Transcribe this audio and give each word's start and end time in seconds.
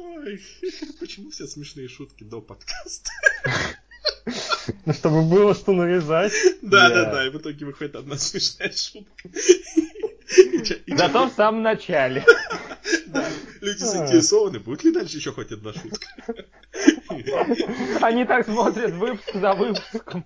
Ой, 0.00 0.40
почему 1.00 1.30
все 1.30 1.46
смешные 1.46 1.88
шутки 1.88 2.24
до 2.24 2.40
подкаста? 2.40 3.10
Ну, 4.84 4.92
чтобы 4.94 5.22
было 5.22 5.54
что 5.54 5.72
нарезать. 5.72 6.32
Да, 6.62 6.88
да, 6.90 7.10
да, 7.10 7.26
и 7.26 7.30
в 7.30 7.36
итоге 7.36 7.66
выходит 7.66 7.96
одна 7.96 8.16
смешная 8.16 8.70
шутка. 8.70 9.28
Зато 10.86 11.28
в 11.28 11.32
самом 11.32 11.62
начале. 11.62 12.24
Люди 13.60 13.78
заинтересованы, 13.78 14.60
будет 14.60 14.84
ли 14.84 14.92
дальше 14.92 15.16
еще 15.16 15.32
хоть 15.32 15.52
одна 15.52 15.72
шутка. 15.72 16.06
Они 18.00 18.24
так 18.24 18.46
смотрят 18.46 18.92
выпуск 18.92 19.34
за 19.34 19.54
выпуском. 19.54 20.24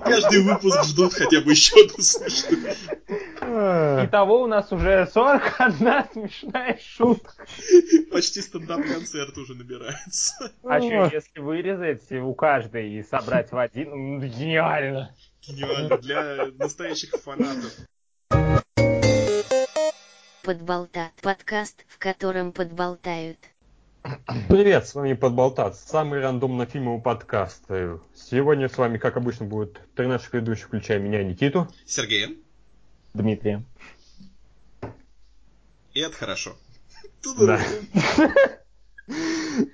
Каждый 0.00 0.42
выпуск 0.42 0.84
ждут 0.84 1.14
хотя 1.14 1.40
бы 1.40 1.50
еще 1.50 1.84
одну 1.84 2.02
смешную. 2.02 2.74
Итого 3.60 4.42
у 4.42 4.46
нас 4.46 4.72
уже 4.72 5.06
41 5.12 6.04
смешная 6.12 6.78
шутка. 6.80 7.44
Почти 8.10 8.40
стендап-концерт 8.40 9.36
уже 9.36 9.54
набирается. 9.54 10.52
А 10.64 10.80
что, 10.80 11.10
если 11.12 11.40
вырезать 11.40 12.10
у 12.12 12.32
каждой 12.34 12.90
и 12.90 13.02
собрать 13.02 13.52
в 13.52 13.58
один, 13.58 13.90
ну, 13.90 14.20
гениально. 14.20 15.14
Гениально, 15.42 15.98
для 15.98 16.46
настоящих 16.58 17.10
фанатов. 17.10 17.76
Подболтат. 20.42 21.12
Подкаст, 21.22 21.84
в 21.86 21.98
котором 21.98 22.52
подболтают. 22.52 23.38
Привет, 24.48 24.88
с 24.88 24.94
вами 24.94 25.12
Подболтат, 25.12 25.76
самый 25.76 26.20
рандомно 26.20 26.64
фильмовый 26.64 27.02
подкаст. 27.02 27.64
Сегодня 28.14 28.70
с 28.70 28.78
вами, 28.78 28.96
как 28.96 29.18
обычно, 29.18 29.44
будет 29.44 29.78
три 29.94 30.06
наших 30.06 30.32
ведущих, 30.32 30.68
включая 30.68 30.98
меня, 30.98 31.22
Никиту. 31.22 31.68
Сергеем. 31.84 32.38
Дмитрием. 33.14 33.66
И 35.92 36.00
это 36.00 36.14
хорошо. 36.16 36.56
Да. 37.38 37.60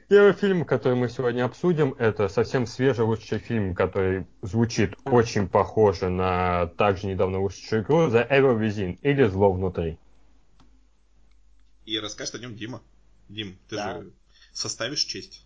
Первый 0.08 0.32
фильм, 0.32 0.64
который 0.64 0.94
мы 0.96 1.08
сегодня 1.08 1.44
обсудим, 1.44 1.94
это 1.98 2.28
совсем 2.28 2.66
свежий 2.66 3.04
вышедший 3.04 3.38
фильм, 3.38 3.74
который 3.74 4.26
звучит 4.42 4.94
очень 5.04 5.46
похоже 5.46 6.08
на 6.08 6.66
также 6.78 7.06
недавно 7.06 7.38
вышедшую 7.40 7.82
игру 7.82 8.08
The 8.08 8.28
Evil 8.28 8.58
Within 8.58 8.98
или 9.02 9.24
Зло 9.28 9.52
внутри. 9.52 9.98
И 11.84 11.98
расскажет 12.00 12.36
о 12.36 12.38
нем 12.38 12.56
Дима. 12.56 12.82
Дим, 13.28 13.58
ты 13.68 13.76
Да. 13.76 14.00
же 14.00 14.12
составишь 14.52 15.04
честь? 15.04 15.44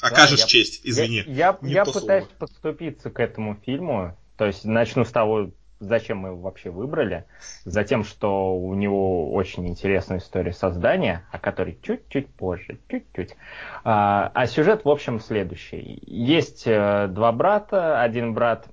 Окажешь 0.00 0.40
я- 0.40 0.46
честь, 0.46 0.80
извини. 0.84 1.22
Я, 1.26 1.58
я 1.62 1.84
то 1.84 1.92
пытаюсь 1.92 2.24
слово. 2.24 2.38
подступиться 2.38 3.10
к 3.10 3.20
этому 3.20 3.56
фильму. 3.64 4.16
То 4.38 4.46
есть 4.46 4.64
начну 4.64 5.04
с 5.04 5.10
того, 5.12 5.50
зачем 5.82 6.18
мы 6.18 6.28
его 6.30 6.38
вообще 6.40 6.70
выбрали. 6.70 7.24
Затем, 7.64 8.04
что 8.04 8.56
у 8.56 8.74
него 8.74 9.32
очень 9.32 9.66
интересная 9.68 10.18
история 10.18 10.52
создания, 10.52 11.26
о 11.30 11.38
которой 11.38 11.78
чуть-чуть 11.82 12.28
позже, 12.28 12.78
чуть-чуть. 12.88 13.36
А, 13.84 14.30
а 14.34 14.46
сюжет, 14.46 14.84
в 14.84 14.88
общем, 14.88 15.20
следующий. 15.20 16.02
Есть 16.06 16.64
э, 16.66 17.08
два 17.08 17.32
брата. 17.32 18.00
Один 18.00 18.34
брат 18.34 18.68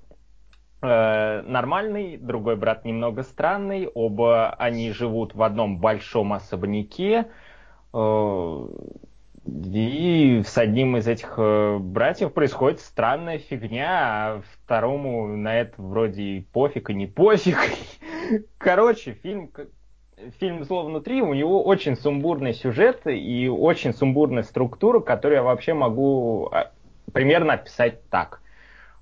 э, 0.81 1.41
нормальный, 1.41 2.17
другой 2.17 2.55
брат 2.55 2.85
немного 2.85 3.23
странный. 3.23 3.87
Оба 3.87 4.51
они 4.51 4.91
живут 4.91 5.33
в 5.35 5.43
одном 5.43 5.79
большом 5.79 6.33
особняке. 6.33 7.27
И 9.45 10.41
с 10.45 10.57
одним 10.57 10.97
из 10.97 11.07
этих 11.07 11.33
э, 11.37 11.77
братьев 11.79 12.33
происходит 12.33 12.79
странная 12.79 13.39
фигня, 13.39 13.87
а 13.89 14.41
второму 14.53 15.27
на 15.27 15.59
это 15.59 15.81
вроде 15.81 16.23
и 16.23 16.41
пофиг, 16.41 16.89
и 16.89 16.93
не 16.93 17.07
пофиг. 17.07 17.57
Короче, 18.57 19.13
фильм, 19.13 19.51
фильм 20.39 20.63
«Зло 20.63 20.83
внутри», 20.83 21.21
у 21.21 21.33
него 21.33 21.63
очень 21.63 21.95
сумбурный 21.95 22.53
сюжет 22.53 23.01
и 23.05 23.47
очень 23.47 23.93
сумбурная 23.93 24.43
структура, 24.43 24.99
которую 24.99 25.37
я 25.37 25.43
вообще 25.43 25.73
могу 25.73 26.49
а, 26.51 26.71
примерно 27.13 27.53
описать 27.53 28.07
так. 28.09 28.41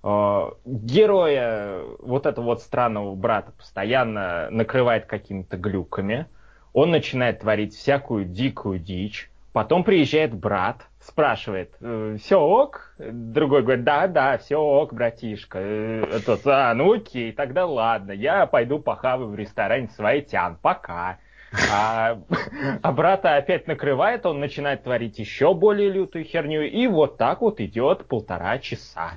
Э, 0.04 0.52
Героя 0.66 1.82
вот 2.00 2.26
этого 2.26 2.46
вот 2.46 2.62
странного 2.62 3.16
брата 3.16 3.52
постоянно 3.52 4.50
накрывает 4.52 5.06
какими-то 5.06 5.58
глюками. 5.58 6.28
Он 6.74 6.92
начинает 6.92 7.40
творить 7.40 7.74
всякую 7.76 8.26
дикую 8.26 8.80
дичь. 8.80 9.32
Потом 9.58 9.84
приезжает 9.84 10.36
брат, 10.36 10.86
спрашивает, 11.02 11.74
все 12.22 12.40
ок? 12.40 12.94
Другой 13.00 13.64
говорит, 13.64 13.84
да, 13.84 14.06
да, 14.06 14.38
все 14.38 14.56
ок, 14.56 14.94
братишка. 14.94 15.58
Э, 15.58 16.04
Этот, 16.12 16.46
а, 16.46 16.72
ну 16.76 16.94
окей, 16.94 17.32
тогда 17.32 17.66
ладно, 17.66 18.12
я 18.12 18.46
пойду 18.46 18.78
похаваю 18.78 19.30
в 19.30 19.36
ресторане 19.36 19.90
Свойтян, 19.96 20.60
пока. 20.62 21.18
А, 21.74 22.22
а 22.84 22.92
брата 22.92 23.36
опять 23.36 23.66
накрывает, 23.66 24.28
он 24.28 24.40
начинает 24.40 24.84
творить 24.84 25.18
еще 25.18 25.56
более 25.56 25.90
лютую 25.90 26.24
херню, 26.24 26.62
и 26.70 26.86
вот 26.86 27.18
так 27.18 27.42
вот 27.42 27.60
идет 27.60 28.06
полтора 28.06 28.60
часа. 28.60 29.14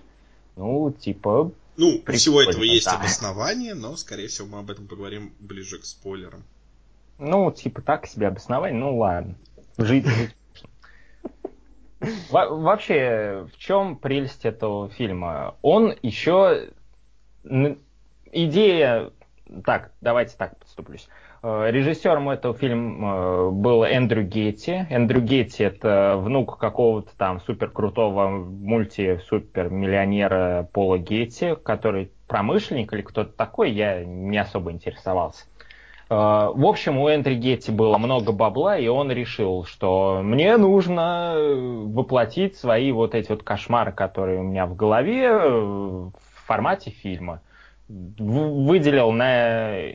Ну, 0.56 0.90
типа, 0.90 1.52
Ну, 1.76 2.00
у 2.08 2.12
всего 2.12 2.40
этого 2.40 2.62
есть 2.62 2.86
да. 2.86 2.96
обоснование, 2.96 3.74
но, 3.74 3.94
скорее 3.94 4.28
всего, 4.28 4.46
мы 4.48 4.60
об 4.60 4.70
этом 4.70 4.88
поговорим 4.88 5.34
ближе 5.38 5.78
к 5.78 5.84
спойлерам. 5.84 6.44
Ну, 7.18 7.52
типа 7.52 7.82
так 7.82 8.06
себе 8.06 8.28
обоснование, 8.28 8.80
ну 8.80 8.96
ладно. 8.96 9.34
Жить. 9.80 10.06
Во- 12.30 12.48
вообще, 12.48 13.46
в 13.52 13.58
чем 13.58 13.96
прелесть 13.96 14.44
этого 14.44 14.88
фильма? 14.90 15.56
Он 15.62 15.94
еще... 16.02 16.68
Идея... 18.32 19.10
Так, 19.64 19.90
давайте 20.00 20.36
так 20.36 20.56
подступлюсь. 20.58 21.08
Э, 21.42 21.70
Режиссером 21.70 22.28
этого 22.30 22.54
фильма 22.54 23.14
э, 23.14 23.50
был 23.50 23.82
Эндрю 23.82 24.22
Гетти. 24.22 24.86
Эндрю 24.90 25.22
Гетти 25.22 25.64
это 25.64 26.14
внук 26.18 26.58
какого-то 26.58 27.10
там 27.16 27.40
суперкрутого 27.40 28.28
мульти-супермиллионера 28.28 30.68
Пола 30.72 30.98
Гетти, 30.98 31.56
который 31.56 32.12
промышленник 32.28 32.92
или 32.92 33.02
кто-то 33.02 33.32
такой, 33.32 33.72
я 33.72 34.04
не 34.04 34.38
особо 34.38 34.70
интересовался. 34.70 35.46
Э, 36.10 36.50
В 36.52 36.66
общем, 36.66 36.98
у 36.98 37.08
Эндрю 37.08 37.36
Гетти 37.36 37.70
было 37.70 37.96
много 37.96 38.32
бабла, 38.32 38.76
и 38.76 38.88
он 38.88 39.10
решил, 39.10 39.64
что 39.64 40.20
мне 40.22 40.56
нужно 40.56 41.34
э, 41.36 41.54
воплотить 41.86 42.56
свои 42.56 42.92
вот 42.92 43.14
эти 43.14 43.30
вот 43.30 43.42
кошмары, 43.44 43.92
которые 43.92 44.40
у 44.40 44.42
меня 44.42 44.66
в 44.66 44.74
голове, 44.74 45.26
э, 45.26 45.48
в 45.48 46.12
формате 46.46 46.90
фильма. 46.90 47.40
Выделил 47.88 49.12
на 49.12 49.94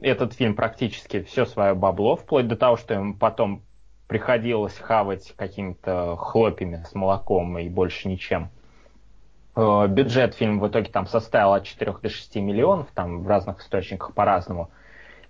этот 0.00 0.32
фильм 0.34 0.54
практически 0.54 1.22
все 1.22 1.44
свое 1.44 1.74
бабло, 1.74 2.16
вплоть 2.16 2.48
до 2.48 2.56
того, 2.56 2.76
что 2.76 2.94
ему 2.94 3.14
потом 3.14 3.62
приходилось 4.08 4.76
хавать 4.78 5.32
какими-то 5.36 6.16
хлопьями 6.16 6.84
с 6.88 6.94
молоком 6.94 7.58
и 7.58 7.68
больше 7.68 8.08
ничем. 8.08 8.50
Э, 9.56 9.86
Бюджет 9.88 10.34
фильма 10.34 10.62
в 10.62 10.68
итоге 10.68 10.90
там 10.90 11.06
составил 11.06 11.52
от 11.54 11.64
4 11.64 11.94
до 12.00 12.08
6 12.08 12.36
миллионов, 12.36 12.88
там 12.94 13.22
в 13.22 13.26
разных 13.26 13.60
источниках 13.60 14.14
по-разному. 14.14 14.70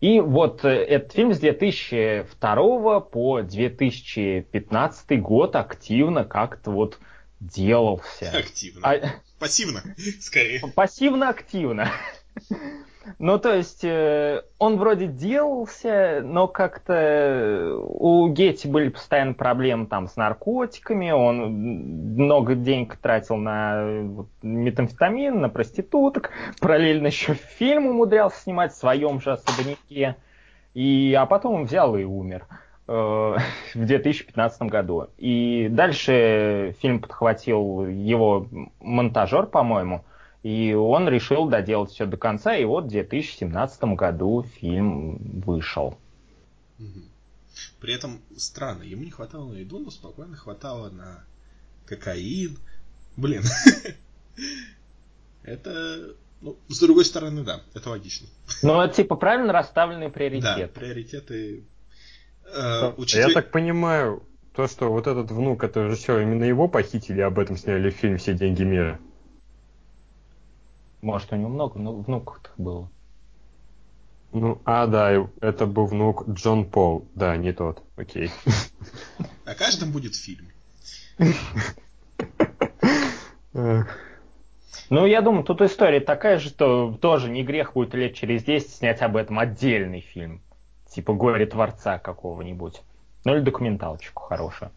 И 0.03 0.19
вот 0.19 0.65
э, 0.65 0.69
этот 0.69 1.13
фильм 1.13 1.33
с 1.33 1.39
2002 1.39 3.01
по 3.01 3.41
2015 3.41 5.23
год 5.23 5.55
активно 5.55 6.25
как-то 6.25 6.73
вот 6.73 6.99
делался. 7.39 8.29
Активно. 8.37 8.85
А- 8.85 9.01
Пассивно, 9.39 9.85
скорее. 10.21 10.61
Пассивно-активно. 10.75 11.89
Ну, 13.19 13.39
то 13.39 13.55
есть, 13.55 13.85
э, 13.85 14.43
он 14.59 14.77
вроде 14.77 15.07
делался, 15.07 16.21
но 16.23 16.47
как-то 16.47 17.77
у 17.79 18.29
Гетти 18.29 18.69
были 18.69 18.89
постоянно 18.89 19.35
проблемы 19.35 19.87
там 19.87 20.07
с 20.09 20.17
наркотиками, 20.17 21.11
он 21.11 22.15
много 22.15 22.55
денег 22.55 22.97
тратил 22.97 23.37
на 23.37 23.83
э, 23.83 24.09
метамфетамин, 24.43 25.41
на 25.41 25.49
проституток, 25.49 26.31
параллельно 26.61 27.09
еще 27.09 27.35
фильм 27.35 27.87
умудрялся 27.87 28.41
снимать 28.41 28.73
в 28.73 28.77
своем 28.77 29.21
же 29.21 29.33
особняке, 29.33 30.17
и, 30.75 31.15
а 31.19 31.27
потом 31.27 31.55
он 31.55 31.65
взял 31.65 31.97
и 31.97 32.05
умер 32.05 32.47
э, 32.87 32.93
в 33.75 33.85
2015 33.85 34.63
году. 34.63 35.09
И 35.19 35.69
дальше 35.71 36.77
фильм 36.81 37.01
подхватил 37.01 37.87
его 37.87 38.47
монтажер, 38.81 39.47
по-моему, 39.47 40.05
и 40.43 40.75
он 40.75 41.09
решил 41.09 41.47
доделать 41.49 41.91
все 41.91 42.07
до 42.07 42.17
конца, 42.17 42.57
и 42.57 42.65
вот 42.65 42.85
в 42.87 42.89
2017 42.89 43.83
году 43.95 44.45
фильм 44.61 45.19
вышел. 45.41 45.97
При 47.81 47.95
этом 47.95 48.21
странно, 48.37 48.83
ему 48.83 49.05
не 49.05 49.11
хватало 49.11 49.53
на 49.53 49.59
еду, 49.59 49.79
но 49.79 49.91
спокойно 49.91 50.37
хватало 50.37 50.91
на 50.91 51.25
кокаин. 51.87 52.59
Блин. 53.17 53.43
Это, 55.43 56.15
ну, 56.41 56.57
с 56.69 56.79
другой 56.81 57.05
стороны, 57.05 57.43
да, 57.43 57.61
это 57.75 57.91
логично. 57.91 58.29
Ну, 58.63 58.81
это 58.81 58.95
типа 58.95 59.17
правильно 59.17 59.53
расставленные 59.53 60.09
Да, 60.09 60.15
приоритеты. 60.15 60.69
приоритеты. 60.69 61.65
э, 62.47 62.81
Я 62.83 62.95
учитывая- 62.97 63.35
так 63.35 63.51
понимаю, 63.51 64.23
то, 64.55 64.67
что 64.69 64.91
вот 64.93 65.07
этот 65.07 65.31
внук, 65.31 65.65
это 65.65 65.85
режиссер, 65.87 66.21
именно 66.21 66.45
его 66.45 66.69
похитили, 66.69 67.21
об 67.21 67.39
этом 67.39 67.57
сняли 67.57 67.91
фильм 67.91 68.19
«Все 68.19 68.35
деньги 68.35 68.63
мира». 68.63 69.01
Может, 71.03 71.33
у 71.33 71.37
него 71.37 71.49
много 71.49 71.79
ну, 71.81 72.01
внуков 72.01 72.41
было. 72.57 72.89
Ну, 74.33 74.63
а, 74.65 74.87
да, 74.87 75.29
это 75.41 75.67
был 75.67 75.87
внук 75.87 76.29
Джон 76.29 76.65
Пол. 76.65 77.07
Да, 77.17 77.37
не 77.37 77.53
тот. 77.53 77.83
Окей. 77.97 78.31
О 79.45 79.55
каждом 79.55 79.91
будет 79.91 80.15
фильм. 80.15 80.47
Ну, 83.53 85.07
я 85.07 85.23
думаю, 85.23 85.43
тут 85.45 85.61
история 85.61 86.01
такая 86.01 86.39
же, 86.39 86.51
что 86.51 86.97
тоже 87.01 87.29
не 87.31 87.43
грех 87.43 87.75
будет 87.75 87.95
лет 87.95 88.15
через 88.15 88.45
10 88.45 88.71
снять 88.71 89.03
об 89.03 89.17
этом 89.17 89.39
отдельный 89.39 90.01
фильм. 90.01 90.41
Типа 90.89 91.15
«Горе 91.15 91.47
Творца» 91.47 91.99
какого-нибудь. 91.99 92.83
Ну, 93.25 93.35
или 93.35 93.41
документалочку 93.41 94.23
хорошую. 94.23 94.71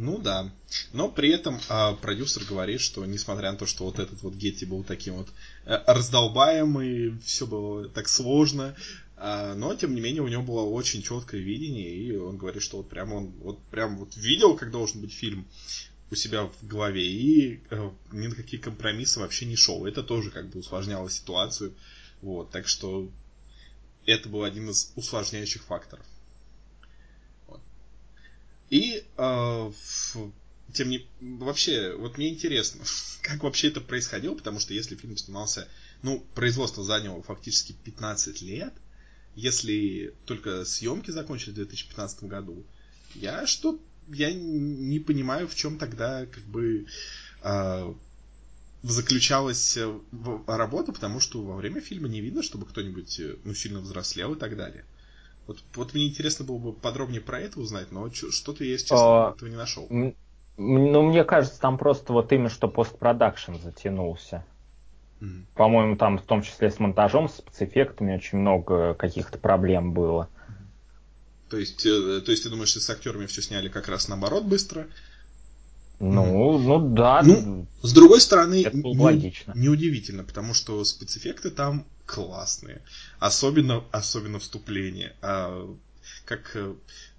Ну 0.00 0.16
да. 0.16 0.50
Но 0.94 1.10
при 1.10 1.28
этом 1.28 1.60
а, 1.68 1.92
продюсер 1.92 2.44
говорит, 2.44 2.80
что 2.80 3.04
несмотря 3.04 3.52
на 3.52 3.58
то, 3.58 3.66
что 3.66 3.84
вот 3.84 3.98
этот 3.98 4.22
вот 4.22 4.32
Гетти 4.32 4.64
был 4.64 4.82
таким 4.82 5.16
вот 5.16 5.28
а, 5.66 5.84
раздолбаемый, 5.92 7.18
все 7.18 7.46
было 7.46 7.86
так 7.86 8.08
сложно, 8.08 8.74
а, 9.18 9.54
но 9.54 9.74
тем 9.74 9.94
не 9.94 10.00
менее 10.00 10.22
у 10.22 10.28
него 10.28 10.42
было 10.42 10.62
очень 10.62 11.02
четкое 11.02 11.42
видение, 11.42 11.94
и 11.94 12.16
он 12.16 12.38
говорит, 12.38 12.62
что 12.62 12.78
вот 12.78 12.88
прям 12.88 13.12
он 13.12 13.26
вот 13.42 13.58
прям 13.64 13.98
вот 13.98 14.16
видел, 14.16 14.56
как 14.56 14.70
должен 14.70 15.02
быть 15.02 15.12
фильм 15.12 15.46
у 16.10 16.14
себя 16.14 16.44
в 16.44 16.66
голове, 16.66 17.06
и 17.06 17.60
а, 17.68 17.92
ни 18.10 18.26
на 18.26 18.34
какие 18.34 18.58
компромиссы 18.58 19.20
вообще 19.20 19.44
не 19.44 19.56
шел. 19.56 19.84
Это 19.84 20.02
тоже 20.02 20.30
как 20.30 20.48
бы 20.48 20.60
усложняло 20.60 21.10
ситуацию. 21.10 21.74
Вот, 22.22 22.50
так 22.50 22.68
что 22.68 23.10
это 24.06 24.30
был 24.30 24.44
один 24.44 24.70
из 24.70 24.92
усложняющих 24.96 25.62
факторов. 25.62 26.06
И 28.70 29.04
э, 29.16 29.72
тем 30.72 30.90
не 30.90 31.06
вообще, 31.20 31.94
вот 31.96 32.16
мне 32.16 32.28
интересно, 32.28 32.84
как 33.22 33.42
вообще 33.42 33.68
это 33.68 33.80
происходило, 33.80 34.34
потому 34.34 34.60
что 34.60 34.72
если 34.74 34.96
фильм 34.96 35.16
снимался, 35.16 35.68
ну, 36.02 36.24
производство 36.34 36.84
заняло 36.84 37.22
фактически 37.22 37.74
15 37.84 38.42
лет, 38.42 38.72
если 39.34 40.14
только 40.24 40.64
съемки 40.64 41.10
закончились 41.10 41.52
в 41.52 41.56
2015 41.56 42.24
году, 42.24 42.64
я 43.14 43.46
что 43.46 43.78
я 44.08 44.32
не 44.32 44.98
понимаю, 44.98 45.46
в 45.46 45.54
чем 45.54 45.78
тогда 45.78 46.26
как 46.26 46.42
бы 46.44 46.86
э, 47.42 47.94
заключалась 48.82 49.78
работа, 50.46 50.92
потому 50.92 51.20
что 51.20 51.42
во 51.42 51.56
время 51.56 51.80
фильма 51.80 52.08
не 52.08 52.20
видно, 52.20 52.42
чтобы 52.42 52.66
кто-нибудь 52.66 53.20
ну, 53.44 53.54
сильно 53.54 53.80
взрослел 53.80 54.34
и 54.34 54.38
так 54.38 54.56
далее. 54.56 54.84
Вот, 55.46 55.58
вот 55.74 55.94
мне 55.94 56.08
интересно 56.08 56.44
было 56.44 56.58
бы 56.58 56.72
подробнее 56.72 57.20
про 57.20 57.40
это 57.40 57.58
узнать, 57.60 57.90
но 57.90 58.10
что-то 58.10 58.62
я, 58.64 58.72
если 58.72 58.88
честно, 58.88 59.28
а, 59.28 59.32
этого 59.34 59.48
не 59.48 59.56
нашел. 59.56 59.86
Ну, 59.90 61.02
мне 61.02 61.24
кажется, 61.24 61.58
там 61.60 61.78
просто 61.78 62.12
вот 62.12 62.32
именно 62.32 62.50
что 62.50 62.68
постпродакшн 62.68 63.54
затянулся. 63.54 64.44
Mm. 65.20 65.44
По-моему, 65.54 65.96
там 65.96 66.18
в 66.18 66.22
том 66.22 66.42
числе 66.42 66.70
с 66.70 66.78
монтажом, 66.78 67.28
с 67.28 67.36
спецэффектами 67.36 68.14
очень 68.14 68.38
много 68.38 68.94
каких-то 68.94 69.38
проблем 69.38 69.92
было. 69.92 70.28
То 71.48 71.58
есть, 71.58 71.84
э, 71.84 72.20
то 72.20 72.30
есть 72.30 72.44
ты 72.44 72.50
думаешь, 72.50 72.68
что 72.68 72.80
с 72.80 72.88
актерами 72.90 73.26
все 73.26 73.42
сняли 73.42 73.68
как 73.68 73.88
раз 73.88 74.08
наоборот 74.08 74.44
быстро? 74.44 74.86
Ну, 75.98 76.58
mm. 76.58 76.62
ну 76.62 76.94
да. 76.94 77.22
Ну, 77.22 77.66
с 77.82 77.92
другой 77.92 78.20
стороны, 78.20 78.64
не, 78.72 78.98
логично. 78.98 79.52
неудивительно, 79.54 80.24
потому 80.24 80.54
что 80.54 80.82
спецэффекты 80.84 81.50
там 81.50 81.84
классные. 82.10 82.82
Особенно, 83.20 83.84
особенно 83.92 84.40
вступление. 84.40 85.14
А, 85.22 85.72
как 86.24 86.56
э, 86.56 86.74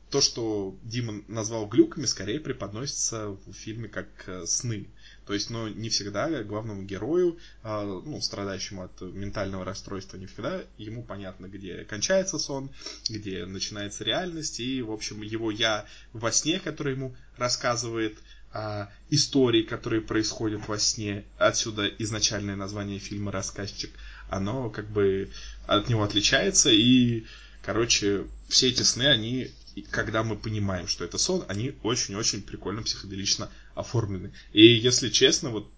то, 0.09 0.19
что 0.19 0.75
Дима 0.83 1.23
назвал 1.29 1.65
глюками, 1.67 2.05
скорее 2.05 2.41
преподносится 2.41 3.29
в 3.29 3.53
фильме 3.53 3.87
как 3.87 4.07
э, 4.27 4.45
сны. 4.45 4.87
То 5.25 5.33
есть, 5.33 5.49
но 5.49 5.69
не 5.69 5.87
всегда 5.87 6.43
главному 6.43 6.83
герою, 6.83 7.37
а, 7.63 7.83
ну, 7.83 8.19
страдающему 8.19 8.83
от 8.83 8.99
ментального 9.01 9.63
расстройства, 9.63 10.17
не 10.17 10.25
всегда 10.25 10.63
ему 10.77 11.03
понятно, 11.03 11.45
где 11.45 11.85
кончается 11.85 12.37
сон, 12.37 12.69
где 13.09 13.45
начинается 13.45 14.03
реальность, 14.03 14.59
и, 14.59 14.81
в 14.81 14.91
общем, 14.91 15.21
его 15.21 15.51
я 15.51 15.85
во 16.11 16.33
сне, 16.33 16.59
который 16.59 16.95
ему 16.95 17.15
рассказывает 17.37 18.17
а, 18.51 18.89
истории, 19.09 19.61
которые 19.61 20.01
происходят 20.01 20.67
во 20.67 20.77
сне, 20.77 21.23
отсюда 21.37 21.87
изначальное 21.87 22.57
название 22.57 22.99
фильма 22.99 23.31
«Рассказчик», 23.31 23.91
оно 24.31 24.69
как 24.69 24.89
бы 24.89 25.29
от 25.67 25.89
него 25.89 26.03
отличается, 26.03 26.71
и, 26.71 27.25
короче, 27.61 28.25
все 28.47 28.69
эти 28.69 28.81
сны, 28.81 29.03
они, 29.03 29.51
когда 29.91 30.23
мы 30.23 30.35
понимаем, 30.35 30.87
что 30.87 31.03
это 31.03 31.17
сон, 31.17 31.45
они 31.47 31.75
очень-очень 31.83 32.41
прикольно 32.41 32.81
психоделично 32.81 33.51
оформлены. 33.75 34.33
И, 34.53 34.65
если 34.65 35.09
честно, 35.09 35.49
вот 35.49 35.69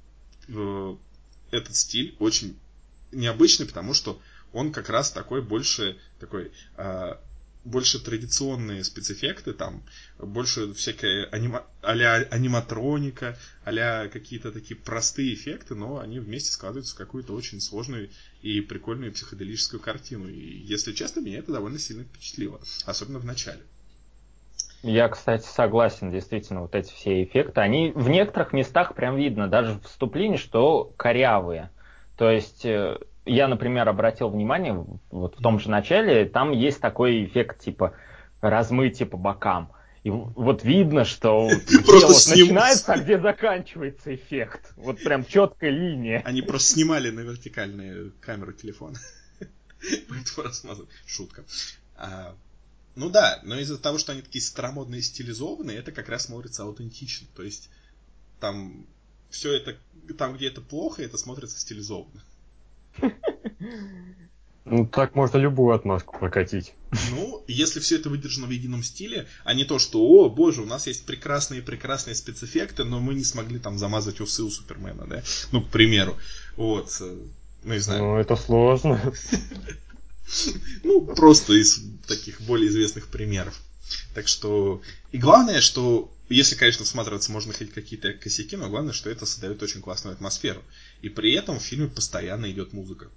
э, 0.48 0.96
этот 1.52 1.76
стиль 1.76 2.16
очень 2.20 2.58
необычный, 3.12 3.66
потому 3.66 3.94
что 3.94 4.22
он 4.54 4.72
как 4.72 4.90
раз 4.90 5.12
такой 5.12 5.42
больше 5.42 5.98
такой 6.20 6.52
э, 6.78 7.16
больше 7.64 8.04
традиционные 8.04 8.84
спецэффекты, 8.84 9.54
там 9.54 9.84
больше 10.20 10.74
всякая 10.74 11.26
анима... 11.28 11.66
а-ля 11.82 12.28
аниматроника, 12.30 13.38
а 13.64 14.08
какие-то 14.08 14.52
такие 14.52 14.76
простые 14.80 15.34
эффекты, 15.34 15.76
но 15.76 16.00
они 16.00 16.20
вместе 16.20 16.52
складываются 16.52 16.96
в 16.96 16.98
какую-то 16.98 17.34
очень 17.34 17.62
сложную 17.62 18.10
и 18.42 18.60
прикольную 18.62 19.14
психоделическую 19.14 19.80
картину. 19.80 20.28
И, 20.28 20.40
если 20.40 20.92
честно, 20.92 21.22
меня 21.22 21.40
это 21.40 21.54
довольно 21.54 21.80
сильно 21.80 22.04
впечатлило, 22.04 22.60
особенно 22.86 23.20
в 23.20 23.26
начале. 23.26 23.62
Я, 24.82 25.08
кстати, 25.08 25.46
согласен, 25.46 26.12
действительно, 26.12 26.62
вот 26.62 26.76
эти 26.76 26.92
все 26.92 27.24
эффекты, 27.24 27.62
они 27.62 27.94
в 27.96 28.10
некоторых 28.10 28.52
местах 28.52 28.96
прям 28.96 29.16
видно, 29.16 29.48
даже 29.48 29.76
в 29.76 29.84
вступлении, 29.84 30.36
что 30.36 30.94
корявые. 30.98 31.72
То 32.18 32.30
есть 32.30 32.66
э, 32.66 32.98
я, 33.26 33.48
например, 33.48 33.88
обратил 33.88 34.30
внимание, 34.30 34.86
вот 35.12 35.38
в 35.38 35.42
том 35.42 35.60
же 35.60 35.70
начале, 35.70 36.26
там 36.26 36.52
есть 36.52 36.82
такой 36.82 37.26
эффект 37.26 37.62
типа 37.62 37.96
размытия 38.42 39.06
по 39.06 39.18
бокам. 39.18 39.72
И 40.04 40.10
вот 40.10 40.66
видно, 40.66 41.06
что 41.06 41.50
где 41.50 41.78
вот 41.86 42.28
начинается, 42.28 42.94
а 42.94 42.98
где 42.98 43.18
заканчивается 43.20 44.14
эффект. 44.14 44.74
Вот 44.76 45.02
прям 45.02 45.26
четкая 45.26 45.70
линия. 45.70 46.22
Они 46.26 46.42
просто 46.42 46.74
снимали 46.74 47.10
на 47.10 47.22
вертикальные 47.22 48.12
камеры 48.20 48.54
телефона. 48.54 49.00
Поэтому 50.10 50.48
размазывают. 50.48 50.90
Шутка. 51.06 51.46
А, 51.96 52.36
ну 52.96 53.10
да, 53.10 53.40
но 53.44 53.58
из-за 53.60 53.78
того, 53.78 53.98
что 53.98 54.12
они 54.12 54.22
такие 54.22 54.42
старомодные 54.42 55.02
стилизованные, 55.02 55.78
это 55.78 55.94
как 55.94 56.10
раз 56.10 56.26
смотрится 56.26 56.64
аутентично. 56.64 57.28
То 57.34 57.44
есть 57.44 57.70
там 58.42 58.86
все 59.30 59.54
это, 59.54 59.78
там, 60.18 60.36
где 60.36 60.48
это 60.48 60.60
плохо, 60.60 61.02
это 61.02 61.18
смотрится 61.18 61.58
стилизованно. 61.58 62.22
Ну, 64.66 64.88
так 64.88 65.14
можно 65.14 65.38
любую 65.38 65.76
отмазку 65.76 66.18
прокатить. 66.18 66.74
Ну, 67.12 67.44
если 67.48 67.82
все 67.82 67.98
это 67.98 68.10
выдержано 68.10 68.48
в 68.48 68.52
едином 68.52 68.82
стиле, 68.82 69.28
а 69.44 69.54
не 69.54 69.66
то, 69.66 69.78
что, 69.78 70.00
о, 70.02 70.30
боже, 70.30 70.62
у 70.62 70.66
нас 70.66 70.88
есть 70.88 71.06
прекрасные-прекрасные 71.06 72.16
спецэффекты, 72.16 72.86
но 72.86 73.02
мы 73.02 73.14
не 73.14 73.26
смогли 73.26 73.60
там 73.60 73.78
замазать 73.78 74.22
усы 74.22 74.42
у 74.42 74.50
Супермена, 74.50 75.06
да? 75.06 75.22
Ну, 75.52 75.62
к 75.62 75.68
примеру. 75.68 76.18
Вот. 76.56 76.96
Э, 77.02 77.14
ну, 77.64 77.74
не 77.74 77.80
знаю. 77.80 78.04
Ну, 78.04 78.18
это 78.18 78.36
сложно. 78.36 79.00
Ну, 80.84 81.02
просто 81.02 81.54
из 81.54 81.84
таких 82.08 82.42
более 82.42 82.70
известных 82.70 83.10
примеров. 83.10 83.62
Так 84.14 84.28
что... 84.28 84.82
И 85.12 85.18
главное, 85.18 85.62
что 85.62 86.12
если, 86.30 86.56
конечно, 86.56 86.86
всматриваться 86.86 87.32
можно 87.32 87.54
хоть 87.54 87.72
какие-то 87.72 88.14
косяки, 88.14 88.56
но 88.56 88.70
главное, 88.70 88.94
что 88.94 89.10
это 89.10 89.26
создает 89.26 89.62
очень 89.62 89.82
классную 89.82 90.14
атмосферу. 90.16 90.62
И 91.02 91.10
при 91.10 91.34
этом 91.34 91.60
в 91.60 91.64
фильме 91.64 91.88
постоянно 91.88 92.50
идет 92.50 92.74
музыка. 92.74 93.10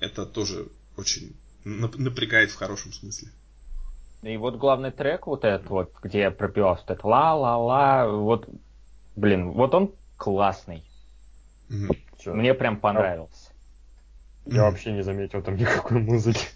Это 0.00 0.26
тоже 0.26 0.68
очень 0.96 1.36
напрягает 1.64 2.50
в 2.50 2.56
хорошем 2.56 2.92
смысле. 2.92 3.28
И 4.22 4.36
вот 4.36 4.56
главный 4.56 4.90
трек 4.90 5.26
вот 5.26 5.44
этот 5.44 5.68
вот, 5.70 5.94
где 6.02 6.30
пропивался 6.30 6.84
вот 6.86 6.98
это 6.98 7.06
ла-ла-ла, 7.06 8.08
вот, 8.08 8.48
блин, 9.16 9.50
вот 9.50 9.74
он 9.74 9.94
классный. 10.16 10.84
Mm-hmm. 11.68 12.34
Мне 12.34 12.54
прям 12.54 12.78
понравился. 12.78 13.52
Я 14.44 14.52
mm-hmm. 14.52 14.60
вообще 14.60 14.92
не 14.92 15.02
заметил 15.02 15.42
там 15.42 15.56
никакой 15.56 15.98
музыки. 16.00 16.48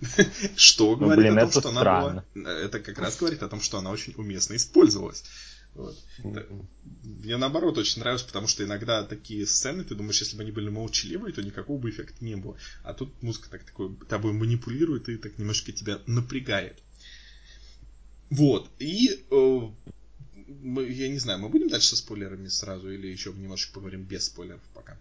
Что 0.56 0.96
ну, 0.96 1.06
говорит 1.06 1.32
о 1.36 1.40
том, 1.40 1.50
что 1.50 1.68
она 1.68 1.84
была... 1.84 2.24
Это 2.34 2.80
как 2.80 2.98
раз 2.98 3.18
говорит 3.18 3.42
о 3.42 3.48
том, 3.48 3.60
что 3.60 3.78
она 3.78 3.90
очень 3.90 4.14
уместно 4.16 4.56
использовалась. 4.56 5.24
Вот. 5.74 5.96
Мне 7.04 7.36
наоборот 7.36 7.78
очень 7.78 8.00
нравится, 8.00 8.26
потому 8.26 8.48
что 8.48 8.64
иногда 8.64 9.04
такие 9.04 9.46
сцены, 9.46 9.84
ты 9.84 9.94
думаешь, 9.94 10.20
если 10.20 10.36
бы 10.36 10.42
они 10.42 10.50
были 10.50 10.68
молчаливые, 10.68 11.32
то 11.32 11.42
никакого 11.42 11.78
бы 11.78 11.90
эффекта 11.90 12.24
не 12.24 12.36
было. 12.36 12.56
А 12.82 12.92
тут 12.92 13.22
музыка 13.22 13.50
так 13.50 13.64
такой 13.64 13.94
тобой 14.08 14.32
манипулирует 14.32 15.08
и 15.08 15.16
так 15.16 15.38
немножко 15.38 15.72
тебя 15.72 15.98
напрягает. 16.06 16.82
Вот. 18.30 18.68
И 18.78 19.24
э, 19.30 19.60
мы, 20.62 20.88
я 20.88 21.08
не 21.08 21.18
знаю, 21.18 21.38
мы 21.38 21.48
будем 21.48 21.68
дальше 21.68 21.88
со 21.88 21.96
спойлерами 21.96 22.48
сразу 22.48 22.90
или 22.90 23.06
еще 23.06 23.32
немножко 23.32 23.72
поговорим 23.72 24.02
без 24.02 24.26
спойлеров 24.26 24.62
пока? 24.74 24.96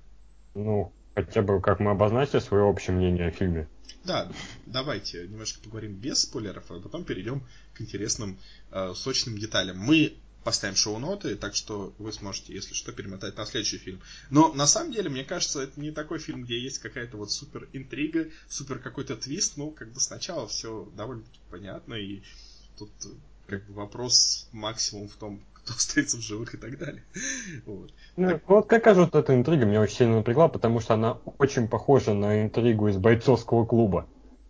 Ну, 0.56 0.92
хотя 1.16 1.42
бы 1.42 1.62
как 1.62 1.80
мы 1.80 1.92
обозначили 1.92 2.40
свое 2.40 2.64
общее 2.64 2.96
мнение 2.96 3.28
о 3.28 3.32
фильме. 3.32 3.68
Да, 4.04 4.32
давайте 4.66 5.28
немножко 5.28 5.60
поговорим 5.62 5.96
без 5.96 6.22
спойлеров, 6.22 6.72
а 6.72 6.80
потом 6.80 7.04
перейдем 7.04 7.44
к 7.74 7.82
интересным 7.82 8.40
э, 8.72 8.94
сочным 8.96 9.38
деталям. 9.38 9.78
Мы 9.78 10.18
поставим 10.44 10.76
шоу-ноты, 10.76 11.36
так 11.36 11.54
что 11.56 11.94
вы 11.98 12.14
сможете, 12.14 12.54
если 12.54 12.74
что, 12.74 12.92
перемотать 12.92 13.36
на 13.36 13.46
следующий 13.46 13.78
фильм. 13.78 14.02
Но 14.30 14.54
на 14.54 14.68
самом 14.68 14.94
деле, 14.94 15.10
мне 15.10 15.24
кажется, 15.24 15.62
это 15.62 15.80
не 15.80 15.92
такой 15.92 16.20
фильм, 16.20 16.44
где 16.44 16.60
есть 16.60 16.80
какая-то 16.80 17.18
вот 17.18 17.32
супер 17.32 17.68
интрига, 17.74 18.30
супер 18.48 18.80
какой-то 18.80 19.16
твист. 19.16 19.58
Ну, 19.58 19.72
как 19.72 19.92
бы 19.92 20.00
сначала 20.00 20.48
все 20.48 20.90
довольно-таки 20.96 21.40
понятно, 21.50 21.94
и 21.96 22.22
тут 22.78 22.90
как 23.48 23.66
бы 23.68 23.74
вопрос 23.74 24.48
максимум 24.52 25.10
в 25.10 25.16
том, 25.16 25.44
кто 25.70 25.78
остается 25.78 26.18
в 26.18 26.22
живых 26.22 26.54
и 26.54 26.58
так 26.58 26.78
далее. 26.78 27.04
Вот. 27.66 27.94
Ну, 28.18 28.30
так... 28.30 28.42
вот 28.48 28.68
как 28.68 28.96
вот 28.96 29.16
эта 29.16 29.36
интрига 29.36 29.66
меня 29.66 29.82
очень 29.82 29.96
сильно 29.96 30.16
напрягла, 30.18 30.48
потому 30.48 30.80
что 30.80 30.96
она 30.96 31.18
очень 31.38 31.68
похожа 31.68 32.14
на 32.14 32.44
интригу 32.44 32.88
из 32.88 32.98
бойцовского 32.98 33.66
клуба 33.66 34.08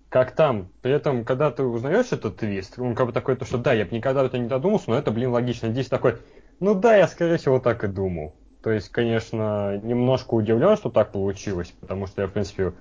как 0.10 0.32
там. 0.32 0.70
При 0.82 0.92
этом, 0.92 1.24
когда 1.24 1.52
ты 1.52 1.64
узнаешь 1.64 2.12
этот 2.12 2.38
твист, 2.38 2.80
он 2.80 2.96
как 2.96 3.08
бы 3.08 3.14
такой, 3.14 3.36
то, 3.36 3.46
что 3.46 3.58
да, 3.60 3.74
я 3.74 3.86
бы 3.86 3.96
никогда 3.96 4.26
это 4.26 4.40
не 4.40 4.48
додумался, 4.48 4.90
но 4.90 4.98
это, 4.98 5.12
блин, 5.12 5.30
логично. 5.30 5.70
Здесь 5.70 5.88
такой, 5.88 6.18
ну 6.60 6.74
да, 6.74 6.96
я, 6.96 7.08
скорее 7.08 7.38
всего, 7.38 7.60
так 7.60 7.84
и 7.84 7.88
думал. 7.88 8.36
То 8.64 8.72
есть, 8.72 8.90
конечно, 8.90 9.78
немножко 9.78 10.34
удивлен, 10.34 10.76
что 10.78 10.90
так 10.90 11.12
получилось, 11.12 11.74
потому 11.80 12.08
что 12.08 12.24
я, 12.24 12.28
в 12.28 12.32
принципе, 12.32 12.74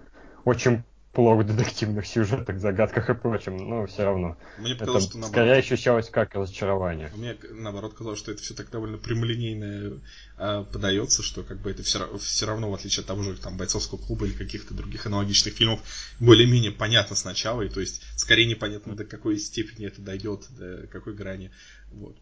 очень 0.45 0.83
плохо 1.19 1.43
в 1.43 1.47
детективных 1.49 2.07
сюжетах, 2.07 2.61
загадках 2.61 3.11
и 3.11 3.15
прочем, 3.15 3.57
но 3.57 3.87
все 3.87 4.05
равно. 4.05 4.37
Мне 4.59 4.77
показалось, 4.77 5.03
это 5.03 5.11
что 5.11 5.19
наоборот. 5.19 5.33
скорее 5.33 5.59
ощущалось 5.59 6.11
как 6.11 6.33
разочарование. 6.37 7.11
Мне 7.17 7.37
наоборот 7.51 7.95
казалось, 7.95 8.21
что 8.21 8.31
это 8.31 8.41
все 8.41 8.55
так 8.55 8.71
довольно 8.71 8.99
прямолинейно 8.99 10.01
э, 10.39 10.65
подается, 10.73 11.25
что 11.25 11.43
как 11.43 11.61
бы 11.61 11.73
это 11.73 11.83
все, 11.83 12.17
все 12.19 12.47
равно, 12.47 12.71
в 12.71 12.75
отличие 12.75 13.01
от 13.01 13.09
того 13.09 13.25
же 13.25 13.37
там 13.37 13.57
бойцовского 13.57 13.99
клуба 13.99 14.27
или 14.27 14.33
каких-то 14.33 14.75
других 14.75 15.07
аналогичных 15.07 15.55
фильмов, 15.55 15.81
более-менее 16.21 16.71
понятно 16.71 17.17
сначала, 17.17 17.63
и 17.63 17.69
то 17.69 17.81
есть 17.81 18.01
скорее 18.15 18.47
непонятно, 18.47 18.95
до 18.95 19.05
какой 19.05 19.41
степени 19.41 19.89
это 19.89 20.01
дойдет, 20.01 20.47
до 20.51 20.87
какой 20.87 21.15
грани. 21.15 21.51
Вот. 21.91 22.17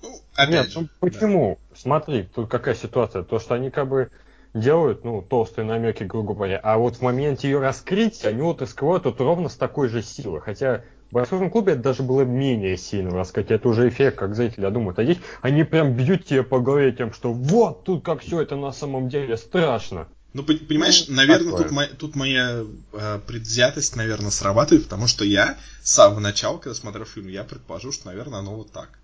Ну, 0.00 0.18
опять 0.32 0.50
Нет, 0.50 0.70
же, 0.70 0.80
ну 0.80 0.88
почему? 1.00 1.58
Да. 1.68 1.76
Смотри, 1.76 2.26
тут 2.34 2.48
какая 2.48 2.74
ситуация. 2.74 3.22
То, 3.22 3.38
что 3.38 3.52
они 3.52 3.70
как 3.70 3.86
бы 3.86 4.10
делают, 4.54 5.04
ну, 5.04 5.22
толстые 5.22 5.64
намеки, 5.64 6.04
грубо 6.04 6.34
говоря, 6.34 6.58
а 6.62 6.78
вот 6.78 6.96
в 6.96 7.02
моменте 7.02 7.48
ее 7.48 7.60
раскрытия 7.60 8.30
они 8.30 8.42
вот 8.42 8.60
раскрывают 8.62 9.04
вот 9.04 9.20
ровно 9.20 9.48
с 9.48 9.56
такой 9.56 9.88
же 9.88 10.02
силой. 10.02 10.40
Хотя 10.40 10.84
в 11.10 11.14
бойцовском 11.14 11.50
клубе 11.50 11.72
это 11.72 11.82
даже 11.82 12.02
было 12.02 12.22
менее 12.22 12.76
сильно 12.76 13.10
раскрытие. 13.10 13.56
Это 13.56 13.68
уже 13.68 13.88
эффект, 13.88 14.18
как 14.18 14.34
зрители 14.34 14.68
думают. 14.70 14.98
А 14.98 15.04
здесь 15.04 15.18
они 15.42 15.64
прям 15.64 15.94
бьют 15.94 16.24
тебе 16.24 16.42
по 16.42 16.60
голове 16.60 16.92
тем, 16.92 17.12
что 17.12 17.32
вот 17.32 17.84
тут 17.84 18.04
как 18.04 18.20
все 18.20 18.40
это 18.40 18.56
на 18.56 18.72
самом 18.72 19.08
деле 19.08 19.36
страшно. 19.36 20.08
Ну, 20.32 20.44
понимаешь, 20.44 21.06
ну, 21.08 21.16
наверное, 21.16 21.56
тут, 21.56 21.70
моя, 21.72 21.88
тут 21.88 22.14
моя 22.14 22.64
э, 22.92 23.18
предвзятость, 23.26 23.96
наверное, 23.96 24.30
срабатывает, 24.30 24.84
потому 24.84 25.08
что 25.08 25.24
я 25.24 25.58
с 25.82 25.90
самого 25.90 26.20
начала, 26.20 26.58
когда 26.58 26.74
смотрел 26.74 27.04
фильм, 27.04 27.26
я 27.26 27.42
предположил, 27.42 27.92
что, 27.92 28.06
наверное, 28.06 28.38
оно 28.38 28.54
вот 28.54 28.70
так. 28.70 28.99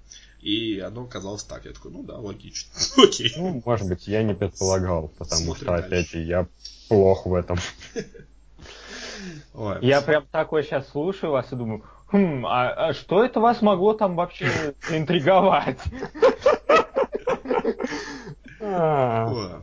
И 0.46 0.78
оно 0.78 1.02
оказалось 1.02 1.42
так. 1.42 1.64
Я 1.64 1.72
такой, 1.72 1.90
ну 1.90 2.04
да, 2.04 2.18
логично. 2.18 2.70
Окей. 3.02 3.32
Ну, 3.36 3.60
может 3.66 3.88
быть, 3.88 4.06
я 4.06 4.22
не 4.22 4.32
предполагал, 4.32 5.08
потому 5.08 5.40
Смотрим 5.40 5.56
что, 5.56 5.66
дальше. 5.66 5.86
опять 5.86 6.08
же, 6.08 6.18
я 6.20 6.46
плох 6.88 7.26
в 7.26 7.34
этом. 7.34 7.58
Ой, 9.54 9.78
я 9.80 10.00
прям 10.02 10.24
такой 10.30 10.62
сейчас 10.62 10.88
слушаю 10.88 11.32
вас 11.32 11.50
и 11.50 11.56
думаю, 11.56 11.82
хм, 12.12 12.46
а, 12.46 12.68
а 12.68 12.94
что 12.94 13.24
это 13.24 13.40
вас 13.40 13.60
могло 13.60 13.94
там 13.94 14.14
вообще 14.14 14.46
интриговать? 14.88 15.80
А. 18.60 19.62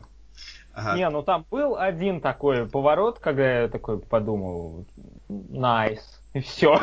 Не, 0.96 1.08
ну 1.08 1.22
там 1.22 1.46
был 1.50 1.76
один 1.78 2.20
такой 2.20 2.68
поворот, 2.68 3.20
когда 3.20 3.62
я 3.62 3.68
такой 3.68 4.00
подумал, 4.00 4.84
найс, 5.28 6.20
и 6.34 6.40
все. 6.40 6.78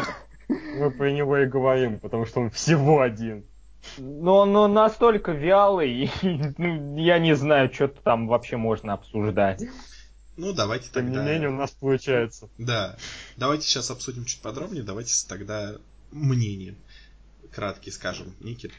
Мы 0.48 0.90
про 0.90 1.12
него 1.12 1.38
и 1.38 1.46
говорим, 1.46 2.00
потому 2.00 2.26
что 2.26 2.40
он 2.40 2.50
всего 2.50 3.02
один. 3.02 3.46
Но 3.98 4.38
он 4.38 4.54
ну, 4.54 4.68
настолько 4.68 5.32
вялый, 5.32 6.12
ну, 6.22 6.98
я 6.98 7.20
не 7.20 7.36
знаю, 7.36 7.74
что 7.74 7.88
там 7.88 8.28
вообще 8.28 8.58
можно 8.58 8.94
обсуждать. 8.94 9.64
Ну, 10.38 10.54
давайте 10.54 10.86
Тем 10.86 10.94
тогда... 10.94 11.14
Тем 11.14 11.26
не 11.26 11.32
менее, 11.32 11.50
у 11.50 11.54
нас 11.54 11.72
получается. 11.72 12.50
Да. 12.58 12.98
Давайте 13.38 13.68
сейчас 13.68 13.92
обсудим 13.92 14.26
чуть 14.26 14.42
подробнее. 14.42 14.84
Давайте 14.84 15.14
тогда 15.28 15.76
мнение 16.12 16.76
краткий 17.52 17.92
скажем. 17.92 18.34
Никит. 18.40 18.72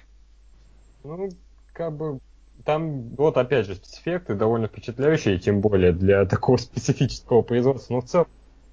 Ну, 1.05 1.31
как 1.73 1.97
бы 1.97 2.21
там, 2.65 3.09
вот 3.17 3.37
опять 3.37 3.67
же, 3.67 3.75
спецэффекты 3.75 4.35
довольно 4.35 4.69
впечатляющие, 4.69 5.39
тем 5.39 5.61
более 5.61 5.93
для 5.93 6.25
такого 6.27 6.57
специфического 6.59 7.43
производства. 7.43 7.95
Но 7.95 8.01
в 8.01 8.07
целом 8.07 8.29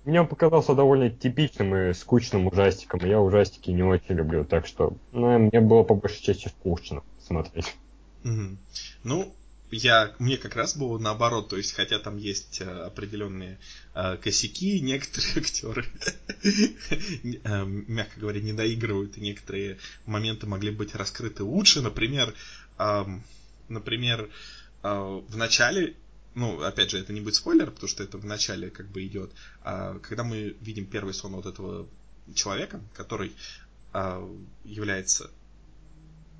мне 0.10 0.22
он 0.22 0.28
показался 0.28 0.74
довольно 0.74 1.10
типичным 1.10 1.76
и 1.76 1.94
скучным 1.94 2.48
ужастиком. 2.48 3.00
Я 3.06 3.20
ужастики 3.22 3.70
не 3.72 3.84
очень 3.84 4.16
люблю, 4.16 4.44
так 4.44 4.66
что 4.66 4.98
ну, 5.12 5.38
мне 5.40 5.62
было 5.62 5.84
по 5.84 5.96
большей 5.96 6.22
части 6.22 6.48
скучно 6.48 7.04
смотреть. 7.22 7.76
Угу. 8.24 8.58
Ну, 9.04 9.36
я, 9.72 10.16
мне 10.20 10.38
как 10.38 10.56
раз 10.56 10.76
было 10.76 10.98
наоборот, 10.98 11.50
то 11.50 11.58
есть, 11.58 11.74
хотя 11.74 12.00
там 12.00 12.18
есть 12.18 12.60
э, 12.60 12.66
определенные 12.66 13.60
э, 13.94 14.18
косяки, 14.18 14.80
некоторые 14.82 15.38
актеры, 15.38 15.86
э, 17.44 17.66
мягко 17.66 18.20
говоря, 18.20 18.42
не 18.42 18.54
доигрывают, 18.54 19.18
и 19.18 19.22
некоторые 19.22 19.78
моменты 20.06 20.48
могли 20.48 20.72
быть 20.72 20.96
раскрыты 20.96 21.44
лучше. 21.44 21.82
Например, 21.82 22.34
например, 23.70 24.30
э, 24.84 25.22
в 25.28 25.38
начале 25.38 25.96
ну, 26.40 26.62
опять 26.62 26.90
же, 26.90 27.00
это 27.00 27.12
не 27.12 27.20
будет 27.20 27.36
спойлер, 27.36 27.70
потому 27.70 27.90
что 27.90 28.02
это 28.02 28.18
в 28.18 28.26
начале 28.26 28.70
как 28.70 28.88
бы 28.88 29.06
идет, 29.06 29.32
а, 29.62 30.00
когда 30.00 30.24
мы 30.24 30.56
видим 30.62 30.86
первый 30.86 31.14
сон 31.14 31.34
вот 31.34 31.46
этого 31.46 31.88
человека, 32.34 32.80
который 32.94 33.34
а, 33.92 34.26
является, 34.64 35.30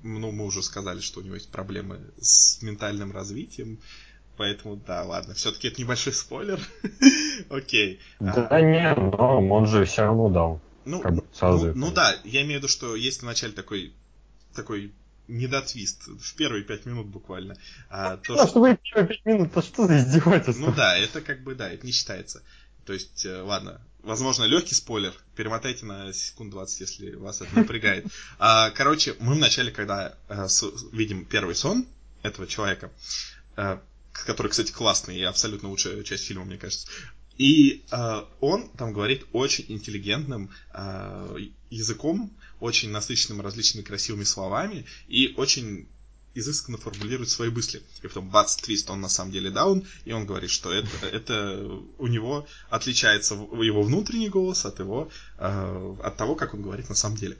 ну, 0.02 0.32
мы 0.32 0.46
уже 0.46 0.62
сказали, 0.62 1.00
что 1.00 1.20
у 1.20 1.22
него 1.22 1.34
есть 1.34 1.50
проблемы 1.50 2.00
с 2.18 2.62
ментальным 2.62 3.12
развитием, 3.12 3.78
поэтому, 4.38 4.76
да, 4.76 5.02
ладно, 5.04 5.34
все-таки 5.34 5.68
это 5.68 5.82
небольшой 5.82 6.14
спойлер, 6.14 6.60
окей. 7.50 8.00
Да 8.20 8.46
а, 8.48 8.60
не, 8.62 8.94
но 8.94 9.46
он 9.48 9.66
же 9.66 9.84
все 9.84 10.02
равно 10.02 10.30
дал. 10.30 10.60
Ну, 10.86 11.00
как 11.00 11.14
бы, 11.14 11.24
ну, 11.42 11.74
ну 11.74 11.92
да, 11.92 12.16
я 12.24 12.40
имею 12.40 12.58
в 12.58 12.62
виду, 12.62 12.68
что 12.68 12.96
есть 12.96 13.20
вначале 13.20 13.52
такой 13.52 13.92
такой 14.54 14.92
недотвист 15.30 16.06
в 16.06 16.34
первые 16.34 16.64
пять 16.64 16.86
минут 16.86 17.06
буквально. 17.06 17.56
А, 17.88 18.16
то, 18.16 18.34
а 18.34 18.36
что... 18.38 18.48
что 18.48 18.60
вы 18.60 18.78
первые 18.82 19.08
пять 19.08 19.24
минут, 19.24 19.52
то 19.52 19.62
что 19.62 19.86
за 19.86 19.98
издевательство? 19.98 20.66
Ну 20.66 20.72
да, 20.72 20.96
это 20.96 21.20
как 21.20 21.42
бы, 21.42 21.54
да, 21.54 21.70
это 21.70 21.86
не 21.86 21.92
считается. 21.92 22.42
То 22.84 22.92
есть, 22.92 23.24
э, 23.24 23.40
ладно, 23.42 23.80
возможно, 24.02 24.44
легкий 24.44 24.74
спойлер, 24.74 25.14
перемотайте 25.36 25.86
на 25.86 26.12
секунд 26.12 26.50
20, 26.50 26.80
если 26.80 27.14
вас 27.14 27.40
это 27.40 27.56
напрягает. 27.56 28.06
А, 28.38 28.70
короче, 28.70 29.14
мы 29.20 29.34
вначале, 29.34 29.70
когда 29.70 30.16
а, 30.28 30.48
с, 30.48 30.64
видим 30.92 31.24
первый 31.24 31.54
сон 31.54 31.86
этого 32.22 32.46
человека, 32.46 32.90
а, 33.56 33.82
который, 34.12 34.48
кстати, 34.48 34.72
классный 34.72 35.18
и 35.18 35.22
абсолютно 35.22 35.68
лучшая 35.68 36.02
часть 36.02 36.24
фильма, 36.24 36.44
мне 36.44 36.58
кажется, 36.58 36.88
и 37.40 37.84
э, 37.90 38.24
он 38.40 38.68
там 38.76 38.92
говорит 38.92 39.24
очень 39.32 39.64
интеллигентным 39.68 40.50
э, 40.74 41.36
языком, 41.70 42.30
очень 42.60 42.90
насыщенным 42.90 43.40
различными 43.40 43.84
красивыми 43.84 44.24
словами 44.24 44.86
и 45.08 45.34
очень 45.36 45.88
изысканно 46.34 46.78
формулирует 46.78 47.28
свои 47.28 47.50
мысли. 47.50 47.82
И 48.02 48.06
потом 48.06 48.28
бац, 48.28 48.56
твист, 48.56 48.88
он 48.90 49.00
на 49.00 49.08
самом 49.08 49.32
деле 49.32 49.50
даун, 49.50 49.84
и 50.04 50.12
он 50.12 50.26
говорит, 50.26 50.50
что 50.50 50.72
это, 50.72 51.06
это 51.06 51.68
у 51.98 52.06
него 52.06 52.46
отличается 52.68 53.34
его 53.34 53.82
внутренний 53.82 54.28
голос 54.28 54.64
от 54.64 54.78
его, 54.78 55.10
э, 55.38 55.96
от 56.02 56.16
того, 56.16 56.36
как 56.36 56.54
он 56.54 56.62
говорит 56.62 56.88
на 56.88 56.94
самом 56.94 57.16
деле. 57.16 57.36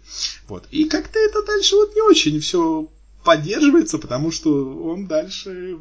Вот. 0.48 0.66
И 0.70 0.84
как-то 0.86 1.18
это 1.18 1.44
дальше 1.44 1.76
вот 1.76 1.94
не 1.94 2.02
очень 2.02 2.40
все 2.40 2.90
поддерживается, 3.24 3.98
потому 3.98 4.30
что 4.32 4.50
он 4.82 5.06
дальше 5.06 5.78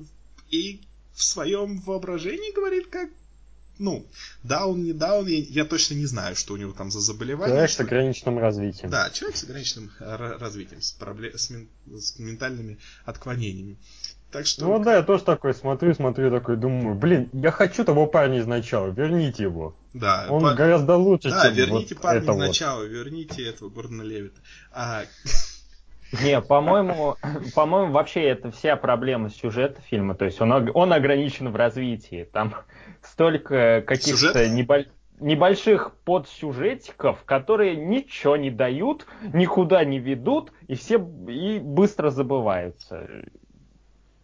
и 0.52 0.82
в 1.14 1.24
своем 1.24 1.80
воображении 1.82 2.54
говорит, 2.54 2.88
как 2.88 3.10
ну, 3.80 4.06
даун, 4.44 4.84
не 4.84 4.94
даун, 4.94 5.26
я, 5.26 5.40
я 5.40 5.66
точно 5.66 5.96
не 5.96 6.06
знаю, 6.06 6.36
что 6.36 6.54
у 6.54 6.58
него 6.58 6.74
там 6.74 6.92
за 6.92 7.00
заболевание. 7.00 7.56
Человек 7.56 7.72
с 7.72 7.80
ограниченным 7.80 8.38
развитием. 8.38 8.90
Да, 8.90 9.10
человек 9.10 9.38
с 9.38 9.44
ограниченным 9.44 9.92
развитием, 10.00 10.82
с, 10.82 10.92
проблем, 10.92 11.38
с, 11.38 11.50
мен, 11.50 11.70
с 11.88 12.20
ментальными 12.20 12.78
отклонениями. 13.06 13.78
Так 14.32 14.46
что... 14.46 14.66
Ну 14.66 14.84
да, 14.84 14.98
я 14.98 15.04
тоже 15.04 15.24
такой 15.24 15.56
смотрю, 15.56 15.96
смотрю, 15.96 16.30
такой 16.30 16.58
думаю, 16.58 16.94
блин, 16.94 17.30
я 17.34 17.52
хочу 17.52 17.84
того 17.84 18.06
парня 18.06 18.40
изначала, 18.40 18.92
верните 18.92 19.44
его. 19.44 19.76
Да. 19.94 20.28
Он 20.30 20.44
по... 20.44 20.54
гораздо 20.54 20.98
лучше, 20.98 21.30
да, 21.32 21.46
чем 21.46 21.56
верните 21.56 21.96
вот 21.96 22.04
парня 22.04 22.32
изначала, 22.34 22.82
вот. 22.82 22.90
верните 22.90 23.44
этого 23.44 23.70
Гордона 23.70 24.04
Левита. 24.04 24.40
А... 24.72 25.04
Не, 26.24 26.42
по-моему, 26.42 27.16
по-моему, 27.56 27.92
вообще 27.92 28.24
это 28.24 28.52
вся 28.52 28.76
проблема 28.76 29.30
сюжета 29.30 29.82
фильма. 29.82 30.16
То 30.16 30.26
есть 30.26 30.42
он, 30.42 30.72
он 30.74 30.94
ограничен 30.94 31.50
в 31.50 31.56
развитии. 31.56 32.28
Там 32.32 32.56
столько 33.02 33.84
каких-то 33.86 34.50
небольших 34.50 34.94
небольших 35.20 35.96
подсюжетиков, 36.06 37.24
которые 37.26 37.76
ничего 37.76 38.38
не 38.38 38.50
дают, 38.50 39.06
никуда 39.34 39.84
не 39.84 40.00
ведут, 40.00 40.54
и 40.68 40.76
все 40.76 40.96
и 41.28 41.60
быстро 41.60 42.10
забываются. 42.10 43.06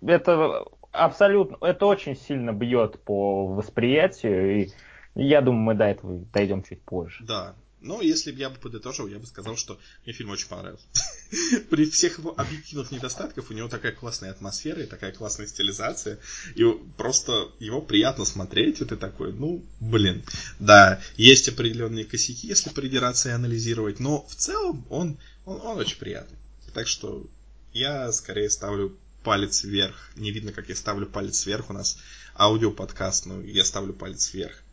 Это 0.01 0.63
абсолютно, 0.91 1.57
это 1.65 1.85
очень 1.85 2.15
сильно 2.15 2.53
бьет 2.53 3.03
по 3.03 3.47
восприятию, 3.47 4.63
и 4.63 4.69
я 5.15 5.41
думаю, 5.41 5.61
мы 5.61 5.73
до 5.75 5.85
этого 5.85 6.19
дойдем 6.33 6.63
чуть 6.63 6.81
позже. 6.81 7.25
Да, 7.25 7.55
Но 7.85 8.01
если 8.01 8.31
бы 8.31 8.39
я 8.39 8.49
бы 8.49 8.57
подытожил, 8.57 9.07
я 9.07 9.19
бы 9.19 9.27
сказал, 9.27 9.55
что 9.55 9.79
мне 10.05 10.13
фильм 10.13 10.31
очень 10.31 10.47
понравился. 10.47 10.85
При 11.69 11.87
всех 11.87 12.17
его 12.17 12.33
объективных 12.35 12.91
недостатках 12.91 13.51
у 13.51 13.53
него 13.53 13.69
такая 13.69 13.91
классная 13.91 14.31
атмосфера 14.31 14.81
и 14.81 14.87
такая 14.87 15.11
классная 15.11 15.45
стилизация. 15.45 16.17
И 16.55 16.63
просто 16.97 17.51
его 17.59 17.81
приятно 17.81 18.25
смотреть, 18.25 18.81
и 18.81 18.85
ты 18.85 18.95
такой, 18.95 19.33
ну, 19.33 19.63
блин. 19.79 20.23
Да, 20.57 20.99
есть 21.15 21.47
определенные 21.47 22.05
косяки, 22.05 22.47
если 22.47 22.71
придираться 22.71 23.29
и 23.29 23.33
анализировать, 23.33 23.99
но 23.99 24.25
в 24.25 24.33
целом 24.33 24.83
он, 24.89 25.19
он, 25.45 25.61
он 25.61 25.77
очень 25.77 25.99
приятный. 25.99 26.39
Так 26.73 26.87
что 26.87 27.29
я 27.71 28.11
скорее 28.11 28.49
ставлю 28.49 28.97
палец 29.23 29.63
вверх. 29.63 30.09
Не 30.15 30.31
видно, 30.31 30.51
как 30.51 30.69
я 30.69 30.75
ставлю 30.75 31.05
палец 31.05 31.45
вверх. 31.45 31.69
У 31.69 31.73
нас 31.73 31.99
аудиоподкаст, 32.35 33.27
но 33.27 33.41
я 33.41 33.63
ставлю 33.63 33.93
палец 33.93 34.33
вверх. 34.33 34.64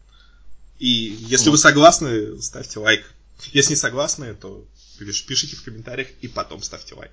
И 0.83 1.17
если 1.29 1.49
вы 1.49 1.59
согласны, 1.59 2.43
ставьте 2.43 2.81
лайк. 2.81 3.15
Если 3.53 3.71
не 3.71 3.77
согласны, 3.77 4.35
то 4.35 4.65
пишите 4.99 5.55
в 5.55 5.63
комментариях 5.63 6.09
и 6.23 6.27
потом 6.27 6.61
ставьте 6.61 6.97
лайк. 6.97 7.13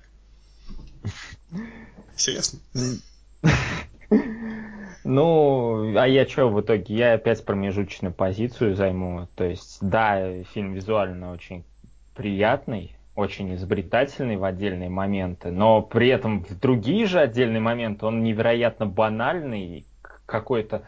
Все 2.16 2.34
ясно? 2.34 2.58
Ну, 5.02 5.98
а 5.98 6.06
я 6.06 6.28
что 6.28 6.50
в 6.50 6.60
итоге? 6.60 6.94
Я 6.94 7.14
опять 7.14 7.42
промежуточную 7.42 8.12
позицию 8.12 8.76
займу. 8.76 9.28
То 9.34 9.44
есть, 9.44 9.78
да, 9.80 10.42
фильм 10.52 10.74
визуально 10.74 11.32
очень 11.32 11.64
приятный, 12.14 12.94
очень 13.14 13.54
изобретательный 13.54 14.36
в 14.36 14.44
отдельные 14.44 14.90
моменты, 14.90 15.50
но 15.50 15.80
при 15.80 16.08
этом 16.08 16.44
в 16.44 16.60
другие 16.60 17.06
же 17.06 17.18
отдельные 17.18 17.60
моменты 17.60 18.04
он 18.04 18.22
невероятно 18.22 18.84
банальный, 18.84 19.86
какой-то 20.26 20.82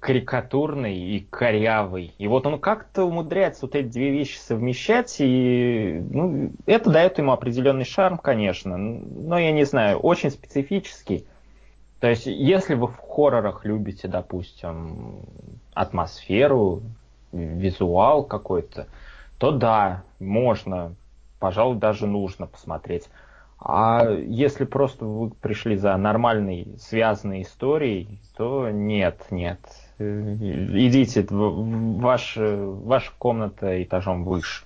карикатурный 0.00 0.96
и 0.96 1.20
корявый. 1.20 2.14
И 2.18 2.28
вот 2.28 2.46
он 2.46 2.58
как-то 2.58 3.04
умудряется 3.04 3.66
вот 3.66 3.74
эти 3.74 3.88
две 3.88 4.10
вещи 4.10 4.38
совмещать, 4.38 5.16
и 5.18 6.02
ну, 6.10 6.52
это 6.66 6.90
дает 6.90 7.18
ему 7.18 7.32
определенный 7.32 7.84
шарм, 7.84 8.18
конечно, 8.18 8.76
но 8.76 9.38
я 9.38 9.52
не 9.52 9.64
знаю, 9.64 9.98
очень 9.98 10.30
специфический. 10.30 11.26
То 12.00 12.08
есть, 12.08 12.26
если 12.26 12.74
вы 12.74 12.88
в 12.88 12.96
хоррорах 12.96 13.64
любите, 13.64 14.08
допустим, 14.08 15.20
атмосферу, 15.72 16.82
визуал 17.32 18.24
какой-то, 18.24 18.86
то 19.38 19.50
да, 19.50 20.04
можно 20.20 20.94
пожалуй, 21.44 21.76
даже 21.76 22.06
нужно 22.06 22.46
посмотреть. 22.46 23.10
А 23.66 24.10
если 24.10 24.64
просто 24.64 25.06
вы 25.06 25.30
пришли 25.30 25.76
за 25.78 25.96
нормальной 25.96 26.76
связанной 26.78 27.42
историей, 27.42 28.20
то 28.36 28.68
нет, 28.68 29.24
нет. 29.30 29.58
Идите, 29.98 31.26
ваш, 31.30 32.34
ваша 32.36 33.10
комната 33.18 33.82
этажом 33.82 34.24
выше. 34.24 34.64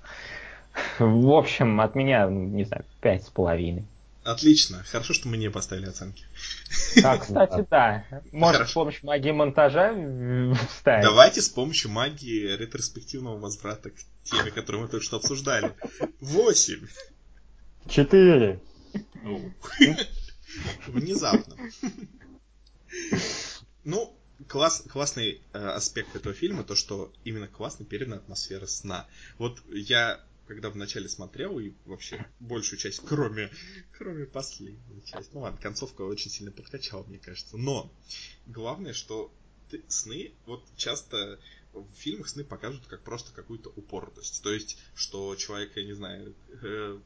В 0.98 1.30
общем, 1.30 1.80
от 1.80 1.94
меня, 1.94 2.26
не 2.26 2.64
знаю, 2.64 2.84
пять 3.00 3.24
с 3.24 3.30
половиной. 3.30 3.84
Отлично. 4.24 4.82
Хорошо, 4.90 5.14
что 5.14 5.28
мы 5.28 5.36
не 5.36 5.48
поставили 5.48 5.86
оценки. 5.86 6.24
А, 7.04 7.18
кстати, 7.18 7.64
да. 7.70 8.04
Может, 8.32 8.68
с 8.68 8.72
помощью 8.72 9.06
магии 9.06 9.30
монтажа 9.30 9.94
вставить? 10.70 11.04
Давайте 11.04 11.40
с 11.40 11.48
помощью 11.48 11.92
магии 11.92 12.56
ретроспективного 12.56 13.38
возврата 13.38 13.90
к 13.90 13.94
теме, 14.24 14.50
которую 14.50 14.82
мы 14.82 14.88
только 14.88 15.04
что 15.04 15.18
обсуждали. 15.18 15.72
Восемь. 16.20 16.86
Четыре. 17.88 18.58
Внезапно. 20.86 21.56
Ну, 23.84 24.16
класс, 24.48 24.84
классный 24.88 25.40
э, 25.52 25.58
аспект 25.58 26.14
этого 26.16 26.34
фильма, 26.34 26.64
то, 26.64 26.74
что 26.74 27.12
именно 27.24 27.48
классно 27.48 27.84
передана 27.84 28.16
атмосфера 28.16 28.66
сна. 28.66 29.06
Вот 29.38 29.62
я 29.70 30.24
когда 30.48 30.70
вначале 30.70 31.10
смотрел, 31.10 31.58
и 31.58 31.72
вообще 31.84 32.26
большую 32.40 32.78
часть, 32.78 33.02
кроме, 33.04 33.50
кроме 33.92 34.24
последней 34.24 35.04
части. 35.04 35.30
Ну 35.34 35.40
ладно, 35.40 35.60
концовка 35.60 36.02
очень 36.02 36.30
сильно 36.30 36.50
подкачала, 36.50 37.04
мне 37.04 37.18
кажется. 37.18 37.58
Но 37.58 37.92
главное, 38.46 38.94
что 38.94 39.30
ты, 39.70 39.84
сны, 39.88 40.32
вот 40.46 40.64
часто 40.76 41.38
в 41.74 41.86
фильмах 41.94 42.28
сны 42.28 42.44
покажут 42.44 42.86
как 42.86 43.02
просто 43.02 43.32
какую-то 43.32 43.68
упоротость. 43.76 44.42
То 44.42 44.52
есть, 44.52 44.78
что 44.94 45.36
человек, 45.36 45.76
я 45.76 45.84
не 45.84 45.92
знаю, 45.92 46.34
э, 46.62 46.98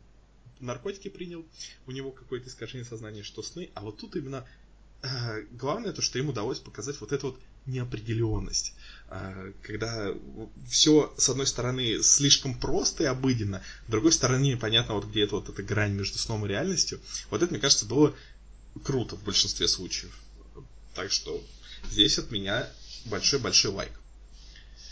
наркотики 0.60 1.08
принял, 1.08 1.44
у 1.86 1.92
него 1.92 2.10
какое-то 2.10 2.48
искажение 2.48 2.84
сознания, 2.84 3.22
что 3.22 3.42
сны, 3.42 3.70
а 3.74 3.82
вот 3.82 3.98
тут 3.98 4.16
именно 4.16 4.46
э, 5.02 5.42
главное 5.52 5.92
то, 5.92 6.02
что 6.02 6.18
им 6.18 6.28
удалось 6.28 6.58
показать 6.58 7.00
вот 7.00 7.12
эту 7.12 7.28
вот 7.28 7.40
неопределенность. 7.66 8.74
А, 9.08 9.52
когда 9.62 10.12
все, 10.68 11.12
с 11.16 11.28
одной 11.28 11.46
стороны, 11.46 12.02
слишком 12.02 12.58
просто 12.58 13.04
и 13.04 13.06
обыденно, 13.06 13.62
с 13.86 13.90
другой 13.90 14.12
стороны, 14.12 14.46
непонятно, 14.46 14.94
вот 14.94 15.06
где 15.06 15.22
это 15.22 15.36
вот 15.36 15.48
эта 15.48 15.62
грань 15.62 15.92
между 15.92 16.18
сном 16.18 16.44
и 16.44 16.48
реальностью. 16.48 17.00
Вот 17.30 17.42
это, 17.42 17.52
мне 17.52 17.60
кажется, 17.60 17.86
было 17.86 18.14
круто 18.84 19.16
в 19.16 19.24
большинстве 19.24 19.68
случаев. 19.68 20.16
Так 20.94 21.10
что 21.10 21.42
здесь 21.90 22.18
от 22.18 22.30
меня 22.30 22.68
большой-большой 23.06 23.72
лайк. 23.72 23.92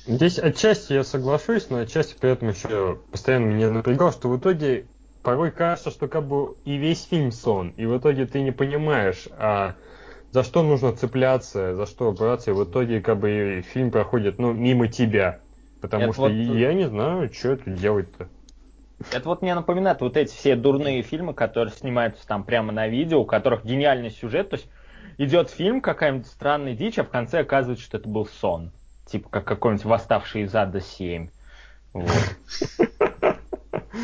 Здесь 0.07 0.39
отчасти 0.39 0.95
я 0.95 1.05
соглашусь, 1.05 1.69
но 1.69 1.79
отчасти 1.79 2.17
при 2.19 2.31
этом 2.31 2.49
еще 2.49 3.01
постоянно 3.11 3.47
меня 3.47 3.71
напрягал, 3.71 4.13
что 4.13 4.29
в 4.29 4.39
итоге 4.39 4.87
порой 5.23 5.51
кажется, 5.51 5.91
что 5.91 6.09
как 6.09 6.27
бы 6.27 6.57
и 6.65 6.77
весь 6.77 7.05
фильм 7.05 7.33
сон, 7.33 7.71
и 7.77 7.87
в 7.87 7.97
итоге 7.99 8.27
ты 8.27 8.41
не 8.41 8.53
понимаешь, 8.53 9.29
а 9.33 9.75
за 10.31 10.43
что 10.43 10.63
нужно 10.63 10.93
цепляться, 10.93 11.75
за 11.75 11.87
что 11.87 12.13
браться, 12.13 12.51
и 12.51 12.55
в 12.55 12.65
итоге 12.65 13.01
как 13.01 13.19
бы 13.19 13.65
фильм 13.67 13.91
проходит, 13.91 14.39
ну, 14.39 14.53
мимо 14.53 14.89
тебя. 14.89 15.41
Потому 15.81 16.05
это 16.05 16.13
что 16.13 16.23
вот... 16.23 16.33
я 16.33 16.73
не 16.73 16.89
знаю, 16.89 17.33
что 17.33 17.53
это 17.53 17.71
делать-то. 17.71 18.29
Это 19.13 19.29
вот 19.29 19.41
мне 19.41 19.55
напоминает 19.55 20.01
вот 20.03 20.17
эти 20.17 20.31
все 20.31 20.57
дурные 20.57 21.03
фильмы, 21.03 21.33
которые 21.33 21.73
снимаются 21.73 22.27
там 22.27 22.45
прямо 22.45 22.71
на 22.71 22.87
видео, 22.87 23.21
у 23.21 23.25
которых 23.25 23.65
гениальный 23.65 24.11
сюжет, 24.11 24.51
то 24.51 24.57
есть 24.57 24.69
идет 25.17 25.51
фильм, 25.51 25.81
какая-нибудь 25.81 26.27
странная 26.27 26.75
дичь, 26.75 26.99
а 26.99 27.05
в 27.05 27.09
конце 27.09 27.41
оказывается, 27.41 27.85
что 27.85 27.97
это 27.97 28.09
был 28.09 28.27
сон. 28.27 28.73
Типа 29.07 29.29
как 29.31 29.45
какой-нибудь 29.45 29.87
«Восставший 29.87 30.43
из 30.43 30.55
ада 30.55 30.79
7». 30.79 31.31
Вот. 31.95 32.11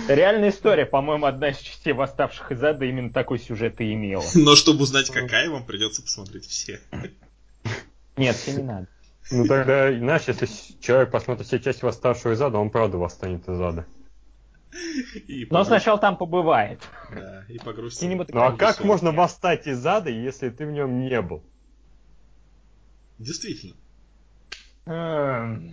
Реальная 0.09 0.51
история, 0.51 0.87
по-моему, 0.87 1.27
одна 1.27 1.51
из 1.51 1.59
частей 1.59 1.93
«Восставших 1.93 2.53
из 2.53 2.63
ада» 2.63 2.85
именно 2.85 3.13
такой 3.13 3.39
сюжет 3.39 3.81
и 3.81 3.93
имела. 3.93 4.25
Но 4.35 4.57
чтобы 4.57 4.83
узнать, 4.83 5.11
какая, 5.11 5.51
вам 5.51 5.65
придется 5.65 6.03
посмотреть 6.03 6.47
все. 6.47 6.81
Нет, 8.17 8.37
все 8.37 8.53
не 8.53 8.63
надо. 8.63 8.87
Ну 9.31 9.47
тогда, 9.47 9.93
знаешь, 9.93 10.23
если 10.29 10.49
человек 10.81 11.11
посмотрит 11.11 11.47
все 11.47 11.59
части 11.59 11.85
«Восставшего 11.85 12.33
из 12.33 12.41
ада», 12.41 12.59
он 12.59 12.71
правда 12.71 12.99
восстанет 12.99 13.49
из 13.49 13.61
ада. 13.61 13.87
И 15.27 15.47
Но 15.51 15.65
сначала 15.65 15.99
там 15.99 16.17
побывает. 16.17 16.81
Да, 17.11 17.45
и 17.49 17.59
погрузится. 17.59 18.07
Ну 18.07 18.43
а 18.43 18.53
как 18.53 18.85
можно 18.85 19.11
восстать 19.11 19.67
из 19.67 19.85
ада, 19.85 20.11
если 20.11 20.51
ты 20.51 20.67
в 20.67 20.71
нем 20.71 21.01
не 21.01 21.21
был? 21.23 21.43
Действительно. 23.19 23.75
Эм. 24.85 25.73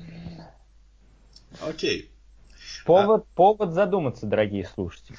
Окей. 1.61 2.12
Повод, 2.85 3.21
а... 3.23 3.35
повод 3.35 3.73
задуматься, 3.73 4.25
дорогие 4.25 4.69
слушатели. 4.73 5.17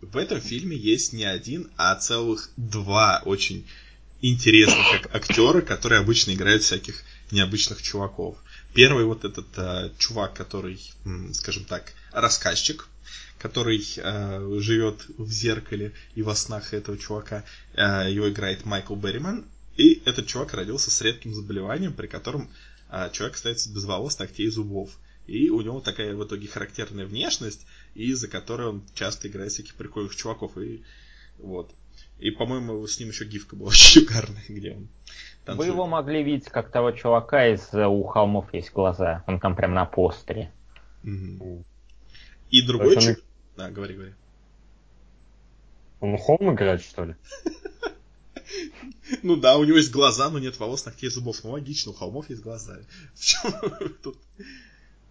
В 0.00 0.16
этом 0.16 0.40
фильме 0.40 0.76
есть 0.76 1.12
не 1.12 1.24
один, 1.24 1.70
а 1.76 1.94
целых 1.96 2.50
два 2.56 3.22
очень 3.24 3.66
интересных 4.20 5.14
актера, 5.14 5.60
которые 5.60 6.00
обычно 6.00 6.32
играют 6.32 6.62
всяких 6.62 7.02
необычных 7.30 7.82
чуваков. 7.82 8.36
Первый 8.74 9.04
вот 9.04 9.24
этот 9.24 9.46
э, 9.56 9.90
чувак, 9.98 10.34
который, 10.34 10.80
скажем 11.32 11.64
так, 11.64 11.92
рассказчик, 12.12 12.88
который 13.38 13.84
э, 13.96 14.58
живет 14.60 15.04
в 15.18 15.30
зеркале 15.30 15.92
и 16.14 16.22
во 16.22 16.34
снах 16.34 16.72
этого 16.74 16.96
чувака. 16.96 17.44
Э, 17.74 18.10
его 18.10 18.28
играет 18.30 18.64
Майкл 18.64 18.94
Берриман. 18.94 19.44
И 19.76 20.02
этот 20.04 20.26
чувак 20.26 20.54
родился 20.54 20.90
с 20.90 21.00
редким 21.02 21.34
заболеванием, 21.34 21.92
при 21.92 22.06
котором 22.06 22.48
э, 22.90 23.10
человек 23.12 23.36
остается 23.36 23.70
без 23.70 23.84
волос, 23.84 24.18
ногтей 24.18 24.46
и 24.46 24.50
зубов. 24.50 24.90
И 25.26 25.48
у 25.48 25.60
него 25.62 25.80
такая 25.80 26.14
в 26.14 26.24
итоге 26.24 26.48
характерная 26.48 27.06
внешность, 27.06 27.66
из-за 27.94 28.28
которой 28.28 28.68
он 28.68 28.82
часто 28.94 29.28
играет 29.28 29.52
всяких 29.52 29.74
прикольных 29.74 30.14
чуваков. 30.14 30.56
И 30.58 30.82
вот. 31.38 31.74
И, 32.18 32.30
по-моему, 32.30 32.86
с 32.86 32.98
ним 33.00 33.08
еще 33.08 33.24
гифка 33.24 33.56
была 33.56 33.70
шикарная, 33.72 34.44
где 34.48 34.72
он 34.72 34.88
танцует. 35.44 35.68
Вы 35.68 35.74
его 35.74 35.86
могли 35.86 36.22
видеть 36.22 36.48
как 36.48 36.70
того 36.70 36.92
чувака 36.92 37.48
из 37.48 37.72
«У 37.72 38.02
холмов 38.04 38.52
есть 38.52 38.72
глаза». 38.72 39.24
Он 39.26 39.40
там 39.40 39.56
прям 39.56 39.74
на 39.74 39.84
постере. 39.86 40.52
Угу. 41.02 41.64
И 42.50 42.62
другой 42.66 42.96
чувак... 43.00 43.18
Он... 43.18 43.24
Да, 43.56 43.70
говори, 43.70 43.94
говори. 43.94 44.14
Он 46.00 46.18
Холм 46.18 46.54
играет, 46.54 46.82
что 46.82 47.04
ли? 47.04 47.14
Ну 49.22 49.36
да, 49.36 49.56
у 49.56 49.64
него 49.64 49.76
есть 49.76 49.90
глаза, 49.90 50.30
но 50.30 50.38
нет 50.38 50.58
волос, 50.58 50.84
ногтей, 50.84 51.10
зубов. 51.10 51.42
Ну 51.44 51.50
логично, 51.50 51.92
у 51.92 51.94
холмов 51.94 52.30
есть 52.30 52.42
глаза. 52.42 52.78
В 53.14 53.24
чем 53.24 53.52
тут 54.02 54.16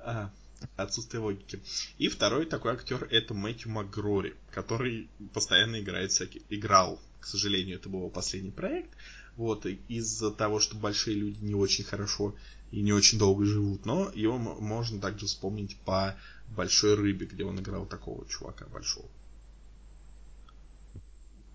а, 0.04 0.32
отсутствие 0.76 1.22
логики. 1.22 1.62
И 1.98 2.10
второй 2.10 2.46
такой 2.46 2.74
актер 2.74 3.08
это 3.10 3.34
Мэтью 3.34 3.72
МакГрори, 3.72 4.36
который 4.52 5.10
постоянно 5.34 5.80
играет 5.80 6.12
всякие... 6.12 6.44
Играл, 6.50 7.00
к 7.20 7.26
сожалению, 7.26 7.78
это 7.78 7.90
был 7.90 8.00
его 8.00 8.10
последний 8.10 8.52
проект. 8.52 8.92
Вот, 9.36 9.66
из-за 9.66 10.32
того, 10.32 10.60
что 10.60 10.76
большие 10.76 11.16
люди 11.16 11.44
не 11.44 11.56
очень 11.56 11.84
хорошо 11.84 12.36
и 12.72 12.82
не 12.82 12.94
очень 12.94 13.18
долго 13.18 13.46
живут. 13.46 13.86
Но 13.86 14.12
его 14.14 14.38
можно 14.38 15.00
также 15.00 15.26
вспомнить 15.26 15.78
по 15.78 16.16
большой 16.56 16.96
рыбе, 16.96 17.26
где 17.26 17.44
он 17.44 17.60
играл 17.60 17.86
такого 17.86 18.28
чувака 18.28 18.66
большого. 18.68 19.08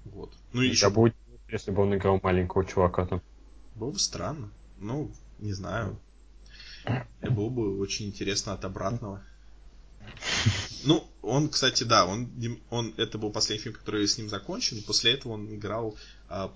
Вот. 0.05 0.33
Ну 0.53 0.63
и 0.63 0.69
еще... 0.69 0.91
будет, 0.91 1.15
если 1.49 1.71
бы 1.71 1.83
он 1.83 1.95
играл 1.95 2.19
маленького 2.23 2.65
чувака 2.65 3.07
там. 3.07 3.23
Было 3.75 3.93
бы 3.93 3.99
странно. 3.99 4.51
Ну, 4.79 5.13
не 5.39 5.53
знаю. 5.53 5.99
И 7.22 7.29
было 7.29 7.48
бы 7.48 7.79
очень 7.79 8.07
интересно 8.07 8.53
от 8.53 8.64
обратного. 8.64 9.22
Ну, 10.85 11.07
он, 11.22 11.48
кстати, 11.48 11.85
да, 11.85 12.07
он, 12.07 12.31
он, 12.70 12.94
это 12.96 13.18
был 13.18 13.31
последний 13.31 13.62
фильм, 13.62 13.74
который 13.74 14.07
с 14.07 14.16
ним 14.16 14.29
закончен. 14.29 14.83
После 14.83 15.12
этого 15.12 15.33
он 15.35 15.55
играл 15.55 15.96
а, 16.29 16.53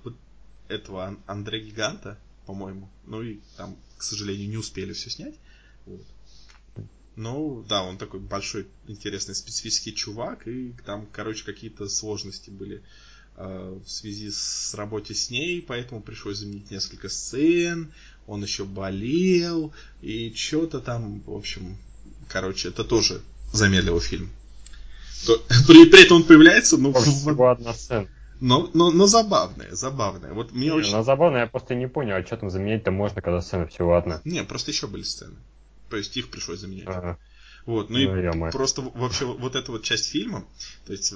этого 0.69 1.17
Андре 1.27 1.61
Гиганта, 1.61 2.19
по-моему. 2.47 2.89
Ну 3.07 3.23
и 3.23 3.41
там, 3.57 3.77
к 3.99 4.03
сожалению, 4.03 4.49
не 4.49 4.57
успели 4.57 4.93
все 4.93 5.11
снять. 5.11 5.35
Вот. 5.87 6.07
Ну, 7.15 7.65
да, 7.69 7.83
он 7.83 7.99
такой 7.99 8.21
большой, 8.21 8.67
интересный, 8.87 9.35
специфический 9.35 9.95
чувак, 9.95 10.49
и 10.49 10.75
там, 10.87 11.07
короче, 11.13 11.45
какие-то 11.45 11.89
сложности 11.89 12.49
были 12.49 12.83
э, 13.37 13.81
в 13.85 13.91
связи 13.91 14.31
с 14.31 14.73
работой 14.75 15.15
с 15.15 15.29
ней, 15.29 15.61
поэтому 15.61 16.01
пришлось 16.01 16.39
заменить 16.39 16.71
несколько 16.71 17.11
сцен, 17.11 17.93
он 18.27 18.43
еще 18.43 18.65
болел, 18.65 19.73
и 20.01 20.33
что-то 20.35 20.81
там, 20.81 21.21
в 21.27 21.35
общем, 21.35 21.77
короче, 22.29 22.69
это 22.69 22.85
тоже 22.85 23.21
замедлило 23.53 24.01
фильм. 24.01 24.31
При, 25.69 25.87
при 25.87 26.05
этом 26.05 26.19
он 26.19 26.25
появляется, 26.25 26.77
ну... 26.77 26.93
Всего 26.93 27.51
одна 27.51 27.75
сцена. 27.75 28.09
Но, 28.41 28.69
но, 28.75 28.91
но 28.91 29.07
забавная, 29.07 29.71
забавная. 29.71 30.33
Вот 30.33 30.53
мне 30.53 30.65
не, 30.65 30.73
очень... 30.73 30.93
Но 30.93 31.05
забавная, 31.05 31.43
я 31.43 31.47
просто 31.47 31.77
не 31.77 31.87
понял, 31.87 32.17
а 32.17 32.27
что 32.27 32.37
там 32.37 32.51
заменить-то 32.51 32.91
можно, 32.91 33.23
когда 33.23 33.41
сцена 33.41 33.69
всего 33.69 33.95
одна. 33.95 34.21
Не, 34.25 34.43
просто 34.43 34.73
еще 34.73 34.89
были 34.89 35.05
сцены. 35.05 35.37
То 35.91 35.97
есть 35.97 36.17
их 36.17 36.29
пришлось 36.29 36.59
заменять. 36.59 36.89
Ага. 36.89 37.19
Вот, 37.67 37.91
ну, 37.91 37.99
ну 37.99 38.49
и 38.49 38.51
просто 38.51 38.83
вообще 38.83 39.27
вот 39.27 39.55
эта 39.55 39.71
вот 39.71 39.85
часть 39.85 40.11
фильма, 40.11 40.45
то 40.87 40.93
есть, 40.93 41.15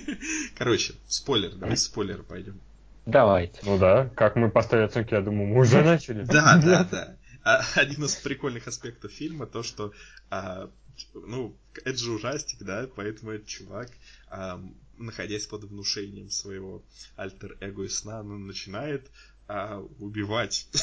короче, 0.58 0.94
спойлер, 1.06 1.52
давай 1.52 1.76
спойлер 1.76 2.24
пойдем. 2.24 2.58
Давайте. 3.06 3.60
Ну 3.64 3.78
да, 3.78 4.08
как 4.14 4.36
мы 4.36 4.50
поставили 4.50 4.86
оценки, 4.86 5.14
я 5.14 5.20
думаю, 5.20 5.48
мы 5.48 5.60
уже 5.60 5.82
начали. 5.82 6.24
Да, 6.24 6.60
да, 6.62 6.84
да. 6.90 7.16
А, 7.44 7.62
один 7.74 8.04
из 8.04 8.14
прикольных 8.16 8.66
аспектов 8.66 9.12
фильма 9.12 9.46
то, 9.46 9.62
что, 9.62 9.92
а, 10.30 10.70
ну, 11.12 11.54
это 11.84 11.98
же 11.98 12.12
ужастик, 12.12 12.62
да, 12.62 12.88
поэтому 12.96 13.32
этот 13.32 13.46
чувак 13.46 13.90
а, 14.30 14.60
находясь 14.98 15.46
под 15.46 15.64
внушением 15.64 16.30
своего 16.30 16.82
альтер-эго 17.16 17.84
и 17.84 17.88
сна, 17.88 18.20
он 18.20 18.46
начинает 18.46 19.10
а, 19.48 19.82
убивать. 19.98 20.68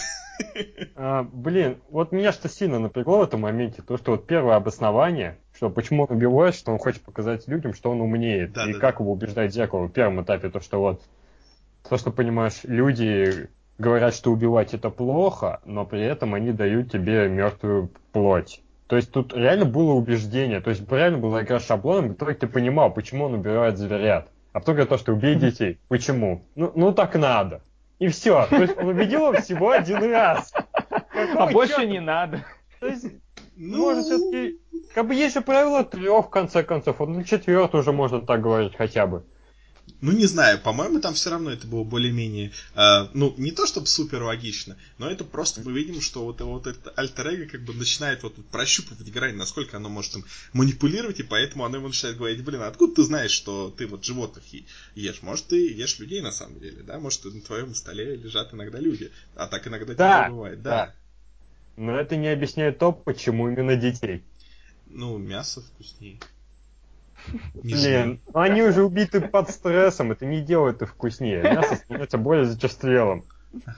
А, 0.96 1.22
блин, 1.24 1.78
вот 1.90 2.12
меня 2.12 2.32
что 2.32 2.50
сильно 2.50 2.80
напрягло 2.80 3.20
в 3.20 3.24
этом 3.24 3.42
моменте, 3.42 3.84
то, 3.84 3.98
что 3.98 4.12
вот 4.12 4.26
первое 4.26 4.56
обоснование, 4.56 5.38
что 5.54 5.70
почему 5.70 6.06
он 6.06 6.16
убивает, 6.16 6.56
что 6.56 6.72
он 6.72 6.80
хочет 6.80 7.04
показать 7.04 7.48
людям, 7.48 7.76
что 7.76 7.92
он 7.92 8.02
умнеет, 8.02 8.54
да, 8.54 8.68
и 8.68 8.74
да, 8.74 8.80
как 8.80 8.98
да. 8.98 9.04
его 9.04 9.14
убеждать 9.14 9.54
зеркало 9.54 9.86
в 9.86 9.92
первом 9.92 10.24
этапе, 10.24 10.50
то, 10.50 10.60
что 10.60 10.80
вот, 10.80 11.04
то, 11.92 11.98
что, 11.98 12.10
понимаешь, 12.10 12.62
люди 12.64 13.50
говорят, 13.78 14.16
что 14.16 14.32
убивать 14.32 14.74
это 14.74 14.90
плохо, 14.90 15.60
но 15.66 15.86
при 15.86 16.02
этом 16.02 16.34
они 16.34 16.54
дают 16.54 16.90
тебе 16.90 17.28
мертвую 17.28 17.92
плоть. 18.14 18.62
То 18.88 18.96
есть 18.96 19.12
тут 19.12 19.34
реально 19.34 19.66
было 19.66 19.92
убеждение, 19.92 20.62
то 20.62 20.70
есть 20.70 20.90
реально 20.90 21.18
была 21.18 21.44
игра 21.44 21.60
шаблоном, 21.60 22.12
в 22.12 22.14
итоге 22.14 22.36
ты 22.36 22.48
понимал, 22.48 22.94
почему 22.94 23.26
он 23.26 23.34
убивает 23.34 23.78
зверят. 23.78 24.30
А 24.54 24.60
потом 24.62 24.76
говорит 24.76 24.90
то, 24.90 24.98
что 24.98 25.12
убей 25.12 25.36
детей. 25.36 25.80
Почему? 25.90 26.46
Ну, 26.56 26.72
ну 26.76 26.94
так 26.94 27.14
надо. 27.16 27.62
И 28.00 28.08
все. 28.08 28.46
То 28.50 28.62
есть 28.62 28.78
он 28.78 28.88
убедил 28.88 29.28
его 29.28 29.42
всего 29.42 29.72
один 29.72 30.02
раз. 30.14 30.54
Какого 31.10 31.44
а 31.44 31.52
больше 31.52 31.86
не 31.86 32.00
надо. 32.00 32.46
То 32.80 32.88
есть, 32.88 33.08
ну... 33.58 33.80
может, 33.80 34.06
все-таки... 34.06 34.62
Как 34.96 35.10
бы 35.10 35.14
есть 35.14 35.34
же 35.34 35.42
правило 35.42 35.84
трех, 35.84 36.28
в 36.28 36.30
конце 36.30 36.64
концов. 36.64 37.02
На 37.02 37.26
четвертый 37.26 37.82
уже 37.82 37.92
можно 37.92 38.22
так 38.22 38.42
говорить 38.42 38.78
хотя 38.78 39.08
бы. 39.08 39.26
Ну, 40.02 40.12
не 40.12 40.26
знаю, 40.26 40.60
по-моему, 40.60 41.00
там 41.00 41.13
все 41.13 41.30
равно 41.30 41.52
это 41.52 41.67
было 41.67 41.84
более-менее, 41.84 42.52
э, 42.74 43.08
ну, 43.13 43.36
не 43.38 43.52
то 43.52 43.67
чтобы 43.67 43.86
супер 43.86 44.24
логично, 44.24 44.76
но 44.98 45.08
это 45.08 45.24
просто 45.24 45.62
мы 45.62 45.72
видим, 45.74 46.02
что 46.02 46.26
вот, 46.26 46.41
вот 46.41 46.65
это 46.65 46.89
альтер 46.91 47.48
как 47.48 47.63
бы 47.63 47.74
начинает 47.76 48.24
вот 48.24 48.34
прощупывать 48.48 49.12
грань, 49.12 49.36
насколько 49.36 49.78
оно 49.78 49.89
может 49.89 50.15
им 50.15 50.26
манипулировать, 50.54 51.20
и 51.20 51.24
поэтому 51.24 51.65
оно 51.65 51.78
ему 51.78 51.89
начинает 51.89 52.17
говорить, 52.17 52.44
блин, 52.44 52.63
а 52.63 52.67
откуда 52.67 52.96
ты 52.96 53.04
знаешь, 53.04 53.30
что 53.30 53.70
ты 53.78 53.86
вот 53.86 54.04
животных 54.04 54.44
ешь? 54.96 55.22
Может, 55.22 55.48
ты 55.48 55.72
ешь 55.72 56.00
людей 56.00 56.22
на 56.22 56.32
самом 56.32 56.60
деле, 56.60 56.82
да? 56.82 57.00
Может, 57.00 57.26
на 57.26 57.41
твоем 57.41 57.76
столе 57.76 58.15
лежат 58.15 58.56
иногда 58.56 58.80
люди, 58.80 59.12
а 59.36 59.46
так 59.46 59.67
иногда 59.67 59.94
да, 59.94 60.30
бывает, 60.30 60.63
да. 60.63 60.70
да. 60.72 60.96
Но 61.78 62.00
это 62.00 62.15
не 62.15 62.28
объясняет 62.28 62.80
то, 62.80 62.91
почему 62.91 63.50
именно 63.50 63.76
детей. 63.76 64.24
Ну, 64.88 65.17
мясо 65.20 65.62
вкуснее. 65.62 66.20
Блин, 67.54 68.20
ну 68.34 68.40
они 68.40 68.62
уже 68.64 68.84
убиты 68.84 69.22
под 69.22 69.50
стрессом, 69.50 70.12
это 70.12 70.26
не 70.26 70.42
делает 70.42 70.82
их 70.82 70.90
вкуснее. 70.90 71.44
Мясо 71.44 71.76
становится 71.76 72.18
более 72.18 72.46
зачерствелым. 72.46 73.26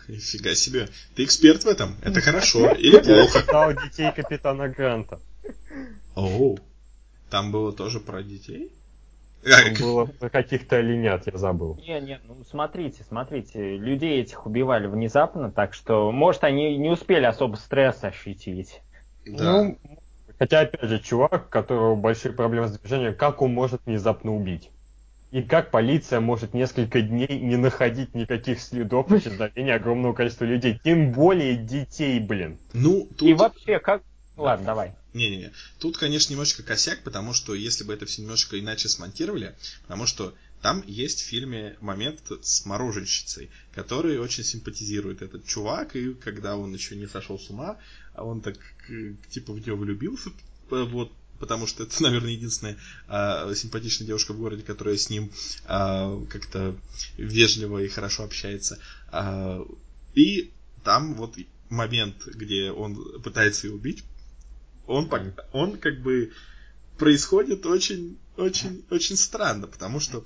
Нифига 0.07 0.53
себе. 0.53 0.87
Ты 1.15 1.23
эксперт 1.23 1.63
в 1.63 1.67
этом? 1.67 1.95
Это 2.01 2.21
хорошо 2.21 2.71
или 2.73 2.99
плохо? 2.99 3.09
Я 3.09 3.41
читал 3.41 3.73
детей 3.73 4.11
капитана 4.11 4.69
Гранта. 4.69 5.19
Оу. 6.15 6.59
Там 7.29 7.51
было 7.51 7.73
тоже 7.73 7.99
про 7.99 8.21
детей? 8.21 8.71
Там 9.43 9.73
было 9.79 10.05
про 10.05 10.29
каких-то 10.29 10.77
оленят, 10.77 11.25
я 11.25 11.37
забыл. 11.37 11.77
Не, 11.85 11.99
не, 11.99 12.19
ну 12.25 12.37
смотрите, 12.49 13.03
смотрите, 13.03 13.77
людей 13.77 14.21
этих 14.21 14.45
убивали 14.45 14.87
внезапно, 14.87 15.51
так 15.51 15.73
что, 15.73 16.11
может, 16.11 16.43
они 16.43 16.77
не 16.77 16.89
успели 16.89 17.25
особо 17.25 17.55
стресс 17.57 18.03
ощутить. 18.03 18.81
Да. 19.25 19.63
Ну, 19.63 19.79
Хотя, 20.43 20.59
опять 20.59 20.89
же, 20.89 20.99
чувак, 20.99 21.45
у 21.45 21.49
которого 21.49 21.95
большие 21.95 22.33
проблемы 22.33 22.67
с 22.67 22.77
движением, 22.77 23.15
как 23.15 23.41
он 23.41 23.53
может 23.53 23.79
внезапно 23.85 24.35
убить? 24.35 24.71
И 25.31 25.41
как 25.41 25.71
полиция 25.71 26.19
может 26.19 26.53
несколько 26.53 27.01
дней 27.01 27.39
не 27.39 27.55
находить 27.55 28.13
никаких 28.13 28.59
следов 28.59 29.09
исчезновения 29.09 29.73
огромного 29.73 30.11
количества 30.11 30.43
людей, 30.43 30.81
тем 30.83 31.13
более 31.13 31.55
детей, 31.55 32.19
блин. 32.19 32.59
Ну, 32.73 33.07
тут... 33.17 33.29
И 33.29 33.33
вообще, 33.33 33.79
как... 33.79 34.03
Ладно, 34.35 34.65
давай. 34.65 34.95
Не-не-не. 35.13 35.53
Тут, 35.79 35.97
конечно, 35.97 36.33
немножечко 36.33 36.61
косяк, 36.61 37.03
потому 37.03 37.31
что 37.31 37.53
если 37.53 37.85
бы 37.85 37.93
это 37.93 38.05
все 38.05 38.21
немножко 38.21 38.59
иначе 38.59 38.89
смонтировали, 38.89 39.55
потому 39.83 40.05
что 40.07 40.33
там 40.61 40.83
есть 40.87 41.21
в 41.21 41.25
фильме 41.25 41.77
момент 41.79 42.19
с 42.41 42.65
мороженщицей, 42.65 43.49
который 43.73 44.17
очень 44.19 44.43
симпатизирует 44.43 45.21
этот 45.21 45.45
чувак, 45.45 45.95
и 45.95 46.13
когда 46.13 46.57
он 46.57 46.73
еще 46.73 46.95
не 46.95 47.07
сошел 47.07 47.39
с 47.39 47.49
ума, 47.49 47.77
а 48.13 48.23
он 48.23 48.41
так 48.41 48.57
типа 49.29 49.53
в 49.53 49.59
нее 49.59 49.75
влюбился, 49.75 50.29
вот, 50.69 51.11
потому 51.39 51.67
что 51.67 51.83
это, 51.83 52.01
наверное, 52.03 52.31
единственная 52.31 52.77
а, 53.07 53.53
симпатичная 53.53 54.07
девушка 54.07 54.33
в 54.33 54.39
городе, 54.39 54.63
которая 54.63 54.97
с 54.97 55.09
ним 55.09 55.31
а, 55.65 56.23
как-то 56.29 56.75
вежливо 57.17 57.79
и 57.79 57.89
хорошо 57.89 58.23
общается. 58.23 58.79
А, 59.11 59.65
и 60.13 60.51
там 60.83 61.15
вот 61.15 61.37
момент, 61.69 62.25
где 62.25 62.71
он 62.71 63.21
пытается 63.21 63.67
ее 63.67 63.73
убить, 63.73 64.03
он, 64.85 65.09
он 65.53 65.77
как 65.77 66.01
бы 66.01 66.31
происходит 66.97 67.65
очень, 67.65 68.17
очень, 68.37 68.85
очень 68.89 69.17
странно, 69.17 69.67
потому 69.67 69.99
что 69.99 70.25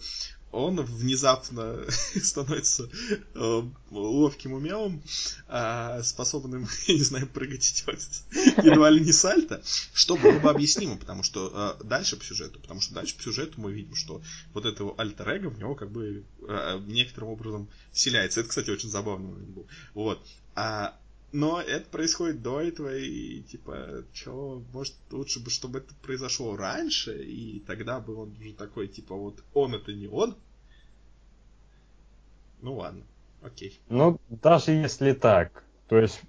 он 0.57 0.81
внезапно 0.81 1.79
становится 2.21 2.89
э, 3.35 3.61
ловким 3.91 4.53
умелым, 4.53 5.03
э, 5.47 6.01
способным, 6.03 6.67
я 6.87 6.93
не 6.95 7.03
знаю, 7.03 7.27
прыгать 7.27 7.69
и 7.69 7.85
делать 7.85 8.23
едва 8.63 8.89
ли 8.89 9.01
не 9.01 9.11
сальто, 9.11 9.61
что 9.93 10.17
было 10.17 10.39
бы 10.39 10.49
объяснимо, 10.49 10.97
потому 10.97 11.23
что 11.23 11.77
э, 11.79 11.83
дальше 11.83 12.17
по 12.17 12.23
сюжету, 12.23 12.59
потому 12.59 12.81
что 12.81 12.93
дальше 12.93 13.15
по 13.15 13.23
сюжету 13.23 13.61
мы 13.61 13.71
видим, 13.71 13.95
что 13.95 14.21
вот 14.53 14.65
этого 14.65 14.95
альтер 14.97 15.49
в 15.49 15.59
него 15.59 15.75
как 15.75 15.91
бы 15.91 16.23
э, 16.47 16.79
некоторым 16.87 17.29
образом 17.29 17.69
вселяется. 17.91 18.39
Это, 18.39 18.49
кстати, 18.49 18.69
очень 18.69 18.89
забавно 18.89 19.29
был. 19.29 19.67
Вот. 19.93 20.25
А 20.55 20.97
но 21.33 21.61
это 21.61 21.89
происходит 21.89 22.41
до 22.41 22.61
этого, 22.61 22.95
и 22.97 23.41
типа, 23.41 24.05
что, 24.13 24.63
может, 24.71 24.95
лучше 25.11 25.41
бы, 25.41 25.49
чтобы 25.49 25.79
это 25.79 25.93
произошло 26.01 26.55
раньше, 26.55 27.21
и 27.21 27.59
тогда 27.59 27.99
бы 27.99 28.15
он 28.15 28.31
уже 28.39 28.53
такой, 28.53 28.87
типа, 28.87 29.13
вот 29.13 29.43
он 29.53 29.75
это 29.75 29.93
не 29.93 30.07
он. 30.07 30.37
Ну 32.67 32.73
ладно, 32.73 33.03
окей. 33.41 33.79
Ну, 33.87 34.19
даже 34.27 34.71
если 34.71 35.13
так, 35.13 35.63
то 35.87 35.97
есть, 35.97 36.19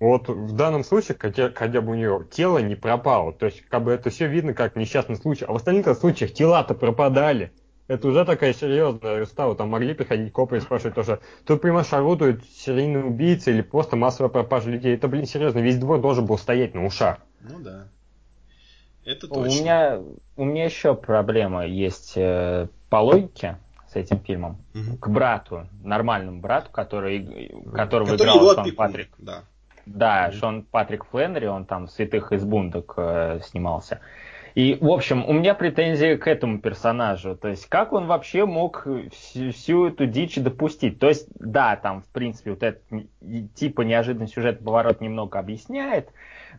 вот 0.00 0.28
в 0.28 0.56
данном 0.56 0.82
случае, 0.82 1.16
хотя, 1.16 1.52
хотя 1.54 1.80
бы 1.80 1.92
у 1.92 1.94
нее 1.94 2.26
тело 2.28 2.58
не 2.58 2.74
пропало, 2.74 3.32
то 3.32 3.46
есть, 3.46 3.60
как 3.68 3.84
бы 3.84 3.92
это 3.92 4.10
все 4.10 4.26
видно 4.26 4.52
как 4.52 4.74
несчастный 4.74 5.14
случай, 5.14 5.44
а 5.44 5.52
в 5.52 5.54
остальных 5.54 5.86
случаях 5.96 6.32
тела-то 6.32 6.74
пропадали. 6.74 7.52
Это 7.86 8.08
уже 8.08 8.24
такая 8.24 8.52
серьезная 8.52 9.24
стала. 9.26 9.54
Там 9.54 9.68
могли 9.68 9.94
приходить 9.94 10.32
копы 10.32 10.56
и 10.56 10.60
спрашивать 10.60 10.96
тоже, 10.96 11.20
тут, 11.44 11.62
понимаешь, 11.62 11.92
орудует 11.92 12.44
серийный 12.46 13.06
убийца 13.06 13.52
или 13.52 13.62
просто 13.62 13.94
массовая 13.94 14.28
пропажа 14.28 14.68
людей. 14.68 14.92
Это, 14.92 15.06
блин, 15.06 15.24
серьезно, 15.24 15.60
весь 15.60 15.78
двор 15.78 16.00
должен 16.00 16.26
был 16.26 16.36
стоять 16.36 16.74
на 16.74 16.84
ушах. 16.84 17.18
Ну 17.42 17.60
да. 17.60 17.86
Это 19.04 19.28
точно. 19.28 19.40
У 19.40 19.44
меня, 19.44 20.02
у 20.36 20.44
меня 20.44 20.64
еще 20.64 20.96
проблема 20.96 21.64
есть 21.64 22.14
э, 22.16 22.66
по 22.90 22.96
логике 22.96 23.58
с 23.96 23.98
этим 23.98 24.20
фильмом. 24.20 24.58
Угу. 24.74 24.98
К 24.98 25.08
брату, 25.08 25.66
нормальному 25.82 26.40
брату, 26.40 26.70
который, 26.70 27.50
которого 27.74 28.10
который 28.10 28.32
играл 28.32 28.54
Шон 28.54 28.74
Патрик. 28.74 29.08
Да. 29.18 29.42
Да, 29.86 30.26
угу. 30.28 30.36
Шон 30.36 30.62
Патрик 30.62 31.06
Фленнери, 31.06 31.46
он 31.46 31.64
там 31.64 31.86
в 31.86 31.90
«Святых 31.90 32.32
из 32.32 32.44
бундок» 32.44 32.94
э, 32.96 33.40
снимался. 33.44 34.00
И, 34.54 34.78
в 34.80 34.88
общем, 34.88 35.24
у 35.26 35.34
меня 35.34 35.54
претензии 35.54 36.16
к 36.16 36.26
этому 36.26 36.58
персонажу. 36.58 37.36
То 37.36 37.48
есть, 37.48 37.66
как 37.66 37.92
он 37.92 38.06
вообще 38.06 38.46
мог 38.46 38.86
всю, 39.12 39.52
всю 39.52 39.88
эту 39.88 40.06
дичь 40.06 40.36
допустить? 40.36 40.98
То 40.98 41.08
есть, 41.08 41.28
да, 41.38 41.76
там, 41.76 42.02
в 42.02 42.08
принципе, 42.08 42.52
вот 42.52 42.62
этот 42.62 42.82
типа 43.54 43.82
неожиданный 43.82 44.28
сюжет 44.28 44.64
поворот 44.64 45.02
немного 45.02 45.38
объясняет, 45.38 46.08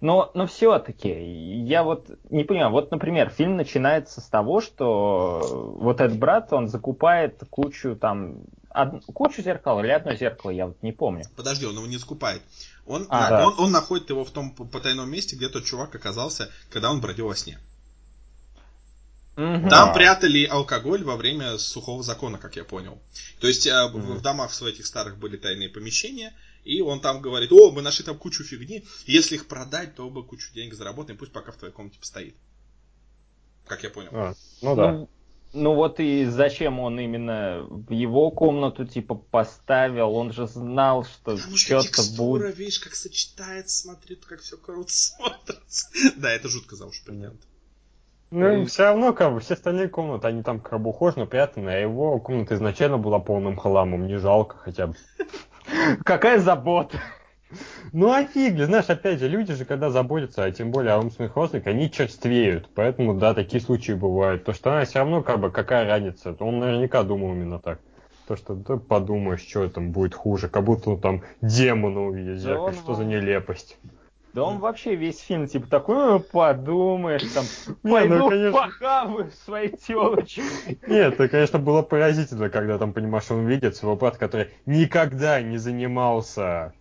но, 0.02 0.32
но 0.34 0.48
все-таки, 0.48 1.10
я 1.10 1.84
вот 1.84 2.10
не 2.30 2.44
понимаю, 2.44 2.72
вот, 2.72 2.92
например, 2.92 3.30
фильм 3.30 3.56
начинается 3.56 4.22
с 4.22 4.26
того, 4.26 4.62
что 4.62 5.76
вот 5.80 6.02
этот 6.02 6.18
брат, 6.18 6.54
он 6.54 6.68
закупает 6.68 7.44
кучу 7.50 7.96
там, 7.96 8.42
од... 8.70 9.04
кучу 9.06 9.42
зеркал 9.42 9.80
или 9.80 9.90
одно 9.90 10.14
зеркало, 10.16 10.52
я 10.52 10.68
вот 10.68 10.82
не 10.82 10.92
помню. 10.92 11.26
Подожди, 11.36 11.66
он 11.66 11.76
его 11.76 11.88
не 11.88 11.98
закупает. 11.98 12.42
Он, 12.86 13.06
а, 13.10 13.22
на, 13.22 13.30
да. 13.30 13.48
он, 13.48 13.56
он 13.60 13.72
находит 13.72 14.10
его 14.10 14.24
в 14.24 14.32
том 14.32 14.52
потайном 14.52 15.10
месте, 15.10 15.36
где 15.36 15.50
тот 15.50 15.66
чувак 15.66 15.94
оказался, 15.96 16.50
когда 16.70 16.90
он 16.92 17.02
бродил 17.02 17.28
во 17.28 17.36
сне. 17.36 17.60
Угу. 19.38 19.70
Там 19.70 19.94
прятали 19.94 20.46
алкоголь 20.46 21.04
во 21.04 21.16
время 21.16 21.60
сухого 21.60 22.02
закона, 22.02 22.40
как 22.40 22.56
я 22.56 22.64
понял. 22.64 23.00
То 23.40 23.48
есть 23.48 23.68
угу. 23.68 24.00
в, 24.00 24.22
домах 24.22 24.52
в 24.52 24.62
этих 24.64 24.88
старых 24.88 25.18
были 25.18 25.38
тайные 25.38 25.70
помещения, 25.70 26.34
и 26.68 26.82
он 26.82 27.00
там 27.00 27.22
говорит, 27.22 27.52
о, 27.54 27.72
мы 27.72 27.82
нашли 27.82 28.04
там 28.04 28.18
кучу 28.18 28.44
фигни, 28.44 28.84
если 29.06 29.36
их 29.36 29.48
продать, 29.48 29.96
то 29.96 30.10
мы 30.10 30.24
кучу 30.24 30.54
денег 30.54 30.74
заработаем, 30.74 31.18
пусть 31.18 31.32
пока 31.32 31.54
в 31.54 31.56
твоей 31.56 31.74
комнате 31.74 31.98
постоит. 31.98 32.36
Как 33.66 33.84
я 33.84 33.90
понял. 33.90 34.10
А, 34.12 34.34
ну 34.62 34.76
да. 34.76 34.92
Ну, 34.92 35.10
ну 35.54 35.76
вот 35.76 36.02
и 36.02 36.26
зачем 36.26 36.80
он 36.80 37.00
именно 37.00 37.66
в 37.70 37.92
его 37.92 38.32
комнату 38.32 38.86
типа 38.86 39.16
поставил? 39.16 40.14
Он 40.14 40.34
же 40.34 40.46
знал, 40.46 41.06
что 41.06 41.38
что-то 41.38 42.02
будет. 42.18 42.58
видишь, 42.58 42.80
как 42.80 42.96
сочетается, 42.96 43.84
смотри, 43.84 44.18
как 44.18 44.42
все 44.42 44.58
круто 44.58 44.92
смотрится. 44.92 45.88
Да, 46.18 46.32
это 46.32 46.50
жутко 46.50 46.76
за 46.76 46.86
уши 46.86 47.04
принято. 47.06 47.38
Ну, 48.30 48.64
и 48.64 48.66
все 48.66 48.84
равно, 48.84 49.14
как 49.14 49.34
бы, 49.34 49.40
все 49.40 49.54
остальные 49.54 49.88
комнаты, 49.88 50.28
они 50.28 50.44
там 50.44 50.60
как 50.60 50.82
бы 50.82 50.90
ухоженно, 50.90 51.26
приятные, 51.26 51.70
а 51.70 51.80
его 51.80 52.20
комната 52.20 52.56
изначально 52.56 52.98
была 52.98 53.20
полным 53.20 53.56
хламом, 53.56 54.06
не 54.06 54.18
жалко 54.18 54.58
хотя 54.58 54.88
бы. 54.88 54.96
Какая 56.04 56.40
забота. 56.40 57.00
Ну 57.94 58.12
а 58.12 58.26
фиг 58.26 58.60
знаешь, 58.60 58.90
опять 58.90 59.20
же, 59.20 59.28
люди 59.30 59.54
же, 59.54 59.64
когда 59.64 59.90
заботятся, 59.90 60.44
а 60.44 60.52
тем 60.52 60.72
более 60.72 60.94
о 60.94 61.00
умственных 61.00 61.36
родственниках, 61.36 61.74
они 61.74 61.90
черствеют. 61.90 62.70
Поэтому, 62.76 63.14
да, 63.16 63.34
такие 63.34 63.62
случаи 63.62 63.94
бывают. 63.94 64.44
То, 64.44 64.54
что 64.54 64.72
она 64.72 64.86
все 64.86 65.00
равно, 65.00 65.22
как 65.24 65.40
бы, 65.40 65.52
какая 65.52 65.88
разница. 65.88 66.36
Он 66.40 66.60
наверняка 66.60 67.04
думал 67.04 67.34
именно 67.34 67.60
так. 67.60 67.80
То, 68.28 68.36
что 68.36 68.56
да, 68.56 68.76
подумаешь, 68.76 69.40
что 69.40 69.70
там 69.70 69.92
будет 69.92 70.14
хуже, 70.14 70.50
как 70.50 70.66
будто 70.66 70.90
он 70.90 71.00
там 71.00 71.24
демона 71.42 72.02
увидит, 72.02 72.44
да 72.44 72.74
что 72.74 72.94
за 72.94 73.06
нелепость. 73.06 73.78
Да 74.38 74.44
он 74.44 74.60
вообще 74.60 74.94
весь 74.94 75.20
фильм 75.20 75.48
типа 75.48 75.66
такой, 75.66 75.96
ну 75.96 76.20
подумаешь, 76.20 77.24
там, 77.34 77.44
пойду 77.82 78.18
ну, 78.18 78.30
конечно... 78.30 78.62
похаваю 78.62 79.32
своей 79.32 79.76
телочкой. 79.76 80.78
Нет, 80.88 81.14
это, 81.16 81.28
конечно, 81.28 81.58
было 81.58 81.82
поразительно, 81.82 82.48
когда 82.52 82.78
там, 82.78 82.94
понимаешь, 82.94 83.32
он 83.32 83.48
видит 83.48 83.76
своего 83.76 83.96
брата, 83.96 84.20
который 84.20 84.52
никогда 84.68 85.42
не 85.42 85.58
занимался 85.58 86.76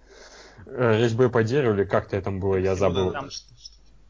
э, 0.67 0.99
резьбой 0.99 1.31
по 1.31 1.43
дереву, 1.43 1.73
или 1.77 1.85
как-то 1.85 2.21
там 2.21 2.41
было, 2.41 2.57
я 2.57 2.75
забыл. 2.75 3.15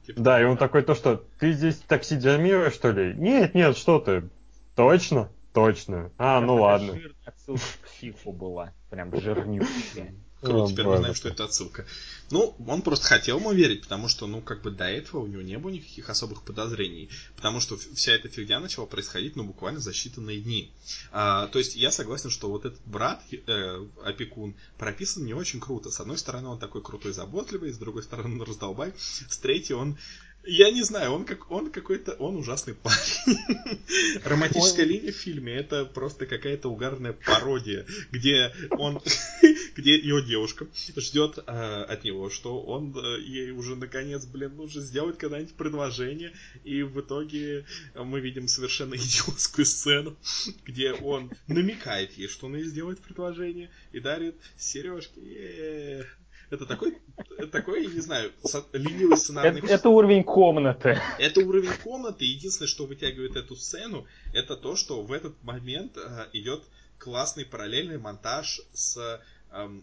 Типа 0.05 0.21
да, 0.21 0.43
и 0.43 0.45
он 0.45 0.57
такой, 0.57 0.83
то 0.83 0.97
что, 0.97 1.23
ты 1.39 1.53
здесь 1.53 1.77
таксидермируешь, 1.77 2.75
что 2.75 2.91
ли? 2.91 3.15
Нет, 3.15 3.55
нет, 3.55 3.77
что 3.77 4.01
ты? 4.01 4.29
Точно? 4.75 5.29
Точно. 5.53 6.11
А, 6.19 6.41
ну 6.41 6.63
ладно. 6.63 6.99
Отсылка 7.25 7.63
к 7.81 7.87
психу 7.87 8.33
была, 8.33 8.73
прям 8.91 9.15
жирнючая. 9.15 10.17
Круто, 10.41 10.73
теперь 10.73 10.85
мы 10.85 10.99
знаем, 10.99 11.15
что 11.15 11.29
это 11.29 11.45
отсылка. 11.45 11.87
Ну, 12.31 12.55
он 12.67 12.83
просто 12.83 13.07
хотел 13.07 13.39
ему 13.39 13.53
верить, 13.53 13.83
потому 13.83 14.09
что, 14.09 14.27
ну, 14.27 14.41
как 14.41 14.63
бы 14.63 14.71
до 14.71 14.85
этого 14.85 15.21
у 15.21 15.27
него 15.27 15.43
не 15.43 15.59
было 15.59 15.71
никаких 15.71 16.11
особых 16.11 16.43
подозрений. 16.43 17.09
Потому 17.37 17.61
что 17.61 17.77
вся 17.77 18.13
эта 18.13 18.29
фигня 18.29 18.61
начала 18.61 18.85
происходить, 18.85 19.37
ну, 19.37 19.45
буквально 19.45 19.81
за 19.81 19.93
считанные 19.93 20.41
дни. 20.41 20.71
А, 21.13 21.47
то 21.47 21.59
есть 21.59 21.77
я 21.77 21.91
согласен, 21.91 22.31
что 22.31 22.51
вот 22.51 22.65
этот 22.65 22.81
брат, 22.85 23.23
э, 23.31 23.87
опекун, 24.05 24.55
прописан 24.77 25.25
не 25.25 25.35
очень 25.35 25.61
круто. 25.61 25.91
С 25.91 26.01
одной 26.01 26.19
стороны, 26.19 26.49
он 26.49 26.59
такой 26.59 26.83
крутой, 26.83 27.13
заботливый, 27.13 27.73
с 27.73 27.79
другой 27.79 28.03
стороны, 28.03 28.35
он 28.35 28.43
раздолбай, 28.43 28.93
с 28.99 29.39
третьей, 29.39 29.77
он 29.77 29.97
я 30.47 30.71
не 30.71 30.83
знаю, 30.83 31.13
он 31.13 31.25
как 31.25 31.51
он 31.51 31.71
какой-то, 31.71 32.13
он 32.15 32.37
ужасный 32.37 32.75
парень. 32.75 33.39
Романтическая 34.25 34.87
линия 34.87 35.13
в 35.13 35.17
фильме 35.17 35.55
это 35.55 35.85
просто 35.85 36.27
какая-то 36.27 36.69
угарная 36.69 37.13
пародия, 37.13 37.85
где 38.13 38.53
он, 38.71 39.01
где 39.77 39.97
его 39.97 40.21
девушка 40.21 40.67
ждет 40.97 41.39
э, 41.39 41.43
от 41.43 42.05
него, 42.05 42.31
что 42.31 42.61
он 42.63 42.97
э, 42.97 43.21
ей 43.21 43.51
уже 43.51 43.77
наконец, 43.77 44.25
блин, 44.25 44.57
нужно 44.57 44.83
сделать 44.83 45.19
когда-нибудь 45.19 45.55
предложение, 45.55 46.33
и 46.65 46.83
в 46.83 47.01
итоге 47.01 47.67
мы 47.95 48.21
видим 48.21 48.49
совершенно 48.49 48.95
идиотскую 48.97 49.67
сцену, 49.67 50.17
где 50.65 50.93
он 50.93 51.31
намекает 51.49 52.13
ей, 52.17 52.29
что 52.29 52.47
он 52.47 52.57
ей 52.57 52.65
сделает 52.65 53.01
предложение 53.01 53.71
и 53.93 54.01
дарит 54.01 54.37
сережки. 54.57 55.19
Е-е-е. 55.19 56.07
Это 56.51 56.65
такой, 56.67 56.99
такой, 57.51 57.87
не 57.87 58.01
знаю, 58.01 58.33
ленивый 58.73 59.17
сценарный... 59.17 59.61
Это, 59.61 59.67
это 59.73 59.89
уровень 59.89 60.23
комнаты. 60.23 61.01
Это 61.19 61.41
уровень 61.41 61.73
комнаты. 61.83 62.25
Единственное, 62.25 62.69
что 62.69 62.87
вытягивает 62.87 63.37
эту 63.37 63.57
сцену, 63.57 64.07
это 64.33 64.57
то, 64.57 64.77
что 64.77 65.03
в 65.03 65.13
этот 65.13 65.43
момент 65.43 65.97
э, 65.97 66.29
идет 66.33 66.63
классный 66.99 67.45
параллельный 67.45 67.99
монтаж 67.99 68.61
с 68.73 69.21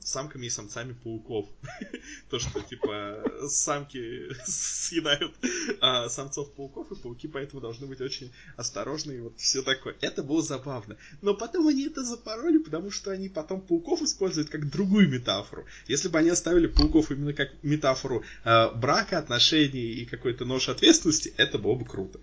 самками 0.01 0.45
и 0.45 0.49
самцами 0.49 0.93
пауков. 0.93 1.47
То, 2.29 2.39
что, 2.39 2.61
типа, 2.61 3.23
самки 3.47 4.33
съедают 4.45 5.33
э, 5.43 6.09
самцов 6.09 6.53
пауков, 6.53 6.91
и 6.91 6.95
пауки 6.95 7.27
поэтому 7.27 7.61
должны 7.61 7.87
быть 7.87 8.01
очень 8.01 8.31
осторожны, 8.55 9.13
и 9.13 9.19
вот 9.19 9.33
все 9.37 9.61
такое. 9.61 9.95
Это 10.01 10.23
было 10.23 10.41
забавно. 10.41 10.97
Но 11.21 11.33
потом 11.33 11.67
они 11.67 11.87
это 11.87 12.03
запороли, 12.03 12.59
потому 12.59 12.91
что 12.91 13.11
они 13.11 13.29
потом 13.29 13.61
пауков 13.61 14.01
используют 14.01 14.49
как 14.49 14.69
другую 14.69 15.09
метафору. 15.09 15.65
Если 15.87 16.07
бы 16.07 16.19
они 16.19 16.29
оставили 16.29 16.67
пауков 16.67 17.11
именно 17.11 17.33
как 17.33 17.49
метафору 17.63 18.23
э, 18.43 18.69
брака, 18.75 19.17
отношений 19.17 19.93
и 19.93 20.05
какой-то 20.05 20.45
нож 20.45 20.69
ответственности, 20.69 21.33
это 21.37 21.57
было 21.57 21.75
бы 21.75 21.85
круто. 21.85 22.19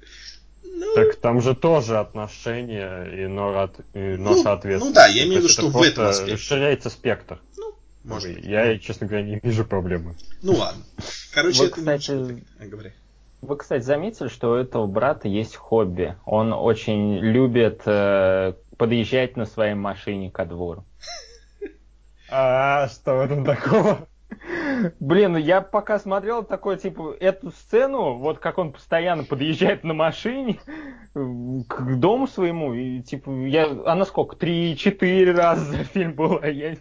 Ну, 0.72 0.94
так 0.94 1.16
там 1.16 1.40
же 1.40 1.54
тоже 1.54 1.98
отношения 1.98 3.04
и, 3.04 3.26
нора, 3.26 3.70
и 3.92 4.16
нож 4.16 4.44
ну, 4.44 4.50
ответственности. 4.50 4.88
Ну 4.88 4.92
да, 4.92 5.06
я 5.06 5.24
имею 5.24 5.40
в 5.40 5.44
виду, 5.44 5.48
что 5.48 5.68
в 5.68 5.82
этом 5.82 6.06
аспекте. 6.06 6.34
расширяется 6.34 6.90
спектр. 6.90 7.40
Ну, 7.56 7.74
может 8.04 8.34
быть. 8.34 8.44
Я, 8.44 8.78
честно 8.78 9.06
говоря, 9.06 9.24
не 9.24 9.40
вижу 9.42 9.64
проблемы. 9.64 10.16
Ну 10.42 10.52
ладно. 10.52 10.82
Короче, 11.34 11.60
Вы, 11.60 11.66
это 11.66 11.76
кстати. 11.76 12.44
А, 12.58 12.66
говори. 12.66 12.92
Вы, 13.42 13.56
кстати, 13.56 13.82
заметили, 13.82 14.28
что 14.28 14.52
у 14.52 14.54
этого 14.54 14.86
брата 14.86 15.28
есть 15.28 15.56
хобби. 15.56 16.16
Он 16.24 16.52
очень 16.52 17.18
любит 17.18 17.82
э, 17.86 18.54
подъезжать 18.76 19.36
на 19.36 19.46
своей 19.46 19.74
машине 19.74 20.30
ко 20.30 20.44
двору. 20.44 20.84
А 22.30 22.88
что 22.88 23.16
в 23.16 23.20
этом 23.20 23.44
такого? 23.44 24.06
Блин, 25.00 25.36
я 25.36 25.60
пока 25.60 25.98
смотрел 25.98 26.44
такой, 26.44 26.76
типа, 26.78 27.14
эту 27.20 27.50
сцену, 27.50 28.14
вот 28.14 28.38
как 28.38 28.58
он 28.58 28.72
постоянно 28.72 29.24
подъезжает 29.24 29.84
на 29.84 29.94
машине 29.94 30.58
к 31.14 31.96
дому 31.96 32.26
своему, 32.26 32.74
и, 32.74 33.00
типа, 33.00 33.30
я, 33.46 33.66
она 33.86 34.04
сколько, 34.04 34.36
три-четыре 34.36 35.32
раза 35.32 35.64
за 35.64 35.84
фильм 35.84 36.14
была, 36.14 36.46
я 36.46 36.76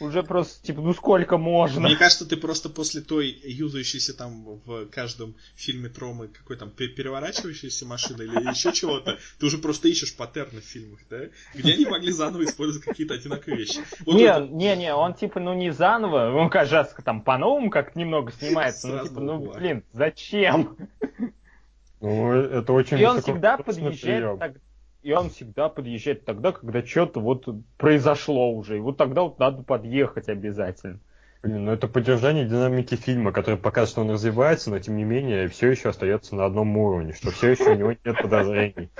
уже 0.00 0.22
просто, 0.22 0.64
типа, 0.64 0.80
ну 0.80 0.92
сколько 0.94 1.38
можно? 1.38 1.80
Мне 1.80 1.96
кажется, 1.96 2.26
ты 2.26 2.36
просто 2.36 2.68
после 2.68 3.00
той 3.00 3.28
юзающейся 3.44 4.16
там 4.16 4.60
в 4.64 4.86
каждом 4.86 5.34
фильме 5.54 5.88
Тромы 5.88 6.28
какой 6.28 6.56
там 6.56 6.70
переворачивающейся 6.70 7.86
машины 7.86 8.22
или 8.22 8.50
еще 8.50 8.72
чего-то, 8.72 9.18
ты 9.38 9.46
уже 9.46 9.58
просто 9.58 9.88
ищешь 9.88 10.16
паттерны 10.16 10.60
в 10.60 10.64
фильмах, 10.64 11.00
да? 11.08 11.20
Где 11.54 11.74
они 11.74 11.86
могли 11.86 12.12
заново 12.12 12.44
использовать 12.44 12.86
какие-то 12.86 13.14
одинаковые 13.14 13.58
вещи. 13.58 13.80
Вот 14.06 14.16
не, 14.16 14.24
это... 14.24 14.46
не, 14.46 14.76
не, 14.76 14.94
он 14.94 15.14
типа, 15.14 15.40
ну 15.40 15.54
не 15.54 15.70
заново, 15.70 16.32
он, 16.32 16.50
кажется, 16.50 16.94
там 17.04 17.22
по-новому 17.22 17.70
как 17.70 17.96
немного 17.96 18.32
снимается, 18.32 18.88
ну 18.88 19.04
типа, 19.04 19.20
ну 19.20 19.52
блин, 19.52 19.84
зачем? 19.92 20.76
Ну, 22.00 22.32
это 22.32 22.72
очень 22.72 22.98
И 22.98 23.04
он 23.04 23.20
всегда 23.20 23.58
подъезжает 23.58 24.38
так, 24.38 24.54
и 25.02 25.12
он 25.12 25.30
всегда 25.30 25.68
подъезжает 25.68 26.24
тогда, 26.24 26.52
когда 26.52 26.84
что-то 26.84 27.20
вот 27.20 27.46
произошло 27.78 28.52
уже. 28.52 28.76
И 28.76 28.80
вот 28.80 28.96
тогда 28.96 29.22
вот 29.22 29.38
надо 29.38 29.62
подъехать 29.62 30.28
обязательно. 30.28 31.00
Блин, 31.42 31.64
ну 31.64 31.72
это 31.72 31.88
поддержание 31.88 32.44
динамики 32.44 32.96
фильма, 32.96 33.32
который 33.32 33.56
показывает, 33.56 33.90
что 33.90 34.00
он 34.02 34.10
развивается, 34.10 34.70
но 34.70 34.78
тем 34.78 34.96
не 34.96 35.04
менее 35.04 35.48
все 35.48 35.70
еще 35.70 35.88
остается 35.88 36.34
на 36.36 36.44
одном 36.44 36.76
уровне, 36.76 37.14
что 37.14 37.30
все 37.30 37.52
еще 37.52 37.70
у 37.70 37.74
него 37.74 37.94
нет 38.04 38.16
подозрений. 38.20 38.90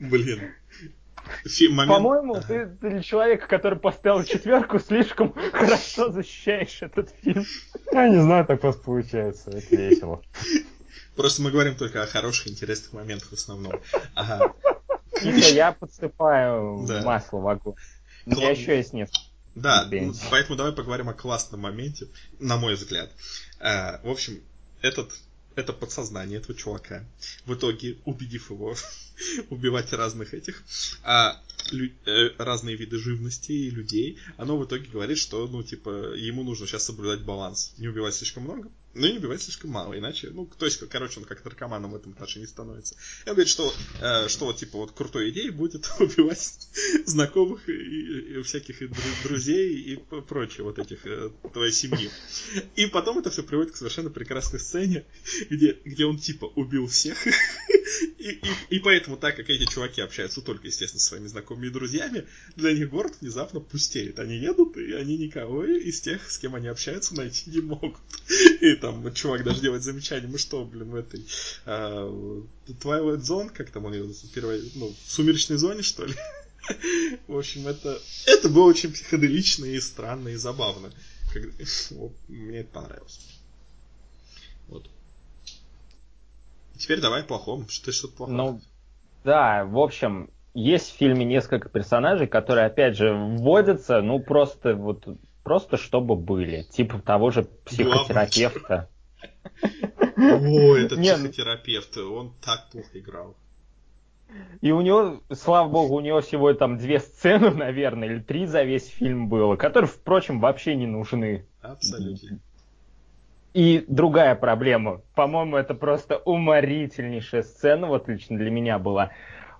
Блин. 0.00 0.40
Момент... 1.70 1.88
По-моему, 1.88 2.40
ты 2.46 2.66
для 2.66 3.02
человека, 3.02 3.48
который 3.48 3.78
поставил 3.78 4.24
четверку, 4.24 4.78
слишком 4.78 5.34
хорошо 5.52 6.10
защищаешь 6.10 6.82
этот 6.82 7.10
фильм. 7.10 7.44
Я 7.92 8.08
не 8.08 8.20
знаю, 8.20 8.44
так 8.44 8.60
просто 8.60 8.82
получается. 8.82 9.50
Это 9.50 9.76
весело. 9.76 10.22
Просто 11.16 11.42
мы 11.42 11.50
говорим 11.50 11.74
только 11.74 12.02
о 12.02 12.06
хороших, 12.06 12.48
интересных 12.48 12.92
моментах 12.92 13.30
в 13.30 13.34
основном. 13.34 13.80
Ага. 14.14 14.54
Я 15.22 15.72
подсыпаю 15.72 16.86
масло 17.04 17.38
в 17.38 17.48
огонь. 17.48 17.74
У 18.26 18.30
меня 18.30 18.50
еще 18.50 18.76
есть 18.76 18.92
нет. 18.92 19.10
Да, 19.54 19.88
поэтому 20.30 20.56
давай 20.56 20.72
поговорим 20.72 21.08
о 21.08 21.14
классном 21.14 21.60
моменте, 21.60 22.06
на 22.38 22.56
мой 22.56 22.74
взгляд. 22.74 23.10
А, 23.60 24.00
в 24.02 24.08
общем, 24.08 24.40
этот 24.80 25.12
это 25.54 25.72
подсознание 25.72 26.38
этого 26.38 26.58
чувака. 26.58 27.04
В 27.44 27.54
итоге, 27.54 27.98
убедив 28.04 28.50
его 28.50 28.74
убивать 29.50 29.92
разных 29.92 30.34
этих, 30.34 30.62
а, 31.02 31.40
лю, 31.70 31.90
э, 32.06 32.30
разные 32.38 32.76
виды 32.76 32.98
живности 32.98 33.52
и 33.52 33.70
людей, 33.70 34.18
оно 34.36 34.56
в 34.56 34.64
итоге 34.64 34.88
говорит, 34.90 35.18
что, 35.18 35.46
ну, 35.46 35.62
типа, 35.62 36.14
ему 36.14 36.42
нужно 36.42 36.66
сейчас 36.66 36.84
соблюдать 36.84 37.20
баланс. 37.20 37.74
Не 37.78 37.88
убивать 37.88 38.14
слишком 38.14 38.44
много, 38.44 38.70
но 38.94 39.06
и 39.06 39.12
не 39.12 39.18
убивать 39.18 39.42
слишком 39.42 39.70
мало, 39.70 39.98
иначе, 39.98 40.30
ну, 40.30 40.46
то 40.58 40.66
есть, 40.66 40.86
короче, 40.88 41.20
он 41.20 41.24
как 41.24 41.44
наркоманом 41.44 41.92
в 41.92 41.96
этом 41.96 42.12
отношении 42.12 42.46
становится. 42.46 42.94
И 43.24 43.28
он 43.28 43.34
говорит, 43.34 43.48
что, 43.48 43.72
э, 44.00 44.28
что 44.28 44.52
типа, 44.52 44.78
вот 44.78 44.92
крутой 44.92 45.30
идеей 45.30 45.50
будет 45.50 45.90
убивать 45.98 46.68
знакомых 47.06 47.68
и, 47.68 48.38
и 48.38 48.42
всяких 48.42 48.82
и 48.82 48.90
друзей 49.24 49.74
и 49.74 49.96
прочее 49.96 50.64
вот 50.64 50.78
этих 50.78 51.06
э, 51.06 51.30
твоей 51.52 51.72
семьи. 51.72 52.10
И 52.76 52.86
потом 52.86 53.18
это 53.18 53.30
все 53.30 53.42
приводит 53.42 53.72
к 53.72 53.76
совершенно 53.76 54.10
прекрасной 54.10 54.60
сцене, 54.60 55.04
где, 55.48 55.78
где 55.84 56.04
он, 56.04 56.18
типа, 56.18 56.46
убил 56.54 56.86
всех, 56.86 57.16
и, 58.18 58.40
и, 58.70 58.78
поэтому, 58.78 59.16
так 59.16 59.36
как 59.36 59.48
эти 59.48 59.64
чуваки 59.64 60.00
общаются 60.00 60.40
только, 60.42 60.66
естественно, 60.66 61.00
со 61.00 61.08
своими 61.08 61.26
знакомыми 61.26 61.66
и 61.66 61.70
друзьями, 61.70 62.26
для 62.56 62.72
них 62.72 62.90
город 62.90 63.14
внезапно 63.20 63.60
пустеет. 63.60 64.18
Они 64.18 64.36
едут, 64.36 64.76
и 64.76 64.92
они 64.92 65.16
никого 65.18 65.64
из 65.64 66.00
тех, 66.00 66.30
с 66.30 66.38
кем 66.38 66.54
они 66.54 66.68
общаются, 66.68 67.14
найти 67.14 67.50
не 67.50 67.60
могут. 67.60 67.96
там 68.82 69.14
чувак 69.14 69.44
даже 69.44 69.60
делает 69.60 69.84
замечание, 69.84 70.28
мы 70.28 70.38
что, 70.38 70.64
блин, 70.64 70.90
в 70.90 70.96
этой 70.96 71.24
uh, 71.64 72.46
Twilight 72.66 73.20
Zone, 73.20 73.48
как 73.48 73.70
там 73.70 73.84
он 73.84 73.94
ее 73.94 74.12
первая, 74.34 74.60
ну, 74.74 74.88
в 74.88 75.10
сумеречной 75.10 75.56
зоне, 75.56 75.82
что 75.82 76.04
ли? 76.04 76.14
В 77.28 77.38
общем, 77.38 77.68
это, 77.68 77.98
это 78.26 78.48
было 78.48 78.64
очень 78.64 78.92
психоделично 78.92 79.66
и 79.66 79.80
странно 79.80 80.30
и 80.30 80.34
забавно. 80.34 80.90
Как, 81.32 81.44
вот, 81.92 82.12
мне 82.28 82.58
это 82.58 82.72
понравилось. 82.72 83.20
Вот. 84.68 84.90
Теперь 86.76 87.00
давай 87.00 87.22
плохом. 87.22 87.68
Что 87.68 87.86
ты 87.86 87.92
что-то 87.92 88.16
плохое? 88.16 88.36
Ну, 88.36 88.60
да, 89.22 89.64
в 89.64 89.78
общем, 89.78 90.30
есть 90.54 90.90
в 90.90 90.96
фильме 90.96 91.24
несколько 91.24 91.68
персонажей, 91.68 92.26
которые, 92.26 92.66
опять 92.66 92.96
же, 92.96 93.12
вводятся, 93.14 94.02
ну, 94.02 94.18
просто 94.18 94.74
вот 94.74 95.06
просто 95.42 95.76
чтобы 95.76 96.16
были. 96.16 96.62
Типа 96.62 96.98
того 96.98 97.30
же 97.30 97.44
психотерапевта. 97.64 98.88
О, 100.16 100.76
этот 100.76 100.98
ну 100.98 101.04
психотерапевт, 101.04 101.96
он 101.96 102.32
так 102.40 102.68
плохо 102.70 102.98
играл. 102.98 103.36
И 104.60 104.70
у 104.70 104.80
него, 104.80 105.20
слава 105.32 105.68
богу, 105.68 105.96
у 105.96 106.00
него 106.00 106.20
всего 106.20 106.52
там 106.54 106.78
две 106.78 107.00
сцены, 107.00 107.50
наверное, 107.54 108.08
или 108.08 108.20
три 108.20 108.46
за 108.46 108.62
весь 108.62 108.88
фильм 108.88 109.28
было, 109.28 109.56
которые, 109.56 109.88
впрочем, 109.88 110.40
вообще 110.40 110.74
не 110.74 110.86
нужны. 110.86 111.44
Абсолютно. 111.60 112.38
И 113.52 113.84
другая 113.86 114.34
проблема, 114.34 115.02
по-моему, 115.14 115.56
это 115.58 115.74
просто 115.74 116.16
уморительнейшая 116.16 117.42
сцена, 117.42 117.86
вот 117.86 118.08
лично 118.08 118.38
для 118.38 118.50
меня 118.50 118.78
была. 118.78 119.10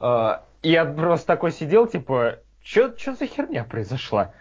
А, 0.01 0.47
я 0.63 0.87
просто 0.87 1.27
такой 1.27 1.53
сидел, 1.53 1.87
типа, 1.87 2.39
что 2.63 2.95
за 2.97 3.27
херня 3.27 3.65
произошла? 3.65 4.33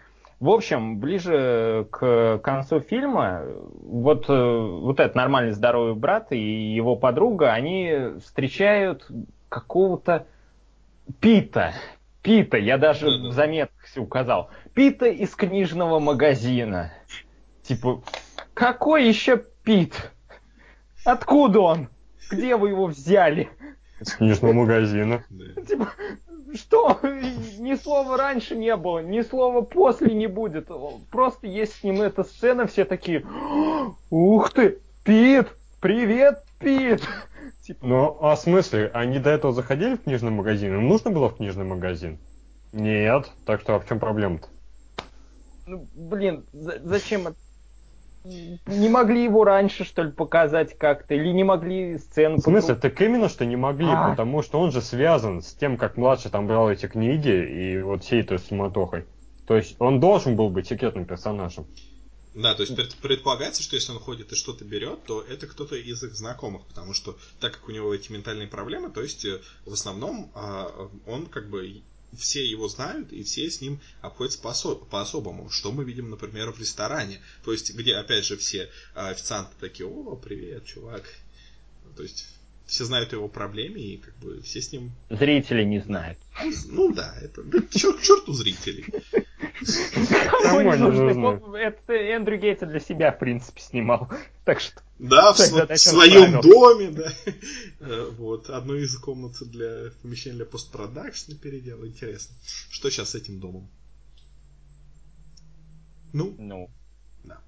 В 0.42 0.50
общем, 0.50 0.98
ближе 0.98 1.86
к 1.92 2.40
концу 2.42 2.80
фильма 2.80 3.42
вот, 3.84 4.28
э, 4.28 4.32
вот 4.32 4.98
этот 4.98 5.14
нормальный 5.14 5.52
здоровый 5.52 5.94
брат 5.94 6.32
и 6.32 6.74
его 6.74 6.96
подруга, 6.96 7.52
они 7.52 8.18
встречают 8.20 9.08
какого-то 9.48 10.26
Пита. 11.20 11.74
Пита, 12.22 12.56
я 12.56 12.76
даже 12.76 13.06
в 13.06 13.30
заметках 13.30 13.86
указал. 13.98 14.50
Пита 14.74 15.06
из 15.06 15.32
книжного 15.36 16.00
магазина. 16.00 16.92
Типа, 17.62 18.02
какой 18.52 19.06
еще 19.06 19.40
Пит? 19.62 20.10
Откуда 21.04 21.60
он? 21.60 21.88
Где 22.32 22.56
вы 22.56 22.70
его 22.70 22.86
взяли? 22.86 23.48
Из 24.00 24.12
книжного 24.14 24.54
магазина. 24.54 25.22
Типа, 25.68 25.90
что? 26.56 26.98
Ни 27.58 27.74
слова 27.74 28.16
раньше 28.16 28.56
не 28.56 28.74
было, 28.76 29.00
ни 29.00 29.20
слова 29.22 29.62
после 29.62 30.14
не 30.14 30.26
будет. 30.26 30.68
Просто 31.10 31.46
есть 31.46 31.74
с 31.74 31.82
ним 31.84 32.02
эта 32.02 32.24
сцена, 32.24 32.66
все 32.66 32.84
такие, 32.84 33.24
ух 34.10 34.52
ты, 34.52 34.78
Пит, 35.04 35.48
привет, 35.80 36.44
Пит. 36.58 37.02
Типа... 37.62 37.86
Ну, 37.86 38.18
а 38.20 38.34
в 38.34 38.40
смысле, 38.40 38.90
они 38.92 39.18
до 39.18 39.30
этого 39.30 39.52
заходили 39.52 39.94
в 39.94 40.02
книжный 40.02 40.30
магазин? 40.30 40.74
Им 40.74 40.88
нужно 40.88 41.10
было 41.10 41.28
в 41.28 41.36
книжный 41.36 41.64
магазин? 41.64 42.18
Нет, 42.72 43.30
так 43.44 43.60
что 43.60 43.76
а 43.76 43.78
в 43.78 43.86
чем 43.86 44.00
проблема-то? 44.00 44.48
Ну, 45.66 45.86
блин, 45.94 46.44
зачем 46.52 47.28
не 48.24 48.88
могли 48.88 49.24
его 49.24 49.44
раньше, 49.44 49.84
что 49.84 50.02
ли, 50.02 50.12
показать 50.12 50.78
как-то? 50.78 51.14
Или 51.14 51.28
не 51.28 51.44
могли 51.44 51.98
сцену... 51.98 52.36
В 52.36 52.40
смысле? 52.40 52.74
Так 52.76 53.00
именно, 53.00 53.28
что 53.28 53.44
не 53.44 53.56
могли, 53.56 53.88
а? 53.88 54.10
потому 54.10 54.42
что 54.42 54.60
он 54.60 54.70
же 54.70 54.80
связан 54.80 55.42
с 55.42 55.54
тем, 55.54 55.76
как 55.76 55.96
младший 55.96 56.30
там 56.30 56.46
брал 56.46 56.70
эти 56.70 56.86
книги 56.86 57.30
и 57.30 57.82
вот 57.82 58.04
всей 58.04 58.20
этой 58.20 58.38
суматохой. 58.38 59.06
То 59.46 59.56
есть 59.56 59.76
он 59.80 60.00
должен 60.00 60.36
был 60.36 60.50
быть 60.50 60.68
секретным 60.68 61.04
персонажем. 61.04 61.66
Да, 62.34 62.54
то 62.54 62.62
есть 62.62 62.96
предполагается, 62.98 63.62
что 63.62 63.76
если 63.76 63.92
он 63.92 63.98
ходит 63.98 64.32
и 64.32 64.36
что-то 64.36 64.64
берет, 64.64 65.04
то 65.04 65.20
это 65.20 65.46
кто-то 65.46 65.76
из 65.76 66.02
их 66.02 66.14
знакомых, 66.14 66.64
потому 66.66 66.94
что 66.94 67.18
так 67.40 67.52
как 67.52 67.68
у 67.68 67.72
него 67.72 67.94
эти 67.94 68.10
ментальные 68.10 68.48
проблемы, 68.48 68.88
то 68.88 69.02
есть 69.02 69.26
э, 69.26 69.40
в 69.66 69.72
основном 69.74 70.32
а, 70.34 70.88
он 71.06 71.26
как 71.26 71.50
бы 71.50 71.82
все 72.16 72.44
его 72.44 72.68
знают, 72.68 73.12
и 73.12 73.22
все 73.22 73.50
с 73.50 73.60
ним 73.60 73.80
обходятся 74.00 74.40
по-особому. 74.40 75.50
Что 75.50 75.72
мы 75.72 75.84
видим, 75.84 76.10
например, 76.10 76.50
в 76.50 76.60
ресторане. 76.60 77.20
То 77.44 77.52
есть, 77.52 77.74
где, 77.74 77.94
опять 77.94 78.24
же, 78.24 78.36
все 78.36 78.70
а, 78.94 79.08
официанты 79.08 79.52
такие, 79.60 79.88
о, 79.88 80.16
привет, 80.16 80.64
чувак. 80.66 81.04
То 81.96 82.02
есть, 82.02 82.26
все 82.72 82.86
знают 82.86 83.12
о 83.12 83.16
его 83.16 83.28
проблеме, 83.28 83.82
и 83.82 83.98
как 83.98 84.16
бы 84.16 84.40
все 84.40 84.62
с 84.62 84.72
ним... 84.72 84.92
Зрители 85.10 85.62
не 85.62 85.80
знают. 85.80 86.18
Ну 86.70 86.90
да, 86.94 87.14
это... 87.20 87.42
Да, 87.42 87.58
черт, 87.70 87.98
к 87.98 88.02
черту 88.02 88.32
зрителей. 88.32 88.86
Это 91.60 91.92
Эндрю 91.92 92.38
Гейтс 92.38 92.62
для 92.62 92.80
себя, 92.80 93.12
в 93.12 93.18
принципе, 93.18 93.60
снимал. 93.60 94.10
Так 94.44 94.58
что... 94.58 94.80
Да, 94.98 95.34
в, 95.34 95.38
в 95.38 95.76
своем 95.76 96.40
доме, 96.40 96.90
да. 96.90 97.12
Э, 97.80 98.10
вот, 98.16 98.50
одну 98.50 98.74
из 98.74 98.96
комнат 98.96 99.36
для 99.40 99.90
помещения 100.00 100.36
для 100.36 100.46
постпродакшна 100.46 101.36
переделал. 101.36 101.86
Интересно. 101.86 102.34
Что 102.70 102.90
сейчас 102.90 103.10
с 103.10 103.14
этим 103.14 103.38
домом? 103.38 103.68
Ну? 106.12 106.34
Ну. 106.38 106.70
Да. 107.22 107.40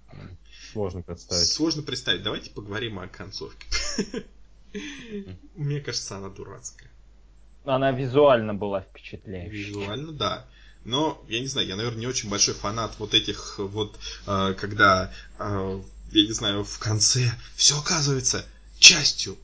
Сложно 0.73 1.03
представить. 1.03 1.49
Сложно 1.49 1.83
представить. 1.83 2.23
Давайте 2.23 2.51
поговорим 2.51 2.99
о 2.99 3.09
концовке. 3.09 3.67
Мне 5.55 5.81
кажется, 5.81 6.17
она 6.17 6.29
дурацкая. 6.29 6.91
Она 7.65 7.93
визуально 7.93 8.55
была 8.55 8.83
впечатляющей. 8.83 9.69
Визуально, 9.69 10.13
да. 10.13 10.47
Но, 10.85 11.25
я 11.29 11.41
не 11.41 11.47
знаю, 11.47 11.67
я, 11.67 11.77
наверное, 11.77 12.01
не 12.01 12.07
очень 12.07 12.29
большой 12.29 12.55
фанат 12.55 12.95
вот 12.99 13.15
этих 13.15 13.59
вот, 13.59 13.99
э, 14.27 14.55
когда, 14.59 15.13
э, 15.39 15.81
я 16.13 16.27
не 16.27 16.33
знаю, 16.33 16.65
в 16.65 16.79
конце 16.79 17.33
все 17.57 17.79
оказывается 17.79 18.45
частью 18.79 19.39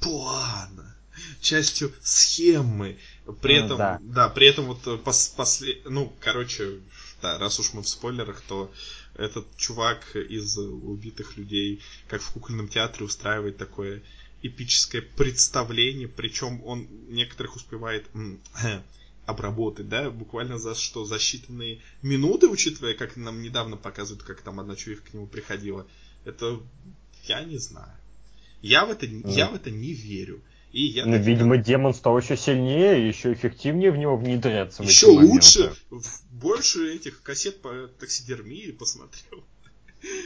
плана, 0.00 0.96
частью 1.40 1.92
схемы. 2.02 2.98
При 3.40 3.60
ну, 3.60 3.66
этом, 3.66 3.78
да. 3.78 3.98
да, 4.02 4.28
при 4.28 4.48
этом 4.48 4.66
вот 4.66 4.84
э, 4.86 4.96
пос, 4.96 5.28
после, 5.28 5.80
ну, 5.84 6.12
короче, 6.18 6.80
да, 7.22 7.38
раз 7.38 7.60
уж 7.60 7.72
мы 7.72 7.82
в 7.82 7.88
спойлерах, 7.88 8.40
то 8.40 8.72
этот 9.14 9.46
чувак 9.56 10.16
из 10.16 10.58
убитых 10.58 11.36
людей, 11.36 11.80
как 12.08 12.20
в 12.20 12.32
кукольном 12.32 12.66
театре, 12.66 13.06
устраивает 13.06 13.58
такое 13.58 14.02
эпическое 14.42 15.02
представление, 15.02 16.08
причем 16.08 16.62
он 16.64 16.88
некоторых 17.08 17.56
успевает 17.56 18.06
обработать, 19.26 19.88
да, 19.88 20.10
буквально 20.10 20.58
за 20.58 20.74
что, 20.74 21.04
за 21.04 21.16
считанные 21.16 21.80
минуты, 22.02 22.48
учитывая, 22.48 22.94
как 22.94 23.16
нам 23.16 23.42
недавно 23.42 23.76
показывают, 23.76 24.22
как 24.22 24.40
там 24.40 24.60
одна 24.60 24.76
чувиха 24.76 25.02
к 25.02 25.14
нему 25.14 25.26
приходила. 25.26 25.86
Это, 26.24 26.60
я 27.24 27.42
не 27.44 27.58
знаю. 27.58 27.92
Я 28.62 28.84
в 28.84 28.90
это, 28.90 29.06
mm. 29.06 29.30
я 29.30 29.48
в 29.48 29.54
это 29.54 29.70
не 29.70 29.92
верю. 29.92 30.42
И 30.72 30.84
я 30.84 31.04
ну, 31.04 31.16
видимо, 31.16 31.56
как... 31.56 31.64
демон 31.64 31.94
стал 31.94 32.18
еще 32.18 32.36
сильнее, 32.36 33.06
еще 33.08 33.32
эффективнее 33.32 33.90
в 33.90 33.96
него 33.96 34.16
внедряться. 34.16 34.82
Еще 34.82 35.06
лучше, 35.06 35.74
больше 36.30 36.94
этих 36.94 37.22
кассет 37.22 37.60
по 37.60 37.88
таксидермии 37.98 38.70
посмотрел. 38.78 39.44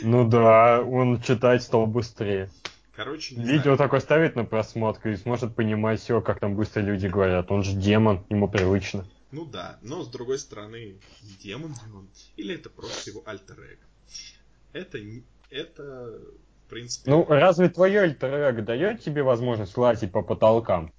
Ну 0.03 0.29
да, 0.29 0.83
он 0.83 1.21
читать 1.23 1.63
стал 1.63 1.87
быстрее. 1.87 2.51
Короче, 2.97 3.35
не 3.35 3.45
Видео 3.45 3.63
знаю. 3.63 3.79
такое 3.79 4.01
ставить 4.01 4.37
на 4.37 4.45
просмотр 4.45 5.09
и 5.09 5.17
сможет 5.17 5.55
понимать 5.57 6.01
все, 6.01 6.21
как 6.21 6.39
там 6.39 6.55
быстро 6.55 6.81
люди 6.81 7.07
говорят. 7.09 7.51
Он 7.51 7.65
же 7.65 7.73
демон, 7.73 8.25
ему 8.29 8.49
привычно. 8.49 9.05
Ну 9.33 9.45
да, 9.45 9.79
но 9.83 10.05
с 10.05 10.09
другой 10.09 10.39
стороны, 10.39 11.01
демон 11.43 11.75
демон. 11.85 12.09
Или 12.37 12.55
это 12.55 12.71
просто 12.71 13.11
его 13.11 13.23
альтер 13.27 13.57
-эго. 13.59 13.79
Это, 14.73 14.99
это, 15.51 16.21
в 16.67 16.71
принципе... 16.71 17.11
Ну, 17.11 17.27
разве 17.29 17.69
твое 17.69 18.01
альтер 18.03 18.33
-эго 18.33 18.63
дает 18.63 19.03
тебе 19.03 19.25
возможность 19.25 19.77
лазить 19.77 20.13
по 20.13 20.23
потолкам? 20.23 20.93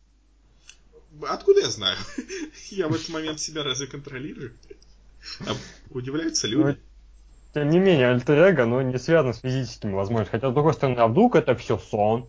Откуда 1.22 1.62
я 1.62 1.70
знаю? 1.70 1.98
Я 2.72 2.90
в 2.90 2.94
этот 2.94 3.08
момент 3.08 3.40
себя 3.40 3.64
разве 3.64 3.88
контролирую? 3.88 4.54
А 5.48 5.54
удивляются 5.92 6.48
люди. 6.48 6.78
Тем 7.56 7.70
не 7.70 7.80
менее, 7.80 8.10
альтер-эго, 8.10 8.64
оно 8.64 8.82
не 8.82 9.00
связано 9.00 9.32
с 9.32 9.40
физическими 9.40 9.94
возможностями. 9.94 10.42
Хотя, 10.42 10.52
с 10.52 10.54
другой 10.54 10.74
стороны, 10.74 11.00
а 11.00 11.08
вдруг 11.08 11.38
это 11.38 11.56
все 11.56 11.80
сон? 11.80 12.28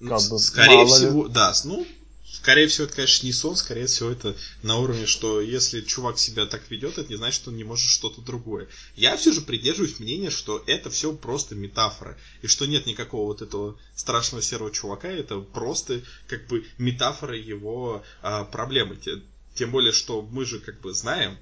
Ну, 0.00 0.18
скорее 0.18 0.84
всего, 0.84 1.26
ли. 1.26 1.32
да. 1.32 1.52
Ну, 1.64 1.86
скорее 2.28 2.66
всего, 2.66 2.86
это, 2.86 2.96
конечно, 2.96 3.24
не 3.24 3.32
сон, 3.32 3.54
скорее 3.54 3.86
всего, 3.86 4.10
это 4.10 4.34
на 4.64 4.78
уровне, 4.78 5.06
что 5.06 5.40
если 5.40 5.80
чувак 5.82 6.18
себя 6.18 6.44
так 6.44 6.68
ведет, 6.70 6.98
это 6.98 7.08
не 7.08 7.14
значит, 7.14 7.36
что 7.36 7.50
он 7.50 7.56
не 7.56 7.62
может 7.62 7.88
что-то 7.88 8.20
другое. 8.20 8.66
Я 8.96 9.16
все 9.16 9.32
же 9.32 9.42
придерживаюсь 9.42 10.00
мнения, 10.00 10.30
что 10.30 10.60
это 10.66 10.90
все 10.90 11.12
просто 11.12 11.54
метафора, 11.54 12.18
и 12.42 12.48
что 12.48 12.66
нет 12.66 12.84
никакого 12.84 13.26
вот 13.26 13.42
этого 13.42 13.78
страшного 13.94 14.42
серого 14.42 14.72
чувака, 14.72 15.06
это 15.06 15.38
просто 15.38 16.02
как 16.26 16.48
бы 16.48 16.66
метафора 16.78 17.38
его 17.38 18.02
а, 18.22 18.42
проблемы. 18.42 18.98
Тем 19.54 19.70
более, 19.70 19.92
что 19.92 20.20
мы 20.20 20.44
же 20.44 20.58
как 20.58 20.80
бы 20.80 20.92
знаем, 20.94 21.38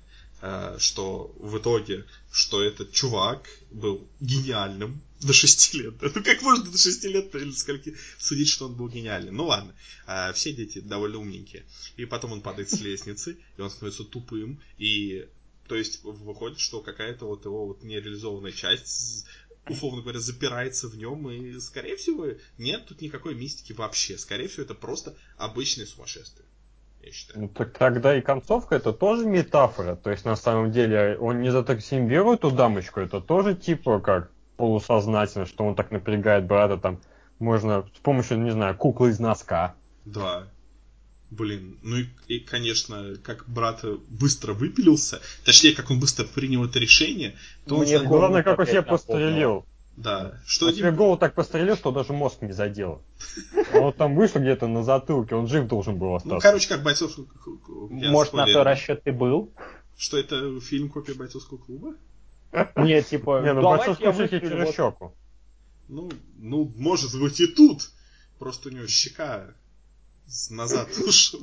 что 0.78 1.34
в 1.38 1.58
итоге, 1.58 2.04
что 2.30 2.62
этот 2.62 2.92
чувак 2.92 3.48
был 3.70 4.06
гениальным 4.20 5.00
до 5.20 5.32
6 5.32 5.74
лет. 5.74 5.94
Ну 6.02 6.22
как 6.22 6.42
можно 6.42 6.70
до 6.70 6.78
6 6.78 7.04
лет 7.04 7.34
или 7.34 7.52
скольки 7.52 7.96
судить, 8.18 8.48
что 8.48 8.66
он 8.66 8.74
был 8.74 8.88
гениальным? 8.88 9.36
Ну 9.36 9.46
ладно, 9.46 9.74
э, 10.06 10.32
все 10.34 10.52
дети 10.52 10.80
довольно 10.80 11.18
умненькие. 11.18 11.64
И 11.96 12.04
потом 12.04 12.32
он 12.32 12.42
падает 12.42 12.70
с 12.70 12.80
лестницы, 12.80 13.38
и 13.56 13.60
он 13.60 13.70
становится 13.70 14.04
тупым, 14.04 14.60
и 14.78 15.26
то 15.68 15.74
есть 15.74 16.04
выходит, 16.04 16.60
что 16.60 16.80
какая-то 16.80 17.26
вот 17.26 17.44
его 17.44 17.66
вот 17.66 17.82
нереализованная 17.82 18.52
часть 18.52 19.26
условно 19.68 20.02
говоря, 20.02 20.20
запирается 20.20 20.86
в 20.86 20.96
нем, 20.96 21.28
и, 21.28 21.58
скорее 21.58 21.96
всего, 21.96 22.28
нет 22.56 22.86
тут 22.86 23.00
никакой 23.00 23.34
мистики 23.34 23.72
вообще. 23.72 24.16
Скорее 24.16 24.46
всего, 24.46 24.62
это 24.62 24.74
просто 24.74 25.16
обычное 25.36 25.86
сумасшествие 25.86 26.46
я 27.06 27.12
считаю. 27.12 27.42
Ну 27.42 27.48
так 27.48 27.72
тогда 27.78 28.16
и 28.16 28.20
концовка 28.20 28.74
это 28.74 28.92
тоже 28.92 29.26
метафора. 29.26 29.96
То 29.96 30.10
есть 30.10 30.24
на 30.24 30.36
самом 30.36 30.72
деле 30.72 31.16
он 31.18 31.40
не 31.40 31.50
затоксимирует 31.50 32.40
эту 32.40 32.50
дамочку, 32.50 33.00
это 33.00 33.20
тоже 33.20 33.54
типа 33.54 34.00
как 34.00 34.30
полусознательно, 34.56 35.46
что 35.46 35.64
он 35.64 35.74
так 35.74 35.90
напрягает 35.90 36.46
брата 36.46 36.76
там. 36.76 37.00
Можно 37.38 37.86
с 37.94 37.98
помощью, 37.98 38.40
не 38.40 38.50
знаю, 38.50 38.76
куклы 38.76 39.10
из 39.10 39.20
носка. 39.20 39.74
Да. 40.04 40.48
Блин, 41.30 41.78
ну 41.82 41.96
и, 41.96 42.06
и, 42.28 42.38
конечно, 42.40 43.16
как 43.22 43.48
брат 43.48 43.84
быстро 44.08 44.52
выпилился, 44.54 45.20
точнее, 45.44 45.74
как 45.74 45.90
он 45.90 45.98
быстро 45.98 46.24
принял 46.24 46.64
это 46.64 46.78
решение, 46.78 47.34
то 47.66 47.78
Мне 47.78 47.98
он... 47.98 48.06
Главное, 48.06 48.42
как 48.44 48.58
он 48.58 48.66
себя 48.66 48.82
пострелил. 48.82 49.66
Да. 49.96 50.38
Что 50.46 50.68
а 50.68 50.72
тебе 50.72 50.92
голову 50.92 51.16
так 51.16 51.34
пострелил, 51.34 51.74
что 51.76 51.90
даже 51.90 52.12
мозг 52.12 52.42
не 52.42 52.52
задел. 52.52 53.02
А 53.72 53.80
вот 53.80 53.96
там 53.96 54.14
вышло 54.14 54.38
где-то 54.38 54.66
на 54.66 54.82
затылке, 54.82 55.34
он 55.34 55.46
жив 55.46 55.66
должен 55.66 55.96
был 55.96 56.08
ну, 56.08 56.14
остаться. 56.16 56.34
Ну, 56.34 56.40
короче, 56.40 56.68
как 56.68 56.82
бойцов... 56.82 57.16
Может, 57.90 58.34
на 58.34 58.46
то 58.46 58.62
расчет 58.62 59.02
ты 59.02 59.12
был? 59.12 59.52
Что 59.96 60.18
это 60.18 60.60
фильм 60.60 60.90
копия 60.90 61.14
бойцовского 61.14 61.56
клуба? 61.56 61.94
Нет, 62.76 63.06
типа... 63.06 63.40
Не, 63.42 63.54
ну 63.54 63.62
бойцовский 63.62 64.12
клуб 64.12 64.28
через 64.28 64.74
щеку. 64.74 65.14
Ну, 65.88 66.10
ну, 66.36 66.72
может 66.76 67.18
быть 67.18 67.40
и 67.40 67.46
тут. 67.46 67.90
Просто 68.38 68.68
у 68.68 68.72
него 68.72 68.86
щека 68.86 69.54
назад 70.50 70.88
ушел. 71.06 71.40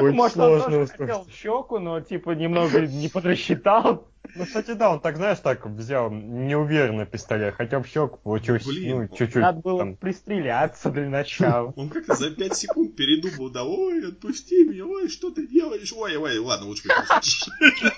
Может, 0.00 0.36
он 0.36 0.62
тоже 0.62 0.86
хотел 0.86 1.26
щеку, 1.30 1.78
но 1.78 2.00
типа 2.00 2.30
немного 2.30 2.80
не 2.80 3.08
подрасчитал. 3.08 4.08
Ну, 4.34 4.44
кстати, 4.44 4.72
да, 4.72 4.90
он 4.90 5.00
так, 5.00 5.16
знаешь, 5.16 5.38
так 5.38 5.66
взял 5.66 6.10
неуверенно 6.10 7.06
пистолет, 7.06 7.54
хотя 7.54 7.80
бы 7.80 7.86
щеку 7.86 8.18
получилось, 8.18 8.66
Блин, 8.66 8.98
ну, 8.98 9.08
чуть-чуть. 9.08 9.42
Надо 9.42 9.60
было 9.60 9.78
там... 9.78 9.96
пристреляться 9.96 10.90
для 10.90 11.08
начала. 11.08 11.72
Он 11.76 11.88
как-то 11.88 12.14
за 12.14 12.30
5 12.30 12.54
секунд 12.54 12.96
передумал, 12.96 13.50
да, 13.50 13.64
ой, 13.64 14.06
отпусти 14.06 14.64
меня, 14.64 14.86
ой, 14.86 15.08
что 15.08 15.30
ты 15.30 15.46
делаешь, 15.46 15.92
ой, 15.96 16.16
ой, 16.16 16.38
ладно, 16.38 16.66
лучше 16.66 16.88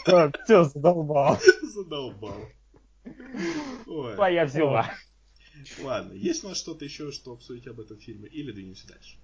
Так, 0.05 0.41
все, 0.45 0.65
задолбал. 0.65 1.39
Задолбал. 1.63 2.37
Твоя 4.15 4.45
взяла. 4.45 4.91
Ладно, 5.83 6.13
есть 6.13 6.45
у 6.45 6.49
нас 6.49 6.59
что-то 6.59 6.85
еще, 6.85 7.13
что 7.13 7.33
обсудить 7.33 7.67
об 7.67 7.81
этом 7.81 7.99
фильме, 7.99 8.29
или 8.29 8.53
двинемся 8.53 8.87
дальше? 8.89 9.17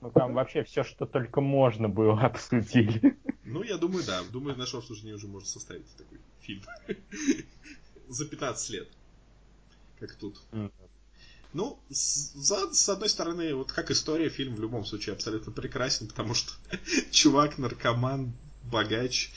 Ну 0.00 0.10
там 0.10 0.34
вообще 0.34 0.62
все, 0.62 0.84
что 0.84 1.06
только 1.06 1.40
можно 1.40 1.88
было, 1.88 2.20
обсудили. 2.22 3.16
Ну, 3.44 3.62
я 3.62 3.76
думаю, 3.76 4.04
да. 4.04 4.22
Думаю, 4.32 4.56
наше 4.56 4.76
обсуждение 4.76 5.14
уже 5.14 5.28
может 5.28 5.48
составить 5.48 5.86
такой 5.96 6.18
фильм. 6.40 6.62
За 8.08 8.26
15 8.26 8.70
лет. 8.70 8.88
Как 9.98 10.14
тут. 10.14 10.40
Ну, 11.52 11.78
за, 11.88 12.70
с 12.74 12.88
одной 12.90 13.08
стороны, 13.08 13.54
вот 13.54 13.72
как 13.72 13.90
история, 13.90 14.28
фильм 14.28 14.56
в 14.56 14.60
любом 14.60 14.84
случае 14.84 15.14
абсолютно 15.14 15.52
прекрасен, 15.52 16.06
потому 16.06 16.34
что 16.34 16.52
чувак, 17.10 17.56
наркоман, 17.56 18.32
богач, 18.64 19.30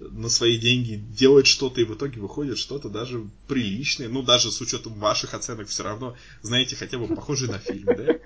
на 0.00 0.28
свои 0.28 0.58
деньги 0.58 0.94
делает 0.94 1.46
что-то, 1.46 1.80
и 1.80 1.84
в 1.84 1.94
итоге 1.94 2.20
выходит 2.20 2.58
что-то 2.58 2.88
даже 2.88 3.28
приличное. 3.48 4.08
Ну, 4.08 4.22
даже 4.22 4.50
с 4.50 4.60
учетом 4.60 4.94
ваших 4.94 5.34
оценок, 5.34 5.68
все 5.68 5.82
равно, 5.82 6.16
знаете, 6.42 6.76
хотя 6.76 6.98
бы 6.98 7.06
похожий 7.14 7.48
на 7.48 7.58
фильм, 7.58 7.84
да? 7.86 8.18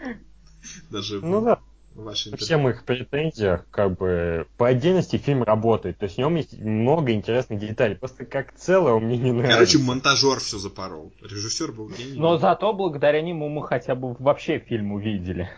Даже 0.90 1.20
ну, 1.20 1.40
да 1.40 1.60
ваши 1.98 2.30
Во 2.30 2.36
всем 2.36 2.68
их 2.68 2.84
претензиях, 2.84 3.66
как 3.70 3.96
бы, 3.96 4.46
по 4.56 4.68
отдельности 4.68 5.16
фильм 5.16 5.42
работает. 5.42 5.98
То 5.98 6.04
есть 6.04 6.16
в 6.16 6.18
нем 6.18 6.36
есть 6.36 6.58
много 6.58 7.12
интересных 7.12 7.58
деталей. 7.58 7.96
Просто 7.96 8.24
как 8.24 8.54
целое 8.54 8.98
мне 8.98 9.16
не 9.18 9.32
нравится. 9.32 9.54
Короче, 9.54 9.78
монтажер 9.78 10.38
все 10.40 10.58
запорол. 10.58 11.12
Режиссер 11.20 11.72
был 11.72 11.88
гений. 11.90 12.18
Но 12.18 12.38
зато 12.38 12.72
благодаря 12.72 13.20
нему 13.20 13.48
мы 13.48 13.66
хотя 13.66 13.94
бы 13.94 14.14
вообще 14.18 14.58
фильм 14.58 14.92
увидели. 14.92 15.50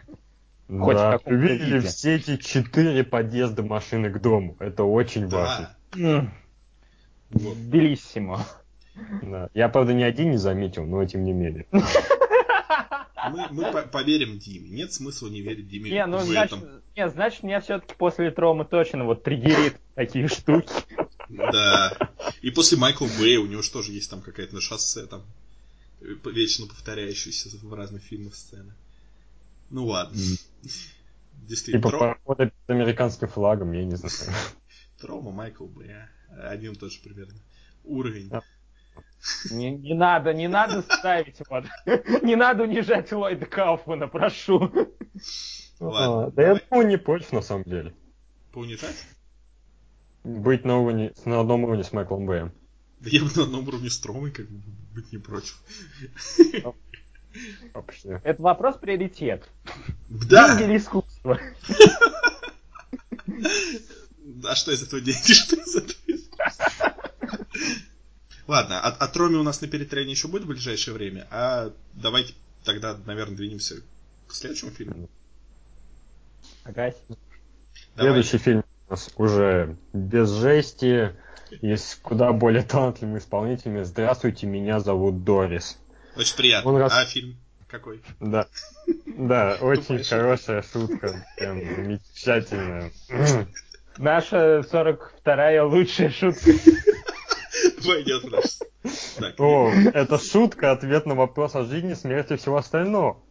Хоть 0.69 0.97
да, 0.97 1.19
увидели 1.25 1.79
виде. 1.79 1.89
все 1.89 2.17
эти 2.17 2.37
четыре 2.37 3.03
подъезда 3.03 3.63
машины 3.63 4.11
к 4.11 4.21
дому. 4.21 4.57
Это 4.61 4.85
очень 4.85 5.29
да. 5.29 5.37
важно. 5.37 5.77
Вот. 5.93 7.57
Белиссимо. 7.57 8.45
Да. 9.23 9.49
Я, 9.55 9.69
правда, 9.69 9.93
ни 9.93 10.03
один 10.03 10.33
не 10.33 10.37
заметил, 10.37 10.85
но 10.85 11.05
тем 11.05 11.25
не 11.25 11.33
менее. 11.33 11.67
Мы, 11.73 13.47
мы 13.51 13.73
поверим 13.87 14.39
Диме. 14.39 14.71
Нет 14.71 14.93
смысла 14.93 15.29
не 15.29 15.41
верить 15.43 15.69
Диме 15.69 15.91
не, 15.91 16.07
ну, 16.07 16.19
в 16.19 16.23
значит, 16.23 16.59
этом. 16.59 16.83
Не, 16.97 17.09
значит, 17.09 17.43
меня 17.43 17.61
все-таки 17.61 17.95
после 17.97 18.31
Трома 18.31 18.65
точно 18.65 19.05
вот 19.05 19.23
триггерит 19.23 19.77
такие 19.95 20.27
штуки. 20.27 20.73
Да. 21.29 21.97
И 22.43 22.51
после 22.51 22.79
Майкла 22.79 23.09
Бэя 23.19 23.41
у 23.41 23.47
него 23.47 23.63
же 23.63 23.71
тоже 23.71 23.93
есть 23.93 24.11
там 24.11 24.21
какая-то 24.21 24.55
на 24.55 24.61
шоссе 24.61 25.07
там 25.07 25.23
вечно 26.01 26.67
повторяющаяся 26.67 27.51
в 27.63 27.75
разных 27.75 28.03
фильмах 28.03 28.35
сцена. 28.35 28.75
Ну 29.71 29.87
ладно. 29.87 30.19
Действительно. 31.35 31.83
Типа 31.83 31.91
Тром... 31.91 32.17
под 32.25 32.53
американским 32.67 33.29
флагом, 33.29 33.73
я 33.73 33.85
не 33.85 33.97
знаю. 33.97 34.15
Трома, 35.01 35.31
Майкл 35.33 35.67
Бэй. 35.67 35.91
Один 36.29 36.77
тот 36.77 36.93
же 36.93 37.01
примерно 37.03 37.39
уровень. 37.85 38.31
Не, 39.51 39.71
не 39.71 39.95
надо, 39.95 40.33
не 40.33 40.49
надо 40.49 40.83
ставить 40.83 41.41
вот. 41.49 41.65
Не 42.23 42.37
надо 42.37 42.63
унижать 42.65 43.13
Ллойда 43.13 43.47
Кауфмана, 43.47 44.09
прошу. 44.09 44.59
Ладно, 45.81 46.27
а, 46.27 46.31
да 46.31 46.43
я 46.43 46.61
думаю, 46.71 46.89
не 46.89 46.99
против, 46.99 47.33
на 47.33 47.43
самом 47.43 47.65
деле. 47.65 47.95
Поунижать? 48.53 49.07
Быть 50.25 50.65
на, 50.65 50.79
уровне, 50.79 51.13
на 51.25 51.41
одном 51.41 51.65
уровне 51.65 51.85
с 51.85 51.93
Майклом 51.93 52.27
Бэем. 52.27 52.53
Да 53.01 53.11
я 53.11 53.23
бы 53.23 53.31
на 53.35 53.43
одном 53.45 53.67
уровне 53.69 53.89
с 53.89 53.99
Тромой 53.99 54.31
как 54.31 54.49
бы 54.49 54.61
быть 54.95 55.13
не 55.13 55.19
против. 55.19 55.63
Это 58.25 58.43
вопрос 58.43 58.77
приоритет. 58.77 59.49
Да. 60.09 60.49
Деньги 60.57 60.71
или 60.71 60.77
искусство? 60.77 61.39
А 64.45 64.55
что 64.55 64.73
из 64.73 64.83
этого 64.83 65.01
деньги? 65.01 65.33
Что 65.33 65.57
из 65.57 65.77
этого 65.77 66.01
Ладно, 68.47 68.81
от, 68.81 69.01
от 69.01 69.17
Роми 69.17 69.37
у 69.37 69.45
нас 69.45 69.61
на 69.61 69.69
перетряне 69.69 70.11
еще 70.11 70.27
будет 70.27 70.43
в 70.43 70.49
ближайшее 70.49 70.93
время, 70.93 71.29
а 71.31 71.73
давайте 71.95 72.35
тогда, 72.65 72.99
наверное, 73.07 73.37
двинемся 73.37 73.77
к 74.27 74.35
следующему 74.35 74.73
фильму. 74.73 75.09
Ага. 76.65 76.93
Следующий 77.97 78.39
фильм 78.39 78.65
у 78.89 78.91
нас 78.91 79.09
уже 79.17 79.77
без 79.93 80.31
жести 80.31 81.15
и 81.61 81.77
с 81.77 81.97
куда 82.03 82.33
более 82.33 82.63
талантливыми 82.63 83.19
исполнителями. 83.19 83.85
Здравствуйте, 83.85 84.47
меня 84.47 84.81
зовут 84.81 85.23
Дорис. 85.23 85.79
Очень 86.17 86.37
приятно. 86.37 86.71
Он 86.73 86.77
раз... 86.77 86.93
А 86.93 87.05
фильм 87.05 87.37
какой? 87.69 88.03
Да. 88.19 88.49
Да, 89.07 89.59
очень 89.61 90.03
хорошая 90.03 90.63
шутка. 90.63 91.25
Прям 91.37 91.61
замечательная. 91.61 92.91
Наша 94.01 94.61
42-я 94.61 95.67
лучшая 95.67 96.09
шутка. 96.09 96.53
Пойдет 97.85 98.25
в 98.25 98.31
наш. 98.31 99.35
О, 99.39 99.69
это 99.69 100.19
шутка, 100.19 100.73
ответ 100.73 101.05
на 101.05 101.15
вопрос 101.15 101.55
о 101.55 101.65
жизни, 101.65 101.93
смерти 101.93 102.33
и 102.33 102.37
всего 102.37 102.57
остального. 102.57 103.23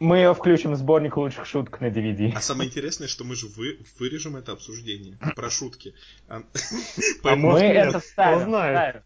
Мы 0.00 0.16
ее 0.16 0.34
включим 0.34 0.72
в 0.72 0.76
сборник 0.76 1.16
лучших 1.16 1.46
шуток 1.46 1.80
на 1.80 1.90
DVD. 1.90 2.32
А 2.34 2.40
самое 2.40 2.68
интересное, 2.68 3.06
что 3.06 3.22
мы 3.22 3.36
же 3.36 3.46
вы, 3.46 3.78
вырежем 4.00 4.34
это 4.34 4.50
обсуждение 4.50 5.16
про 5.36 5.48
шутки. 5.48 5.94
А, 6.28 6.42
мы 7.36 7.60
это 7.60 8.00
вставим. 8.00 9.02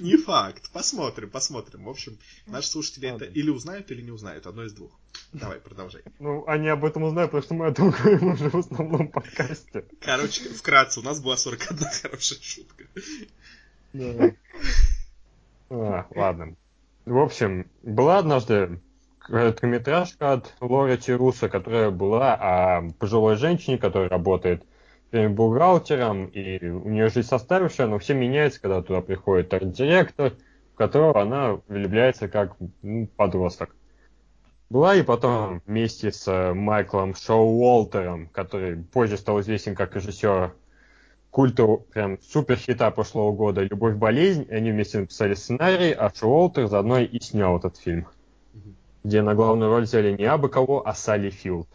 Не 0.00 0.16
факт. 0.16 0.68
Посмотрим, 0.72 1.30
посмотрим. 1.30 1.84
В 1.84 1.88
общем, 1.88 2.18
наши 2.46 2.68
слушатели 2.68 3.08
это 3.08 3.24
или 3.24 3.50
узнают, 3.50 3.92
или 3.92 4.02
не 4.02 4.10
узнают. 4.10 4.48
Одно 4.48 4.64
из 4.64 4.72
двух. 4.72 4.98
Давай, 5.32 5.58
продолжай. 5.60 6.02
Ну, 6.18 6.44
они 6.46 6.68
об 6.68 6.84
этом 6.84 7.04
узнают, 7.04 7.30
потому 7.30 7.42
что 7.42 7.54
мы 7.54 7.66
это 7.66 7.82
говорим 7.82 8.32
уже 8.32 8.50
в 8.50 8.56
основном 8.56 9.08
подкасте. 9.08 9.84
Короче, 10.00 10.42
вкратце, 10.50 11.00
у 11.00 11.02
нас 11.02 11.20
была 11.20 11.36
41 11.36 11.78
хорошая 12.02 12.38
шутка. 12.40 12.84
Да. 13.94 14.32
А, 15.70 16.06
ладно. 16.14 16.54
В 17.06 17.18
общем, 17.18 17.66
была 17.82 18.18
однажды 18.18 18.80
короткометражка 19.20 20.34
от 20.34 20.54
Лоры 20.60 20.98
Чируса, 20.98 21.48
которая 21.48 21.90
была 21.90 22.34
о 22.34 22.90
пожилой 22.98 23.36
женщине, 23.36 23.78
которая 23.78 24.10
работает 24.10 24.64
бухгалтером, 25.12 26.26
и 26.26 26.68
у 26.68 26.88
нее 26.88 27.08
жизнь 27.08 27.28
составившая, 27.28 27.86
но 27.86 27.98
все 27.98 28.14
меняется, 28.14 28.60
когда 28.60 28.82
туда 28.82 29.00
приходит 29.00 29.52
арт-директор, 29.52 30.34
в 30.72 30.76
которого 30.76 31.20
она 31.20 31.60
влюбляется 31.68 32.28
как 32.28 32.56
ну, 32.82 33.06
подросток. 33.16 33.74
Была 34.72 34.96
и 34.96 35.02
потом 35.02 35.60
вместе 35.66 36.10
с 36.10 36.54
Майклом 36.54 37.14
Шоу 37.14 37.58
Уолтером, 37.58 38.28
который 38.28 38.82
позже 38.82 39.18
стал 39.18 39.38
известен 39.42 39.74
как 39.74 39.94
режиссер 39.94 40.54
культа 41.30 41.66
прям 41.92 42.18
супер 42.22 42.56
хита 42.56 42.90
прошлого 42.90 43.32
года 43.32 43.60
«Любовь, 43.64 43.96
болезнь». 43.96 44.46
Они 44.50 44.70
вместе 44.70 45.00
написали 45.00 45.34
сценарий, 45.34 45.92
а 45.92 46.10
Шоу 46.14 46.30
Уолтер 46.30 46.68
заодно 46.68 47.00
и 47.00 47.20
снял 47.20 47.58
этот 47.58 47.76
фильм, 47.76 48.08
mm-hmm. 48.54 48.74
где 49.04 49.20
на 49.20 49.34
главную 49.34 49.70
роль 49.70 49.82
взяли 49.82 50.16
не 50.16 50.24
абы 50.24 50.48
кого, 50.48 50.88
а 50.88 50.94
Салли 50.94 51.28
Филд. 51.28 51.68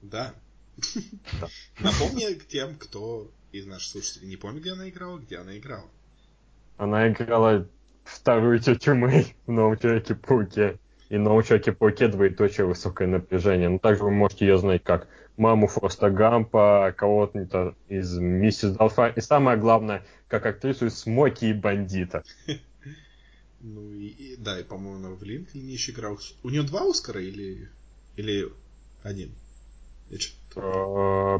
Да. 0.00 0.32
Напомни 1.80 2.34
тем, 2.46 2.76
кто 2.76 3.28
из 3.50 3.66
наших 3.66 3.90
слушателей 3.90 4.28
не 4.28 4.36
помнит, 4.36 4.60
где 4.60 4.74
она 4.74 4.88
играла, 4.88 5.18
где 5.18 5.38
она 5.38 5.58
играла. 5.58 5.88
Она 6.76 7.08
играла 7.08 7.66
вторую 8.04 8.60
тетю 8.60 8.94
Мэй 8.94 9.34
в 9.46 9.52
новом 9.52 9.78
Человеке-пауке. 9.78 10.78
И 11.08 11.16
в 11.16 11.20
новом 11.20 11.42
Человеке-пауке 11.42 12.08
двоеточие 12.08 12.66
высокое 12.66 13.08
напряжение. 13.08 13.68
Но 13.68 13.78
также 13.78 14.04
вы 14.04 14.10
можете 14.10 14.46
ее 14.46 14.58
знать 14.58 14.84
как 14.84 15.08
маму 15.36 15.66
Фроста 15.66 16.10
Гампа, 16.10 16.94
кого-то 16.96 17.74
из 17.88 18.18
Миссис 18.18 18.72
Далфа. 18.72 19.08
И 19.08 19.20
самое 19.20 19.58
главное, 19.58 20.04
как 20.28 20.46
актрису 20.46 20.86
из 20.86 20.98
Смоки 20.98 21.46
и 21.46 21.52
Бандита. 21.52 22.24
Ну 23.62 23.92
и, 23.92 24.06
и 24.06 24.36
да, 24.36 24.58
и 24.58 24.62
по-моему, 24.62 25.16
в 25.16 25.22
Линкольне 25.22 25.74
еще 25.74 25.92
играл. 25.92 26.18
У 26.42 26.48
нее 26.48 26.62
два 26.62 26.88
Оскара 26.88 27.20
или, 27.20 27.68
или 28.16 28.48
один? 29.02 29.34
А, 30.56 31.38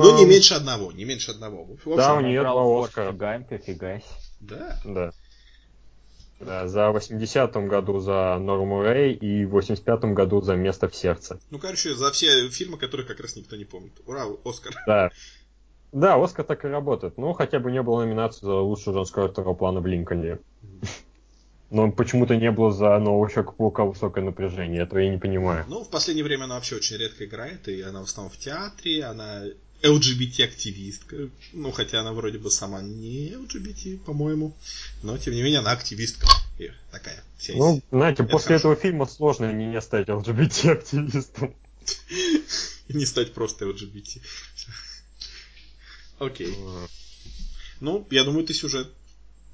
ну, 0.00 0.18
не 0.18 0.24
меньше 0.26 0.54
одного, 0.54 0.92
не 0.92 1.04
меньше 1.04 1.32
одного. 1.32 1.66
Да, 1.84 2.14
у 2.14 2.20
нее 2.20 2.42
два 2.42 2.84
Оскара. 2.84 3.12
Гампе, 3.12 3.58
фигась. 3.58 4.04
Да? 4.40 4.78
Да. 4.84 5.12
Да, 6.38 6.68
за 6.68 6.90
80-м 6.90 7.66
году 7.68 7.98
за 7.98 8.38
Норму 8.38 8.82
Рэй 8.82 9.14
и 9.14 9.46
в 9.46 9.56
85-м 9.56 10.14
году 10.14 10.42
за 10.42 10.54
«Место 10.54 10.88
в 10.88 10.94
сердце». 10.94 11.40
Ну, 11.50 11.58
короче, 11.58 11.94
за 11.94 12.12
все 12.12 12.50
фильмы, 12.50 12.76
которые 12.76 13.06
как 13.06 13.20
раз 13.20 13.36
никто 13.36 13.56
не 13.56 13.64
помнит. 13.64 13.92
Ура, 14.06 14.26
Оскар. 14.44 14.74
Да. 14.86 15.10
Да, 15.92 16.22
Оскар 16.22 16.44
так 16.44 16.64
и 16.66 16.68
работает. 16.68 17.16
Ну, 17.16 17.32
хотя 17.32 17.58
бы 17.58 17.72
не 17.72 17.82
было 17.82 18.04
номинации 18.04 18.44
за 18.44 18.54
лучшую 18.56 18.94
женскую 18.94 19.30
второго 19.30 19.54
плана 19.54 19.80
в 19.80 19.86
Линкольне. 19.86 20.38
Но 21.70 21.90
почему-то 21.90 22.36
не 22.36 22.50
было 22.50 22.70
за 22.70 22.98
нового 22.98 23.30
Человека-паука 23.30 23.84
высокое 23.84 24.22
напряжение. 24.22 24.82
Этого 24.82 24.98
я 24.98 25.10
не 25.10 25.18
понимаю. 25.18 25.64
Ну, 25.68 25.84
в 25.84 25.90
последнее 25.90 26.24
время 26.24 26.44
она 26.44 26.56
вообще 26.56 26.76
очень 26.76 26.96
редко 26.96 27.24
играет, 27.24 27.66
и 27.66 27.80
она 27.80 28.00
в 28.00 28.04
основном 28.04 28.30
в 28.30 28.36
театре, 28.36 29.04
она 29.04 29.44
LGBT-активистка. 29.82 31.28
Ну, 31.52 31.72
хотя 31.72 32.00
она 32.00 32.12
вроде 32.12 32.38
бы 32.38 32.50
сама 32.50 32.82
не 32.82 33.30
LGBT, 33.30 33.98
по-моему. 33.98 34.54
Но, 35.02 35.18
тем 35.18 35.34
не 35.34 35.42
менее, 35.42 35.60
она 35.60 35.72
активистка. 35.72 36.26
И 36.58 36.70
такая. 36.90 37.22
Ну, 37.48 37.82
знаете, 37.90 38.22
Это 38.22 38.32
после 38.32 38.48
хорошо. 38.48 38.72
этого 38.72 38.76
фильма 38.76 39.06
сложно 39.06 39.52
не, 39.52 39.80
стать 39.80 40.08
LGBT-активистом. 40.08 41.54
Не 42.88 43.04
стать 43.04 43.34
просто 43.34 43.64
LGBT. 43.64 44.20
Окей. 46.18 46.56
Ну, 47.80 48.06
я 48.10 48.24
думаю, 48.24 48.46
ты 48.46 48.54
сюжет 48.54 48.88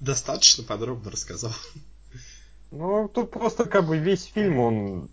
достаточно 0.00 0.64
подробно 0.64 1.10
рассказал. 1.10 1.52
Ну, 2.70 3.08
тут 3.08 3.30
просто 3.30 3.64
как 3.64 3.86
бы 3.86 3.98
весь 3.98 4.24
фильм, 4.24 4.58
он 4.58 5.10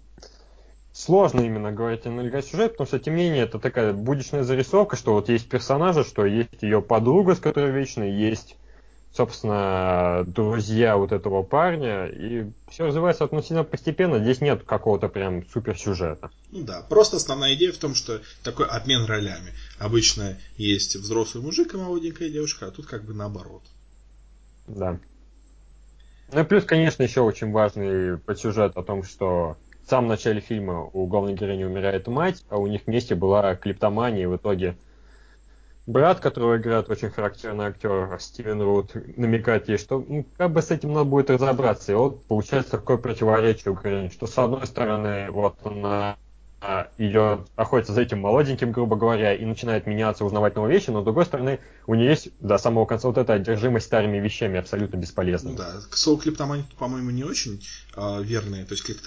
сложно 0.93 1.41
именно 1.41 1.71
говорить 1.71 2.05
о 2.05 2.11
налегать 2.11 2.45
сюжет, 2.45 2.73
потому 2.73 2.87
что, 2.87 2.99
тем 2.99 3.15
не 3.15 3.23
менее, 3.23 3.43
это 3.43 3.59
такая 3.59 3.93
будечная 3.93 4.43
зарисовка, 4.43 4.95
что 4.95 5.13
вот 5.13 5.29
есть 5.29 5.49
персонажи, 5.49 6.03
что 6.03 6.25
есть 6.25 6.61
ее 6.61 6.81
подруга, 6.81 7.35
с 7.35 7.39
которой 7.39 7.71
вечно 7.71 8.03
есть, 8.03 8.57
собственно, 9.13 10.23
друзья 10.25 10.97
вот 10.97 11.11
этого 11.11 11.43
парня, 11.43 12.07
и 12.07 12.51
все 12.69 12.85
развивается 12.85 13.23
относительно 13.23 13.63
постепенно, 13.63 14.19
здесь 14.19 14.41
нет 14.41 14.63
какого-то 14.63 15.09
прям 15.09 15.47
супер 15.47 15.77
сюжета. 15.77 16.31
Ну 16.51 16.63
да, 16.63 16.81
просто 16.89 17.17
основная 17.17 17.53
идея 17.55 17.71
в 17.71 17.77
том, 17.77 17.95
что 17.95 18.21
такой 18.43 18.65
обмен 18.65 19.05
ролями. 19.05 19.53
Обычно 19.77 20.37
есть 20.57 20.95
взрослый 20.95 21.43
мужик 21.43 21.73
и 21.73 21.77
молоденькая 21.77 22.29
девушка, 22.29 22.67
а 22.67 22.71
тут 22.71 22.87
как 22.87 23.03
бы 23.03 23.13
наоборот. 23.13 23.63
Да. 24.67 24.99
Ну 26.31 26.41
и 26.41 26.43
плюс, 26.43 26.63
конечно, 26.63 27.01
еще 27.01 27.21
очень 27.21 27.51
важный 27.51 28.17
подсюжет 28.19 28.77
о 28.77 28.83
том, 28.83 29.03
что 29.03 29.57
в 29.89 29.91
самом 29.91 30.09
начале 30.09 30.39
фильма 30.39 30.87
у 30.93 31.07
главной 31.07 31.33
героини 31.33 31.63
умирает 31.63 32.05
мать, 32.05 32.45
а 32.49 32.59
у 32.59 32.67
них 32.67 32.81
вместе 32.85 33.15
была 33.15 33.55
клиптомания, 33.55 34.21
и 34.21 34.27
в 34.27 34.35
итоге 34.35 34.77
брат, 35.87 36.19
которого 36.19 36.57
играет 36.57 36.91
очень 36.91 37.09
характерный 37.09 37.65
актер 37.65 38.15
Стивен 38.19 38.61
Рут, 38.61 38.91
намекает 39.17 39.67
ей, 39.67 39.79
что 39.79 40.05
ну, 40.07 40.27
как 40.37 40.51
бы 40.51 40.61
с 40.61 40.69
этим 40.69 40.93
надо 40.93 41.05
будет 41.05 41.31
разобраться. 41.31 41.91
И 41.91 41.95
вот 41.95 42.23
получается 42.25 42.73
такое 42.73 42.97
противоречие 42.97 43.73
у 43.73 44.09
что 44.11 44.27
с 44.27 44.37
одной 44.37 44.67
стороны, 44.67 45.31
вот 45.31 45.55
она 45.63 46.17
ее 46.97 47.45
охотится 47.55 47.93
за 47.93 48.01
этим 48.01 48.20
молоденьким, 48.20 48.72
грубо 48.72 48.97
говоря, 48.97 49.34
и 49.34 49.45
начинает 49.45 49.88
меняться, 49.88 50.26
узнавать 50.26 50.55
новые 50.55 50.74
вещи, 50.74 50.89
но 50.89 51.01
с 51.01 51.05
другой 51.05 51.26
стороны, 51.26 51.60
у 51.88 51.95
нее 51.95 52.10
есть 52.10 52.30
до 52.41 52.57
самого 52.57 52.86
конца 52.86 53.07
вот 53.07 53.18
эта 53.18 53.34
одержимость 53.34 53.86
старыми 53.86 54.18
вещами, 54.18 54.60
абсолютно 54.60 54.97
бесполезными. 54.97 55.53
Ну 55.53 55.57
да, 55.57 55.82
слово 55.91 56.22
клептомания, 56.22 56.66
по-моему, 56.78 57.12
не 57.12 57.24
очень 57.24 57.66
э, 57.95 58.24
верное, 58.24 58.66
то 58.66 58.74
есть 58.74 58.84
клеп... 58.84 58.97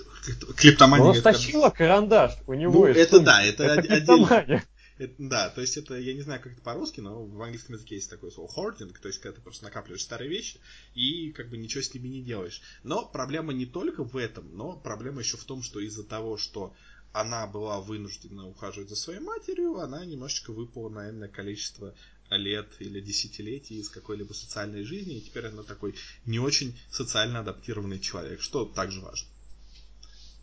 клептомания... 0.57 1.05
Но 1.05 1.15
стащила 1.15 1.65
как... 1.65 1.77
карандаш, 1.77 2.33
у 2.47 2.55
него 2.55 2.73
ну, 2.73 2.85
это 2.87 3.21
да, 3.21 3.45
это, 3.45 3.65
это 3.65 3.95
отдельно. 3.95 4.63
Это, 4.99 5.15
да, 5.19 5.49
то 5.49 5.61
есть 5.61 5.77
это, 5.77 5.99
я 5.99 6.15
не 6.15 6.21
знаю, 6.21 6.41
как 6.41 6.53
это 6.53 6.63
по-русски, 6.63 7.01
но 7.01 7.25
в 7.25 7.43
английском 7.43 7.75
языке 7.75 7.97
есть 7.97 8.11
такое 8.11 8.31
слово 8.31 8.49
hoarding, 8.55 8.95
то 9.01 9.09
есть 9.09 9.21
когда 9.21 9.35
ты 9.35 9.43
просто 9.43 9.65
накапливаешь 9.65 10.03
старые 10.03 10.31
вещи 10.31 10.61
и 10.95 11.33
как 11.33 11.49
бы 11.49 11.57
ничего 11.57 11.83
с 11.83 11.93
ними 11.93 12.09
не 12.09 12.23
делаешь. 12.23 12.61
Но 12.83 13.05
проблема 13.05 13.53
не 13.53 13.67
только 13.67 14.05
в 14.05 14.17
этом, 14.17 14.55
но 14.55 14.77
проблема 14.77 15.21
еще 15.21 15.37
в 15.39 15.45
том, 15.45 15.63
что 15.63 15.81
из-за 15.81 16.05
того, 16.05 16.37
что 16.37 16.75
она 17.13 17.47
была 17.47 17.81
вынуждена 17.81 18.49
ухаживать 18.49 18.89
за 18.89 18.97
своей 18.97 19.21
матерью, 19.21 19.79
она 19.79 20.05
немножечко 20.05 20.53
выпала 20.53 20.89
на 20.89 21.11
энное 21.11 21.29
количество 21.29 21.95
лет 22.31 22.69
или 22.79 23.01
десятилетий 23.01 23.79
из 23.79 23.89
какой-либо 23.89 24.33
социальной 24.33 24.85
жизни, 24.85 25.17
и 25.17 25.21
теперь 25.21 25.47
она 25.47 25.63
такой 25.63 25.95
не 26.25 26.39
очень 26.39 26.79
социально 26.91 27.41
адаптированный 27.41 28.01
человек, 28.01 28.41
что 28.41 28.65
также 28.65 29.01
важно 29.01 29.29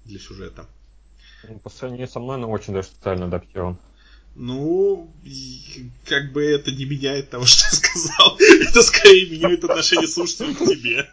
для 0.05 0.20
сюжета. 0.20 0.67
Ну, 1.47 1.59
по 1.59 1.70
сравнению 1.70 2.07
со 2.07 2.20
мной, 2.20 2.36
она 2.36 2.47
очень 2.47 2.74
даже 2.74 2.89
социально 2.89 3.26
адаптирован. 3.26 3.78
Ну, 4.41 5.13
как 6.05 6.31
бы 6.31 6.45
это 6.45 6.71
не 6.71 6.85
меняет 6.85 7.29
того, 7.29 7.43
что 7.45 7.65
я 7.65 7.71
сказал. 7.71 8.37
Это 8.37 8.81
скорее 8.83 9.29
меняет 9.29 9.65
отношение 9.65 10.07
слушателей 10.07 10.55
к 10.55 10.59
тебе. 10.59 11.09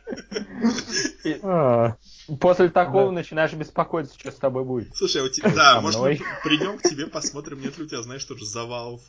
А. 1.43 1.97
После 2.41 2.69
такого 2.69 3.07
да. 3.07 3.13
начинаешь 3.13 3.53
беспокоиться, 3.53 4.17
что 4.17 4.31
с 4.31 4.37
тобой 4.37 4.65
будет. 4.65 4.95
Слушай, 4.97 5.23
а 5.23 5.25
у 5.25 5.29
тебя, 5.29 5.51
да, 5.51 5.81
может 5.81 6.01
мы 6.01 6.21
придем 6.45 6.79
к 6.79 6.83
тебе, 6.83 7.09
посмотрим, 7.09 7.61
нет 7.61 7.77
ли 7.79 7.85
у 7.85 7.89
тебя, 7.89 8.01
знаешь, 8.03 8.25
тоже 8.25 8.47
завалов. 8.47 9.01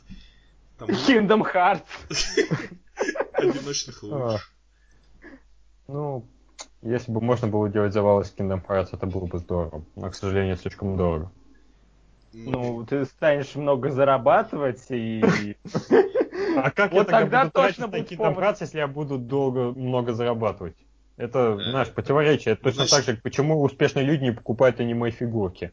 Там... 0.78 0.88
Kingdom 0.88 1.44
Hearts. 1.54 1.82
Одиночных 3.34 4.02
луж. 4.02 4.52
Ну, 5.86 6.26
если 6.82 7.12
бы 7.12 7.20
можно 7.20 7.46
было 7.46 7.68
делать 7.68 7.92
завалы 7.92 8.24
с 8.24 8.34
Kingdom 8.36 8.66
Hearts, 8.66 8.88
это 8.90 9.06
было 9.06 9.26
бы 9.26 9.38
здорово. 9.38 9.84
Но, 9.94 10.10
к 10.10 10.16
сожалению, 10.16 10.56
слишком 10.56 10.96
дорого. 10.96 11.30
Ну, 12.32 12.84
ты 12.88 13.04
станешь 13.04 13.54
много 13.54 13.90
зарабатывать 13.90 14.84
и... 14.90 15.22
А 16.56 16.70
как 16.70 16.92
вот 16.92 17.10
я 17.10 17.20
тогда 17.20 17.50
точно 17.50 17.88
буду 17.88 18.02
Kingdom 18.02 18.36
Hearts, 18.36 18.58
если 18.60 18.78
я 18.78 18.86
буду 18.86 19.18
долго 19.18 19.72
много 19.72 20.12
зарабатывать? 20.12 20.76
Это, 21.16 21.56
э, 21.60 21.70
знаешь, 21.70 21.88
противоречие. 21.88 22.54
Это 22.54 22.62
точно 22.64 22.86
Значит... 22.86 23.06
так 23.06 23.16
же, 23.16 23.20
почему 23.22 23.60
успешные 23.62 24.04
люди 24.04 24.24
не 24.24 24.32
покупают 24.32 24.80
аниме-фигурки. 24.80 25.72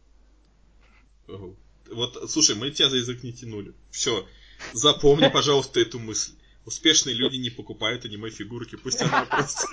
Вот, 1.27 2.29
слушай, 2.29 2.55
мы 2.55 2.71
тебя 2.71 2.89
за 2.89 2.97
язык 2.97 3.23
не 3.23 3.31
тянули. 3.31 3.73
Все, 3.91 4.25
запомни, 4.73 5.27
пожалуйста, 5.27 5.79
эту 5.79 5.99
мысль. 5.99 6.33
Успешные 6.65 7.15
люди 7.15 7.37
не 7.37 7.51
покупают 7.51 8.05
аниме-фигурки, 8.05 8.75
пусть 8.75 9.01
она 9.01 9.25
просто... 9.25 9.67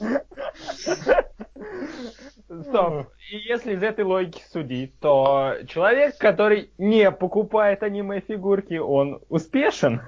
Стоп. 2.62 3.08
И 3.30 3.36
если 3.36 3.74
из 3.74 3.82
этой 3.82 4.04
логики 4.04 4.42
судить, 4.50 4.98
то 4.98 5.56
человек, 5.68 6.18
который 6.18 6.70
не 6.78 7.10
покупает 7.10 7.82
аниме-фигурки, 7.82 8.78
он 8.78 9.20
успешен? 9.28 10.02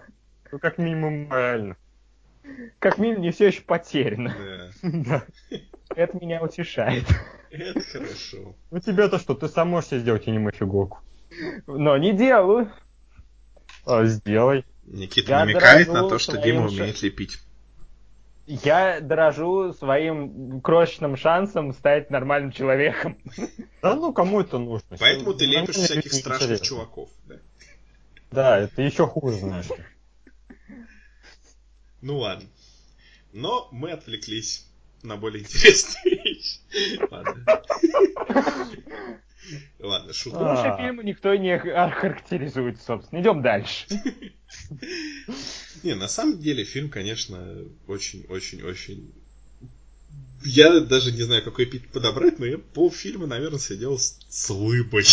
Ну, 0.51 0.59
как 0.59 0.79
минимум, 0.79 1.29
морально 1.29 1.77
как 2.79 2.99
минимум 2.99 3.23
не 3.23 3.31
все 3.31 3.49
еще 3.49 3.63
потеряно. 3.63 4.35
Да. 4.83 5.25
Это 5.95 6.17
меня 6.19 6.43
утешает. 6.43 7.05
Это 7.51 7.81
хорошо. 7.81 8.57
У 8.71 8.79
тебя-то 8.79 9.19
что, 9.19 9.35
ты 9.35 9.49
сам 9.49 9.69
можешь 9.69 9.91
себе 9.91 10.01
сделать 10.01 10.27
аниме-фигурку? 10.27 11.01
Но 11.67 11.97
не 11.97 12.13
делаю. 12.13 12.71
А, 13.87 14.05
сделай. 14.05 14.65
Никита 14.85 15.33
я 15.33 15.45
намекает 15.45 15.89
на 15.89 16.09
то, 16.09 16.19
что 16.19 16.39
Дима 16.39 16.67
умеет 16.67 17.03
лепить. 17.03 17.39
Я 18.65 19.01
дорожу 19.01 19.73
своим 19.73 20.61
крошечным 20.61 21.17
шансом 21.17 21.73
стать 21.73 22.11
нормальным 22.11 22.53
человеком. 22.53 23.17
Да 23.81 23.95
ну 23.95 24.13
кому 24.13 24.43
это 24.43 24.59
нужно? 24.59 24.97
Поэтому 24.99 25.33
ты 25.33 25.47
лепишь 25.47 25.77
всяких 25.77 26.13
страшных 26.13 26.61
чуваков, 26.61 27.09
да? 27.27 27.37
Да, 28.31 28.59
это 28.59 28.83
еще 28.83 29.07
хуже, 29.07 29.39
знаешь. 29.39 29.67
Ну 32.03 32.19
ладно. 32.19 32.47
Но 33.33 33.69
мы 33.73 33.93
отвлеклись 33.93 34.67
на 35.03 35.17
более 35.17 35.45
интересные 35.45 36.23
вещи. 36.23 36.61
Ладно. 37.11 37.63
Ладно, 39.79 40.13
шутка. 40.13 40.39
Лучше 40.39 40.77
фильмы 40.79 41.05
никто 41.05 41.35
не 41.35 41.59
характеризует, 41.59 42.81
собственно. 42.81 43.21
Идем 43.21 43.43
дальше. 43.43 43.87
Не, 45.83 45.95
на 45.95 46.09
самом 46.09 46.41
деле 46.41 46.65
фильм, 46.65 46.91
конечно, 46.91 47.65
очень-очень-очень... 47.87 49.13
Я 50.45 50.81
даже 50.81 51.13
не 51.13 51.23
знаю, 51.23 51.43
какой 51.43 51.65
эпитет 51.65 51.91
подобрать, 51.91 52.39
но 52.39 52.47
я 52.47 52.59
по 52.59 52.91
фильму, 52.91 53.27
наверное, 53.27 53.61
сидел 53.61 53.99
с, 53.99 54.19
с 54.29 54.51
лыбой. 54.51 55.05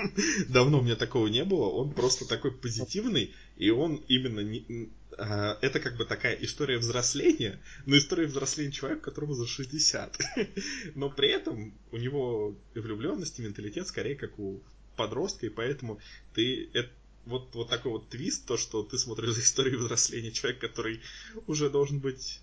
Давно 0.48 0.78
у 0.78 0.82
меня 0.82 0.96
такого 0.96 1.26
не 1.26 1.44
было. 1.44 1.68
Он 1.70 1.90
просто 1.92 2.26
такой 2.26 2.52
позитивный, 2.52 3.34
и 3.56 3.70
он 3.70 4.02
именно 4.08 4.40
не, 4.40 4.90
а, 5.18 5.58
это 5.60 5.80
как 5.80 5.96
бы 5.96 6.04
такая 6.04 6.34
история 6.36 6.78
взросления, 6.78 7.60
но 7.86 7.96
история 7.96 8.26
взросления 8.26 8.72
человека, 8.72 9.02
которому 9.02 9.34
за 9.34 9.46
60. 9.46 10.18
но 10.94 11.10
при 11.10 11.28
этом 11.28 11.74
у 11.92 11.96
него 11.96 12.56
влюбленность 12.74 13.38
и 13.38 13.42
менталитет 13.42 13.86
скорее 13.86 14.16
как 14.16 14.38
у 14.38 14.62
подростка, 14.96 15.46
и 15.46 15.50
поэтому 15.50 16.00
ты 16.34 16.68
это, 16.72 16.90
вот, 17.26 17.54
вот 17.54 17.68
такой 17.68 17.92
вот 17.92 18.08
твист, 18.08 18.46
то, 18.46 18.56
что 18.56 18.82
ты 18.82 18.98
смотришь 18.98 19.34
за 19.34 19.40
историю 19.40 19.78
взросления 19.78 20.32
человека, 20.32 20.68
который 20.68 21.00
уже 21.46 21.70
должен 21.70 21.98
быть 22.00 22.40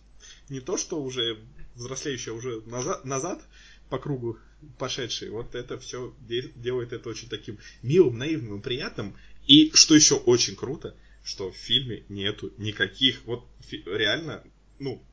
не 0.50 0.60
то, 0.60 0.78
что 0.78 1.02
уже 1.02 1.40
взрослеющий, 1.76 2.32
а 2.32 2.36
уже 2.36 2.62
назад, 2.62 3.06
назад 3.06 3.42
по 3.90 3.98
кругу 3.98 4.38
пошедший. 4.78 5.30
Вот 5.30 5.56
это 5.56 5.78
все 5.80 6.14
делает 6.56 6.94
это 6.94 7.10
очень 7.10 7.30
таким 7.30 7.58
милым, 7.82 8.18
наивным 8.18 8.62
приятным. 8.62 9.16
И 9.48 9.72
что 9.74 9.96
еще 9.96 10.16
очень 10.16 10.56
круто, 10.56 10.96
что 11.24 11.52
в 11.52 11.56
фильме 11.56 12.04
нету 12.10 12.54
никаких, 12.58 13.24
вот 13.26 13.46
реально, 13.86 14.44
ну, 14.80 15.04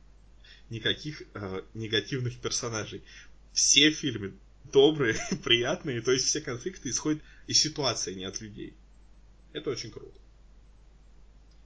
никаких 0.69 1.23
э, 1.33 1.61
негативных 1.73 2.37
персонажей. 2.37 3.03
Все 3.53 3.91
фильмы 3.91 4.33
добрые, 4.71 5.15
приятные, 5.43 6.01
то 6.01 6.11
есть 6.11 6.25
все 6.25 6.41
конфликты 6.41 6.89
исходят 6.89 7.21
из 7.47 7.59
ситуации, 7.59 8.13
а 8.13 8.15
не 8.15 8.25
от 8.25 8.39
людей. 8.41 8.73
Это 9.53 9.71
очень 9.71 9.91
круто. 9.91 10.19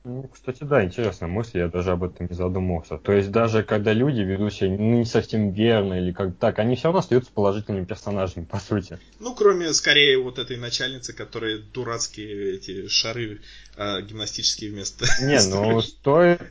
Ну, 0.06 0.28
кстати, 0.28 0.66
да, 0.66 0.84
интересная 0.84 1.30
мысль, 1.30 1.60
я 1.60 1.70
даже 1.70 1.92
об 1.92 2.04
этом 2.04 2.28
не 2.30 2.36
задумывался. 2.36 2.98
То 2.98 3.14
есть 3.14 3.32
даже 3.32 3.64
когда 3.64 3.94
люди 3.94 4.20
ведут 4.20 4.54
себя 4.54 4.70
не 4.70 5.06
совсем 5.06 5.52
верно 5.52 5.94
или 5.94 6.12
как 6.12 6.36
так, 6.36 6.60
они 6.60 6.76
все 6.76 6.86
равно 6.86 7.00
остаются 7.00 7.32
положительными 7.32 7.86
персонажами, 7.86 8.44
по 8.44 8.60
сути. 8.60 9.00
Ну, 9.22 9.34
кроме, 9.34 9.72
скорее, 9.72 10.22
вот 10.22 10.40
этой 10.40 10.58
начальницы, 10.58 11.14
которая 11.14 11.60
дурацкие 11.60 12.56
эти 12.56 12.88
шары 12.90 13.40
э, 13.78 14.02
гимнастические 14.02 14.72
вместо... 14.72 15.06
Не, 15.22 15.40
ну, 15.48 15.80
стоит... 15.82 16.42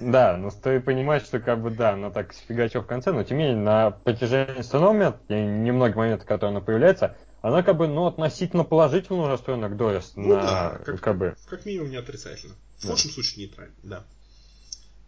Да, 0.00 0.36
но 0.36 0.50
стоит 0.50 0.84
понимать, 0.84 1.24
что 1.24 1.38
как 1.38 1.62
бы 1.62 1.70
да, 1.70 1.90
она 1.92 2.10
так 2.10 2.32
сфигачет 2.32 2.82
в 2.82 2.86
конце, 2.86 3.12
но 3.12 3.22
тем 3.22 3.38
не 3.38 3.44
менее 3.44 3.62
на 3.62 3.90
протяжении 3.92 4.58
остального 4.58 4.92
момента, 4.92 5.20
немногие 5.28 5.96
моменты, 5.96 6.26
которые 6.26 6.56
она 6.56 6.60
появляется, 6.60 7.16
она 7.42 7.62
как 7.62 7.76
бы, 7.76 7.86
ну, 7.86 8.06
относительно 8.06 8.64
положительно 8.64 9.28
настроена 9.28 9.68
к 9.68 9.76
Дорис. 9.76 10.12
Ну 10.16 10.34
на, 10.34 10.42
да, 10.42 10.80
как, 10.84 11.00
как 11.00 11.16
бы. 11.16 11.36
Как 11.48 11.64
минимум 11.64 11.90
не 11.90 11.96
отрицательно. 11.96 12.54
В 12.78 12.84
да. 12.84 12.90
лучшем 12.90 13.10
случае 13.10 13.46
нейтрально, 13.46 13.74
да. 13.82 14.04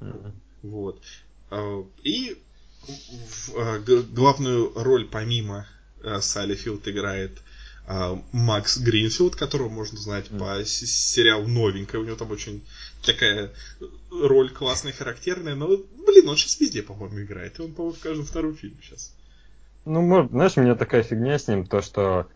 Mm-hmm. 0.01 0.33
Вот. 0.63 1.03
А, 1.51 1.85
и 2.03 2.37
а, 3.57 3.79
главную 3.79 4.73
роль 4.75 5.07
помимо 5.07 5.67
а, 6.03 6.21
Салли 6.21 6.55
Филд 6.55 6.87
играет 6.89 7.39
Макс 8.31 8.79
Гринфилд, 8.79 9.35
которого 9.35 9.69
можно 9.69 9.99
знать 9.99 10.29
по 10.29 10.65
сериалу 10.65 11.49
«Новенькая». 11.49 12.01
У 12.01 12.05
него 12.05 12.15
там 12.15 12.31
очень 12.31 12.63
такая 13.05 13.51
роль 14.13 14.51
классная, 14.51 14.93
характерная, 14.93 15.57
но, 15.57 15.67
блин, 15.67 16.29
он 16.29 16.37
сейчас 16.37 16.61
везде, 16.61 16.85
по-моему, 16.85 17.23
играет. 17.23 17.59
И 17.59 17.63
он, 17.63 17.73
по-моему, 17.73 17.97
в 17.97 18.01
каждом 18.01 18.27
втором 18.27 18.57
фильме 18.57 18.77
сейчас. 18.81 19.13
Ну, 19.87 20.03
может, 20.03 20.31
знаешь, 20.31 20.53
у 20.57 20.61
меня 20.61 20.77
такая 20.77 21.03
фигня 21.03 21.37
с 21.37 21.49
ним, 21.49 21.67
то 21.67 21.83
что 21.83 22.29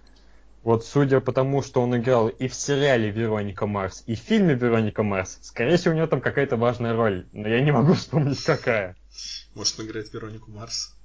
вот 0.64 0.86
судя 0.86 1.20
по 1.20 1.32
тому, 1.32 1.62
что 1.62 1.82
он 1.82 1.96
играл 1.96 2.28
и 2.28 2.48
в 2.48 2.54
сериале 2.54 3.10
Вероника 3.10 3.66
Марс, 3.66 4.02
и 4.06 4.14
в 4.14 4.18
фильме 4.18 4.54
Вероника 4.54 5.02
Марс, 5.02 5.38
скорее 5.42 5.76
всего, 5.76 5.94
у 5.94 5.96
него 5.96 6.06
там 6.06 6.22
какая-то 6.22 6.56
важная 6.56 6.94
роль, 6.94 7.26
но 7.32 7.46
я 7.48 7.60
не 7.60 7.70
могу 7.70 7.92
вспомнить 7.94 8.42
какая. 8.42 8.96
Может, 9.54 9.78
он 9.78 9.86
играет 9.86 10.12
Веронику 10.12 10.50
Марс? 10.50 10.96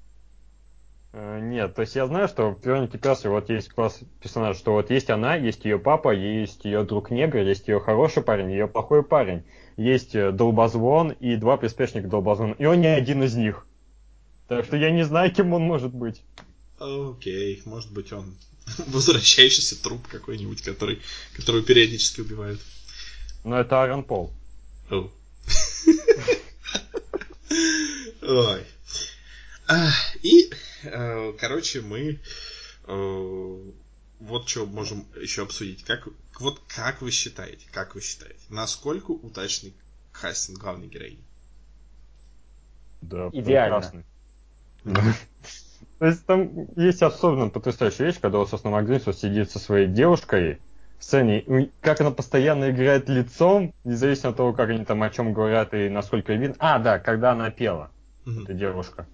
Uh, 1.12 1.42
нет, 1.42 1.74
то 1.74 1.82
есть 1.82 1.96
я 1.96 2.06
знаю, 2.06 2.28
что 2.28 2.52
в 2.52 2.64
Веронике 2.64 3.00
Марс 3.04 3.26
вот 3.26 3.50
есть 3.50 3.70
класс 3.70 4.00
персонаж, 4.22 4.58
что 4.58 4.74
вот 4.74 4.92
есть 4.92 5.10
она, 5.10 5.36
есть 5.36 5.66
ее 5.66 5.78
папа, 5.78 6.14
есть 6.14 6.64
ее 6.66 6.84
друг 6.84 7.12
негр, 7.12 7.40
есть 7.40 7.68
ее 7.68 7.80
хороший 7.80 8.24
парень, 8.24 8.52
ее 8.52 8.68
плохой 8.68 9.04
парень, 9.04 9.44
есть 9.76 10.16
э, 10.16 10.32
долбозвон 10.32 11.12
и 11.12 11.36
два 11.36 11.58
приспешника 11.58 12.08
долбозвона, 12.08 12.54
и 12.60 12.66
он 12.66 12.80
не 12.80 12.88
один 12.88 13.24
из 13.24 13.36
них. 13.36 13.66
Так 14.48 14.66
что 14.66 14.78
я 14.78 14.92
не 14.92 15.04
знаю, 15.04 15.34
кем 15.34 15.52
он 15.54 15.64
может 15.64 15.94
быть. 15.94 16.24
Окей, 16.80 17.58
okay. 17.58 17.62
может 17.70 17.92
быть 17.92 18.14
он 18.14 18.36
возвращающийся 18.88 19.82
труп 19.82 20.08
какой-нибудь, 20.08 20.62
который, 20.62 21.02
которого 21.34 21.62
периодически 21.62 22.22
убивают. 22.22 22.62
Ну, 23.44 23.56
это 23.56 23.82
Аарон 23.82 24.04
Пол. 24.04 24.34
Ой. 28.22 28.64
И, 30.22 30.52
э, 30.84 31.34
короче, 31.40 31.82
мы 31.82 32.20
э, 32.88 33.72
вот 34.20 34.50
что 34.50 34.66
можем 34.66 35.06
еще 35.20 35.44
обсудить. 35.44 35.84
Как, 35.84 36.08
вот 36.40 36.62
как 36.68 37.02
вы 37.02 37.12
считаете, 37.12 37.66
как 37.72 37.96
вы 37.96 38.02
считаете, 38.02 38.40
насколько 38.50 39.12
удачный 39.12 39.74
кастинг 40.12 40.60
главной 40.60 40.88
героини? 40.88 41.24
Да, 43.02 43.30
Идеально. 43.32 43.80
Прекрасный. 43.80 44.04
То 46.00 46.06
есть 46.06 46.26
там 46.26 46.68
есть 46.78 47.04
особенно 47.04 47.50
потрясающая 47.50 48.08
вещь, 48.08 48.20
когда 48.22 48.38
вот, 48.38 48.50
собственно, 48.50 48.76
Макдинсу 48.76 49.12
сидит 49.12 49.52
со 49.52 49.60
своей 49.60 49.88
девушкой 49.88 50.60
в 50.98 51.04
сцене, 51.04 51.70
как 51.82 52.00
она 52.00 52.12
постоянно 52.12 52.72
играет 52.72 53.10
лицом, 53.10 53.74
независимо 53.84 54.30
от 54.30 54.38
того, 54.38 54.54
как 54.54 54.70
они 54.70 54.86
там 54.86 55.04
о 55.04 55.10
чем 55.10 55.34
говорят 55.34 55.74
и 55.74 55.90
насколько 55.90 56.34
видно. 56.34 56.56
А, 56.60 56.80
да, 56.80 57.00
когда 57.00 57.34
она 57.34 57.52
пела, 57.52 57.92
mm-hmm. 58.26 58.44
эта 58.44 58.54
девушка. 58.54 59.08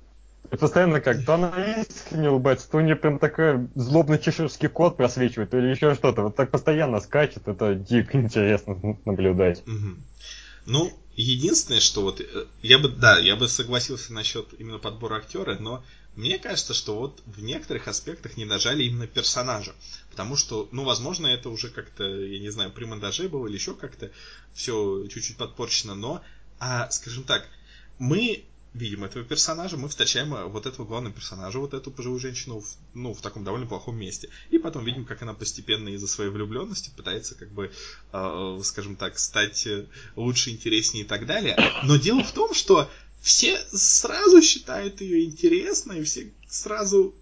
И 0.52 0.58
постоянно 0.58 1.02
как 1.02 1.26
то 1.26 1.34
она 1.34 1.52
искренне 1.82 2.30
улыбается, 2.30 2.70
то 2.70 2.78
у 2.78 2.82
нее 2.82 2.96
прям 2.96 3.18
такой 3.18 3.68
злобный 3.74 4.20
чеширский 4.20 4.70
кот 4.70 4.96
просвечивает 4.96 5.54
или 5.56 5.68
еще 5.68 5.96
что-то. 5.96 6.22
Вот 6.22 6.36
так 6.36 6.52
постоянно 6.52 7.00
скачет, 7.00 7.48
это 7.48 7.74
дико 7.74 8.20
интересно 8.22 8.78
наблюдать. 9.06 9.64
Mm-hmm. 9.66 9.98
Ну, 10.68 10.92
единственное, 11.16 11.80
что 11.80 12.02
вот 12.02 12.22
э, 12.22 12.26
я 12.62 12.78
бы, 12.78 12.90
да, 12.90 13.18
я 13.18 13.36
бы 13.36 13.48
согласился 13.48 14.14
насчет 14.14 14.54
именно 14.60 14.78
подбора 14.78 15.18
актера, 15.18 15.58
но 15.60 15.84
мне 16.16 16.40
кажется, 16.40 16.74
что 16.74 16.96
вот 16.98 17.22
в 17.26 17.42
некоторых 17.42 17.88
аспектах 17.88 18.38
не 18.38 18.46
дожали 18.46 18.84
именно 18.84 19.08
персонажа. 19.08 19.76
Потому 20.12 20.36
что, 20.36 20.70
ну, 20.72 20.84
возможно, 20.84 21.28
это 21.28 21.50
уже 21.50 21.70
как-то, 21.70 22.04
я 22.04 22.40
не 22.40 22.50
знаю, 22.50 22.72
при 22.72 22.86
монтаже 22.86 23.28
было 23.28 23.48
или 23.48 23.56
еще 23.56 23.76
как-то 23.76 24.12
все 24.54 25.08
чуть-чуть 25.08 25.38
подпорчено, 25.38 25.96
но, 25.96 26.24
а, 26.60 26.90
скажем 26.90 27.24
так, 27.24 27.48
мы 28.00 28.46
видим 28.76 29.06
этого 29.06 29.24
персонажа, 29.24 29.78
мы 29.78 29.88
встречаем 29.88 30.36
э, 30.36 30.46
вот 30.46 30.66
этого 30.66 30.86
главного 30.86 31.16
персонажа, 31.16 31.60
вот 31.60 31.74
эту 31.74 31.92
пожилую 31.92 32.20
женщину, 32.20 32.60
в, 32.60 32.68
ну, 32.94 33.14
в 33.14 33.22
таком 33.22 33.44
довольно 33.44 33.66
плохом 33.66 33.98
месте. 33.98 34.30
И 34.52 34.58
потом 34.58 34.84
видим, 34.84 35.06
как 35.06 35.22
она 35.22 35.34
постепенно 35.34 35.90
из-за 35.90 36.08
своей 36.08 36.30
влюбленности 36.30 36.92
пытается, 36.96 37.36
как 37.36 37.50
бы, 37.52 37.72
э, 38.12 38.60
скажем 38.64 38.98
так, 38.98 39.18
стать 39.18 39.66
э, 39.66 39.86
лучше, 40.16 40.50
интереснее 40.50 41.06
и 41.06 41.08
так 41.08 41.26
далее. 41.26 41.58
Но 41.84 41.96
дело 41.96 42.24
в 42.24 42.32
том, 42.34 42.54
что 42.54 42.90
все 43.26 43.58
сразу 43.74 44.40
считают 44.44 45.02
ее 45.02 45.26
интересной, 45.26 46.04
все 46.04 46.32
сразу, 46.48 47.16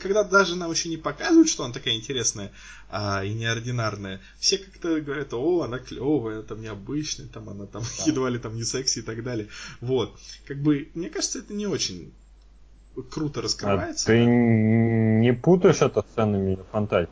когда 0.00 0.22
даже 0.22 0.54
нам 0.54 0.70
еще 0.70 0.88
не 0.88 0.98
показывают, 0.98 1.48
что 1.48 1.64
она 1.64 1.74
такая 1.74 1.96
интересная 1.96 2.52
а, 2.88 3.24
и 3.24 3.34
неординарная, 3.34 4.20
все 4.38 4.58
как-то 4.58 5.00
говорят, 5.00 5.34
о, 5.34 5.62
она 5.62 5.80
клевая, 5.80 6.42
там 6.42 6.62
необычная, 6.62 7.26
там 7.26 7.48
она 7.48 7.66
там 7.66 7.82
да. 7.82 8.04
едва 8.06 8.30
ли 8.30 8.38
там 8.38 8.54
не 8.54 8.62
секси 8.62 9.00
и 9.00 9.02
так 9.02 9.24
далее. 9.24 9.48
Вот. 9.80 10.16
Как 10.46 10.62
бы, 10.62 10.88
мне 10.94 11.10
кажется, 11.10 11.40
это 11.40 11.54
не 11.54 11.66
очень 11.66 12.12
круто 13.10 13.42
раскрывается. 13.42 14.04
А 14.04 14.06
ты 14.06 14.24
не 14.24 15.32
путаешь 15.32 15.82
это 15.82 16.02
с 16.02 16.14
ценами 16.14 16.56
фантазии? 16.70 17.10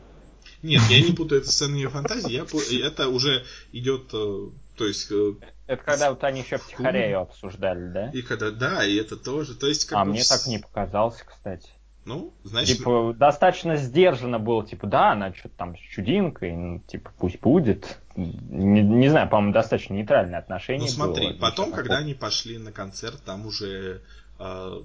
Нет, 0.63 0.83
я 0.89 1.01
не 1.01 1.11
путаю 1.11 1.41
это 1.41 1.51
с 1.51 1.55
ценами 1.55 1.87
фантазии, 1.87 2.31
я, 2.31 2.87
это 2.87 3.09
уже 3.09 3.43
идет 3.73 4.09
э, 4.13 4.47
то 4.79 4.85
есть... 4.85 5.11
Э, 5.11 5.33
это 5.67 5.83
когда 5.83 6.09
вот 6.09 6.23
они 6.23 6.39
еще 6.39 6.57
втихаря 6.57 7.05
ее 7.05 7.17
обсуждали, 7.17 7.91
да? 7.91 8.09
И 8.11 8.21
когда, 8.21 8.49
да, 8.49 8.85
и 8.85 8.95
это 8.95 9.17
тоже. 9.17 9.53
То 9.55 9.67
есть, 9.67 9.83
как 9.85 9.99
а 9.99 10.05
бы... 10.05 10.11
мне 10.11 10.23
так 10.23 10.47
не 10.47 10.57
показалось, 10.57 11.21
кстати. 11.21 11.69
Ну, 12.05 12.33
значит... 12.45 12.77
Типа, 12.77 13.13
достаточно 13.13 13.75
сдержанно 13.75 14.39
было, 14.39 14.65
типа, 14.65 14.87
да, 14.87 15.11
она 15.11 15.33
что-то 15.33 15.55
там 15.57 15.77
с 15.77 15.81
чудинкой, 15.81 16.55
ну, 16.55 16.79
типа, 16.79 17.11
пусть 17.19 17.41
будет. 17.41 17.99
Не, 18.15 18.81
не 18.81 19.09
знаю, 19.09 19.29
по-моему, 19.29 19.53
достаточно 19.53 19.95
нейтральное 19.95 20.39
отношение 20.39 20.87
Ну, 20.87 20.93
смотри, 20.93 21.27
было, 21.27 21.37
потом, 21.39 21.73
когда 21.73 21.97
они 21.97 22.13
пошли 22.13 22.57
на 22.57 22.71
концерт, 22.71 23.21
там 23.25 23.45
уже 23.45 24.01
э, 24.39 24.81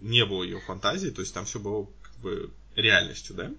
не 0.00 0.24
было 0.24 0.42
ее 0.44 0.60
фантазии, 0.60 1.10
то 1.10 1.20
есть 1.20 1.34
там 1.34 1.44
все 1.44 1.60
было 1.60 1.88
бы 2.20 2.50
реальностью, 2.76 3.34
да? 3.34 3.50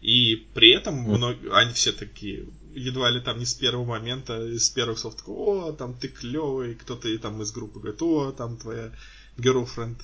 И 0.00 0.36
при 0.54 0.72
этом 0.72 0.94
mm. 0.94 1.16
мног... 1.16 1.36
они 1.52 1.72
все 1.72 1.92
такие, 1.92 2.46
едва 2.74 3.10
ли 3.10 3.20
там 3.20 3.38
не 3.38 3.46
с 3.46 3.54
первого 3.54 3.84
момента, 3.84 4.58
с 4.58 4.68
первых 4.70 4.98
слов, 4.98 5.14
о, 5.26 5.72
там 5.72 5.94
ты 5.94 6.08
клевый, 6.08 6.74
кто-то 6.74 7.08
и 7.08 7.18
там 7.18 7.40
из 7.42 7.52
группы 7.52 7.80
говорит, 7.80 8.02
о, 8.02 8.32
там 8.32 8.56
твоя 8.56 8.92
girlfriend 9.36 9.96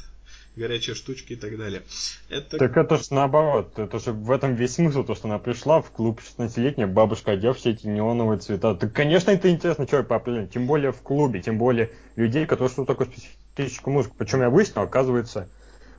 горячие 0.56 0.96
штучки 0.96 1.34
и 1.34 1.36
так 1.36 1.56
далее. 1.58 1.82
Это... 2.28 2.58
Так 2.58 2.76
это 2.76 2.96
же 2.96 3.04
наоборот, 3.10 3.78
это 3.78 3.98
же 3.98 4.12
в 4.12 4.30
этом 4.30 4.54
весь 4.54 4.74
смысл, 4.74 5.04
то, 5.04 5.14
что 5.14 5.28
она 5.28 5.38
пришла 5.38 5.82
в 5.82 5.90
клуб 5.90 6.20
16-летняя, 6.20 6.86
бабушка 6.86 7.32
одев 7.32 7.58
все 7.58 7.70
эти 7.70 7.86
неоновые 7.86 8.38
цвета. 8.38 8.74
Так, 8.74 8.92
конечно, 8.92 9.30
это 9.30 9.50
интересно 9.50 9.86
человек 9.86 10.08
по 10.08 10.16
определению, 10.16 10.50
тем 10.50 10.66
более 10.66 10.92
в 10.92 11.02
клубе, 11.02 11.42
тем 11.42 11.58
более 11.58 11.90
людей, 12.16 12.46
которые 12.46 12.70
что 12.70 12.86
такое 12.86 13.08
специфическую 13.08 13.94
музыку. 13.94 14.16
Причем 14.18 14.40
я 14.40 14.50
выяснил, 14.50 14.82
оказывается, 14.82 15.48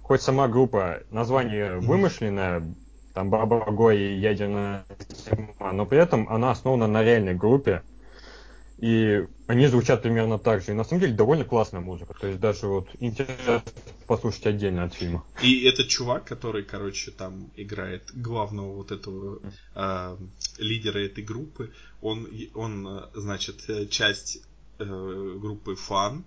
хоть 0.07 0.21
сама 0.21 0.47
группа, 0.47 1.03
название 1.11 1.79
вымышленное, 1.79 2.73
там 3.13 3.29
Баба 3.29 3.71
Гой 3.71 3.99
и 3.99 4.19
Ядерная 4.19 4.85
зима, 5.09 5.73
но 5.73 5.85
при 5.85 5.99
этом 5.99 6.29
она 6.29 6.51
основана 6.51 6.87
на 6.87 7.03
реальной 7.03 7.35
группе, 7.35 7.83
и 8.77 9.25
они 9.47 9.67
звучат 9.67 10.03
примерно 10.03 10.39
так 10.39 10.63
же. 10.63 10.71
И 10.71 10.75
на 10.75 10.85
самом 10.85 11.01
деле 11.01 11.13
довольно 11.13 11.43
классная 11.43 11.81
музыка. 11.81 12.13
То 12.13 12.27
есть 12.27 12.39
даже 12.39 12.67
вот 12.67 12.87
интересно 12.99 13.63
послушать 14.05 14.45
отдельно 14.45 14.83
от 14.83 14.93
фильма. 14.93 15.25
И 15.41 15.65
этот 15.65 15.87
чувак, 15.87 16.25
который, 16.25 16.63
короче, 16.63 17.11
там 17.11 17.49
играет 17.57 18.03
главного 18.13 18.75
вот 18.75 18.91
этого 18.91 19.39
э, 19.75 20.17
лидера 20.59 20.99
этой 20.99 21.23
группы, 21.23 21.73
он, 22.01 22.29
он 22.53 23.09
значит, 23.13 23.89
часть 23.89 24.43
э, 24.79 24.85
группы 24.85 25.75
Фан, 25.75 26.23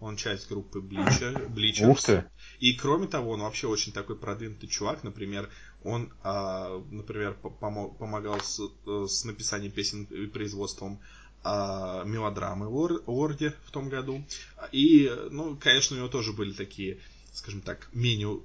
он 0.00 0.16
часть 0.16 0.48
группы 0.48 0.78
Bleacher, 0.78 1.52
Bleachers. 1.52 1.88
Ух 1.88 2.02
ты. 2.02 2.24
И 2.60 2.74
кроме 2.74 3.06
того, 3.06 3.32
он 3.32 3.40
вообще 3.40 3.66
очень 3.66 3.92
такой 3.92 4.16
продвинутый 4.16 4.68
чувак. 4.68 5.02
Например, 5.02 5.48
он, 5.82 6.12
а, 6.22 6.82
например, 6.90 7.34
помогал 7.34 8.40
с, 8.40 8.60
с 8.86 9.24
написанием 9.24 9.72
песен 9.72 10.04
и 10.04 10.26
производством 10.26 11.00
а, 11.42 12.04
мелодрамы 12.04 12.66
Лорде 12.66 13.54
в 13.64 13.70
том 13.70 13.88
году. 13.88 14.24
И, 14.72 15.10
ну, 15.30 15.56
конечно, 15.56 15.96
у 15.96 15.98
него 15.98 16.08
тоже 16.08 16.32
были 16.32 16.52
такие, 16.52 16.98
скажем 17.32 17.60
так, 17.60 17.88
менее, 17.92 18.40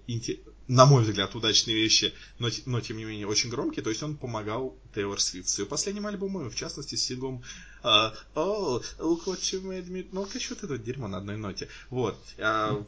на 0.67 0.85
мой 0.85 1.03
взгляд, 1.03 1.35
удачные 1.35 1.75
вещи, 1.75 2.13
но, 2.39 2.49
но 2.65 2.81
тем 2.81 2.97
не 2.97 3.05
менее 3.05 3.27
очень 3.27 3.49
громкие. 3.49 3.83
То 3.83 3.89
есть 3.89 4.03
он 4.03 4.15
помогал 4.15 4.77
Тейлор 4.93 5.19
Свифт 5.19 5.49
с 5.49 5.59
ее 5.59 5.65
последним 5.65 6.07
альбомом, 6.07 6.49
в 6.49 6.55
частности, 6.55 6.95
с 6.95 7.03
сингом 7.03 7.43
uh, 7.83 8.13
Oh, 8.35 8.83
look 8.99 9.25
what 9.25 9.39
you 9.39 9.61
made 9.61 9.87
me... 9.87 10.07
Ну, 10.11 10.25
короче, 10.25 10.53
вот 10.53 10.63
это 10.63 10.77
дерьмо 10.77 11.07
на 11.07 11.17
одной 11.17 11.37
ноте. 11.37 11.67
Вот. 11.89 12.17
Uh, 12.37 12.85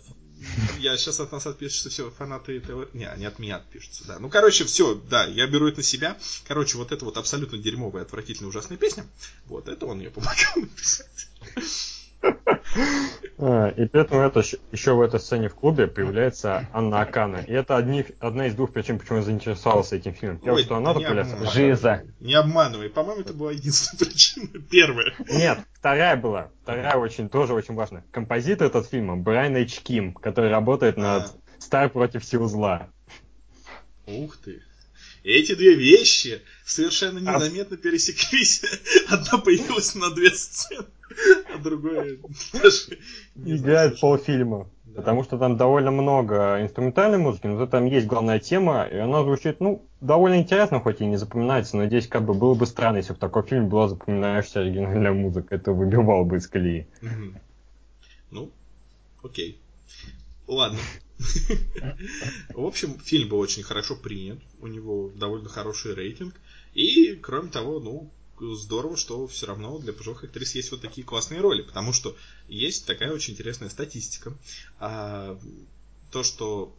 я 0.80 0.98
сейчас 0.98 1.20
от 1.20 1.32
нас 1.32 1.46
отпишутся 1.48 1.90
все 1.90 2.10
фанаты 2.12 2.58
этого. 2.58 2.90
Не, 2.94 3.06
они 3.06 3.26
от 3.26 3.40
меня 3.40 3.58
отпишутся, 3.58 4.06
да. 4.06 4.20
Ну, 4.20 4.30
короче, 4.30 4.66
все, 4.66 4.96
да, 4.96 5.26
я 5.26 5.48
беру 5.48 5.68
это 5.68 5.78
на 5.78 5.84
себя. 5.84 6.18
Короче, 6.46 6.78
вот 6.78 6.92
это 6.92 7.06
вот 7.06 7.18
абсолютно 7.18 7.58
дерьмовая, 7.58 8.04
отвратительная, 8.04 8.50
ужасная 8.50 8.78
песня. 8.78 9.06
Вот, 9.46 9.68
это 9.68 9.86
он 9.86 9.98
мне 9.98 10.10
помогал 10.10 10.54
написать. 10.56 11.30
А, 13.38 13.68
и 13.70 13.86
при 13.86 14.02
этом 14.02 14.20
это, 14.20 14.42
еще 14.72 14.94
в 14.94 15.02
этой 15.02 15.20
сцене 15.20 15.50
в 15.50 15.56
клубе 15.56 15.88
появляется 15.88 16.68
Анна 16.72 17.02
Акана. 17.02 17.38
И 17.38 17.52
это 17.52 17.76
одни, 17.76 18.06
одна 18.20 18.48
из 18.48 18.56
двух 18.56 18.72
причин, 18.72 18.98
почему 18.98 19.18
я 19.18 19.24
заинтересовался 19.24 19.98
этим 19.98 20.14
фильмом. 20.14 20.40
Первое, 20.40 20.64
что 20.64 20.78
она 20.78 20.94
появляется. 20.94 21.52
Жиза. 21.52 22.04
Не 22.20 22.36
обманывай. 22.36 22.90
По-моему, 22.90 23.22
это 23.22 23.34
была 23.34 23.52
единственная 23.52 24.00
причина. 24.10 24.48
Первая. 24.70 25.14
Нет, 25.30 25.60
вторая 25.74 26.16
была. 26.16 26.50
Вторая 26.64 26.96
очень, 26.96 27.30
тоже 27.30 27.54
очень 27.54 27.76
важная. 27.76 28.06
Композитор 28.12 28.68
этот 28.68 28.88
фильма 28.88 29.18
Брайан 29.18 29.56
Эйч 29.56 29.80
Ким, 29.82 30.14
который 30.14 30.50
работает 30.50 30.98
над 30.98 31.24
а. 31.24 31.30
Стар 31.60 31.90
против 31.90 32.24
сил 32.24 32.48
зла. 32.48 32.88
Ух 34.08 34.38
ты. 34.38 34.62
Эти 35.26 35.56
две 35.56 35.74
вещи 35.74 36.42
совершенно 36.64 37.20
а 37.32 37.38
незаметно 37.40 37.78
пересеклись. 37.78 38.64
Одна 39.10 39.40
появилась 39.40 39.96
на 39.96 40.12
две 40.12 40.30
сцены, 40.30 40.86
а 41.52 41.58
другая 41.58 42.18
даже 42.54 43.00
Играет 43.36 44.00
полфильма. 44.00 44.70
Да. 44.84 45.02
Потому 45.02 45.24
что 45.24 45.40
там 45.40 45.58
довольно 45.58 45.90
много 45.90 46.62
инструментальной 46.62 47.18
музыки, 47.18 47.48
но 47.48 47.66
там 47.66 47.86
есть 47.86 48.06
главная 48.06 48.40
тема, 48.40 48.84
и 48.84 48.98
она 48.98 49.24
звучит, 49.24 49.60
ну, 49.60 49.84
довольно 50.00 50.38
интересно, 50.38 50.80
хоть 50.80 51.02
и 51.02 51.06
не 51.08 51.18
запоминается, 51.18 51.76
но 51.76 51.88
здесь 51.88 52.08
как 52.08 52.24
бы 52.24 52.36
было 52.36 52.54
бы 52.54 52.68
странно, 52.68 52.98
если 52.98 53.14
в 53.14 53.18
таком 53.18 53.44
фильме 53.48 53.68
была 53.68 53.88
запоминающаяся 53.88 54.60
оригинальная 54.60 55.12
музыка. 55.12 55.56
Это 55.56 55.72
выбивало 55.72 56.24
бы 56.24 56.38
из 56.38 56.48
колеи. 56.48 56.86
Ну, 58.30 58.52
окей. 59.24 59.60
Ладно. 60.46 60.78
В 62.54 62.66
общем, 62.66 63.00
фильм 63.00 63.30
был 63.30 63.40
очень 63.40 63.64
хорошо 63.64 63.96
принят, 63.96 64.40
у 64.60 64.68
него 64.68 65.12
довольно 65.16 65.50
хороший 65.50 65.94
рейтинг, 65.94 66.36
и, 66.74 67.16
кроме 67.16 67.50
того, 67.50 67.80
ну, 67.80 68.12
здорово, 68.56 68.98
что 68.98 69.28
все 69.28 69.46
равно 69.46 69.78
для 69.80 69.94
пожилых 69.94 70.24
актрис 70.24 70.56
есть 70.56 70.72
вот 70.72 70.82
такие 70.82 71.06
классные 71.06 71.42
роли, 71.42 71.62
потому 71.62 71.94
что 71.94 72.16
есть 72.48 72.86
такая 72.86 73.12
очень 73.14 73.34
интересная 73.34 73.70
статистика. 73.70 74.34
А, 74.80 75.40
то, 76.12 76.24
что 76.24 76.76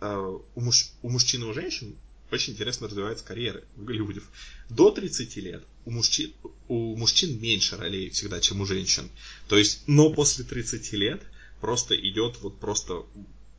а, 0.00 0.40
у, 0.54 0.60
муж, 0.60 0.90
у 1.02 1.08
мужчин 1.08 1.42
и 1.42 1.46
у 1.46 1.54
женщин 1.54 1.94
очень 2.32 2.54
интересно 2.54 2.88
развивается 2.88 3.24
карьера 3.24 3.62
в 3.76 3.84
Голливуде. 3.84 4.22
До 4.70 4.90
30 4.90 5.36
лет 5.36 5.64
у 5.84 5.90
мужчин, 5.90 6.32
у 6.68 6.96
мужчин 6.96 7.38
меньше 7.40 7.76
ролей 7.76 8.10
всегда, 8.10 8.40
чем 8.40 8.60
у 8.60 8.66
женщин. 8.66 9.10
То 9.48 9.58
есть, 9.58 9.82
но 9.86 10.10
после 10.12 10.44
30 10.44 10.92
лет 10.94 11.22
просто 11.60 11.94
идет 11.94 12.38
вот 12.40 12.58
просто 12.58 13.04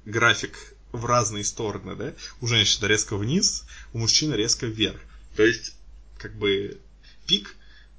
график 0.05 0.57
в 0.91 1.05
разные 1.05 1.43
стороны, 1.43 1.95
да? 1.95 2.13
У 2.41 2.47
женщины 2.47 2.87
резко 2.87 3.17
вниз, 3.17 3.65
у 3.93 3.99
мужчины 3.99 4.35
резко 4.35 4.65
вверх. 4.65 4.99
То 5.35 5.43
есть, 5.43 5.73
как 6.17 6.35
бы, 6.37 6.77
пик 7.25 7.55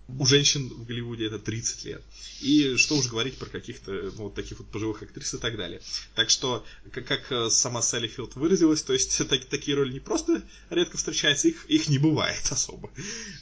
у 0.08 0.26
женщин 0.26 0.68
в 0.68 0.84
Голливуде 0.84 1.26
это 1.26 1.38
30 1.38 1.84
лет. 1.84 2.02
И 2.40 2.76
что 2.76 2.96
уж 2.96 3.08
говорить 3.08 3.38
про 3.38 3.46
каких-то 3.46 3.90
ну, 3.90 4.24
вот 4.24 4.34
таких 4.34 4.58
вот 4.58 4.68
пожилых 4.68 5.02
актрис 5.02 5.34
и 5.34 5.38
так 5.38 5.56
далее. 5.56 5.80
Так 6.14 6.30
что, 6.30 6.64
как, 6.92 7.06
как 7.06 7.32
э, 7.32 7.48
сама 7.50 7.80
Салли 7.80 8.08
Филд 8.08 8.34
выразилась, 8.36 8.82
то 8.82 8.92
есть 8.92 9.26
так, 9.28 9.44
такие 9.46 9.76
роли 9.76 9.92
не 9.92 10.00
просто 10.00 10.42
редко 10.70 10.98
встречаются, 10.98 11.48
их, 11.48 11.64
их 11.66 11.88
не 11.88 11.98
бывает 11.98 12.42
особо. 12.50 12.90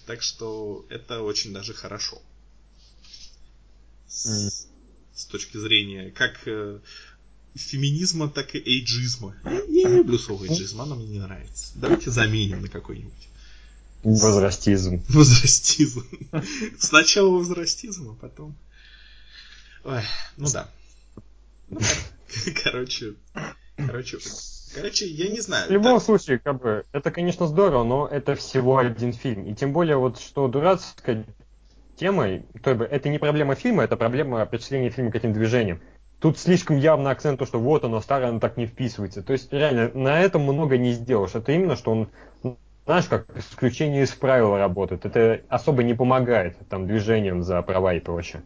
Так 0.06 0.22
что 0.22 0.86
это 0.88 1.22
очень 1.22 1.52
даже 1.52 1.74
хорошо. 1.74 2.22
С, 4.06 4.68
с 5.14 5.24
точки 5.24 5.56
зрения 5.56 6.12
как 6.12 6.46
э, 6.46 6.80
феминизма, 7.54 8.28
так 8.28 8.54
и 8.54 8.58
эйджизма. 8.58 9.34
Я, 9.44 9.88
не 9.88 9.96
люблю 9.96 10.18
слово 10.18 10.44
эйджизм, 10.44 10.80
оно 10.80 10.94
мне 10.94 11.06
не 11.06 11.18
нравится. 11.18 11.72
Давайте 11.74 12.10
заменим 12.10 12.62
на 12.62 12.68
какой-нибудь. 12.68 13.28
Возрастизм. 14.02 15.02
Возрастизм. 15.08 16.04
Сначала 16.78 17.28
возрастизм, 17.28 18.10
а 18.10 18.14
потом... 18.14 18.54
Ой, 19.84 20.02
ну 20.36 20.48
да. 20.52 20.68
Ну, 21.68 21.80
короче, 22.62 23.14
короче, 23.76 24.18
короче, 24.74 25.06
я 25.06 25.28
не 25.28 25.40
знаю. 25.40 25.68
В 25.68 25.72
любом 25.72 25.96
так... 25.98 26.04
случае, 26.04 26.38
как 26.38 26.60
бы, 26.60 26.84
это, 26.92 27.10
конечно, 27.10 27.46
здорово, 27.46 27.84
но 27.84 28.06
это 28.06 28.34
всего 28.34 28.78
один 28.78 29.12
фильм. 29.12 29.46
И 29.46 29.54
тем 29.54 29.72
более, 29.72 29.96
вот 29.96 30.20
что 30.20 30.48
дурацкая 30.48 31.26
тема, 31.96 32.40
то 32.62 32.74
бы 32.74 32.84
это 32.84 33.08
не 33.08 33.18
проблема 33.18 33.54
фильма, 33.54 33.84
это 33.84 33.96
проблема 33.96 34.42
определения 34.42 34.90
фильма 34.90 35.10
к 35.10 35.16
этим 35.16 35.32
движениям. 35.32 35.80
Тут 36.22 36.38
слишком 36.38 36.76
явно 36.78 37.10
акцент, 37.10 37.40
то, 37.40 37.46
что 37.46 37.58
вот 37.58 37.82
оно 37.82 38.00
старое, 38.00 38.28
оно 38.28 38.38
так 38.38 38.56
не 38.56 38.66
вписывается. 38.66 39.24
То 39.24 39.32
есть, 39.32 39.52
реально, 39.52 39.90
на 39.92 40.20
этом 40.20 40.42
много 40.42 40.78
не 40.78 40.92
сделаешь. 40.92 41.34
Это 41.34 41.50
именно, 41.50 41.74
что 41.74 41.90
он, 41.90 42.56
знаешь, 42.86 43.06
как 43.06 43.26
исключение 43.36 44.04
из 44.04 44.12
правила 44.12 44.56
работает. 44.56 45.04
Это 45.04 45.42
особо 45.48 45.82
не 45.82 45.94
помогает 45.94 46.56
там 46.68 46.86
движением 46.86 47.42
за 47.42 47.60
права 47.62 47.94
и 47.94 47.98
прочее. 47.98 48.44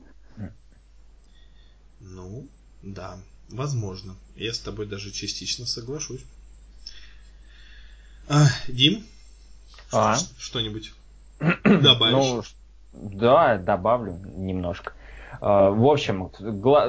Ну, 2.01 2.49
да, 2.81 3.18
возможно. 3.51 4.16
Я 4.37 4.55
с 4.55 4.59
тобой 4.59 4.87
даже 4.87 5.11
частично 5.11 5.66
соглашусь. 5.66 6.24
А, 8.27 8.47
Дим? 8.68 9.05
А? 9.93 10.16
Что-нибудь 10.39 10.95
добавишь? 11.64 12.14
Ну, 12.14 12.43
да, 12.95 13.59
добавлю 13.59 14.14
немножко. 14.35 14.95
А, 15.41 15.70
в 15.70 15.87
общем, 15.87 16.30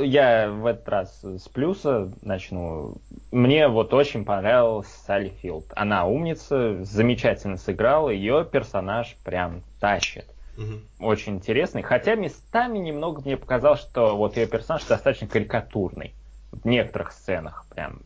я 0.04 0.50
в 0.50 0.66
этот 0.66 0.88
раз 0.90 1.24
с 1.24 1.48
плюса 1.50 2.12
начну. 2.22 2.98
Мне 3.32 3.68
вот 3.68 3.94
очень 3.94 4.26
понравилась 4.26 4.88
Салли 4.88 5.30
Филд. 5.42 5.66
Она 5.76 6.06
умница, 6.06 6.84
замечательно 6.84 7.58
сыграла, 7.58 8.10
ее 8.10 8.48
персонаж 8.50 9.16
прям 9.24 9.64
тащит. 9.80 10.26
Угу. 10.58 11.08
Очень 11.08 11.36
интересный. 11.36 11.84
Хотя 11.84 12.16
местами 12.16 12.80
немного 12.80 13.22
мне 13.22 13.38
показалось, 13.38 13.82
что 13.82 14.16
вот 14.16 14.38
ее 14.38 14.48
персонаж 14.48 14.84
достаточно 14.86 15.28
карикатурный. 15.28 16.14
В 16.52 16.66
некоторых 16.66 17.12
сценах 17.12 17.66
прям. 17.70 18.02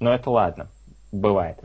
Но 0.00 0.12
это 0.12 0.30
ладно. 0.30 0.68
бывает. 1.12 1.58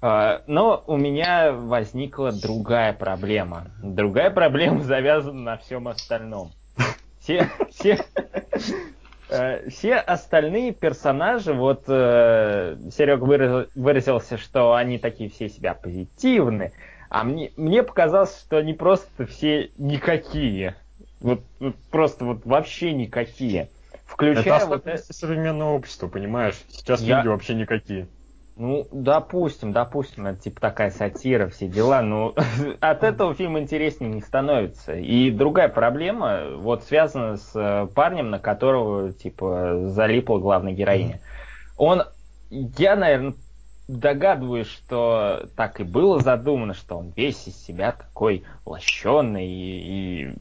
А, 0.00 0.42
но 0.46 0.82
у 0.86 0.96
меня 0.96 1.52
возникла 1.52 2.32
другая 2.32 2.92
проблема. 2.92 3.70
Другая 3.82 4.30
проблема 4.30 4.80
завязана 4.82 5.40
на 5.40 5.56
всем 5.56 5.88
остальном. 5.88 6.52
Все, 7.22 7.48
все, 7.70 8.04
э, 9.28 9.68
все 9.68 9.94
остальные 9.94 10.72
персонажи, 10.72 11.52
вот 11.52 11.84
э, 11.86 12.76
Серега 12.90 13.22
выразил, 13.22 13.68
выразился, 13.76 14.36
что 14.38 14.74
они 14.74 14.98
такие 14.98 15.30
все 15.30 15.48
себя 15.48 15.74
позитивные, 15.74 16.72
а 17.10 17.22
мне, 17.22 17.52
мне 17.56 17.84
показалось, 17.84 18.36
что 18.40 18.56
они 18.56 18.74
просто 18.74 19.26
все 19.26 19.70
никакие. 19.78 20.74
Вот, 21.20 21.44
вот 21.60 21.76
просто 21.92 22.24
вот 22.24 22.44
вообще 22.44 22.92
никакие. 22.92 23.68
Включая 24.04 24.56
это 24.56 24.66
вот 24.66 24.86
это... 24.88 25.12
современного 25.12 25.74
общества, 25.74 26.08
понимаешь? 26.08 26.56
Сейчас 26.70 27.02
Я... 27.02 27.18
люди 27.18 27.28
вообще 27.28 27.54
никакие. 27.54 28.08
Ну, 28.54 28.86
допустим, 28.92 29.72
допустим, 29.72 30.26
это 30.26 30.42
типа 30.42 30.60
такая 30.60 30.90
сатира, 30.90 31.48
все 31.48 31.68
дела, 31.68 32.02
но 32.02 32.34
от 32.80 33.02
этого 33.02 33.34
фильм 33.34 33.58
интереснее 33.58 34.12
не 34.12 34.20
становится. 34.20 34.94
И 34.94 35.30
другая 35.30 35.68
проблема, 35.68 36.56
вот 36.56 36.84
связана 36.84 37.38
с 37.38 37.50
э, 37.54 37.86
парнем, 37.94 38.30
на 38.30 38.38
которого, 38.38 39.12
типа, 39.12 39.88
залипла 39.88 40.38
главная 40.38 40.74
героиня. 40.74 41.20
Он, 41.78 42.02
я, 42.50 42.94
наверное, 42.94 43.34
догадываюсь, 43.88 44.68
что 44.68 45.48
так 45.56 45.80
и 45.80 45.84
было 45.84 46.20
задумано, 46.20 46.74
что 46.74 46.98
он 46.98 47.12
весь 47.16 47.46
из 47.46 47.56
себя 47.56 47.92
такой 47.92 48.44
лощеный 48.66 49.48
и... 49.48 50.34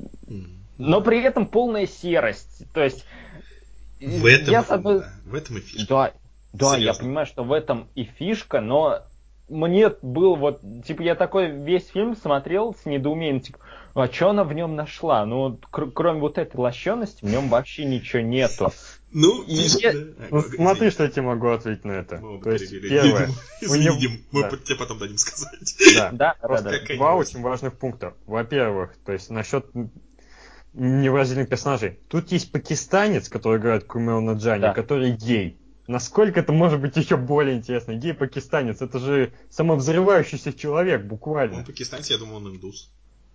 Но 0.78 1.02
при 1.02 1.22
этом 1.24 1.46
полная 1.46 1.86
серость. 1.86 2.66
То 2.74 2.84
есть... 2.84 3.06
В 4.00 4.26
этом, 4.26 4.52
я, 4.52 4.62
одной... 4.62 5.00
да, 5.00 5.10
в 5.26 5.36
этом 5.36 5.58
и 5.58 5.60
фишка. 5.62 5.88
Да, 5.88 6.12
да, 6.54 6.76
Серьезно? 6.76 7.02
я 7.02 7.06
понимаю, 7.06 7.26
что 7.26 7.44
в 7.44 7.52
этом 7.52 7.88
и 7.96 8.04
фишка, 8.04 8.62
но 8.62 9.04
мне 9.52 9.90
был 10.02 10.36
вот, 10.36 10.62
типа, 10.86 11.02
я 11.02 11.16
такой 11.16 11.52
весь 11.52 11.88
фильм 11.88 12.16
смотрел 12.16 12.74
с 12.74 12.86
недоумением, 12.86 13.42
типа, 13.42 13.60
а 13.94 14.08
что 14.08 14.30
она 14.30 14.44
в 14.44 14.54
нем 14.54 14.76
нашла? 14.76 15.26
Ну, 15.26 15.60
кр- 15.70 15.92
кроме 15.92 16.20
вот 16.22 16.38
этой 16.38 16.56
лощености, 16.58 17.26
в 17.26 17.30
нем 17.30 17.50
вообще 17.50 17.86
ничего 17.86 18.22
нету. 18.22 18.72
Ну, 19.12 19.44
и 19.44 19.56
я... 19.56 19.94
ну 20.30 20.42
смотри, 20.42 20.90
что 20.90 21.04
я 21.04 21.10
тебе 21.10 21.24
могу 21.24 21.50
ответить 21.50 21.84
на 21.84 21.92
это. 21.92 22.20
Мы 22.20 22.42
То 22.42 22.52
есть, 22.52 22.72
первое, 22.82 23.30
Извиним, 23.60 24.22
мы 24.32 24.44
да. 24.44 24.52
тебе 24.56 24.78
потом 24.78 25.00
дадим 25.00 25.18
сказать. 25.18 25.76
Да, 25.96 26.12
да, 26.14 26.36
да, 26.42 26.62
да. 26.62 26.72
Два 26.96 27.16
очень 27.16 27.42
важных 27.42 27.78
пункта. 27.78 28.14
Во-первых, 28.26 28.96
то 29.06 29.12
есть 29.12 29.30
насчет 29.30 29.66
невыразительных 30.74 31.50
персонажей. 31.50 32.00
Тут 32.10 32.32
есть 32.32 32.54
пакистанец, 32.54 33.28
который 33.28 33.60
играет 33.60 33.84
Кумел 33.84 34.22
Наджани, 34.22 34.62
да. 34.62 34.74
который 34.74 35.12
гей. 35.12 35.58
Насколько 35.88 36.40
это 36.40 36.54
может 36.54 36.80
быть 36.80 36.96
еще 36.96 37.18
более 37.18 37.58
интересно? 37.58 37.94
Гей-пакистанец, 37.94 38.82
это 38.82 39.00
же 39.00 39.34
самовзрывающийся 39.50 40.54
человек, 40.54 41.04
буквально. 41.04 41.58
Он 41.60 41.66
пакистанец, 41.66 42.10
я 42.10 42.18
думал, 42.18 42.38
он 42.38 42.56
индус. 42.56 42.92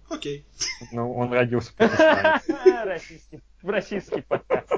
Окей. 0.08 0.46
Ну, 0.92 1.12
он 1.14 1.32
родился 1.32 1.72
в 1.72 1.74
Пакистане. 1.74 2.40
Российский 3.62 4.20
подкаст. 4.20 4.72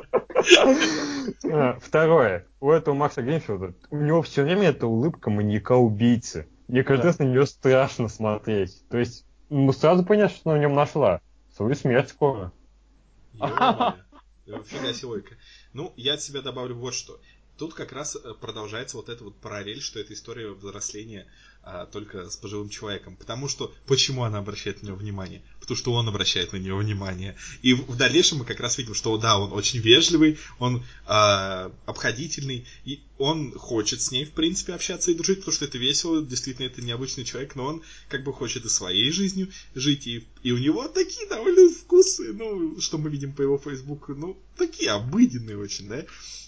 А, 1.45 1.79
второе. 1.81 2.47
У 2.61 2.71
этого 2.71 2.95
Макса 2.95 3.23
Гринфилда, 3.23 3.75
у 3.91 3.97
него 3.97 4.23
все 4.23 4.43
время 4.43 4.69
эта 4.69 4.87
улыбка 4.87 5.31
маньяка-убийцы. 5.31 6.47
Мне 6.69 6.83
кажется, 6.83 7.23
на 7.23 7.29
нее 7.29 7.47
страшно 7.47 8.09
смотреть. 8.09 8.83
То 8.89 8.99
есть, 8.99 9.27
ну, 9.51 9.73
сразу 9.73 10.05
понятно, 10.05 10.37
что 10.37 10.53
на 10.53 10.59
нем 10.59 10.75
нашла. 10.75 11.21
Свою 11.55 11.75
смерть 11.75 12.11
скоро. 12.11 12.53
Фига 13.35 14.95
себе 14.95 15.23
Ну, 15.73 15.93
я 15.97 16.15
от 16.15 16.23
себя 16.23 16.41
добавлю 16.41 16.75
вот 16.77 16.95
что. 16.95 17.21
Тут 17.59 17.75
как 17.75 17.91
раз 17.91 18.15
э, 18.15 18.35
продолжается 18.41 18.97
вот 18.97 19.09
эта 19.09 19.25
вот 19.25 19.35
параллель, 19.35 19.81
что 19.81 19.99
это 19.99 20.15
история 20.15 20.53
взросления 20.53 21.27
а, 21.71 21.85
только 21.85 22.31
с 22.31 22.37
пожилым 22.37 22.71
человеком. 22.71 23.15
Потому 23.17 23.47
что 23.47 23.75
почему 23.87 24.25
она 24.25 24.39
обращает 24.39 24.83
на 24.83 24.87
него 24.87 24.97
внимание? 24.97 25.43
Потому 25.61 25.77
что 25.77 25.93
он 25.93 26.09
обращает 26.09 26.55
на 26.55 26.57
нее 26.57 26.75
внимание. 26.75 27.37
И 27.61 27.75
в, 27.75 27.95
дальнейшем 27.95 28.39
мы 28.39 28.47
как 28.47 28.61
раз 28.61 28.79
видим, 28.79 28.95
что 28.95 29.19
да, 29.19 29.39
он 29.39 29.53
очень 29.53 29.81
вежливый, 29.81 30.39
он 30.59 30.83
а, 31.05 31.71
обходительный, 31.85 32.67
и 32.87 33.03
он 33.19 33.53
хочет 33.53 34.01
с 34.01 34.11
ней, 34.11 34.25
в 34.25 34.31
принципе, 34.31 34.73
общаться 34.73 35.11
и 35.11 35.15
дружить, 35.15 35.41
потому 35.41 35.55
что 35.55 35.67
это 35.67 35.77
весело, 35.77 36.23
действительно, 36.23 36.65
это 36.65 36.81
необычный 36.81 37.25
человек, 37.25 37.55
но 37.55 37.67
он 37.67 37.83
как 38.09 38.25
бы 38.25 38.33
хочет 38.33 38.65
и 38.65 38.71
своей 38.71 39.11
жизнью 39.11 39.49
жить, 39.75 40.07
и, 40.07 40.27
и 40.43 40.53
у 40.53 40.59
него 40.59 40.89
такие 40.89 41.29
довольно 41.29 41.71
вкусы, 41.71 42.33
ну, 42.33 42.81
что 42.81 42.97
мы 42.97 43.11
видим 43.11 43.35
по 43.35 43.43
его 43.43 43.59
фейсбуку, 43.59 44.15
ну, 44.15 44.39
такие 44.57 44.91
обыденные 44.93 45.59
очень, 45.59 45.87
да. 45.89 46.07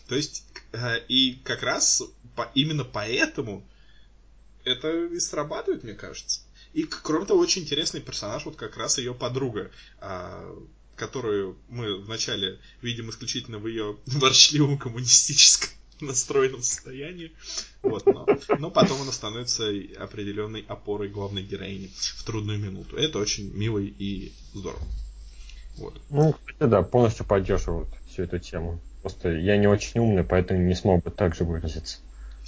То 0.08 0.14
есть, 0.14 0.44
э, 0.72 1.04
и 1.08 1.38
как 1.44 1.62
раз 1.62 2.02
по, 2.34 2.50
именно 2.54 2.84
поэтому 2.84 3.66
это 4.64 5.06
и 5.06 5.18
срабатывает, 5.20 5.84
мне 5.84 5.94
кажется. 5.94 6.40
И, 6.72 6.84
кроме 6.84 7.26
того, 7.26 7.40
очень 7.40 7.62
интересный 7.62 8.00
персонаж, 8.00 8.44
вот 8.44 8.56
как 8.56 8.76
раз 8.76 8.98
ее 8.98 9.14
подруга, 9.14 9.70
а, 9.98 10.56
которую 10.96 11.56
мы 11.68 11.96
вначале 11.96 12.58
видим 12.82 13.11
исключительно 13.11 13.58
в 13.58 13.66
ее 13.66 13.96
ворчливом 14.06 14.78
коммунистическом 14.78 15.70
настроенном 16.00 16.62
состоянии. 16.62 17.32
Вот, 17.82 18.06
но, 18.06 18.26
но 18.58 18.70
потом 18.70 19.02
она 19.02 19.12
становится 19.12 19.70
определенной 19.98 20.64
опорой 20.68 21.08
главной 21.08 21.42
героини 21.42 21.90
в 21.94 22.24
трудную 22.24 22.58
минуту. 22.58 22.96
Это 22.96 23.18
очень 23.18 23.52
мило 23.54 23.78
и 23.78 24.32
здорово. 24.54 24.82
Вот. 25.76 26.00
Ну, 26.11 26.34
кстати, 26.46 26.70
да, 26.70 26.82
полностью 26.82 27.24
поддерживают 27.24 27.88
всю 28.11 28.22
эту 28.22 28.38
тему. 28.38 28.80
Просто 29.02 29.30
я 29.30 29.56
не 29.56 29.66
очень 29.66 30.00
умный, 30.00 30.24
поэтому 30.24 30.61
не 30.61 30.74
смог 30.74 31.02
бы 31.02 31.11
так 31.11 31.34
же 31.34 31.44
выразиться. 31.44 31.98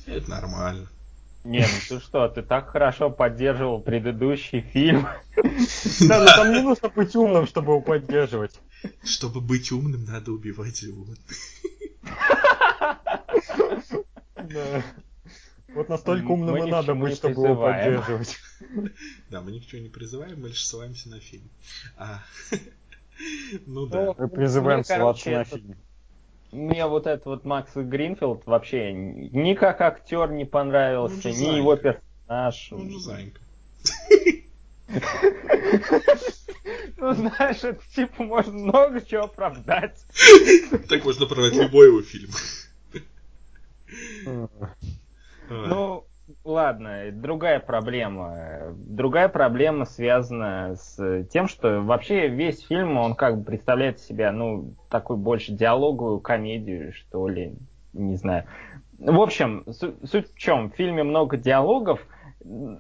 Это 0.07 0.29
нормально. 0.29 0.89
Не, 1.45 1.61
ну 1.61 1.67
ты 1.89 2.01
что, 2.01 2.29
ты 2.29 2.43
так 2.43 2.69
хорошо 2.69 3.11
поддерживал 3.11 3.81
предыдущий 3.81 4.61
фильм. 4.61 5.09
Да, 6.09 6.21
но 6.21 6.27
там 6.27 6.53
не 6.53 6.61
нужно 6.61 6.89
быть 6.89 7.17
умным, 7.17 7.47
чтобы 7.47 7.73
его 7.73 7.81
поддерживать. 7.81 8.61
Чтобы 9.03 9.41
быть 9.41 9.73
умным, 9.73 10.05
надо 10.05 10.31
убивать 10.33 10.79
животных. 10.79 11.19
Вот 15.75 15.89
настолько 15.89 16.27
умным 16.27 16.57
и 16.57 16.71
надо 16.71 16.95
быть, 16.95 17.17
чтобы 17.17 17.47
его 17.47 17.57
поддерживать. 17.57 18.37
Да, 19.31 19.41
мы 19.41 19.53
ни 19.53 19.59
к 19.59 19.67
чему 19.67 19.83
не 19.83 19.89
призываем, 19.89 20.41
мы 20.41 20.49
лишь 20.49 20.65
ссылаемся 20.65 21.09
на 21.09 21.19
фильм. 21.19 21.49
А, 21.97 22.23
ну 23.67 23.87
да. 23.87 24.15
Мы 24.19 24.29
призываем 24.29 24.85
ссылаться 24.85 25.31
на 25.31 25.45
фильм 25.45 25.77
мне 26.53 26.87
вот 26.87 27.07
этот 27.07 27.27
вот 27.27 27.45
Макс 27.45 27.73
Гринфилд 27.75 28.47
вообще 28.47 28.93
ни 28.93 29.55
как 29.55 29.81
актер 29.81 30.31
не 30.31 30.45
понравился, 30.45 31.31
ни 31.31 31.33
зайка. 31.33 31.57
его 31.57 31.77
персонаж. 31.77 32.73
Он 32.73 32.91
же 32.91 32.99
зайка. 33.01 33.41
Ну, 36.99 37.13
знаешь, 37.15 37.65
это 37.65 37.81
типа 37.97 38.23
можно 38.23 38.53
много 38.53 39.01
чего 39.01 39.25
оправдать. 39.25 40.05
Так 40.89 41.05
можно 41.05 41.25
оправдать 41.25 41.55
любой 41.55 41.89
его 41.89 42.03
фильм. 42.03 42.31
Ну, 45.49 46.07
ладно, 46.45 47.11
другая 47.13 47.61
проблема. 47.61 48.75
Другая 48.77 49.29
проблема 49.29 49.85
связана 49.85 50.77
с 50.77 51.25
тем, 51.31 51.49
что 51.49 51.81
вообще 51.81 52.29
весь 52.29 52.65
фильм, 52.67 52.97
он 52.97 53.15
как 53.15 53.39
бы 53.39 53.45
представляет 53.45 54.01
себя, 54.01 54.33
ну, 54.33 54.75
такую 54.91 55.17
больше 55.17 55.53
диалоговую 55.53 56.21
комедию, 56.21 56.93
что 56.93 57.29
ли, 57.29 57.55
не 57.93 58.17
знаю. 58.17 58.45
В 58.99 59.21
общем, 59.21 59.65
суть 59.71 60.33
в 60.33 60.39
чем? 60.39 60.71
В 60.71 60.77
фильме 60.77 61.03
много 61.03 61.37
диалогов, 61.37 62.01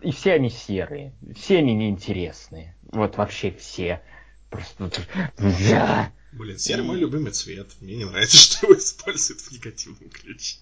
и 0.03 0.11
все 0.13 0.35
они 0.35 0.51
серые, 0.51 1.15
все 1.35 1.59
они 1.59 1.75
неинтересные. 1.75 2.77
Вот 2.93 3.17
вообще 3.17 3.51
все. 3.51 4.03
Просто... 4.51 4.91
Блин, 6.33 6.59
серый 6.59 6.85
мой 6.85 6.99
любимый 6.99 7.33
цвет. 7.33 7.69
Мне 7.81 7.97
не 7.97 8.05
нравится, 8.05 8.37
что 8.39 8.67
его 8.67 8.79
используют 8.79 9.41
в 9.41 9.53
негативном 9.53 10.09
ключе. 10.11 10.59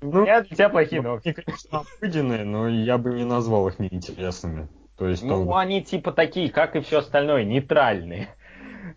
Ну, 0.00 0.24
я 0.24 0.42
для 0.42 0.56
тебя 0.56 0.68
плохие 0.68 1.02
новости. 1.02 1.28
Они, 1.28 1.44
конечно, 1.44 1.80
обыденные, 1.80 2.44
но 2.44 2.68
я 2.68 2.98
бы 2.98 3.14
не 3.14 3.24
назвал 3.24 3.68
их 3.68 3.78
неинтересными. 3.78 4.68
То 4.96 5.08
есть, 5.08 5.22
ну, 5.22 5.44
там... 5.44 5.54
они 5.54 5.82
типа 5.82 6.12
такие, 6.12 6.50
как 6.50 6.76
и 6.76 6.80
все 6.80 6.98
остальное, 6.98 7.44
нейтральные. 7.44 8.28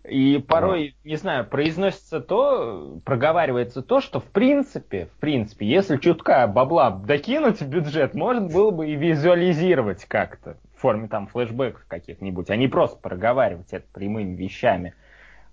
И 0.08 0.38
порой, 0.38 0.94
а. 1.02 1.08
не 1.08 1.16
знаю, 1.16 1.46
произносится 1.46 2.20
то, 2.20 3.00
проговаривается 3.04 3.80
то, 3.80 4.00
что 4.00 4.20
в 4.20 4.24
принципе, 4.24 5.06
в 5.06 5.18
принципе, 5.18 5.66
если 5.66 5.96
чутка 5.96 6.46
бабла 6.46 6.90
докинуть 6.90 7.60
в 7.60 7.68
бюджет, 7.68 8.14
можно 8.14 8.48
было 8.48 8.70
бы 8.70 8.88
и 8.88 8.96
визуализировать 8.96 10.04
как-то 10.04 10.58
в 10.76 10.80
форме 10.80 11.08
там 11.08 11.26
флешбеков 11.26 11.86
каких-нибудь, 11.88 12.50
а 12.50 12.56
не 12.56 12.68
просто 12.68 12.98
проговаривать 12.98 13.72
это 13.72 13.86
прямыми 13.92 14.36
вещами. 14.36 14.94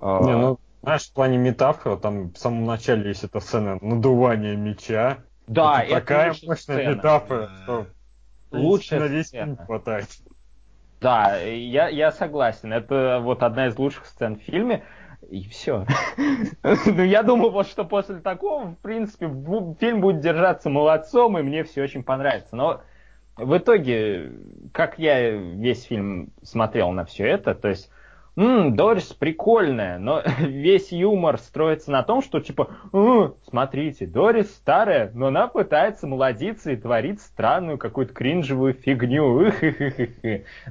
Не, 0.02 0.36
ну, 0.36 0.60
знаешь, 0.82 1.10
в 1.10 1.14
плане 1.14 1.38
метафоры, 1.38 1.98
там 1.98 2.32
в 2.32 2.38
самом 2.38 2.66
начале 2.66 3.10
есть 3.10 3.24
эта 3.24 3.40
сцена 3.40 3.78
надувания 3.82 4.56
меча. 4.56 5.20
Да, 5.48 5.82
это, 5.82 5.92
это 5.92 6.00
такая 6.00 6.28
мощная 6.30 6.56
сцена. 6.56 6.96
метафора, 6.96 7.50
что 7.64 7.88
лучше 8.52 9.00
на 9.00 9.06
весь 9.06 9.30
фильм 9.30 9.58
хватает. 9.58 10.08
Да, 11.00 11.38
я, 11.38 11.88
я 11.90 12.12
согласен. 12.12 12.72
Это 12.74 13.20
вот 13.22 13.44
одна 13.44 13.68
из 13.68 13.78
лучших 13.78 14.06
сцен 14.06 14.38
в 14.38 14.44
фильме. 14.44 14.84
И 15.30 15.48
все. 15.48 15.86
Ну, 16.64 17.04
я 17.04 17.24
думаю, 17.24 17.52
вот 17.52 17.68
что 17.68 17.86
после 17.86 18.18
такого, 18.20 18.72
в 18.72 18.76
принципе, 18.78 19.28
фильм 19.80 20.02
будет 20.02 20.20
держаться 20.20 20.70
молодцом, 20.70 21.38
и 21.38 21.42
мне 21.42 21.64
все 21.64 21.84
очень 21.84 22.04
понравится. 22.04 22.56
Но 22.56 22.82
в 23.38 23.58
итоге, 23.58 24.32
как 24.74 25.00
я 25.00 25.32
весь 25.32 25.84
фильм 25.84 26.32
смотрел 26.44 26.92
на 26.92 27.06
все 27.06 27.26
это, 27.26 27.56
то 27.56 27.70
есть 27.70 27.90
Ммм, 28.36 28.78
Дорис 28.78 29.08
прикольная, 29.14 30.00
но 30.00 30.22
весь 30.40 30.92
юмор 30.92 31.38
строится 31.38 31.92
на 31.92 32.02
том, 32.02 32.22
что 32.22 32.40
типа, 32.40 32.70
смотрите, 33.48 34.06
Дорис 34.06 34.54
старая, 34.54 35.12
но 35.14 35.28
она 35.28 35.48
пытается 35.48 36.08
молодиться 36.08 36.72
и 36.72 36.78
творит 36.78 37.20
странную 37.20 37.78
какую-то 37.78 38.14
кринжевую 38.14 38.74
фигню. 38.74 39.52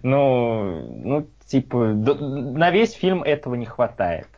Ну, 0.03 1.03
ну, 1.05 1.27
типа, 1.47 1.79
на 1.89 2.71
весь 2.71 2.93
фильм 2.93 3.23
этого 3.23 3.55
не 3.55 3.67
хватает. 3.67 4.29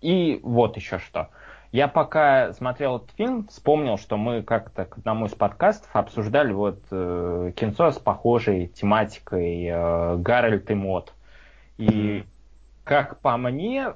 И 0.00 0.40
вот 0.42 0.76
еще 0.76 0.98
что. 0.98 1.28
Я 1.72 1.88
пока 1.88 2.52
смотрел 2.52 2.98
этот 2.98 3.10
фильм, 3.16 3.48
вспомнил, 3.48 3.98
что 3.98 4.16
мы 4.16 4.42
как-то 4.42 4.84
к 4.84 4.98
одному 4.98 5.26
из 5.26 5.34
подкастов 5.34 5.90
обсуждали 5.92 6.52
вот 6.52 6.78
э, 6.92 7.52
кинцо 7.56 7.90
с 7.90 7.98
похожей 7.98 8.68
тематикой 8.68 9.66
э, 9.66 10.16
Гарольд 10.18 10.70
и 10.70 10.74
Мод. 10.74 11.12
И 11.78 12.24
как 12.84 13.20
по 13.20 13.36
мне, 13.36 13.94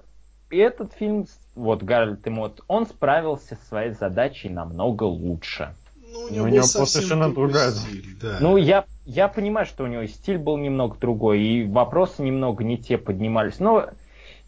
этот 0.50 0.92
фильм, 0.94 1.26
вот 1.54 1.82
Гарольд 1.82 2.26
и 2.26 2.30
Мод, 2.30 2.62
он 2.68 2.86
справился 2.86 3.56
со 3.56 3.66
своей 3.66 3.92
задачей 3.92 4.48
намного 4.48 5.04
лучше. 5.04 5.74
Ну, 6.10 6.20
у 6.20 6.30
него, 6.30 6.44
у 6.46 6.48
него 6.48 6.64
совершенно 6.64 7.32
другая 7.32 7.70
стиль, 7.70 8.16
да. 8.20 8.38
Ну, 8.40 8.56
я, 8.56 8.86
я 9.04 9.28
понимаю, 9.28 9.66
что 9.66 9.84
у 9.84 9.86
него 9.86 10.06
стиль 10.06 10.38
был 10.38 10.56
немного 10.56 10.96
другой, 10.98 11.40
и 11.42 11.66
вопросы 11.66 12.22
немного 12.22 12.64
не 12.64 12.78
те 12.78 12.96
поднимались, 12.96 13.60
но 13.60 13.90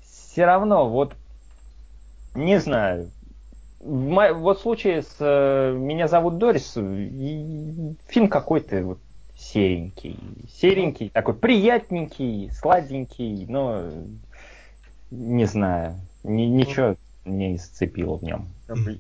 все 0.01 0.47
равно, 0.47 0.89
вот, 0.89 1.14
не 2.35 2.59
знаю, 2.59 3.11
в, 3.81 4.33
вот 4.35 4.59
в 4.59 4.62
случае 4.62 5.03
с 5.03 5.16
э, 5.20 5.74
«Меня 5.76 6.09
зовут 6.09 6.39
Дорис» 6.39 6.72
фильм 6.72 8.28
какой-то 8.28 8.83
вот 8.85 8.99
серенький. 9.41 10.18
Серенький, 10.49 11.09
такой 11.09 11.34
приятненький, 11.34 12.51
сладенький, 12.53 13.47
но 13.47 13.91
не 15.11 15.47
знаю, 15.47 16.01
ни, 16.22 16.43
ничего 16.43 16.97
не 17.24 17.57
зацепило 17.57 18.16
в 18.16 18.22
нем. 18.22 18.49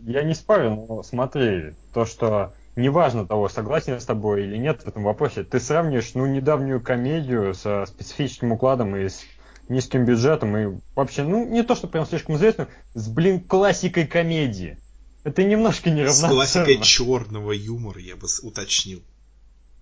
Я 0.02 0.22
не 0.22 0.34
спорю, 0.34 0.86
но 0.88 1.02
смотри, 1.02 1.74
то, 1.92 2.04
что 2.04 2.54
неважно 2.76 3.26
того, 3.26 3.48
согласен 3.48 3.94
я 3.94 4.00
с 4.00 4.04
тобой 4.04 4.44
или 4.44 4.56
нет 4.56 4.82
в 4.82 4.88
этом 4.88 5.04
вопросе, 5.04 5.44
ты 5.44 5.60
сравниваешь, 5.60 6.14
ну, 6.14 6.26
недавнюю 6.26 6.80
комедию 6.80 7.54
со 7.54 7.84
специфическим 7.86 8.52
укладом 8.52 8.96
и 8.96 9.08
с 9.08 9.22
низким 9.68 10.04
бюджетом, 10.04 10.56
и 10.56 10.80
вообще, 10.96 11.22
ну, 11.22 11.46
не 11.46 11.62
то, 11.62 11.76
что 11.76 11.86
прям 11.86 12.06
слишком 12.06 12.36
известным, 12.36 12.68
с, 12.94 13.08
блин, 13.08 13.40
классикой 13.40 14.06
комедии. 14.06 14.78
Это 15.22 15.44
немножко 15.44 15.90
неравноценно. 15.90 16.28
С 16.28 16.34
классикой 16.34 16.80
черного 16.80 17.52
юмора, 17.52 18.00
я 18.00 18.16
бы 18.16 18.26
уточнил. 18.42 19.02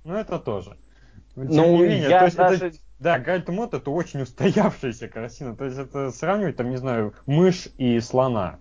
Ну, 0.09 0.15
это 0.15 0.39
тоже. 0.39 0.79
Но 1.37 1.45
тем 1.45 1.57
ну, 1.57 1.77
не 1.77 1.83
менее, 1.83 2.09
я 2.09 2.21
то 2.21 2.25
есть 2.25 2.37
даже... 2.39 2.67
это, 2.69 2.79
да, 2.99 3.19
Гарольд 3.19 3.49
Мод 3.51 3.75
это 3.75 3.91
очень 3.91 4.23
устоявшаяся 4.23 5.07
картина. 5.07 5.55
То 5.55 5.67
есть 5.67 5.77
это 5.77 6.11
сравнивать, 6.11 6.57
там, 6.57 6.71
не 6.71 6.79
знаю, 6.79 7.15
мышь 7.27 7.69
и 7.77 8.01
слона. 8.01 8.59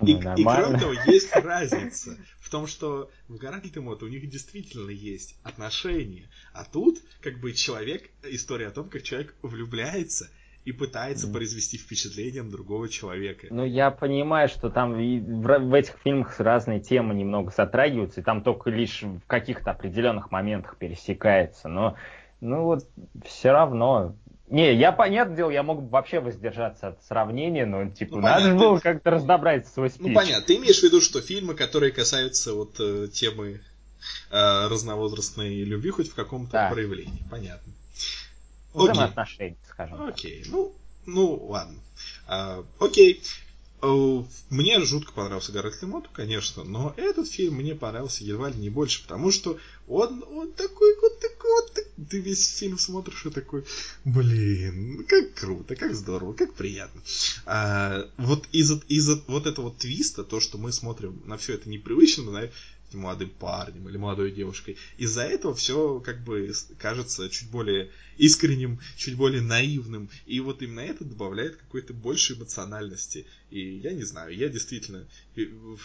И, 0.00 0.16
ну, 0.16 0.34
и 0.34 0.42
кроме 0.42 0.80
того, 0.80 0.92
есть 1.06 1.32
разница 1.36 2.16
в 2.40 2.50
том, 2.50 2.66
что 2.66 3.08
в 3.28 3.36
Гарольд 3.36 3.76
Мод 3.76 4.02
у 4.02 4.08
них 4.08 4.28
действительно 4.28 4.90
есть 4.90 5.38
отношения. 5.44 6.28
А 6.52 6.64
тут, 6.64 6.98
как 7.20 7.38
бы, 7.38 7.52
человек, 7.52 8.10
история 8.24 8.66
о 8.66 8.72
том, 8.72 8.88
как 8.90 9.04
человек 9.04 9.36
влюбляется– 9.42 10.28
и 10.64 10.72
пытается 10.72 11.26
мм. 11.26 11.32
произвести 11.32 11.76
впечатление 11.76 12.42
на 12.42 12.50
другого 12.50 12.88
человека. 12.88 13.48
Ну, 13.50 13.64
я 13.64 13.90
понимаю, 13.90 14.48
что 14.48 14.70
там 14.70 14.94
в, 14.94 15.58
в 15.58 15.74
этих 15.74 15.96
фильмах 16.04 16.38
разные 16.38 16.80
темы 16.80 17.14
немного 17.14 17.52
затрагиваются, 17.56 18.20
и 18.20 18.22
там 18.22 18.42
только 18.42 18.70
лишь 18.70 19.02
в 19.02 19.26
каких-то 19.26 19.72
определенных 19.72 20.30
моментах 20.30 20.76
пересекается, 20.76 21.68
но 21.68 21.96
ну 22.40 22.64
вот 22.64 22.86
все 23.24 23.52
равно. 23.52 24.16
Не, 24.48 24.74
я, 24.74 24.92
понятное 24.92 25.36
дело, 25.36 25.50
я 25.50 25.62
мог 25.62 25.88
вообще 25.90 26.20
воздержаться 26.20 26.88
от 26.88 27.04
сравнения, 27.04 27.64
но, 27.64 27.88
типа, 27.88 28.16
ну, 28.16 28.22
надо 28.22 28.50
же 28.50 28.54
было 28.54 28.78
как-то 28.78 29.10
разобрать 29.10 29.66
свой 29.66 29.88
спич. 29.88 30.08
Ну, 30.08 30.14
понятно. 30.14 30.44
Ты 30.44 30.56
имеешь 30.56 30.80
в 30.80 30.82
виду, 30.82 31.00
что 31.00 31.22
фильмы, 31.22 31.54
которые 31.54 31.90
касаются 31.90 32.52
вот 32.52 32.78
э, 32.78 33.08
темы 33.10 33.62
э, 34.30 34.68
разновозрастной 34.68 35.62
любви 35.62 35.90
хоть 35.90 36.10
в 36.10 36.14
каком-то 36.14 36.52
да. 36.52 36.70
проявлении. 36.70 37.24
Понятно 37.30 37.72
взаимоотношений, 38.74 39.56
скажем 39.68 40.02
Окей, 40.02 40.44
ну, 40.48 40.74
ну 41.06 41.46
ладно. 41.46 41.78
А, 42.26 42.64
окей. 42.78 43.22
Э, 43.84 44.22
мне 44.48 44.80
жутко 44.84 45.12
понравился 45.12 45.50
Гарольд 45.50 45.82
Лемоту, 45.82 46.08
конечно, 46.12 46.62
но 46.62 46.94
этот 46.96 47.28
фильм 47.28 47.54
мне 47.54 47.74
понравился 47.74 48.22
едва 48.22 48.48
ли 48.48 48.56
не 48.56 48.70
больше, 48.70 49.02
потому 49.02 49.32
что 49.32 49.58
он, 49.88 50.22
он 50.30 50.52
такой 50.52 50.94
вот 51.00 51.18
такой 51.18 51.50
вот, 51.50 52.08
ты 52.08 52.20
весь 52.20 52.46
фильм 52.58 52.78
смотришь 52.78 53.26
и 53.26 53.30
такой, 53.30 53.64
блин, 54.04 55.04
как 55.08 55.34
круто, 55.34 55.74
как 55.74 55.96
здорово, 55.96 56.32
как 56.32 56.54
приятно. 56.54 57.02
А, 57.44 58.08
вот 58.18 58.46
из-за 58.52 58.80
из 58.86 59.08
вот 59.26 59.46
этого 59.46 59.72
твиста, 59.72 60.22
то, 60.22 60.38
что 60.38 60.58
мы 60.58 60.70
смотрим 60.70 61.20
на 61.26 61.36
все 61.36 61.54
это 61.54 61.68
непривычно, 61.68 62.22
молодым 62.98 63.30
парнем 63.30 63.88
или 63.88 63.96
молодой 63.96 64.32
девушкой. 64.32 64.76
Из-за 64.98 65.22
этого 65.22 65.54
все 65.54 66.00
как 66.00 66.22
бы 66.24 66.52
кажется 66.78 67.28
чуть 67.30 67.50
более 67.50 67.90
искренним, 68.18 68.80
чуть 68.96 69.16
более 69.16 69.42
наивным. 69.42 70.10
И 70.26 70.40
вот 70.40 70.62
именно 70.62 70.80
это 70.80 71.04
добавляет 71.04 71.56
какой-то 71.56 71.94
большей 71.94 72.36
эмоциональности. 72.36 73.26
И 73.50 73.60
я 73.78 73.92
не 73.92 74.04
знаю, 74.04 74.36
я 74.36 74.48
действительно 74.48 75.06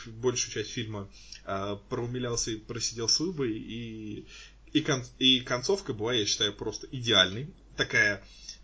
большую 0.07 0.53
часть 0.53 0.71
фильма 0.71 1.09
э, 1.45 1.77
проумилялся 1.89 2.51
и 2.51 2.57
просидел 2.57 3.09
с 3.09 3.19
выбой. 3.19 3.57
И, 3.57 4.25
и, 4.73 4.81
кон, 4.81 5.03
и 5.19 5.39
концовка 5.41 5.93
была, 5.93 6.13
я 6.13 6.25
считаю, 6.25 6.53
просто 6.53 6.87
идеальной. 6.91 7.47
Такая 7.75 8.23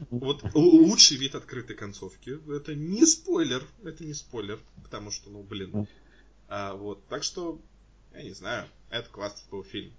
вот 0.09 0.43
лучший 0.53 1.17
вид 1.17 1.35
открытой 1.35 1.75
концовки. 1.75 2.39
Это 2.51 2.75
не 2.75 3.05
спойлер, 3.05 3.63
это 3.83 4.03
не 4.03 4.13
спойлер, 4.13 4.59
потому 4.83 5.11
что, 5.11 5.29
ну, 5.29 5.43
блин. 5.43 5.87
А, 6.47 6.75
вот, 6.75 7.07
так 7.07 7.23
что 7.23 7.61
я 8.13 8.23
не 8.23 8.31
знаю, 8.31 8.67
это 8.89 9.09
классный 9.09 9.49
был 9.49 9.63
фильм. 9.63 9.91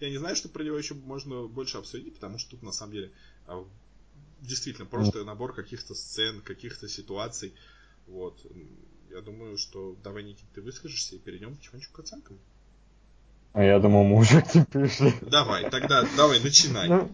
Я 0.00 0.10
не 0.10 0.18
знаю, 0.18 0.36
что 0.36 0.48
про 0.48 0.62
него 0.62 0.76
еще 0.76 0.94
можно 0.94 1.46
больше 1.46 1.78
обсудить, 1.78 2.14
потому 2.14 2.38
что 2.38 2.52
тут 2.52 2.62
на 2.62 2.72
самом 2.72 2.92
деле 2.92 3.10
а, 3.46 3.64
действительно 4.40 4.86
просто 4.86 5.24
набор 5.24 5.54
каких-то 5.54 5.94
сцен, 5.94 6.40
каких-то 6.40 6.88
ситуаций. 6.88 7.54
Вот. 8.06 8.38
Я 9.10 9.20
думаю, 9.20 9.56
что 9.56 9.96
давай, 10.02 10.22
Никит, 10.22 10.46
ты 10.54 10.60
выскажешься 10.60 11.16
и 11.16 11.18
перейдем 11.18 11.56
потихонечку 11.56 11.94
к 11.94 12.00
оценкам. 12.00 12.38
А 13.54 13.62
я 13.62 13.78
думал, 13.78 14.04
мы 14.04 14.16
уже 14.16 14.42
к 14.42 14.54
ним 14.54 14.66
перешли. 14.66 15.12
Давай, 15.22 15.68
тогда 15.70 16.06
давай, 16.16 16.40
начинай. 16.40 16.88
Ну, 16.88 17.10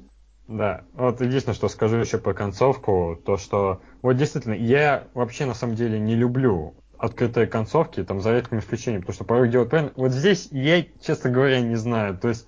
да, 0.49 0.85
вот 0.93 1.21
единственное, 1.21 1.55
что 1.55 1.69
скажу 1.69 1.97
еще 1.97 2.19
по 2.19 2.35
концовку, 2.35 3.21
то 3.25 3.37
что 3.37 3.81
вот 4.03 4.15
действительно, 4.15 4.55
я 4.55 5.09
вообще 5.15 5.47
на 5.47 5.55
самом 5.55 5.77
деле 5.77 5.99
не 5.99 6.17
люблю 6.17 6.75
открытые 6.99 7.47
концовки, 7.47 8.03
там, 8.05 8.21
за 8.21 8.33
редким 8.33 8.59
исключением, 8.59 9.03
потому 9.03 9.15
что 9.15 9.25
порой 9.25 9.49
делают 9.49 9.71
правильно. 9.71 9.93
Вот 9.97 10.13
здесь 10.13 10.49
я, 10.51 10.85
честно 11.05 11.31
говоря, 11.31 11.61
не 11.61 11.77
знаю. 11.77 12.17
То 12.19 12.29
есть, 12.29 12.47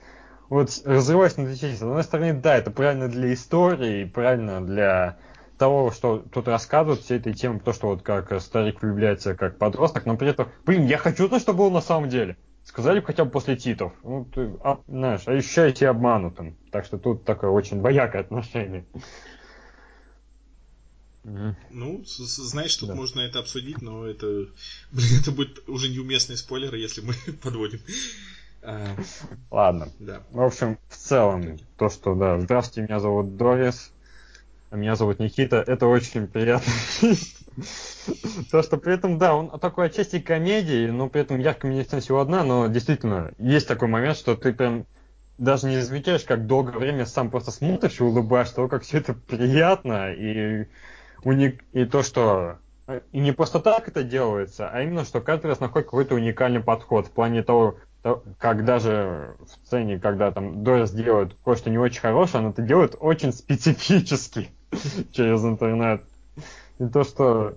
вот 0.48 0.70
разрываясь 0.84 1.36
на 1.36 1.44
две 1.44 1.56
части, 1.56 1.76
с 1.76 1.82
одной 1.82 2.04
стороны, 2.04 2.34
да, 2.34 2.56
это 2.56 2.70
правильно 2.70 3.08
для 3.08 3.32
истории, 3.32 4.04
правильно 4.04 4.64
для 4.64 5.18
того, 5.58 5.90
что 5.90 6.18
тут 6.18 6.48
рассказывают 6.48 7.00
все 7.00 7.16
этой 7.16 7.32
темы, 7.32 7.60
то, 7.60 7.72
что 7.72 7.88
вот 7.88 8.02
как 8.02 8.40
старик 8.40 8.82
влюбляется 8.82 9.34
как 9.34 9.58
подросток, 9.58 10.06
но 10.06 10.16
при 10.16 10.28
этом, 10.28 10.48
блин, 10.64 10.86
я 10.86 10.98
хочу 10.98 11.28
то, 11.28 11.38
что 11.38 11.54
было 11.54 11.70
на 11.70 11.80
самом 11.80 12.08
деле. 12.08 12.36
Сказали 12.64 13.00
хотя 13.00 13.24
бы 13.24 13.30
после 13.30 13.56
титов. 13.56 13.92
Ну, 14.02 14.24
ты, 14.24 14.50
а, 14.64 14.80
знаешь, 14.88 15.26
ощущаю 15.28 15.74
себя 15.74 15.90
обманутым. 15.90 16.56
Так 16.72 16.84
что 16.84 16.98
тут 16.98 17.24
такое 17.24 17.50
очень 17.50 17.78
двоякое 17.78 18.22
отношение. 18.22 18.84
Ну, 21.70 22.04
знаешь, 22.06 22.76
тут 22.76 22.90
да. 22.90 22.94
можно 22.94 23.20
это 23.20 23.40
обсудить, 23.40 23.82
но 23.82 24.06
это, 24.06 24.46
блин, 24.92 25.20
это 25.20 25.32
будет 25.32 25.68
уже 25.68 25.88
неуместные 25.88 26.36
спойлеры, 26.36 26.78
если 26.78 27.00
мы 27.00 27.14
подводим. 27.42 27.80
А, 28.62 28.96
Ладно. 29.50 29.88
Да. 29.98 30.22
В 30.30 30.40
общем, 30.40 30.78
в 30.88 30.96
целом, 30.96 31.58
то, 31.78 31.88
что, 31.88 32.14
да, 32.14 32.40
здравствуйте, 32.40 32.86
меня 32.86 33.00
зовут 33.00 33.36
Дорис, 33.36 33.92
а 34.70 34.76
меня 34.76 34.94
зовут 34.94 35.18
Никита, 35.18 35.64
это 35.66 35.86
очень 35.86 36.28
приятно. 36.28 36.72
То, 38.50 38.62
что 38.62 38.76
при 38.76 38.94
этом, 38.94 39.18
да, 39.18 39.34
он 39.34 39.58
такой 39.58 39.86
отчасти 39.86 40.20
комедии, 40.20 40.88
но 40.88 41.08
при 41.08 41.22
этом 41.22 41.40
яркая 41.40 41.72
медицина 41.72 42.00
всего 42.00 42.20
одна, 42.20 42.44
но 42.44 42.68
действительно, 42.68 43.32
есть 43.38 43.66
такой 43.66 43.88
момент, 43.88 44.16
что 44.16 44.36
ты 44.36 44.52
прям 44.52 44.86
даже 45.38 45.66
не 45.66 45.80
замечаешь, 45.80 46.22
как 46.22 46.46
долгое 46.46 46.78
время 46.78 47.06
сам 47.06 47.30
просто 47.30 47.50
смотришь 47.50 47.98
и 47.98 48.04
улыбаешься, 48.04 48.54
того, 48.54 48.68
как 48.68 48.82
все 48.82 48.98
это 48.98 49.14
приятно, 49.14 50.12
и 50.12 50.66
уник... 51.24 51.62
и 51.72 51.84
то, 51.84 52.02
что 52.02 52.58
и 53.12 53.18
не 53.18 53.32
просто 53.32 53.58
так 53.58 53.88
это 53.88 54.04
делается, 54.04 54.68
а 54.68 54.82
именно, 54.82 55.04
что 55.04 55.20
каждый 55.20 55.46
раз 55.46 55.58
находит 55.60 55.86
какой-то 55.86 56.14
уникальный 56.14 56.60
подход 56.60 57.08
в 57.08 57.10
плане 57.10 57.42
того, 57.42 57.76
как 58.38 58.64
даже 58.64 59.34
в 59.40 59.66
сцене, 59.66 59.98
когда 59.98 60.30
там 60.30 60.62
Дорис 60.62 60.92
делает 60.92 61.34
кое-что 61.44 61.70
не 61.70 61.78
очень 61.78 62.00
хорошее, 62.00 62.40
она 62.40 62.50
это 62.50 62.62
делает 62.62 62.94
очень 63.00 63.32
специфически 63.32 64.50
через 65.12 65.44
интернет. 65.44 66.02
И 66.78 66.86
то, 66.86 67.02
что 67.02 67.56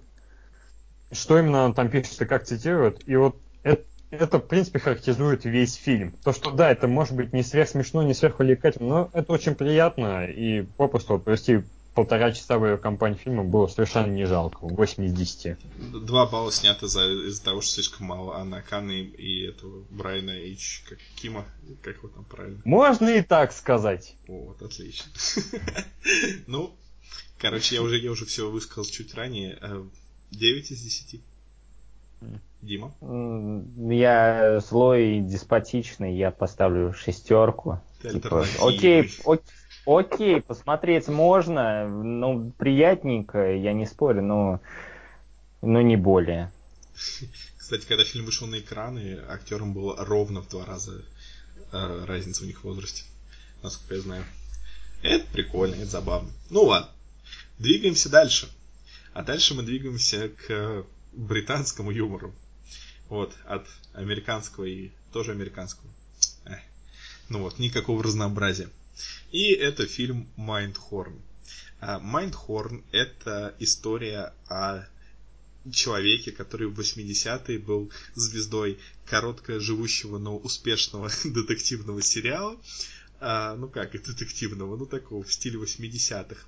что 1.11 1.39
именно 1.39 1.65
он 1.65 1.73
там 1.73 1.89
пишет 1.89 2.21
и 2.21 2.25
как 2.25 2.45
цитирует, 2.45 3.07
и 3.07 3.15
вот 3.15 3.35
это, 3.63 3.83
это, 4.11 4.39
в 4.39 4.47
принципе, 4.47 4.79
характеризует 4.79 5.45
весь 5.45 5.75
фильм. 5.75 6.13
То, 6.23 6.33
что 6.33 6.51
да, 6.51 6.71
это 6.71 6.87
может 6.87 7.15
быть 7.15 7.33
не 7.33 7.43
сверх 7.43 7.69
смешно, 7.69 8.03
не 8.03 8.13
сверх 8.13 8.39
увлекательно, 8.39 8.89
но 8.89 9.09
это 9.13 9.33
очень 9.33 9.55
приятно, 9.55 10.25
и 10.25 10.63
попросту 10.77 11.13
вот, 11.13 11.23
провести 11.23 11.63
полтора 11.99 12.31
часовой 12.31 12.77
компании 12.77 13.17
фильма 13.17 13.43
было 13.43 13.67
совершенно 13.67 14.09
не 14.09 14.23
жалко. 14.23 14.59
8 14.61 15.03
из 15.03 15.11
10. 15.11 15.57
Два 16.05 16.25
балла 16.27 16.49
снято 16.49 16.87
за, 16.87 17.05
из-за 17.27 17.43
того, 17.43 17.59
что 17.59 17.73
слишком 17.73 18.07
мало 18.07 18.37
Анна 18.37 18.61
Каны 18.61 19.01
и 19.01 19.45
этого 19.45 19.83
Брайана 19.89 20.31
Эйч, 20.31 20.85
как 20.87 20.97
Кима, 21.17 21.43
как 21.81 21.97
его 21.97 22.07
там 22.07 22.23
правильно? 22.23 22.61
Можно 22.63 23.09
и 23.09 23.21
так 23.21 23.51
сказать. 23.51 24.15
Вот, 24.27 24.61
отлично. 24.61 25.11
Ну, 26.47 26.73
короче, 27.37 27.75
я 27.75 27.81
уже, 27.81 27.97
я 27.97 28.11
уже 28.11 28.25
все 28.25 28.49
высказал 28.49 28.85
чуть 28.85 29.13
ранее. 29.13 29.59
9 30.31 30.71
из 30.71 30.81
10. 30.81 31.21
Дима? 32.61 32.93
Я 33.93 34.61
злой 34.61 35.17
и 35.17 35.21
деспотичный, 35.21 36.15
я 36.15 36.31
поставлю 36.31 36.93
шестерку. 36.93 37.81
Типа, 38.01 38.45
окей, 38.61 39.11
окей, 39.25 39.49
окей, 39.97 40.41
посмотреть 40.41 41.07
можно, 41.07 41.87
ну, 41.87 42.51
приятненько, 42.57 43.55
я 43.55 43.73
не 43.73 43.85
спорю, 43.85 44.21
но, 44.21 44.61
но 45.61 45.81
не 45.81 45.95
более. 45.95 46.51
Кстати, 47.57 47.85
когда 47.87 48.03
фильм 48.03 48.25
вышел 48.25 48.47
на 48.47 48.59
экраны, 48.59 49.19
актерам 49.27 49.73
было 49.73 50.03
ровно 50.05 50.41
в 50.41 50.49
два 50.49 50.65
раза 50.65 51.03
э, 51.71 52.05
разница 52.05 52.43
у 52.43 52.47
них 52.47 52.59
в 52.59 52.63
возрасте, 52.63 53.03
насколько 53.63 53.95
я 53.95 54.01
знаю. 54.01 54.23
Это 55.01 55.25
прикольно, 55.31 55.75
это 55.75 55.85
забавно. 55.85 56.29
Ну 56.49 56.63
ладно, 56.63 56.89
двигаемся 57.57 58.09
дальше. 58.09 58.49
А 59.13 59.23
дальше 59.23 59.53
мы 59.55 59.63
двигаемся 59.63 60.29
к 60.29 60.85
британскому 61.13 61.91
юмору. 61.91 62.33
Вот, 63.07 63.33
от 63.45 63.65
американского 63.93 64.65
и 64.65 64.91
тоже 65.11 65.31
американского. 65.31 65.89
Эх. 66.45 66.59
Ну 67.29 67.41
вот, 67.41 67.57
никакого 67.57 68.03
разнообразия. 68.03 68.69
И 69.31 69.51
это 69.51 69.85
фильм 69.85 70.27
Майндхорн. 70.35 71.21
Майндхорн– 71.81 72.83
это 72.91 73.55
история 73.59 74.33
о 74.47 74.85
человеке, 75.71 76.31
который 76.31 76.67
в 76.67 76.79
80-е 76.79 77.59
был 77.59 77.91
звездой 78.15 78.79
коротко 79.05 79.59
живущего, 79.59 80.17
но 80.17 80.37
успешного 80.37 81.09
детективного 81.23 82.01
сериала. 82.01 82.57
А, 83.21 83.55
ну 83.55 83.67
как, 83.67 83.91
детективного, 83.91 84.77
ну 84.77 84.85
такого, 84.85 85.23
в 85.23 85.33
стиле 85.33 85.59
80-х. 85.59 86.41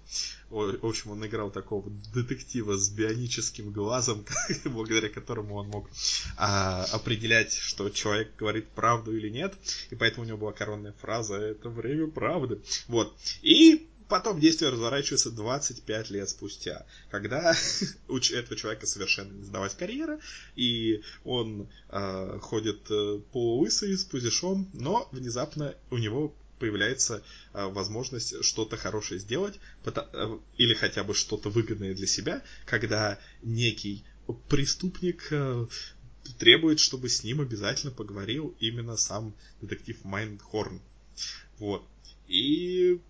В 0.50 0.86
общем, 0.86 1.12
он 1.12 1.26
играл 1.26 1.52
такого 1.52 1.90
детектива 2.14 2.78
с 2.78 2.90
бионическим 2.90 3.72
глазом, 3.72 4.26
благодаря 4.66 5.10
которому 5.10 5.56
он 5.56 5.68
мог 5.68 5.90
а, 6.38 6.86
определять, 6.92 7.54
что 7.54 7.90
человек 7.90 8.36
говорит 8.38 8.70
правду 8.70 9.16
или 9.16 9.30
нет. 9.30 9.54
И 9.90 9.96
поэтому 9.96 10.24
у 10.24 10.28
него 10.28 10.38
была 10.38 10.54
коронная 10.54 10.94
фраза 10.94 11.36
«Это 11.36 11.70
время 11.70 12.08
правды». 12.08 12.62
Вот. 12.88 13.16
И 13.42 13.90
потом 14.08 14.40
действие 14.40 14.72
разворачивается 14.72 15.32
25 15.32 16.10
лет 16.10 16.30
спустя, 16.30 16.86
когда 17.10 17.54
у 18.10 18.18
этого 18.18 18.56
человека 18.56 18.86
совершенно 18.86 19.32
не 19.32 19.44
сдавать 19.44 19.76
карьера, 19.76 20.20
и 20.56 21.02
он 21.24 21.70
э, 21.90 22.40
ходит 22.42 22.92
э, 22.92 23.20
полулысый, 23.32 23.98
с 23.98 24.04
пузишом, 24.04 24.70
но 24.74 25.08
внезапно 25.12 25.76
у 25.90 25.98
него 25.98 26.34
появляется 26.62 27.24
э, 27.53 27.66
возможность 27.66 28.43
что-то 28.45 28.78
хорошее 28.78 29.20
сделать, 29.20 29.59
э, 29.84 30.39
или 30.57 30.74
хотя 30.76 31.03
бы 31.03 31.16
что-то 31.16 31.49
выгодное 31.49 31.95
для 31.95 32.07
себя, 32.07 32.43
когда 32.66 33.20
некий 33.41 34.03
преступник 34.47 35.28
э, 35.32 35.66
требует, 36.38 36.80
чтобы 36.80 37.09
с 37.09 37.24
ним 37.24 37.41
обязательно 37.41 37.91
поговорил 37.91 38.55
именно 38.59 38.95
сам 38.95 39.34
детектив 39.59 39.97
Майндхорн. 40.03 40.80
Вот. 41.57 41.84
И 42.28 43.01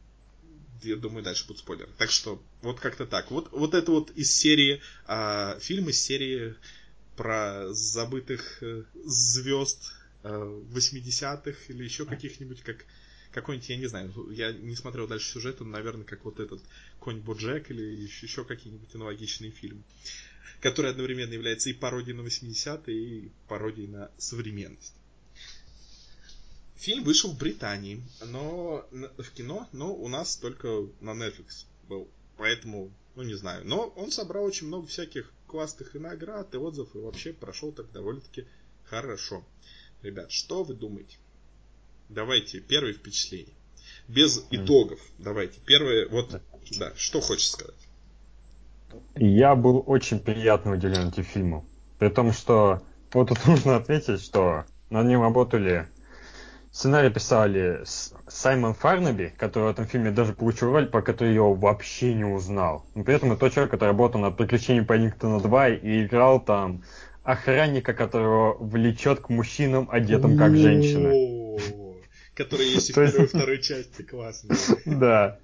я 0.84 0.96
думаю, 0.96 1.24
дальше 1.24 1.46
будут 1.46 1.60
спойлеры. 1.60 1.92
Так 1.98 2.10
что, 2.10 2.42
вот 2.62 2.80
как-то 2.80 3.06
так. 3.06 3.32
Вот, 3.32 3.52
вот 3.52 3.74
это 3.74 3.92
вот 3.92 4.12
из 4.12 4.34
серии, 4.34 4.82
э, 5.08 5.60
фильм 5.60 5.90
из 5.90 6.02
серии 6.02 6.56
про 7.18 7.68
забытых 7.74 8.64
э, 8.64 8.84
звезд 9.06 9.94
э, 10.24 10.30
80-х 10.74 11.58
или 11.68 11.84
еще 11.84 12.06
каких-нибудь, 12.06 12.62
как 12.62 12.86
какой-нибудь, 13.32 13.70
я 13.70 13.78
не 13.78 13.88
знаю, 13.88 14.32
я 14.32 14.52
не 14.52 14.76
смотрел 14.76 15.08
дальше 15.08 15.32
сюжета, 15.32 15.64
но, 15.64 15.72
наверное, 15.72 16.06
как 16.06 16.26
вот 16.26 16.40
этот 16.40 16.62
Конь 17.00 17.20
Боджек 17.20 17.72
или 17.72 17.82
еще 17.82 18.44
какие-нибудь 18.44 18.94
аналогичные 18.96 19.52
фильмы, 19.52 19.84
который 20.60 20.92
одновременно 20.92 21.34
является 21.34 21.70
и 21.70 21.74
пародией 21.74 22.18
на 22.18 22.22
80-е, 22.22 22.96
и 22.96 23.32
пародией 23.48 23.88
на 23.88 24.12
современность. 24.18 24.94
Фильм 26.76 27.04
вышел 27.04 27.32
в 27.32 27.38
Британии, 27.38 28.02
но 28.26 28.88
в 28.92 29.30
кино, 29.32 29.70
но 29.72 29.94
у 29.94 30.08
нас 30.08 30.36
только 30.36 30.88
на 31.00 31.12
Netflix 31.12 31.66
был. 31.88 32.10
Поэтому, 32.38 32.92
ну 33.16 33.22
не 33.22 33.36
знаю. 33.36 33.68
Но 33.68 33.90
он 33.90 34.12
собрал 34.12 34.46
очень 34.46 34.66
много 34.66 34.88
всяких 34.88 35.32
классных 35.46 35.96
и 35.96 36.00
наград, 36.00 36.54
и 36.56 36.58
отзывов, 36.58 36.96
и 36.96 37.00
вообще 37.00 37.34
прошел 37.34 37.72
так 37.72 37.92
довольно-таки 37.92 38.48
хорошо. 38.84 39.46
Ребят, 40.02 40.32
что 40.32 40.64
вы 40.64 40.74
думаете? 40.74 41.18
Давайте, 42.14 42.60
первые 42.60 42.94
впечатления. 42.94 43.54
Без 44.10 44.46
итогов. 44.52 45.00
Давайте. 45.18 45.60
Первое, 45.66 46.10
вот, 46.10 46.42
да, 46.78 46.92
что 46.98 47.22
хочешь 47.22 47.52
сказать? 47.52 47.76
Я 49.16 49.56
был 49.56 49.82
очень 49.88 50.20
приятно 50.20 50.74
удивлен 50.74 51.08
этим 51.08 51.24
фильмом. 51.24 51.66
При 52.00 52.10
том, 52.10 52.34
что 52.34 52.82
вот 53.14 53.30
тут 53.30 53.46
нужно 53.48 53.78
ответить, 53.78 54.22
что 54.22 54.66
над 54.90 55.08
ним 55.08 55.22
работали 55.22 55.88
Сценарий 56.70 57.10
писали 57.10 57.82
Саймон 58.28 58.74
Фарнаби, 58.74 59.34
который 59.38 59.66
в 59.66 59.72
этом 59.72 59.86
фильме 59.86 60.12
даже 60.12 60.34
получил 60.34 60.72
роль, 60.72 60.88
по 60.88 61.02
которой 61.02 61.30
я 61.30 61.36
его 61.36 61.54
вообще 61.54 62.14
не 62.14 62.26
узнал. 62.26 62.86
Но 62.94 63.06
при 63.06 63.16
этом 63.16 63.32
это 63.32 63.40
тот 63.40 63.54
человек, 63.54 63.72
который 63.72 63.90
работал 63.90 64.20
над 64.20 64.36
«Приключениями 64.36 64.86
Паддингтона 64.86 65.38
2» 65.38 65.80
и 65.80 66.06
играл 66.06 66.42
там 66.42 66.84
охранника, 67.24 67.94
которого 67.94 68.58
влечет 68.58 69.22
к 69.22 69.30
мужчинам, 69.30 69.88
одетым 69.90 70.38
как 70.38 70.58
женщина 70.58 71.32
которые 72.44 72.72
есть 72.74 72.90
и 72.90 72.94
в 72.94 72.96
первой 72.96 73.24
и 73.24 73.28
второй 73.28 73.62
части, 73.62 74.02
классно. 74.02 74.56
Да. 74.86 75.40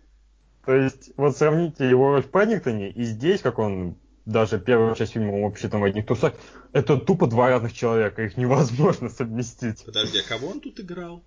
То 0.65 0.75
есть, 0.75 1.11
вот 1.15 1.37
сравните 1.37 1.89
его 1.89 2.09
роль 2.09 2.23
в 2.23 2.29
Паддингтоне 2.29 2.91
и 2.91 3.03
здесь, 3.03 3.41
как 3.41 3.57
он 3.57 3.95
даже 4.25 4.59
первую 4.59 4.95
часть 4.95 5.13
фильма 5.13 5.41
вообще 5.41 5.69
там 5.69 5.81
в 5.81 5.85
одних 5.85 6.05
трусах, 6.05 6.33
это 6.73 6.97
тупо 6.97 7.27
два 7.27 7.49
разных 7.49 7.73
человека, 7.73 8.23
их 8.23 8.35
невозможно 8.35 9.09
совместить. 9.09 9.85
Подожди, 9.85 10.19
а 10.19 10.27
кого 10.27 10.49
он 10.49 10.59
тут 10.59 10.79
играл? 10.79 11.23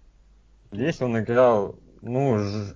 Здесь 0.71 1.01
он 1.01 1.19
играл, 1.19 1.79
ну, 2.03 2.39
ж... 2.39 2.75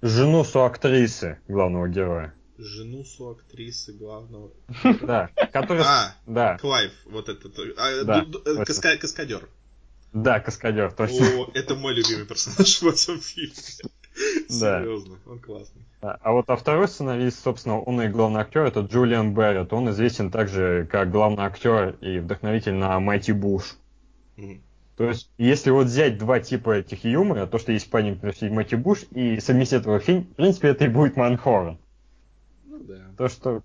жену 0.00 0.44
соактрисы 0.44 1.38
главного 1.46 1.88
героя. 1.88 2.34
Жену 2.56 3.04
соактрисы 3.04 3.92
главного... 3.92 4.50
Да, 5.02 5.28
который... 5.52 5.82
А, 5.84 6.14
да. 6.26 6.56
Клайв, 6.58 6.92
вот 7.04 7.28
этот... 7.28 7.58
А, 7.76 8.04
да, 8.04 8.26
э, 8.46 8.64
каскадер. 8.64 9.48
Да, 10.12 10.40
каскадер, 10.40 10.92
точно. 10.92 11.42
О, 11.42 11.50
это 11.54 11.74
мой 11.76 11.94
любимый 11.94 12.26
персонаж 12.26 12.82
в 12.82 12.88
этом 12.88 13.20
фильме. 13.20 13.54
Да. 14.48 14.82
Серьезно, 14.82 15.18
он 15.26 15.38
классный. 15.38 15.82
А, 16.02 16.18
а 16.20 16.32
вот 16.32 16.50
а 16.50 16.56
второй 16.56 16.88
сценарист, 16.88 17.42
собственно, 17.42 17.80
он 17.80 18.02
и 18.02 18.08
главный 18.08 18.40
актер, 18.40 18.64
это 18.64 18.80
Джулиан 18.80 19.34
Берретт. 19.34 19.72
Он 19.72 19.88
известен 19.90 20.30
также 20.30 20.88
как 20.90 21.10
главный 21.10 21.44
актер 21.44 21.96
и 22.00 22.18
вдохновитель 22.18 22.74
на 22.74 22.98
Майти 23.00 23.32
Буш. 23.32 23.76
Mm. 24.36 24.60
То 24.96 25.04
есть, 25.08 25.30
если 25.38 25.70
вот 25.70 25.86
взять 25.86 26.18
два 26.18 26.40
типа 26.40 26.78
этих 26.78 27.04
юмора, 27.04 27.46
то, 27.46 27.58
что 27.58 27.72
есть 27.72 27.88
Панин 27.88 28.18
плюс 28.18 28.42
и 28.42 28.50
Майти 28.50 28.76
Буш, 28.76 29.04
и 29.12 29.40
совместить 29.40 29.80
этого 29.80 29.98
фильм, 30.00 30.24
в 30.24 30.34
принципе, 30.34 30.68
это 30.68 30.84
и 30.84 30.88
будет 30.88 31.16
Манхорн. 31.16 31.78
Ну 32.66 32.78
да. 32.80 33.14
То, 33.16 33.28
что... 33.28 33.62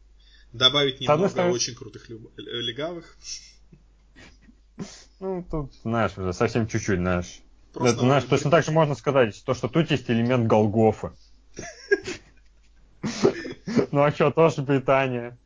Добавить 0.54 1.02
немного 1.02 1.28
стороны... 1.28 1.54
очень 1.54 1.76
крутых 1.76 2.08
люб... 2.10 2.32
легавых. 2.38 3.18
Ну, 5.20 5.44
тут, 5.50 5.74
знаешь, 5.84 6.18
уже 6.18 6.34
совсем 6.34 6.68
чуть-чуть, 6.68 7.00
знаешь. 7.00 7.42
Просто 7.74 7.98
Это, 7.98 8.06
знаешь, 8.06 8.24
точно 8.24 8.52
так 8.52 8.64
же 8.64 8.72
можно 8.72 8.96
сказать, 8.96 9.44
то, 9.46 9.54
что 9.54 9.68
тут 9.68 9.92
есть 9.92 10.10
элемент 10.10 10.48
Голгофа. 10.48 11.14
Ну 13.92 14.04
а 14.04 14.12
что, 14.12 14.32
тоже 14.32 14.62
Британия. 14.62 15.38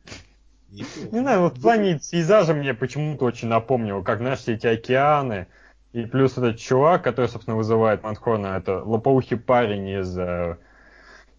Не 0.70 0.84
знаю, 1.20 1.40
вот 1.42 1.58
в 1.58 1.62
плане 1.62 1.98
пейзажа 1.98 2.54
мне 2.54 2.74
почему-то 2.74 3.24
очень 3.24 3.48
напомнило, 3.48 4.02
как, 4.02 4.18
знаешь, 4.18 4.40
все 4.40 4.54
эти 4.54 4.66
океаны, 4.66 5.46
и 5.92 6.04
плюс 6.04 6.38
этот 6.38 6.58
чувак, 6.58 7.02
который, 7.02 7.26
собственно, 7.26 7.56
вызывает 7.56 8.02
Манхорна, 8.02 8.56
это 8.56 8.82
лопоухий 8.82 9.36
парень 9.36 9.88
из 9.88 10.16
э, 10.16 10.58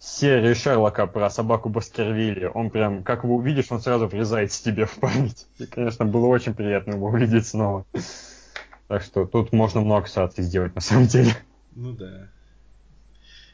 серии 0.01 0.55
Шерлока 0.55 1.05
про 1.05 1.29
собаку 1.29 1.69
Баскервилли. 1.69 2.49
Он 2.53 2.71
прям, 2.71 3.03
как 3.03 3.23
его 3.23 3.35
увидишь, 3.35 3.71
он 3.71 3.81
сразу 3.81 4.07
врезается 4.07 4.63
тебе 4.63 4.85
в 4.85 4.95
память. 4.95 5.45
И, 5.59 5.67
конечно, 5.67 6.05
было 6.05 6.25
очень 6.25 6.55
приятно 6.55 6.93
его 6.93 7.07
увидеть 7.07 7.47
снова. 7.47 7.85
Так 8.87 9.03
что 9.03 9.25
тут 9.25 9.53
можно 9.53 9.81
много 9.81 10.07
ситуаций 10.07 10.43
сделать 10.43 10.73
на 10.75 10.81
самом 10.81 11.07
деле. 11.07 11.35
Ну 11.75 11.93
да. 11.93 12.27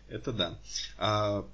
Это 0.09 0.31
да. 0.31 0.57
А, 0.97 1.45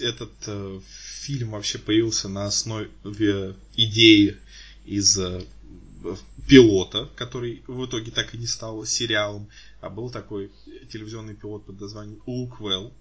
этот 0.00 0.32
э, 0.46 0.80
фильм 1.20 1.50
вообще 1.50 1.78
появился 1.78 2.30
на 2.30 2.46
основе 2.46 3.54
идеи 3.74 4.38
из 4.86 5.18
э, 5.18 5.42
пилота, 6.48 7.08
который 7.16 7.62
в 7.66 7.84
итоге 7.84 8.10
так 8.10 8.34
и 8.34 8.38
не 8.38 8.46
стал 8.46 8.84
сериалом, 8.86 9.48
а 9.80 9.90
был 9.90 10.10
такой 10.10 10.50
телевизионный 10.90 11.34
пилот 11.34 11.66
под 11.66 11.80
названием 11.80 12.22
Луквелл, 12.26 12.92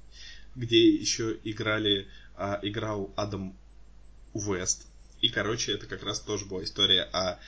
где 0.55 0.89
еще 0.89 1.37
играли, 1.43 2.07
а, 2.35 2.59
играл 2.61 3.13
Адам 3.15 3.55
Уэст. 4.33 4.85
И, 5.21 5.29
короче, 5.29 5.73
это 5.73 5.85
как 5.85 6.03
раз 6.03 6.19
тоже 6.19 6.45
была 6.45 6.63
история 6.63 7.03
о, 7.03 7.39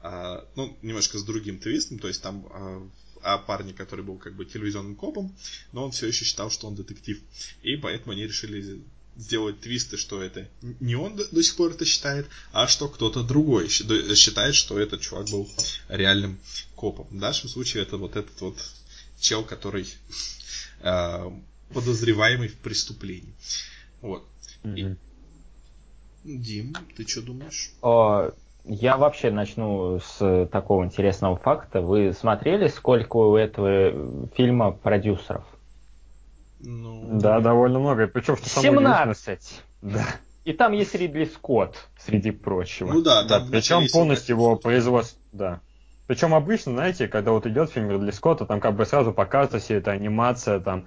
о 0.00 0.44
ну, 0.56 0.76
немножко 0.82 1.18
с 1.18 1.24
другим 1.24 1.58
твистом, 1.58 1.98
то 1.98 2.08
есть 2.08 2.22
там 2.22 2.46
о, 2.46 2.90
о 3.22 3.38
парне, 3.38 3.72
который 3.72 4.04
был 4.04 4.18
как 4.18 4.34
бы 4.34 4.44
телевизионным 4.44 4.96
копом, 4.96 5.36
но 5.72 5.84
он 5.84 5.90
все 5.90 6.06
еще 6.06 6.24
считал, 6.24 6.50
что 6.50 6.66
он 6.66 6.74
детектив. 6.74 7.20
И 7.62 7.76
поэтому 7.76 8.12
они 8.12 8.24
решили 8.24 8.82
сделать 9.16 9.60
твисты, 9.60 9.96
что 9.96 10.22
это 10.22 10.48
не 10.80 10.94
он 10.94 11.16
до, 11.16 11.26
до 11.26 11.42
сих 11.42 11.56
пор 11.56 11.72
это 11.72 11.84
считает, 11.84 12.26
а 12.52 12.68
что 12.68 12.88
кто-то 12.88 13.22
другой 13.22 13.68
считает, 13.68 14.54
что 14.54 14.78
этот 14.78 15.00
чувак 15.00 15.28
был 15.30 15.50
реальным 15.88 16.38
копом. 16.74 17.06
В 17.08 17.14
нашем 17.14 17.48
случае 17.48 17.82
это 17.82 17.96
вот 17.96 18.16
этот 18.16 18.38
вот 18.40 18.58
чел, 19.18 19.42
который 19.42 19.88
э, 20.80 21.30
подозреваемый 21.72 22.48
в 22.48 22.56
преступлении. 22.58 23.34
Вот. 24.00 24.24
Mm-hmm. 24.62 24.96
И... 26.24 26.36
Дим, 26.38 26.74
ты 26.96 27.06
что 27.06 27.22
думаешь? 27.22 27.72
О, 27.82 28.30
я 28.64 28.96
вообще 28.96 29.30
начну 29.30 30.00
с 30.00 30.48
такого 30.50 30.84
интересного 30.84 31.36
факта. 31.36 31.80
Вы 31.80 32.12
смотрели, 32.12 32.66
сколько 32.68 33.16
у 33.16 33.36
этого 33.36 34.28
фильма 34.34 34.72
продюсеров? 34.72 35.44
Ну... 36.58 37.20
Да, 37.20 37.40
довольно 37.40 37.78
много. 37.78 38.08
Причем, 38.08 38.36
что 38.36 38.48
17! 38.48 39.62
Да. 39.82 40.04
И 40.44 40.52
там 40.52 40.72
есть 40.72 40.94
Ридли 40.94 41.24
Скотт, 41.24 41.88
среди 41.98 42.30
прочего. 42.30 42.92
Ну 42.92 43.02
да, 43.02 43.24
да. 43.24 43.44
Причем 43.50 43.86
полностью 43.92 44.36
его 44.36 44.56
производство. 44.56 45.20
Да. 45.32 45.60
Причем 46.06 46.34
обычно, 46.34 46.72
знаете, 46.72 47.08
когда 47.08 47.32
вот 47.32 47.46
идет 47.46 47.70
фильм 47.70 47.90
Ридли 47.90 48.12
Скотта, 48.12 48.46
там 48.46 48.60
как 48.60 48.76
бы 48.76 48.84
сразу 48.86 49.12
показывается 49.12 49.58
вся 49.58 49.74
эта 49.76 49.90
анимация, 49.90 50.60
там, 50.60 50.86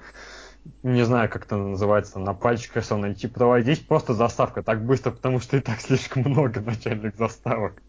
не 0.83 1.03
знаю, 1.03 1.29
как 1.29 1.45
это 1.45 1.57
называется, 1.57 2.19
на 2.19 2.33
пальчиках 2.33 2.77
рисовано, 2.77 3.13
типа, 3.13 3.39
давай, 3.39 3.61
здесь 3.61 3.79
просто 3.79 4.13
заставка, 4.13 4.63
так 4.63 4.85
быстро, 4.85 5.11
потому 5.11 5.39
что 5.39 5.57
и 5.57 5.61
так 5.61 5.81
слишком 5.81 6.23
много 6.23 6.61
начальных 6.65 7.15
заставок. 7.17 7.81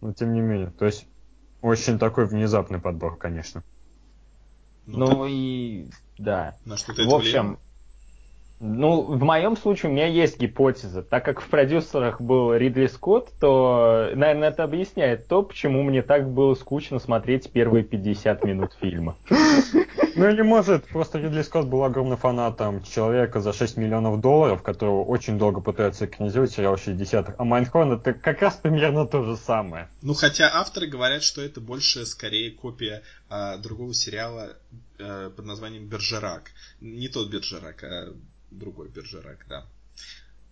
Но 0.00 0.12
тем 0.12 0.32
не 0.32 0.40
менее, 0.40 0.70
то 0.70 0.86
есть, 0.86 1.06
очень 1.62 1.98
такой 1.98 2.26
внезапный 2.26 2.78
подбор, 2.78 3.16
конечно. 3.16 3.62
Ну, 4.86 5.06
ну 5.06 5.26
и 5.28 5.88
да. 6.18 6.56
На 6.64 6.76
что 6.76 6.94
ты 6.94 7.06
В 7.06 7.14
общем, 7.14 7.58
ну, 8.60 9.02
в 9.02 9.22
моем 9.22 9.56
случае 9.56 9.90
у 9.90 9.94
меня 9.94 10.06
есть 10.06 10.38
гипотеза. 10.38 11.02
Так 11.02 11.24
как 11.24 11.40
в 11.40 11.48
продюсерах 11.48 12.20
был 12.20 12.52
Ридли 12.54 12.86
Скотт, 12.86 13.30
то, 13.40 14.10
наверное, 14.14 14.50
это 14.50 14.64
объясняет 14.64 15.28
то, 15.28 15.42
почему 15.42 15.82
мне 15.82 16.02
так 16.02 16.30
было 16.30 16.54
скучно 16.54 16.98
смотреть 16.98 17.50
первые 17.50 17.84
50 17.84 18.44
минут 18.44 18.76
фильма. 18.80 19.16
Ну 20.20 20.28
или 20.28 20.42
может, 20.42 20.86
просто 20.86 21.18
Ридли 21.18 21.40
Скотт 21.40 21.66
был 21.66 21.82
огромным 21.82 22.18
фанатом 22.18 22.82
человека 22.82 23.40
за 23.40 23.54
6 23.54 23.78
миллионов 23.78 24.20
долларов, 24.20 24.62
которого 24.62 25.02
очень 25.02 25.38
долго 25.38 25.62
пытаются 25.62 26.04
экранизировать 26.04 26.52
сериал 26.52 26.74
60-х. 26.74 27.36
А 27.38 27.44
Майнхорн 27.44 27.92
это 27.92 28.12
как 28.12 28.42
раз 28.42 28.56
примерно 28.56 29.06
то 29.06 29.24
же 29.24 29.38
самое. 29.38 29.88
Ну 30.02 30.12
хотя 30.12 30.50
авторы 30.52 30.88
говорят, 30.88 31.22
что 31.22 31.40
это 31.40 31.62
больше 31.62 32.04
скорее 32.04 32.50
копия 32.50 33.02
а, 33.30 33.56
другого 33.56 33.94
сериала 33.94 34.58
а, 34.98 35.30
под 35.30 35.46
названием 35.46 35.86
Бержерак. 35.86 36.50
Не 36.82 37.08
тот 37.08 37.30
Бержерак, 37.30 37.82
а 37.82 38.12
другой 38.50 38.88
Бержерак, 38.88 39.46
да. 39.48 39.64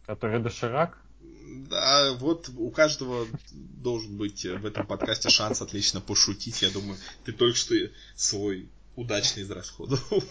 Который 0.07 0.41
Доширак? 0.41 0.97
Да, 1.21 2.15
вот 2.15 2.49
у 2.57 2.71
каждого 2.71 3.27
должен 3.53 4.17
быть 4.17 4.47
в 4.47 4.65
этом 4.65 4.87
подкасте 4.87 5.29
шанс 5.29 5.61
отлично 5.61 6.01
пошутить. 6.01 6.63
Я 6.63 6.71
думаю, 6.71 6.97
ты 7.27 7.33
только 7.33 7.55
что 7.59 7.75
свой 8.17 8.71
удачно 8.99 9.41
израсходовал. 9.41 10.23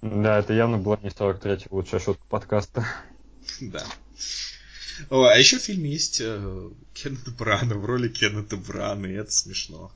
Да, 0.00 0.38
это 0.38 0.52
явно 0.52 0.78
была 0.78 0.96
не 1.02 1.08
43-я 1.08 1.66
лучшая 1.70 2.00
шутка 2.00 2.24
подкаста. 2.28 2.86
Да. 3.60 3.84
О, 5.10 5.24
а 5.24 5.36
еще 5.36 5.58
в 5.58 5.62
фильме 5.62 5.90
есть 5.90 6.20
э, 6.20 6.70
Кеннет 6.94 7.36
Брана 7.36 7.74
в 7.74 7.84
роли 7.84 8.08
Кеннета 8.08 8.56
Брана, 8.56 9.06
и 9.06 9.14
это 9.14 9.32
смешно. 9.32 9.92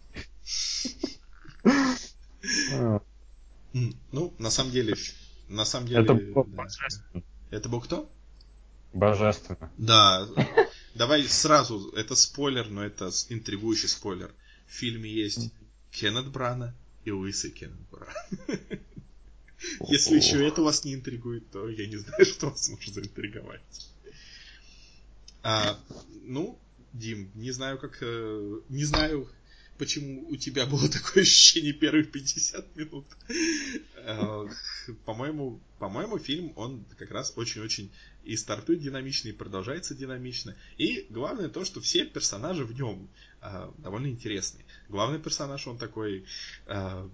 А. 2.73 3.01
Ну, 4.11 4.35
на 4.39 4.51
самом 4.51 4.73
деле, 4.73 4.97
на 5.49 5.65
самом 5.65 5.87
деле... 5.87 6.03
Это 6.03 6.15
был 6.15 6.45
божественно. 6.45 7.23
Это 7.51 7.69
был 7.69 7.81
кто? 7.81 8.11
Божественно. 8.93 9.71
Да. 9.79 10.29
Давай 10.97 11.23
сразу, 11.25 11.91
это 11.91 12.17
спойлер, 12.17 12.69
но 12.69 12.85
это 12.85 13.11
интригующий 13.29 13.89
спойлер. 13.89 14.35
В 14.67 14.73
фильме 14.73 15.11
есть 15.11 15.53
Кеннет 15.93 16.27
Брана 16.29 16.75
и 17.05 17.11
лысый 17.11 17.55
Брана. 17.91 18.13
Если 19.89 20.17
еще 20.17 20.47
это 20.47 20.63
вас 20.63 20.85
не 20.85 20.95
интригует, 20.95 21.49
то 21.51 21.69
я 21.69 21.87
не 21.87 21.97
знаю, 21.97 22.25
что 22.27 22.51
вас 22.51 22.69
может 22.69 22.95
заинтриговать. 22.95 23.91
А, 25.43 25.79
ну, 26.25 26.59
Дим, 26.93 27.31
не 27.35 27.53
знаю, 27.53 27.79
как... 27.79 27.99
Э, 28.01 28.61
не 28.69 28.85
знаю, 28.85 29.29
почему 29.79 30.29
у 30.29 30.37
тебя 30.37 30.67
было 30.67 30.89
такое 30.89 31.23
ощущение 31.23 31.73
первых 31.73 32.11
50 32.11 32.77
минут. 32.77 33.07
Э, 33.97 34.47
по-моему, 35.05 35.61
по-моему, 35.79 36.19
фильм, 36.19 36.53
он 36.57 36.85
как 36.99 37.11
раз 37.11 37.33
очень-очень 37.37 37.91
и 38.25 38.37
стартует 38.37 38.81
динамично, 38.81 39.29
и 39.29 39.33
продолжается 39.33 39.95
динамично. 39.95 40.55
И 40.77 41.07
главное 41.11 41.49
то, 41.49 41.65
что 41.65 41.81
все 41.81 42.05
персонажи 42.05 42.65
в 42.65 42.73
нем 42.75 43.09
довольно 43.79 44.07
интересные. 44.07 44.65
Главный 44.89 45.19
персонаж, 45.19 45.67
он 45.67 45.79
такой, 45.79 46.25
э, 46.67 47.09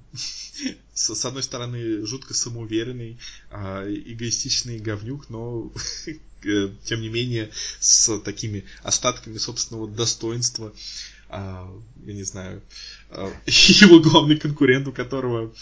с, 0.95 1.25
одной 1.25 1.43
стороны, 1.43 2.05
жутко 2.07 2.35
самоуверенный, 2.35 3.19
эгоистичный 3.51 4.79
говнюк, 4.79 5.31
но 5.31 5.73
тем 6.43 7.01
не 7.01 7.09
менее 7.09 7.51
с 7.81 8.19
такими 8.21 8.65
остатками 8.83 9.39
собственного 9.39 9.89
достоинства 9.89 10.69
а, 10.69 11.18
я 11.31 12.15
не 12.15 12.23
знаю, 12.23 12.63
а, 13.11 13.31
его 13.47 14.01
главный 14.01 14.37
конкурент, 14.37 14.89
у 14.89 14.93
которого, 14.93 15.53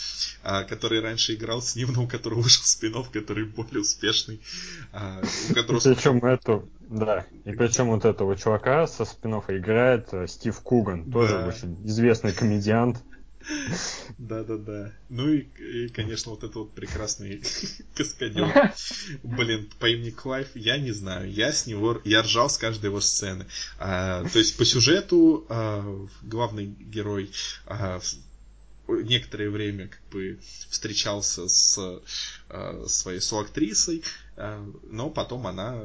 а, 0.43 0.65
который 0.65 1.01
раньше 1.01 1.35
играл 1.35 1.61
с 1.61 1.75
ним, 1.75 1.93
но 1.93 2.05
у 2.05 2.07
которого 2.07 2.41
вышел 2.41 2.63
спин 2.65 2.95
который 3.13 3.45
более 3.45 3.81
успешный. 3.81 4.41
А, 4.93 5.23
у 5.51 5.55
которого... 5.55 5.81
Причем 5.81 6.25
эту, 6.25 6.69
да, 6.89 7.27
и 7.45 7.53
причем 7.53 7.89
вот 7.89 8.05
этого 8.05 8.37
чувака 8.37 8.87
со 8.87 9.05
спин 9.05 9.35
играет 9.49 10.09
э, 10.13 10.27
Стив 10.29 10.59
Куган, 10.61 11.11
тоже 11.11 11.35
да. 11.35 11.47
очень 11.49 11.85
известный 11.85 12.33
комедиант. 12.33 12.99
Да-да-да. 14.19 14.93
Ну 15.09 15.29
и, 15.29 15.47
и, 15.59 15.89
конечно, 15.89 16.31
вот 16.31 16.43
этот 16.43 16.57
вот 16.57 16.73
прекрасный 16.73 17.43
каскадер. 17.95 18.75
Блин, 19.23 19.71
по 19.79 19.87
имени 19.87 20.11
Клайв, 20.11 20.49
я 20.55 20.79
не 20.79 20.93
знаю. 20.93 21.31
Я 21.31 21.53
с 21.53 21.67
него, 21.67 22.01
я 22.05 22.23
ржал 22.23 22.51
с 22.51 22.59
каждой 22.59 22.87
его 22.87 23.01
сцены. 23.01 23.47
А, 23.79 24.25
то 24.25 24.39
есть 24.39 24.57
по 24.57 24.65
сюжету 24.65 25.47
а, 25.49 26.07
главный 26.23 26.67
герой 26.67 27.31
а, 27.67 28.01
некоторое 28.89 29.51
время 29.51 29.89
как 29.89 30.03
бы 30.11 30.39
встречался 30.71 31.49
с 31.49 32.01
а, 32.49 32.85
своей 32.87 33.21
соактрисой, 33.21 34.03
а, 34.37 34.65
но 34.91 35.11
потом 35.11 35.47
она 35.47 35.85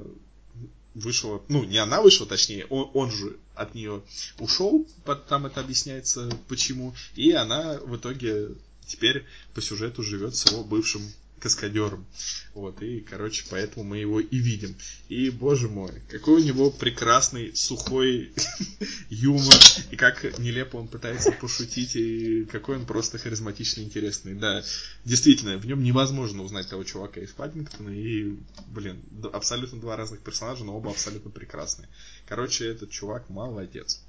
вышла, 0.93 1.41
ну, 1.47 1.63
не 1.63 1.77
она 1.77 2.01
вышла, 2.01 2.27
точнее, 2.27 2.65
он, 2.65 2.89
он 2.93 3.11
же 3.11 3.37
от 3.55 3.75
нее 3.75 4.01
ушел, 4.39 4.87
там 5.27 5.45
это 5.45 5.59
объясняется 5.59 6.29
почему, 6.47 6.93
и 7.15 7.31
она 7.31 7.77
в 7.79 7.95
итоге 7.95 8.49
теперь 8.85 9.25
по 9.53 9.61
сюжету 9.61 10.03
живет 10.03 10.35
с 10.35 10.51
его 10.51 10.63
бывшим 10.63 11.01
каскадером. 11.41 12.05
Вот, 12.53 12.81
и, 12.81 12.99
короче, 13.01 13.45
поэтому 13.49 13.83
мы 13.83 13.97
его 13.97 14.19
и 14.19 14.37
видим. 14.37 14.75
И, 15.09 15.29
боже 15.29 15.67
мой, 15.67 15.91
какой 16.09 16.41
у 16.41 16.45
него 16.45 16.69
прекрасный, 16.69 17.55
сухой 17.55 18.31
юмор, 19.09 19.55
и 19.89 19.95
как 19.95 20.37
нелепо 20.37 20.77
он 20.77 20.87
пытается 20.87 21.31
пошутить, 21.31 21.95
и 21.95 22.45
какой 22.45 22.77
он 22.77 22.85
просто 22.85 23.17
харизматичный, 23.17 23.83
интересный. 23.83 24.35
Да, 24.35 24.63
действительно, 25.05 25.57
в 25.57 25.65
нем 25.65 25.83
невозможно 25.83 26.43
узнать 26.43 26.69
того 26.69 26.83
чувака 26.83 27.21
из 27.21 27.31
Паддингтона, 27.31 27.89
и, 27.89 28.37
блин, 28.67 29.01
абсолютно 29.33 29.79
два 29.79 29.97
разных 29.97 30.19
персонажа, 30.19 30.63
но 30.63 30.77
оба 30.77 30.91
абсолютно 30.91 31.31
прекрасные. 31.31 31.89
Короче, 32.27 32.67
этот 32.67 32.91
чувак 32.91 33.29
молодец. 33.29 34.01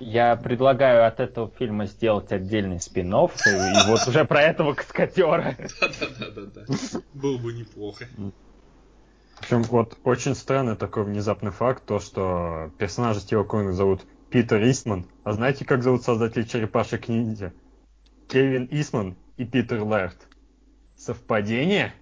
Я 0.00 0.34
предлагаю 0.36 1.06
от 1.06 1.20
этого 1.20 1.50
фильма 1.56 1.86
сделать 1.86 2.32
отдельный 2.32 2.80
спин 2.80 3.08
и 3.08 3.86
вот 3.86 4.08
уже 4.08 4.24
про 4.24 4.42
этого 4.42 4.74
каскадера. 4.74 5.56
Да-да-да-да. 5.80 6.64
Было 7.12 7.38
бы 7.38 7.52
неплохо. 7.52 8.06
В 9.36 9.40
общем, 9.40 9.62
вот 9.64 9.98
очень 10.04 10.34
странный 10.34 10.76
такой 10.76 11.04
внезапный 11.04 11.50
факт, 11.50 11.84
то, 11.86 12.00
что 12.00 12.72
персонажа 12.78 13.20
Стива 13.20 13.44
Конга 13.44 13.72
зовут 13.72 14.04
Питер 14.30 14.62
Исман. 14.68 15.06
А 15.22 15.32
знаете, 15.32 15.64
как 15.64 15.82
зовут 15.82 16.02
создателей 16.02 16.46
черепашек 16.46 17.08
ниндзя? 17.08 17.52
Кевин 18.28 18.66
Исман 18.70 19.16
и 19.36 19.44
Питер 19.44 19.84
Лерт. 19.86 20.16
Совпадение? 20.96 21.92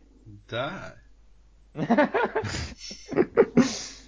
Да. 0.48 0.94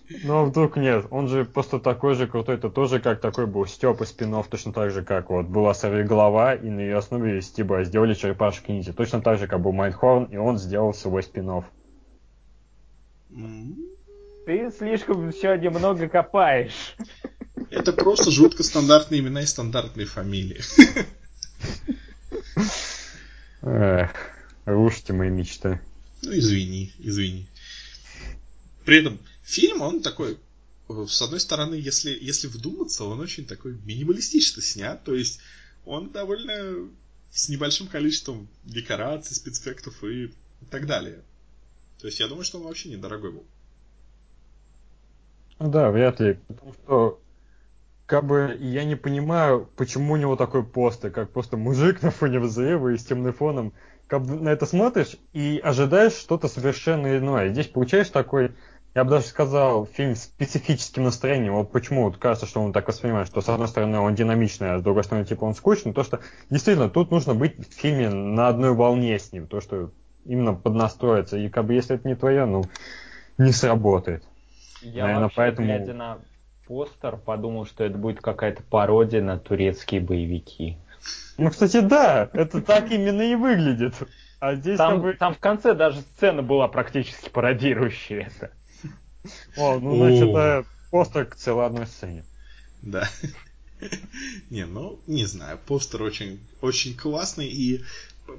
Ну, 0.08 0.34
а 0.34 0.44
вдруг 0.44 0.76
нет. 0.76 1.06
Он 1.10 1.28
же 1.28 1.44
просто 1.44 1.78
такой 1.78 2.14
же 2.14 2.26
крутой. 2.26 2.56
Это 2.56 2.68
тоже 2.68 3.00
как 3.00 3.20
такой 3.20 3.46
был 3.46 3.66
Степ 3.66 4.02
и 4.02 4.06
спинов, 4.06 4.48
точно 4.48 4.72
так 4.72 4.90
же, 4.90 5.02
как 5.02 5.30
вот 5.30 5.46
была 5.46 5.72
голова 5.82 6.54
и 6.54 6.68
на 6.68 6.80
ее 6.80 6.98
основе 6.98 7.40
Стиба 7.40 7.84
сделали 7.84 8.14
черепашки 8.14 8.70
ниндзя. 8.70 8.92
Точно 8.92 9.22
так 9.22 9.38
же, 9.38 9.46
как 9.46 9.60
был 9.60 9.72
Майнхорн, 9.72 10.24
и 10.24 10.36
он 10.36 10.58
сделал 10.58 10.92
свой 10.92 11.22
спинов. 11.22 11.64
Ты 14.46 14.70
слишком 14.76 15.32
сегодня 15.32 15.70
много 15.70 16.08
копаешь. 16.08 16.96
Это 17.70 17.92
просто 17.92 18.30
жутко 18.30 18.62
стандартные 18.62 19.20
имена 19.20 19.40
и 19.40 19.46
стандартные 19.46 20.06
фамилии. 20.06 20.60
Эх, 23.62 24.10
рушите 24.66 25.14
мои 25.14 25.30
мечты. 25.30 25.80
Ну, 26.22 26.32
извини, 26.32 26.92
извини. 26.98 27.48
При 28.84 28.98
этом 28.98 29.18
фильм, 29.44 29.82
он 29.82 30.02
такой, 30.02 30.38
с 30.88 31.22
одной 31.22 31.40
стороны, 31.40 31.74
если, 31.74 32.10
если 32.10 32.48
вдуматься, 32.48 33.04
он 33.04 33.20
очень 33.20 33.46
такой 33.46 33.78
минималистично 33.84 34.62
снят, 34.62 35.02
то 35.04 35.14
есть 35.14 35.40
он 35.84 36.10
довольно 36.10 36.88
с 37.30 37.48
небольшим 37.48 37.88
количеством 37.88 38.48
декораций, 38.64 39.36
спецэффектов 39.36 40.02
и 40.04 40.32
так 40.70 40.86
далее. 40.86 41.22
То 42.00 42.06
есть 42.06 42.20
я 42.20 42.28
думаю, 42.28 42.44
что 42.44 42.58
он 42.58 42.64
вообще 42.64 42.90
недорогой 42.90 43.32
был. 43.32 43.44
Да, 45.58 45.90
вряд 45.90 46.20
ли. 46.20 46.38
Потому 46.48 46.74
что 46.74 47.20
как 48.06 48.26
бы 48.26 48.56
я 48.60 48.84
не 48.84 48.96
понимаю, 48.96 49.68
почему 49.76 50.12
у 50.12 50.16
него 50.16 50.36
такой 50.36 50.62
постер, 50.62 51.10
как 51.10 51.30
просто 51.30 51.56
мужик 51.56 52.02
на 52.02 52.10
фоне 52.10 52.40
взрыва 52.40 52.90
и 52.90 52.98
с 52.98 53.04
темным 53.04 53.32
фоном. 53.32 53.72
Как 54.06 54.22
бы 54.22 54.34
на 54.34 54.50
это 54.50 54.66
смотришь 54.66 55.16
и 55.32 55.60
ожидаешь 55.64 56.12
что-то 56.12 56.46
совершенно 56.48 57.16
иное. 57.16 57.50
Здесь 57.50 57.68
получаешь 57.68 58.10
такой 58.10 58.52
я 58.94 59.04
бы 59.04 59.10
даже 59.10 59.26
сказал, 59.26 59.86
фильм 59.86 60.14
с 60.14 60.22
специфическим 60.24 61.04
настроением. 61.04 61.54
Вот 61.54 61.72
почему 61.72 62.04
вот 62.04 62.16
кажется, 62.16 62.46
что 62.46 62.62
он 62.62 62.72
так 62.72 62.86
воспринимает, 62.86 63.26
что 63.26 63.40
с 63.40 63.48
одной 63.48 63.66
стороны 63.66 63.98
он 63.98 64.14
динамичный, 64.14 64.74
а 64.74 64.78
с 64.78 64.82
другой 64.82 65.02
стороны 65.02 65.26
типа 65.26 65.44
он 65.44 65.54
скучный. 65.54 65.92
То, 65.92 66.04
что 66.04 66.20
действительно 66.48 66.88
тут 66.88 67.10
нужно 67.10 67.34
быть 67.34 67.58
в 67.58 67.74
фильме 67.74 68.08
на 68.08 68.48
одной 68.48 68.72
волне 68.72 69.18
с 69.18 69.32
ним. 69.32 69.48
То, 69.48 69.60
что 69.60 69.90
именно 70.24 70.54
поднастроиться. 70.54 71.36
И 71.36 71.48
как 71.48 71.66
бы 71.66 71.74
если 71.74 71.96
это 71.96 72.06
не 72.06 72.14
твое, 72.14 72.44
ну, 72.44 72.64
не 73.36 73.50
сработает. 73.50 74.22
Я 74.80 75.02
Наверное, 75.02 75.22
вообще, 75.24 75.36
поэтому... 75.36 75.66
глядя 75.66 75.94
на 75.94 76.18
постер, 76.66 77.16
подумал, 77.16 77.66
что 77.66 77.84
это 77.84 77.98
будет 77.98 78.20
какая-то 78.20 78.62
пародия 78.62 79.22
на 79.22 79.38
турецкие 79.38 80.00
боевики. 80.00 80.78
Ну, 81.36 81.50
кстати, 81.50 81.80
да, 81.80 82.30
это 82.32 82.62
так 82.62 82.92
именно 82.92 83.22
и 83.22 83.34
выглядит. 83.34 83.94
А 84.38 84.54
здесь 84.54 84.78
там, 84.78 84.92
как 84.92 85.02
бы... 85.02 85.14
там 85.14 85.34
в 85.34 85.38
конце 85.38 85.74
даже 85.74 86.00
сцена 86.00 86.42
была 86.42 86.68
практически 86.68 87.28
пародирующая 87.28 88.28
это. 88.28 88.52
О, 89.56 89.78
ну, 89.78 89.96
значит, 89.96 90.28
это 90.28 90.66
постер 90.90 91.26
к 91.26 91.36
целой 91.36 91.66
одной 91.66 91.86
сцене. 91.86 92.24
Да. 92.82 93.08
Не, 94.50 94.66
ну, 94.66 95.00
не 95.06 95.26
знаю, 95.26 95.58
постер 95.66 96.02
очень, 96.02 96.40
очень 96.60 96.96
классный, 96.96 97.48
и, 97.48 97.84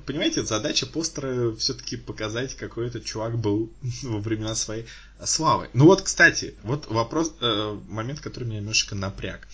понимаете, 0.06 0.44
задача 0.44 0.88
постера 0.88 1.54
все-таки 1.56 1.98
показать, 1.98 2.56
какой 2.56 2.88
этот 2.88 3.06
чувак 3.06 3.38
был 3.38 3.72
во 4.04 4.20
времена 4.20 4.56
своей 4.56 4.86
славы. 5.24 5.70
Ну 5.74 5.86
вот, 5.86 6.02
кстати, 6.02 6.56
вот 6.64 6.88
вопрос, 6.88 7.34
э, 7.42 7.80
момент, 7.88 8.22
который 8.22 8.46
меня 8.46 8.60
немножечко 8.60 8.96
напряг. 8.96 9.48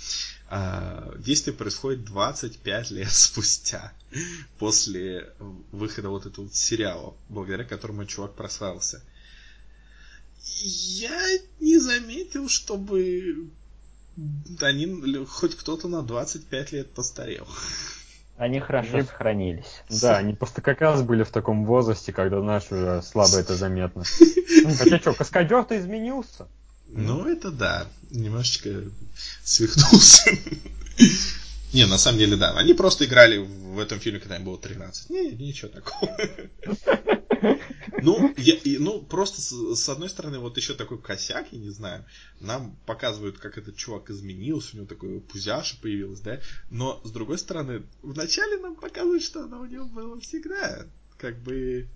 Э, 0.49 1.13
действие 1.17 1.55
происходит 1.55 2.05
25 2.05 2.91
лет 2.91 3.11
спустя, 3.11 3.91
после 4.59 5.33
выхода 5.71 6.09
вот 6.09 6.25
этого 6.25 6.49
сериала, 6.51 7.15
благодаря 7.27 7.65
которому 7.65 8.05
чувак 8.05 8.35
прославился. 8.35 9.01
Я 10.43 11.37
не 11.59 11.77
заметил, 11.79 12.49
чтобы 12.49 13.49
они, 14.61 15.25
хоть 15.25 15.55
кто-то 15.55 15.87
на 15.87 16.01
25 16.01 16.71
лет 16.71 16.91
постарел. 16.91 17.47
Они 18.37 18.59
хорошо 18.59 18.97
они... 18.97 19.03
сохранились. 19.03 19.83
Да, 20.01 20.17
они 20.17 20.33
просто 20.33 20.61
как 20.61 20.81
раз 20.81 21.03
были 21.03 21.23
в 21.23 21.29
таком 21.29 21.65
возрасте, 21.65 22.11
когда 22.11 22.41
наш 22.41 22.71
уже 22.71 23.01
слабо 23.03 23.37
это 23.37 23.55
заметно. 23.55 24.03
Хотя 24.77 24.99
что, 24.99 25.13
каскадер-то 25.13 25.77
изменился. 25.79 26.47
Ну, 26.87 27.25
это 27.25 27.51
да. 27.51 27.87
Немножечко 28.09 28.69
свихнулся. 29.43 30.31
Не, 31.73 31.85
на 31.85 31.97
самом 31.97 32.19
деле, 32.19 32.35
да. 32.35 32.57
Они 32.57 32.73
просто 32.73 33.05
играли 33.05 33.37
в 33.37 33.79
этом 33.79 33.99
фильме, 33.99 34.19
когда 34.19 34.37
им 34.37 34.43
было 34.43 34.57
13. 34.57 35.09
Не, 35.09 35.31
ничего 35.31 35.69
такого. 35.69 36.17
Ну, 38.01 38.33
я, 38.37 38.55
и, 38.55 38.77
ну, 38.77 39.01
просто 39.01 39.41
с, 39.41 39.75
с 39.75 39.89
одной 39.89 40.09
стороны, 40.09 40.39
вот 40.39 40.57
еще 40.57 40.73
такой 40.73 40.99
косяк, 40.99 41.47
я 41.51 41.59
не 41.59 41.69
знаю, 41.69 42.05
нам 42.39 42.75
показывают, 42.85 43.37
как 43.37 43.57
этот 43.57 43.75
чувак 43.75 44.09
изменился, 44.09 44.71
у 44.73 44.77
него 44.77 44.87
такое 44.87 45.19
пузяша 45.19 45.77
появилось, 45.81 46.19
да, 46.19 46.41
но 46.69 47.01
с 47.03 47.11
другой 47.11 47.37
стороны, 47.37 47.83
вначале 48.01 48.57
нам 48.57 48.75
показывают, 48.75 49.23
что 49.23 49.43
оно 49.43 49.61
у 49.61 49.65
него 49.65 49.85
было 49.85 50.19
всегда, 50.19 50.85
как 51.17 51.37
бы... 51.39 51.87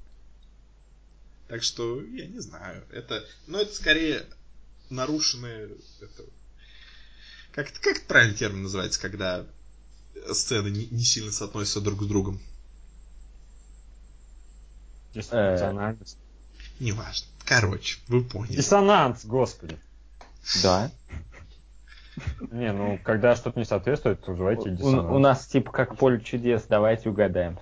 Так 1.47 1.61
что, 1.61 2.02
я 2.02 2.26
не 2.26 2.39
знаю, 2.39 2.84
это, 2.91 3.23
ну, 3.45 3.60
это 3.60 3.73
скорее 3.73 4.26
нарушенные, 4.89 5.69
это, 6.02 6.23
как, 7.52 7.72
как 7.81 7.97
это 7.97 8.07
правильный 8.07 8.35
термин 8.35 8.64
называется, 8.64 8.99
когда 8.99 9.45
сцены 10.34 10.70
не, 10.70 10.88
не 10.88 11.04
сильно 11.04 11.32
соотносятся 11.32 11.82
друг 11.82 12.04
с 12.04 12.08
другом? 12.08 12.40
Диссонанс. 15.14 16.18
Неважно. 16.80 17.28
Короче, 17.46 18.00
вы 18.08 18.24
поняли. 18.24 18.58
Диссонанс, 18.58 19.26
господи. 19.26 19.78
Да. 20.64 20.92
Не, 22.52 22.72
ну, 22.72 23.00
когда 23.04 23.36
что-то 23.36 23.60
не 23.60 23.66
соответствует, 23.66 24.22
то 24.22 24.32
называйте 24.32 24.72
диссонанс. 24.72 25.12
У, 25.12 25.16
у 25.16 25.20
нас 25.20 25.46
типа 25.46 25.72
как 25.72 25.98
поле 25.98 26.20
чудес, 26.22 26.64
давайте 26.68 27.10
угадаем 27.10 27.60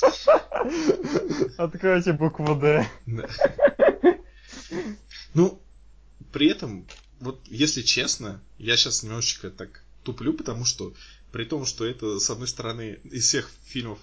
Откройте 1.58 2.12
букву 2.12 2.54
Д. 2.54 2.86
Ну, 5.34 5.60
при 6.32 6.50
этом, 6.50 6.86
вот 7.20 7.40
если 7.46 7.82
честно, 7.82 8.40
я 8.58 8.76
сейчас 8.76 9.02
немножечко 9.02 9.50
так 9.50 9.82
туплю, 10.02 10.32
потому 10.32 10.64
что 10.64 10.92
при 11.36 11.44
том, 11.44 11.66
что 11.66 11.84
это, 11.84 12.18
с 12.18 12.30
одной 12.30 12.48
стороны, 12.48 12.98
из 13.04 13.26
всех 13.26 13.50
фильмов 13.66 13.98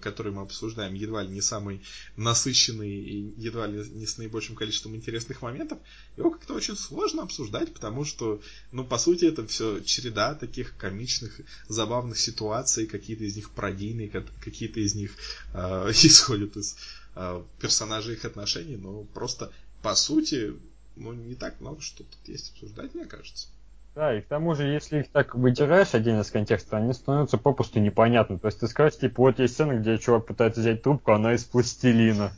который 0.00 0.32
мы 0.32 0.40
обсуждаем, 0.40 0.94
едва 0.94 1.22
ли 1.22 1.28
не 1.28 1.42
самый 1.42 1.82
насыщенный 2.16 2.88
и 2.88 3.34
едва 3.36 3.66
ли 3.66 3.86
не 3.90 4.06
с 4.06 4.16
наибольшим 4.16 4.54
количеством 4.54 4.96
интересных 4.96 5.42
моментов, 5.42 5.78
его 6.16 6.30
как-то 6.30 6.54
очень 6.54 6.76
сложно 6.76 7.24
обсуждать, 7.24 7.74
потому 7.74 8.06
что, 8.06 8.40
ну, 8.72 8.84
по 8.84 8.96
сути, 8.96 9.26
это 9.26 9.46
все 9.46 9.80
череда 9.80 10.34
таких 10.34 10.78
комичных, 10.78 11.40
забавных 11.68 12.18
ситуаций, 12.18 12.86
какие-то 12.86 13.24
из 13.24 13.36
них 13.36 13.50
пародийные, 13.50 14.08
какие-то 14.08 14.80
из 14.80 14.94
них 14.94 15.10
э, 15.52 15.90
исходят 16.04 16.56
из 16.56 16.76
э, 17.16 17.42
персонажей 17.60 18.14
их 18.14 18.24
отношений, 18.24 18.76
но 18.76 19.02
просто, 19.02 19.52
по 19.82 19.94
сути, 19.94 20.54
ну, 20.94 21.12
не 21.12 21.34
так 21.34 21.60
много 21.60 21.82
что 21.82 22.04
тут 22.04 22.28
есть 22.28 22.52
обсуждать, 22.52 22.94
мне 22.94 23.04
кажется. 23.04 23.48
Да, 23.96 24.14
и 24.14 24.20
к 24.20 24.26
тому 24.26 24.54
же, 24.54 24.64
если 24.64 25.00
их 25.00 25.08
так 25.08 25.34
вытираешь 25.34 25.94
отдельно 25.94 26.20
из 26.20 26.30
контекста, 26.30 26.76
они 26.76 26.92
становятся 26.92 27.38
попросту 27.38 27.80
непонятны. 27.80 28.38
То 28.38 28.48
есть 28.48 28.60
ты 28.60 28.68
скажешь, 28.68 28.98
типа, 28.98 29.22
вот 29.22 29.38
есть 29.38 29.54
сцена, 29.54 29.72
где 29.72 29.96
чувак 29.96 30.26
пытается 30.26 30.60
взять 30.60 30.82
трубку, 30.82 31.12
она 31.12 31.32
из 31.32 31.44
пластилина. 31.44 32.30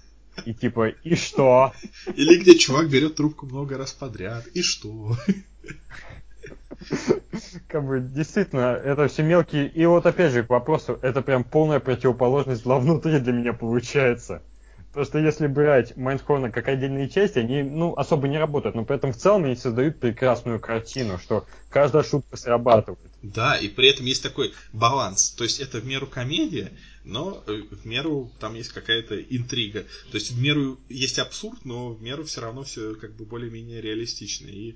И 0.44 0.54
типа, 0.54 0.90
и 0.90 1.16
что? 1.16 1.72
Или 2.14 2.38
где 2.40 2.56
чувак 2.56 2.88
берет 2.88 3.16
трубку 3.16 3.46
много 3.46 3.76
раз 3.76 3.90
подряд. 3.92 4.46
И 4.54 4.62
что? 4.62 5.16
Как 7.66 7.84
бы, 7.84 7.98
действительно, 8.02 8.76
это 8.76 9.08
все 9.08 9.24
мелкие. 9.24 9.66
И 9.66 9.84
вот 9.84 10.06
опять 10.06 10.32
же, 10.32 10.44
к 10.44 10.50
вопросу, 10.50 10.96
это 11.02 11.22
прям 11.22 11.42
полная 11.42 11.80
противоположность 11.80 12.62
зла 12.62 12.78
внутри 12.78 13.18
для 13.18 13.32
меня 13.32 13.52
получается. 13.52 14.44
Просто 14.98 15.20
если 15.20 15.46
брать 15.46 15.96
Майнхорна 15.96 16.50
как 16.50 16.66
отдельные 16.66 17.08
части, 17.08 17.38
они 17.38 17.62
ну, 17.62 17.94
особо 17.94 18.26
не 18.26 18.36
работают, 18.36 18.74
но 18.74 18.84
при 18.84 18.96
этом 18.96 19.12
в 19.12 19.16
целом 19.16 19.44
они 19.44 19.54
создают 19.54 20.00
прекрасную 20.00 20.58
картину, 20.58 21.18
что 21.18 21.46
каждая 21.70 22.02
шутка 22.02 22.36
срабатывает. 22.36 23.12
Да, 23.22 23.56
и 23.56 23.68
при 23.68 23.90
этом 23.90 24.06
есть 24.06 24.24
такой 24.24 24.52
баланс. 24.72 25.30
То 25.30 25.44
есть 25.44 25.60
это 25.60 25.78
в 25.78 25.86
меру 25.86 26.08
комедия, 26.08 26.72
но 27.04 27.44
э, 27.46 27.62
в 27.70 27.86
меру 27.86 28.32
там 28.40 28.56
есть 28.56 28.72
какая-то 28.72 29.22
интрига. 29.22 29.84
То 30.10 30.16
есть 30.16 30.32
в 30.32 30.42
меру 30.42 30.80
есть 30.88 31.20
абсурд, 31.20 31.64
но 31.64 31.90
в 31.90 32.02
меру 32.02 32.24
все 32.24 32.40
равно 32.40 32.64
все 32.64 32.96
как 32.96 33.12
бы 33.14 33.24
более-менее 33.24 33.80
реалистично. 33.80 34.48
И 34.48 34.74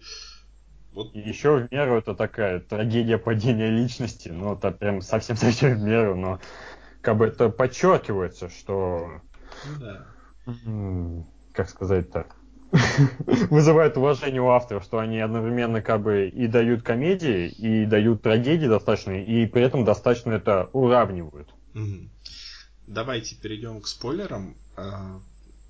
вот... 0.93 1.17
И 1.17 1.19
еще 1.19 1.67
в 1.67 1.73
меру 1.73 1.99
это 1.99 2.15
такая 2.15 2.61
трагедия 2.61 3.19
падения 3.19 3.71
личности, 3.71 4.29
ну 4.29 4.55
это 4.55 4.71
прям 4.71 5.03
совсем-совсем 5.03 5.75
в 5.81 5.83
меру, 5.83 6.15
но 6.15 6.39
как 7.01 7.17
бы 7.17 7.27
это 7.27 7.49
подчеркивается, 7.49 8.49
что 8.49 9.21
ну 9.67 9.79
да. 9.81 11.25
Как 11.53 11.69
сказать 11.69 12.11
так? 12.11 12.37
Вызывает 13.51 13.97
уважение 13.97 14.41
у 14.41 14.49
авторов, 14.49 14.85
что 14.85 14.99
они 14.99 15.19
одновременно 15.21 15.83
как 15.83 16.03
бы 16.03 16.29
и 16.29 16.47
дают 16.47 16.83
комедии, 16.83 17.49
и 17.49 17.85
дают 17.85 18.23
трагедии 18.23 18.67
достаточно, 18.67 19.13
и 19.13 19.47
при 19.47 19.63
этом 19.63 19.85
достаточно 19.85 20.33
это 20.33 20.71
уравнивают. 20.73 21.53
Давайте 22.87 23.37
перейдем 23.37 23.81
к 23.81 23.87
спойлерам. 23.87 24.57
А, 24.77 25.21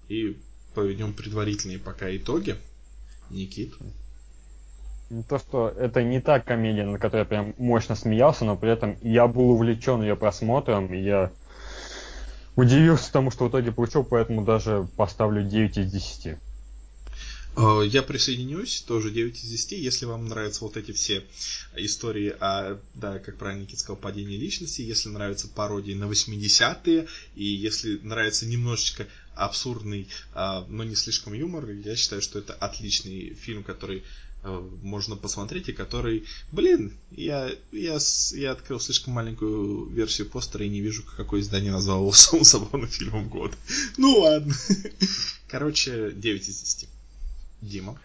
и 0.09 0.39
поведем 0.74 1.12
предварительные 1.12 1.78
пока 1.78 2.14
итоги. 2.14 2.56
Никит. 3.31 3.74
То, 5.28 5.39
что 5.39 5.69
это 5.69 6.02
не 6.02 6.20
та 6.20 6.40
комедия, 6.40 6.85
на 6.85 6.98
которой 6.98 7.20
я 7.20 7.24
прям 7.24 7.55
мощно 7.59 7.94
смеялся, 7.94 8.44
но 8.44 8.56
при 8.56 8.70
этом 8.70 8.97
я 9.02 9.27
был 9.27 9.51
увлечен 9.51 10.01
ее 10.02 10.16
просмотром, 10.16 10.93
и 10.93 10.98
я 10.98 11.31
удивился 12.57 13.12
тому, 13.12 13.31
что 13.31 13.47
в 13.47 13.51
итоге 13.51 13.73
получил, 13.73 14.05
поэтому 14.05 14.45
даже 14.45 14.89
поставлю 14.97 15.43
9 15.43 15.79
из 15.79 15.91
10. 15.91 16.39
Э, 17.55 17.83
я 17.87 18.03
присоединюсь, 18.03 18.83
тоже 18.83 19.11
9 19.11 19.37
из 19.37 19.49
10, 19.49 19.73
если 19.73 20.07
вам 20.07 20.27
нравятся 20.27 20.65
вот 20.65 20.77
эти 20.77 20.93
все 20.93 21.24
истории 21.77 22.35
о, 22.41 22.79
да, 22.95 23.19
как 23.19 23.37
правильно 23.37 23.62
Никит 23.62 23.79
сказал, 23.79 23.97
падении 23.97 24.37
личности, 24.37 24.83
если 24.83 25.09
нравятся 25.09 25.49
пародии 25.49 25.93
на 25.93 26.05
80-е, 26.05 27.07
и 27.35 27.45
если 27.45 27.99
нравится 28.03 28.47
немножечко 28.47 29.07
абсурдный, 29.35 30.09
а, 30.35 30.66
но 30.69 30.85
не 30.85 30.95
слишком 30.95 31.33
юмор, 31.33 31.69
я 31.70 31.97
считаю, 31.97 32.23
что 32.23 32.39
это 32.39 32.53
отличный 32.55 33.35
фильм, 33.35 33.62
который 33.62 34.03
можно 34.43 35.16
посмотреть, 35.16 35.69
и 35.69 35.73
который, 35.73 36.24
блин, 36.51 36.97
я, 37.10 37.48
я, 37.70 37.98
я 38.32 38.52
открыл 38.52 38.81
слишком 38.81 39.14
маленькую 39.14 39.86
версию 39.86 40.28
постера 40.31 40.64
и 40.64 40.69
не 40.69 40.81
вижу, 40.81 41.05
какое 41.16 41.40
издание 41.40 41.73
назвало 41.73 42.02
его 42.02 42.12
самым 42.12 42.44
забавным 42.44 42.89
фильмом 42.89 43.28
года. 43.28 43.55
Ну 43.98 44.19
ладно. 44.19 44.55
Короче, 45.48 46.10
9 46.12 46.48
из 46.48 46.60
10. 46.60 46.89
Дима? 47.60 47.98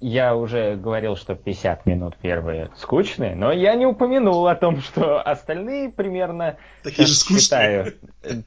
Я 0.00 0.36
уже 0.36 0.76
говорил, 0.76 1.16
что 1.16 1.34
50 1.34 1.86
минут 1.86 2.16
первые 2.20 2.70
скучные, 2.76 3.34
но 3.34 3.50
я 3.50 3.74
не 3.76 3.86
упомянул 3.86 4.46
о 4.46 4.54
том, 4.54 4.82
что 4.82 5.22
остальные 5.22 5.90
примерно... 5.90 6.58
Такие 6.82 7.06
же 7.06 7.14
скучные. 7.14 7.40
Считаю, 7.40 7.94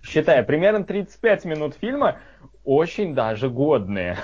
считаю, 0.03 0.45
примерно 0.45 0.83
35 0.83 1.45
минут 1.45 1.75
фильма 1.75 2.19
очень 2.63 3.15
даже 3.15 3.49
годные. 3.49 4.17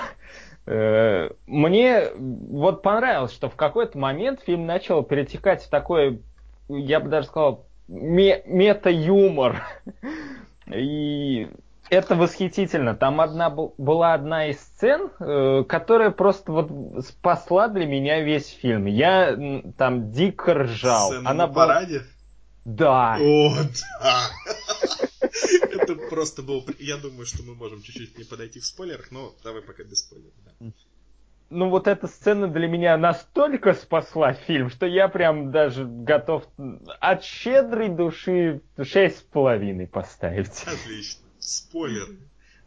Э, 0.66 1.30
мне 1.48 2.10
вот 2.16 2.82
понравилось, 2.82 3.34
что 3.34 3.50
в 3.50 3.56
какой-то 3.56 3.98
момент 3.98 4.42
фильм 4.42 4.66
начал 4.66 5.04
перетекать 5.04 5.64
в 5.64 5.70
такой, 5.70 6.22
я 6.70 7.00
бы 7.00 7.10
даже 7.10 7.28
сказал, 7.28 7.66
мета-юмор. 7.88 9.64
И 10.68 11.50
это 11.90 12.16
восхитительно. 12.16 12.96
Там 12.96 13.20
одна 13.20 13.50
была 13.50 14.14
одна 14.14 14.48
из 14.48 14.60
сцен, 14.62 15.10
э, 15.20 15.64
которая 15.68 16.12
просто 16.12 16.52
вот 16.52 16.72
спасла 17.06 17.68
для 17.68 17.86
меня 17.86 18.22
весь 18.22 18.48
фильм. 18.48 18.86
Я 18.86 19.38
там 19.78 20.12
дико 20.12 20.54
ржал. 20.54 21.10
Сцена 21.10 21.30
Она 21.32 21.48
на 21.48 21.54
параде? 21.54 22.04
Да. 22.64 23.18
О, 23.20 23.54
да. 24.02 24.30
Просто 26.12 26.44
был... 26.44 26.68
Я 26.78 26.98
думаю, 26.98 27.26
что 27.26 27.42
мы 27.42 27.56
можем 27.56 27.82
чуть-чуть 27.82 28.18
не 28.18 28.26
подойти 28.26 28.60
в 28.60 28.66
спойлерах, 28.66 29.12
но 29.12 29.34
давай 29.46 29.62
пока 29.62 29.84
без 29.84 30.00
спойлеров. 30.00 30.34
Ну 31.50 31.70
вот 31.70 31.88
эта 31.88 32.08
сцена 32.08 32.50
для 32.50 32.68
меня 32.68 32.98
настолько 32.98 33.74
спасла 33.74 34.34
фильм, 34.34 34.70
что 34.70 34.86
я 34.86 35.08
прям 35.08 35.52
даже 35.52 35.86
готов 35.86 36.46
от 37.00 37.24
щедрой 37.24 37.88
души 37.88 38.62
шесть 38.84 39.20
с 39.20 39.22
половиной 39.22 39.88
поставить. 39.88 40.64
Отлично 40.66 41.22
спойлер. 41.40 42.10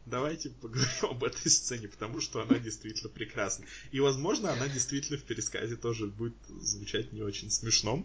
Давайте 0.06 0.50
поговорим 0.50 1.10
об 1.10 1.24
этой 1.24 1.50
сцене, 1.50 1.88
потому 1.88 2.20
что 2.20 2.42
она 2.42 2.58
действительно 2.58 3.10
прекрасна. 3.10 3.66
И, 3.90 4.00
возможно, 4.00 4.52
она 4.52 4.68
действительно 4.68 5.18
в 5.18 5.22
пересказе 5.22 5.76
тоже 5.76 6.06
будет 6.06 6.34
звучать 6.60 7.12
не 7.12 7.22
очень 7.22 7.50
смешно. 7.50 8.04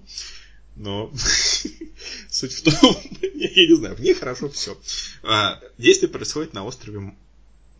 Но 0.79 1.11
суть 2.29 2.53
в 2.53 2.63
том, 2.63 2.95
я 3.21 3.67
не 3.67 3.75
знаю, 3.75 3.95
в 3.95 3.99
ней 3.99 4.13
хорошо 4.13 4.49
все. 4.49 4.77
А, 5.23 5.61
действие 5.77 6.09
происходит 6.09 6.53
на 6.53 6.63
острове 6.63 7.13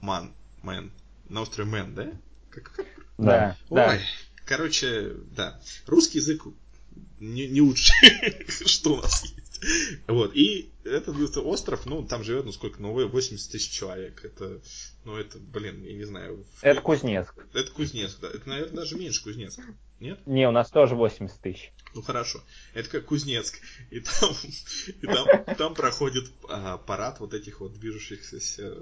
Ман, 0.02 0.34
Мэн. 0.64 0.92
На 1.30 1.42
острове 1.42 1.70
Мэн, 1.70 1.96
да? 1.96 2.12
Как, 2.50 2.76
как? 2.76 2.86
Да, 3.18 3.58
Ой, 3.70 3.76
да. 3.78 4.00
Короче, 4.46 5.14
да. 5.32 5.62
Русский 5.88 6.18
язык 6.18 6.44
не, 7.22 7.48
не 7.48 7.62
лучше, 7.62 7.94
что 8.66 8.96
у 8.96 8.98
нас 8.98 9.24
есть. 9.24 9.62
Вот, 10.08 10.36
и 10.36 10.70
этот 10.84 11.16
остров, 11.38 11.86
ну, 11.86 12.06
там 12.06 12.26
живет, 12.26 12.46
ну, 12.46 12.52
сколько, 12.52 12.82
ну, 12.82 12.92
80 12.92 13.50
тысяч 13.50 13.72
человек. 13.72 14.26
Это, 14.26 14.60
ну, 15.06 15.16
это, 15.16 15.38
блин, 15.38 15.84
я 15.84 15.94
не 15.94 16.06
знаю. 16.06 16.46
Это 16.62 16.82
Кузнецк. 16.82 17.34
Это 17.54 17.72
Кузнецк, 17.72 18.20
да. 18.20 18.28
Это, 18.28 18.48
наверное, 18.50 18.76
даже 18.76 18.98
меньше 18.98 19.24
Кузнецк. 19.24 19.62
Нет? 20.00 20.20
Не, 20.26 20.48
у 20.48 20.52
нас 20.52 20.70
тоже 20.70 20.96
80 20.96 21.40
тысяч. 21.40 21.72
Ну 21.94 22.02
хорошо. 22.02 22.42
Это 22.74 22.90
как 22.90 23.06
Кузнецк. 23.06 23.60
И 23.90 24.00
там, 24.00 24.34
и 25.02 25.06
там, 25.06 25.56
там 25.58 25.74
проходит 25.74 26.32
а, 26.48 26.78
парад 26.78 27.20
вот 27.20 27.34
этих 27.34 27.60
вот 27.60 27.74
движущихся 27.74 28.74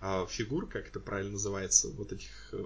а, 0.00 0.26
фигур, 0.26 0.68
как 0.68 0.88
это 0.88 1.00
правильно 1.00 1.32
называется, 1.32 1.88
вот 1.90 2.12
этих 2.12 2.30
э, 2.52 2.64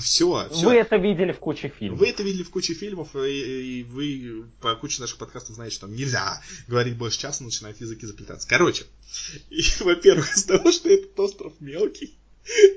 все, 0.00 0.48
все. 0.50 0.66
Вы 0.66 0.76
это 0.76 0.96
видели 0.96 1.32
в 1.32 1.38
куче 1.38 1.68
фильмов. 1.68 1.98
Вы 1.98 2.08
это 2.08 2.22
видели 2.22 2.42
в 2.42 2.50
куче 2.50 2.72
фильмов, 2.72 3.14
и, 3.14 3.80
и 3.80 3.82
вы 3.84 4.46
по 4.60 4.74
куче 4.74 5.02
наших 5.02 5.18
подкастов 5.18 5.56
знаете, 5.56 5.76
что 5.76 5.86
там 5.86 5.94
нельзя 5.94 6.42
говорить 6.66 6.96
больше 6.96 7.18
часа, 7.18 7.44
начинают 7.44 7.80
языки 7.80 8.06
заплетаться. 8.06 8.48
Короче, 8.48 8.86
и, 9.50 9.62
во-первых, 9.80 10.34
из-за 10.34 10.58
того, 10.58 10.72
что 10.72 10.88
этот 10.88 11.18
остров 11.20 11.52
мелкий, 11.60 12.16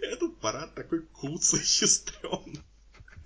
этот 0.02 0.38
парад 0.40 0.76
такой 0.76 1.02
куцый 1.14 1.62
и 1.62 1.86
стрёмный. 1.86 2.60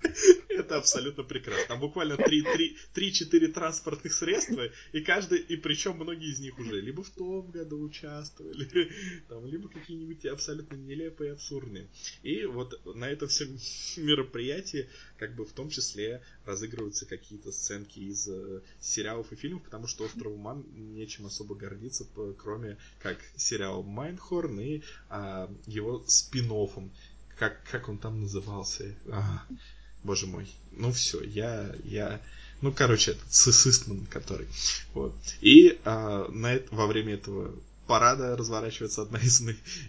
Это 0.48 0.78
абсолютно 0.78 1.22
прекрасно. 1.22 1.66
Там 1.68 1.80
буквально 1.80 2.14
3-4 2.14 3.48
транспортных 3.52 4.12
средства, 4.12 4.68
и 4.92 5.00
каждый, 5.00 5.38
и 5.38 5.56
причем 5.56 5.96
многие 5.96 6.30
из 6.30 6.40
них 6.40 6.58
уже 6.58 6.80
либо 6.80 7.02
в 7.02 7.10
том 7.10 7.50
году 7.50 7.80
участвовали, 7.80 8.90
там, 9.28 9.46
либо 9.46 9.68
какие-нибудь 9.68 10.24
абсолютно 10.26 10.76
нелепые, 10.76 11.32
абсурдные. 11.32 11.88
И 12.22 12.44
вот 12.46 12.80
на 12.96 13.08
этом 13.08 13.28
всем 13.28 13.58
мероприятии, 13.96 14.88
как 15.18 15.34
бы 15.34 15.44
в 15.44 15.52
том 15.52 15.68
числе, 15.68 16.22
разыгрываются 16.44 17.06
какие-то 17.06 17.52
сценки 17.52 17.98
из 17.98 18.28
э, 18.28 18.62
сериалов 18.80 19.32
и 19.32 19.36
фильмов, 19.36 19.62
потому 19.62 19.86
что 19.86 20.04
Остров 20.04 20.36
Ман 20.36 20.64
нечем 20.74 21.26
особо 21.26 21.54
гордиться, 21.54 22.06
кроме 22.38 22.78
как 23.02 23.18
сериал 23.36 23.82
Майнхорн 23.82 24.60
и 24.60 24.82
а, 25.08 25.50
его 25.66 26.04
спин. 26.06 26.46
Как, 27.38 27.62
как 27.70 27.88
он 27.88 27.98
там 27.98 28.20
назывался? 28.20 28.94
А, 29.10 29.44
боже 30.06 30.26
мой, 30.26 30.46
ну 30.72 30.92
все, 30.92 31.22
я, 31.22 31.74
я, 31.84 32.20
ну, 32.62 32.72
короче, 32.72 33.12
этот 33.12 33.34
сысистман, 33.34 34.06
который, 34.06 34.46
вот. 34.94 35.14
И 35.40 35.78
а, 35.84 36.28
на 36.30 36.54
это, 36.54 36.74
во 36.74 36.86
время 36.86 37.14
этого 37.14 37.54
парада 37.86 38.36
разворачивается 38.36 39.02
одна 39.02 39.18
из, 39.18 39.42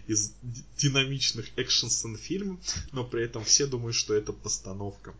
из 0.06 0.32
динамичных 0.76 1.46
экшн-сцен 1.56 2.16
фильма, 2.16 2.58
но 2.92 3.04
при 3.04 3.24
этом 3.24 3.44
все 3.44 3.66
думают, 3.66 3.96
что 3.96 4.14
это 4.14 4.32
постановка. 4.32 5.14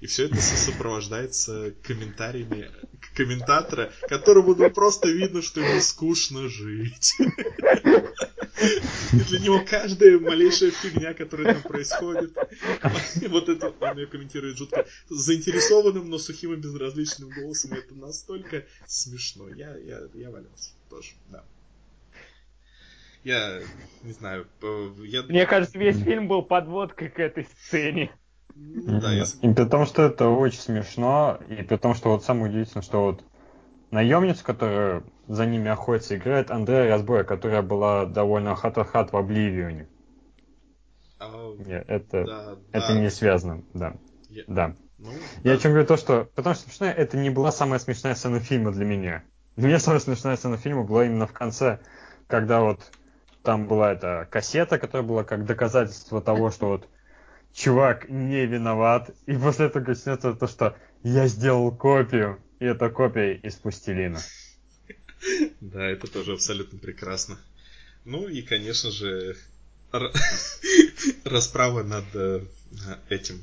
И 0.00 0.06
все 0.06 0.26
это 0.26 0.36
сопровождается 0.40 1.74
комментариями 1.82 2.70
комментатора, 3.14 3.92
которому 4.08 4.54
ну, 4.54 4.70
просто 4.70 5.08
видно, 5.08 5.42
что 5.42 5.60
ему 5.60 5.80
скучно 5.80 6.48
жить. 6.48 7.14
Для 9.12 9.38
него 9.40 9.64
каждая 9.68 10.18
малейшая 10.18 10.70
фигня, 10.70 11.14
которая 11.14 11.54
там 11.54 11.62
происходит, 11.62 12.36
вот 13.28 13.48
это 13.48 13.74
он 13.80 13.98
ее 13.98 14.06
комментирует 14.06 14.56
жутко 14.56 14.86
заинтересованным, 15.08 16.08
но 16.08 16.18
сухим 16.18 16.54
и 16.54 16.56
безразличным 16.56 17.30
голосом. 17.30 17.72
Это 17.72 17.94
настолько 17.94 18.64
смешно. 18.86 19.48
Я, 19.48 19.76
я, 19.76 20.08
я 20.14 20.30
валялся 20.30 20.70
тоже, 20.88 21.12
да. 21.30 21.44
Я 23.24 23.60
не 24.02 24.12
знаю. 24.12 24.46
Я... 25.02 25.22
Мне 25.22 25.46
кажется, 25.46 25.78
весь 25.78 25.98
фильм 25.98 26.28
был 26.28 26.42
подводкой 26.42 27.08
к 27.08 27.18
этой 27.18 27.44
сцене. 27.44 28.10
Да, 28.54 29.12
я... 29.12 29.24
И 29.40 29.52
при 29.52 29.64
том, 29.64 29.86
что 29.86 30.02
это 30.02 30.28
очень 30.28 30.60
смешно, 30.60 31.40
и 31.48 31.62
при 31.62 31.76
том, 31.76 31.94
что 31.94 32.10
вот 32.10 32.24
самое 32.24 32.50
удивительное, 32.50 32.82
что 32.82 33.02
вот 33.02 33.24
наемница, 33.90 34.44
которая 34.44 35.02
за 35.26 35.46
ними 35.46 35.70
охотится, 35.70 36.16
играет 36.16 36.50
Андреа 36.50 36.90
Райзборо, 36.90 37.24
которая 37.24 37.62
была 37.62 38.04
довольно 38.04 38.54
хат-хат 38.54 39.12
в 39.12 39.16
Oblivion 39.16 39.74
е. 39.74 39.88
А, 41.18 41.56
это, 41.88 42.24
да, 42.24 42.58
это 42.72 42.88
да. 42.88 43.00
не 43.00 43.10
связано, 43.10 43.64
да. 43.72 43.96
Я... 44.28 44.44
Да. 44.46 44.74
Ну, 44.98 45.10
Я 45.42 45.52
да. 45.52 45.52
о 45.52 45.56
чем 45.58 45.72
говорю 45.72 45.86
то, 45.86 45.96
что... 45.96 46.28
Потому 46.34 46.54
что 46.54 46.64
смешная, 46.64 46.92
это 46.92 47.16
не 47.16 47.30
была 47.30 47.50
самая 47.50 47.78
смешная 47.78 48.14
сцена 48.14 48.40
фильма 48.40 48.70
для 48.70 48.84
меня. 48.84 49.24
Для 49.56 49.68
меня 49.68 49.78
самая 49.78 50.00
смешная 50.00 50.36
сцена 50.36 50.58
фильма 50.58 50.82
была 50.84 51.06
именно 51.06 51.26
в 51.26 51.32
конце, 51.32 51.80
когда 52.26 52.60
вот 52.60 52.80
там 53.44 53.68
была 53.68 53.92
эта 53.92 54.26
кассета, 54.30 54.78
которая 54.78 55.06
была 55.06 55.22
как 55.22 55.44
доказательство 55.44 56.20
того, 56.20 56.50
что 56.50 56.68
вот 56.68 56.88
чувак 57.52 58.08
не 58.08 58.46
виноват. 58.46 59.10
И 59.26 59.36
после 59.36 59.66
этого 59.66 59.84
начнется 59.86 60.32
то, 60.32 60.48
что 60.48 60.76
я 61.02 61.28
сделал 61.28 61.70
копию, 61.76 62.40
и 62.58 62.64
это 62.64 62.88
копия 62.88 63.34
из 63.34 63.54
пластилина. 63.54 64.20
Да, 65.60 65.84
это 65.84 66.10
тоже 66.10 66.32
абсолютно 66.32 66.78
прекрасно. 66.78 67.38
Ну 68.04 68.26
и, 68.28 68.42
конечно 68.42 68.90
же, 68.90 69.36
расправа 71.24 71.82
над 71.82 72.04
этим 73.08 73.42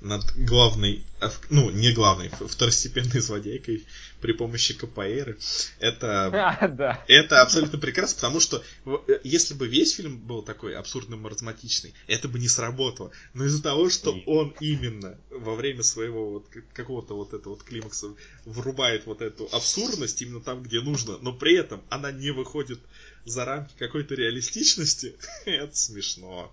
над 0.00 0.24
главной, 0.36 1.04
ну, 1.50 1.70
не 1.70 1.92
главной, 1.92 2.30
второстепенной 2.30 3.20
злодейкой 3.20 3.84
при 4.20 4.32
помощи 4.32 4.74
КПР. 4.74 5.36
Это, 5.78 6.26
а, 6.26 6.68
да. 6.68 7.04
это 7.08 7.42
абсолютно 7.42 7.78
прекрасно, 7.78 8.16
потому 8.16 8.40
что 8.40 8.62
э, 8.86 9.20
если 9.24 9.54
бы 9.54 9.66
весь 9.66 9.94
фильм 9.94 10.18
был 10.18 10.42
такой 10.42 10.74
абсурдно 10.76 11.16
маразматичный, 11.16 11.94
это 12.06 12.28
бы 12.28 12.38
не 12.38 12.48
сработало. 12.48 13.10
Но 13.34 13.44
из-за 13.44 13.62
того, 13.62 13.90
что 13.90 14.18
он 14.26 14.54
именно 14.60 15.18
во 15.30 15.54
время 15.54 15.82
своего 15.82 16.30
вот 16.30 16.46
какого-то 16.72 17.14
вот 17.14 17.34
этого 17.34 17.54
вот 17.54 17.62
климакса 17.62 18.14
врубает 18.44 19.06
вот 19.06 19.20
эту 19.20 19.48
абсурдность 19.52 20.20
именно 20.22 20.40
там, 20.40 20.62
где 20.62 20.80
нужно, 20.80 21.18
но 21.18 21.32
при 21.32 21.56
этом 21.56 21.82
она 21.88 22.10
не 22.10 22.30
выходит 22.30 22.80
за 23.24 23.44
рамки 23.44 23.72
какой-то 23.78 24.14
реалистичности, 24.14 25.16
это 25.44 25.76
смешно. 25.76 26.52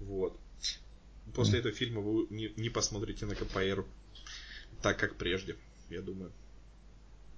Вот. 0.00 0.38
После 1.32 1.60
этого 1.60 1.74
фильма 1.74 2.00
вы 2.00 2.26
не, 2.30 2.52
не 2.56 2.68
посмотрите 2.68 3.26
на 3.26 3.34
КПР 3.34 3.84
так, 4.82 4.98
как 4.98 5.16
прежде, 5.16 5.56
я 5.90 6.02
думаю. 6.02 6.32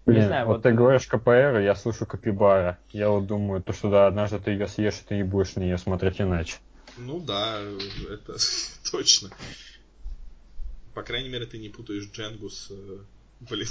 Блин, 0.06 0.20
не 0.20 0.26
знаю, 0.26 0.46
вот, 0.46 0.54
вот 0.54 0.62
ты 0.62 0.72
говоришь 0.72 1.06
КПР, 1.06 1.60
я 1.60 1.74
слышу 1.74 2.06
Капибара. 2.06 2.78
Я 2.90 3.10
вот 3.10 3.26
думаю, 3.26 3.62
то, 3.62 3.72
что 3.72 3.90
да, 3.90 4.06
однажды 4.06 4.38
ты 4.38 4.52
ее 4.52 4.68
съешь, 4.68 5.00
и 5.00 5.04
ты 5.08 5.16
не 5.16 5.24
будешь 5.24 5.54
на 5.56 5.60
нее 5.60 5.78
смотреть 5.78 6.20
иначе. 6.20 6.58
Ну 6.96 7.20
да, 7.20 7.60
это 8.08 8.36
точно. 8.90 9.30
По 10.94 11.02
крайней 11.02 11.28
мере, 11.28 11.46
ты 11.46 11.58
не 11.58 11.68
путаешь 11.68 12.08
Дженгу 12.10 12.48
с... 12.48 12.70
Э, 12.70 12.98
блин, 13.40 13.68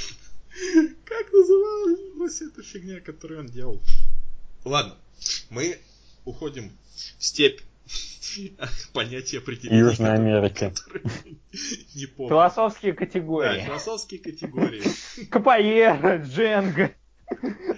как 1.05 1.31
называлась 1.31 2.41
эта 2.41 2.61
фигня, 2.63 2.99
которую 2.99 3.39
он 3.39 3.47
делал? 3.47 3.81
Ладно, 4.65 4.95
мы 5.49 5.79
уходим 6.25 6.71
в 7.17 7.23
степь 7.23 7.61
понятие 8.93 9.39
определения. 9.39 9.79
Южной 9.79 10.13
Америки. 10.13 10.73
Не 11.95 12.05
помню. 12.05 12.29
Философские 12.29 12.93
категории. 12.93 13.59
Да, 13.59 13.65
философские 13.65 14.19
категории. 14.19 14.81
КПЕ, 15.29 16.23
Дженга. 16.25 16.95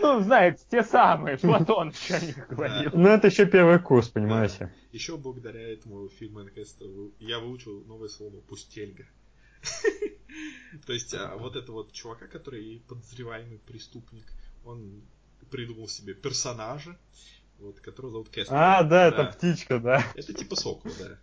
Ну, 0.02 0.22
знаете, 0.22 0.64
те 0.70 0.84
самые, 0.84 1.38
Платон 1.38 1.90
еще 1.90 2.16
о 2.16 2.20
них 2.20 2.48
говорил. 2.50 2.92
Ну, 2.94 3.08
это 3.08 3.28
еще 3.28 3.46
первый 3.46 3.80
курс, 3.80 4.10
понимаете. 4.10 4.74
Еще 4.92 5.16
благодаря 5.18 5.62
этому 5.72 6.10
фильму, 6.10 6.44
наконец-то, 6.44 6.86
я 7.20 7.40
выучил 7.40 7.84
новое 7.86 8.10
слово 8.10 8.42
«пустельга». 8.42 9.06
То 10.86 10.94
есть, 10.94 11.14
а, 11.14 11.36
вот 11.38 11.56
это 11.56 11.72
вот 11.72 11.94
чувака, 11.94 12.28
который 12.28 12.84
подозреваемый 12.88 13.60
преступник, 13.60 14.26
он 14.66 15.02
придумал 15.50 15.88
себе 15.88 16.14
персонажа, 16.14 16.98
вот, 17.60 17.80
которого 17.80 18.12
зовут 18.12 18.30
Кэстер. 18.30 18.56
А, 18.56 18.84
да, 18.84 19.10
да, 19.12 19.24
это 19.24 19.24
птичка, 19.34 19.80
да. 19.80 20.04
Это 20.16 20.34
типа 20.34 20.56
сокол, 20.56 20.92
да. 21.00 21.18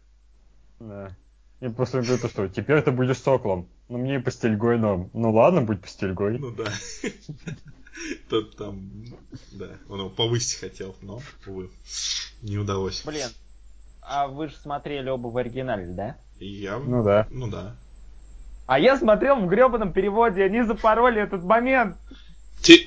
Да. 0.81 1.17
И 1.61 1.69
после 1.69 2.01
он 2.01 2.07
говорит, 2.07 2.31
что 2.31 2.49
теперь 2.49 2.83
ты 2.83 2.91
будешь 2.91 3.19
соклом. 3.19 3.69
Ну 3.89 3.99
мне 3.99 4.17
и 4.17 4.19
постельгой 4.19 4.79
но 4.79 5.09
Ну 5.13 5.33
ладно, 5.33 5.63
будь 5.63 5.81
постельгой. 5.81 6.39
Ну 6.39 6.51
да. 6.51 6.65
Тот 8.29 8.57
там, 8.57 8.91
да, 9.53 9.69
он 9.89 10.01
его 10.01 10.11
повысить 10.11 10.59
хотел, 10.59 10.97
но, 11.01 11.21
увы, 11.47 11.71
не 12.43 12.59
удалось. 12.59 13.05
Блин, 13.05 13.29
а 14.03 14.27
вы 14.27 14.49
же 14.49 14.57
смотрели 14.57 15.09
оба 15.09 15.29
в 15.29 15.37
оригинале, 15.37 15.87
да? 15.87 16.17
Я? 16.41 16.79
Ну 16.79 17.05
да. 17.05 17.29
Ну 17.31 17.47
да. 17.49 17.77
А 18.67 18.79
я 18.79 18.97
смотрел 18.97 19.37
в 19.37 19.47
гребаном 19.47 19.93
переводе, 19.93 20.43
они 20.43 20.63
запороли 20.63 21.21
этот 21.21 21.45
момент. 21.45 21.97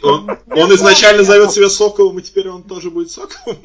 Он, 0.03 0.29
он 0.29 0.73
изначально 0.73 1.23
зовет 1.23 1.51
себя 1.51 1.69
Соколом, 1.69 2.17
и 2.19 2.21
теперь 2.21 2.49
он 2.49 2.63
тоже 2.63 2.89
будет 2.89 3.11
Соколом? 3.11 3.57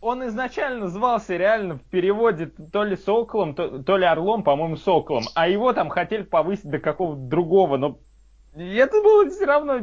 Он 0.00 0.26
изначально 0.28 0.80
назывался 0.80 1.36
реально 1.36 1.78
в 1.78 1.82
переводе 1.90 2.52
то 2.72 2.84
ли 2.84 2.96
Соколом, 2.96 3.54
то, 3.54 3.82
то 3.82 3.96
ли 3.96 4.04
Орлом, 4.04 4.44
по-моему, 4.44 4.76
Соколом. 4.76 5.24
А 5.34 5.48
его 5.48 5.72
там 5.72 5.88
хотели 5.88 6.22
повысить 6.22 6.70
до 6.70 6.78
какого-то 6.78 7.22
другого, 7.22 7.76
но 7.76 7.98
это 8.54 9.02
было 9.02 9.28
все 9.28 9.44
равно 9.44 9.78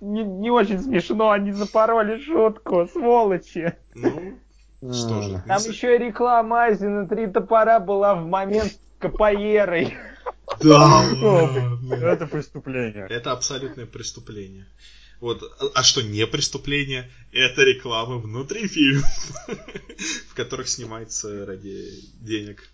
не, 0.00 0.24
не 0.24 0.50
очень 0.50 0.80
смешно, 0.80 1.30
они 1.30 1.52
запороли 1.52 2.18
шутку, 2.20 2.86
сволочи. 2.86 3.74
Ну, 3.94 4.92
что 4.92 5.22
же. 5.22 5.42
Там 5.46 5.58
еще 5.58 5.94
и 5.94 5.98
реклама 5.98 6.64
Айзена 6.64 7.08
«Три 7.08 7.26
топора» 7.28 7.78
была 7.78 8.14
в 8.14 8.26
момент 8.26 8.72
с 8.72 8.80
Капоерой. 8.98 9.94
Да, 10.60 11.04
это 12.02 12.26
преступление. 12.26 13.06
Это 13.08 13.32
абсолютное 13.32 13.86
преступление. 13.86 14.66
Вот, 15.20 15.42
а 15.74 15.82
что 15.82 16.02
не 16.02 16.26
преступление? 16.26 17.10
Это 17.32 17.62
реклама 17.62 18.18
внутри 18.18 18.68
фильма, 18.68 19.08
в 20.28 20.34
которых 20.34 20.68
снимается 20.68 21.46
ради 21.46 21.90
денег 22.20 22.70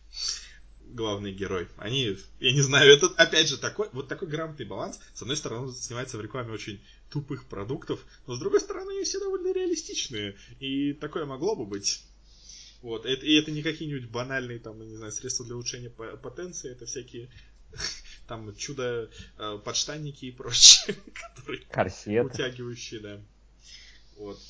главный 0.92 1.32
герой. 1.32 1.68
Они, 1.76 2.16
я 2.40 2.52
не 2.52 2.60
знаю, 2.60 2.92
это 2.92 3.06
опять 3.16 3.48
же 3.48 3.58
такой, 3.58 3.88
вот 3.92 4.08
такой 4.08 4.28
грамотный 4.28 4.66
баланс. 4.66 4.98
С 5.14 5.22
одной 5.22 5.36
стороны, 5.36 5.68
он 5.68 5.74
снимается 5.74 6.18
в 6.18 6.20
рекламе 6.20 6.52
очень 6.52 6.82
тупых 7.10 7.46
продуктов, 7.46 8.00
но 8.26 8.34
с 8.34 8.38
другой 8.38 8.60
стороны, 8.60 8.90
они 8.90 9.04
все 9.04 9.20
довольно 9.20 9.52
реалистичные. 9.52 10.36
И 10.60 10.92
такое 10.94 11.24
могло 11.24 11.54
бы 11.54 11.64
быть. 11.64 12.04
Вот, 12.82 13.06
это, 13.06 13.24
и 13.24 13.34
это 13.34 13.52
не 13.52 13.62
какие-нибудь 13.62 14.10
банальные, 14.10 14.58
там, 14.58 14.80
не 14.80 14.96
знаю, 14.96 15.12
средства 15.12 15.46
для 15.46 15.54
улучшения 15.54 15.88
потенции, 15.88 16.72
это 16.72 16.84
всякие 16.84 17.30
там 18.26 18.54
чудо 18.56 19.08
э, 19.38 19.58
подштанники 19.64 20.26
и 20.26 20.32
прочее, 20.32 20.96
которые 21.14 21.60
Корсет. 21.70 22.26
утягивающие, 22.26 23.00
да. 23.00 23.20
Вот. 24.16 24.40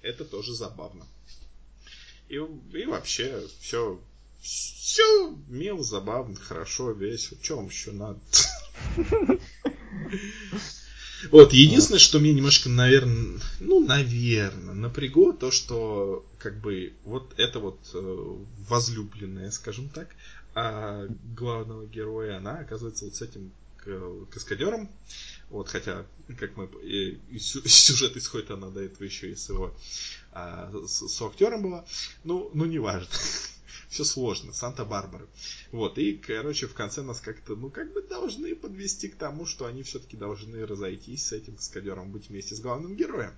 Это 0.00 0.24
тоже 0.24 0.54
забавно. 0.54 1.06
И, 2.28 2.34
и 2.36 2.86
вообще 2.86 3.46
все 3.60 4.00
все 4.40 5.36
мило, 5.48 5.82
забавно, 5.84 6.34
хорошо, 6.34 6.90
весело. 6.90 7.38
Вам 7.56 7.66
еще 7.66 7.92
надо? 7.92 8.20
Вот, 11.30 11.52
единственное, 11.52 11.98
что 11.98 12.18
мне 12.18 12.32
немножко, 12.32 12.68
наверное, 12.68 13.40
ну, 13.60 13.84
наверное, 13.84 14.74
напрягло, 14.74 15.32
то, 15.32 15.50
что, 15.50 16.26
как 16.38 16.60
бы, 16.60 16.92
вот 17.04 17.32
это 17.36 17.60
вот 17.60 17.78
э, 17.94 18.36
возлюбленная, 18.68 19.50
скажем 19.50 19.88
так, 19.88 20.08
а 20.54 21.06
главного 21.36 21.86
героя, 21.86 22.38
она 22.38 22.58
оказывается 22.58 23.04
вот 23.04 23.14
с 23.14 23.22
этим 23.22 23.52
каскадером. 24.30 24.88
Вот, 25.50 25.68
хотя, 25.68 26.06
как 26.38 26.56
мы 26.56 26.68
сюжет 27.38 28.16
исходит, 28.16 28.50
она 28.50 28.70
до 28.70 28.80
этого 28.80 29.04
еще 29.04 29.30
и 29.30 29.34
с 29.34 29.48
его 29.48 29.74
а, 30.32 30.72
с, 30.86 31.08
с 31.08 31.22
актером 31.22 31.62
была. 31.62 31.84
Ну, 32.24 32.50
ну 32.54 32.64
не 32.64 32.78
важно. 32.78 33.08
Все 33.88 34.04
сложно, 34.04 34.52
Санта-Барбара. 34.52 35.26
Вот, 35.70 35.98
и, 35.98 36.16
короче, 36.16 36.66
в 36.66 36.74
конце 36.74 37.02
нас 37.02 37.20
как-то, 37.20 37.56
ну, 37.56 37.70
как 37.70 37.92
бы 37.92 38.02
должны 38.02 38.54
подвести 38.54 39.08
к 39.08 39.16
тому, 39.16 39.46
что 39.46 39.66
они 39.66 39.82
все-таки 39.82 40.16
должны 40.16 40.66
разойтись 40.66 41.26
с 41.26 41.32
этим 41.32 41.56
каскадером, 41.56 42.10
быть 42.10 42.28
вместе 42.28 42.54
с 42.54 42.60
главным 42.60 42.96
героем. 42.96 43.32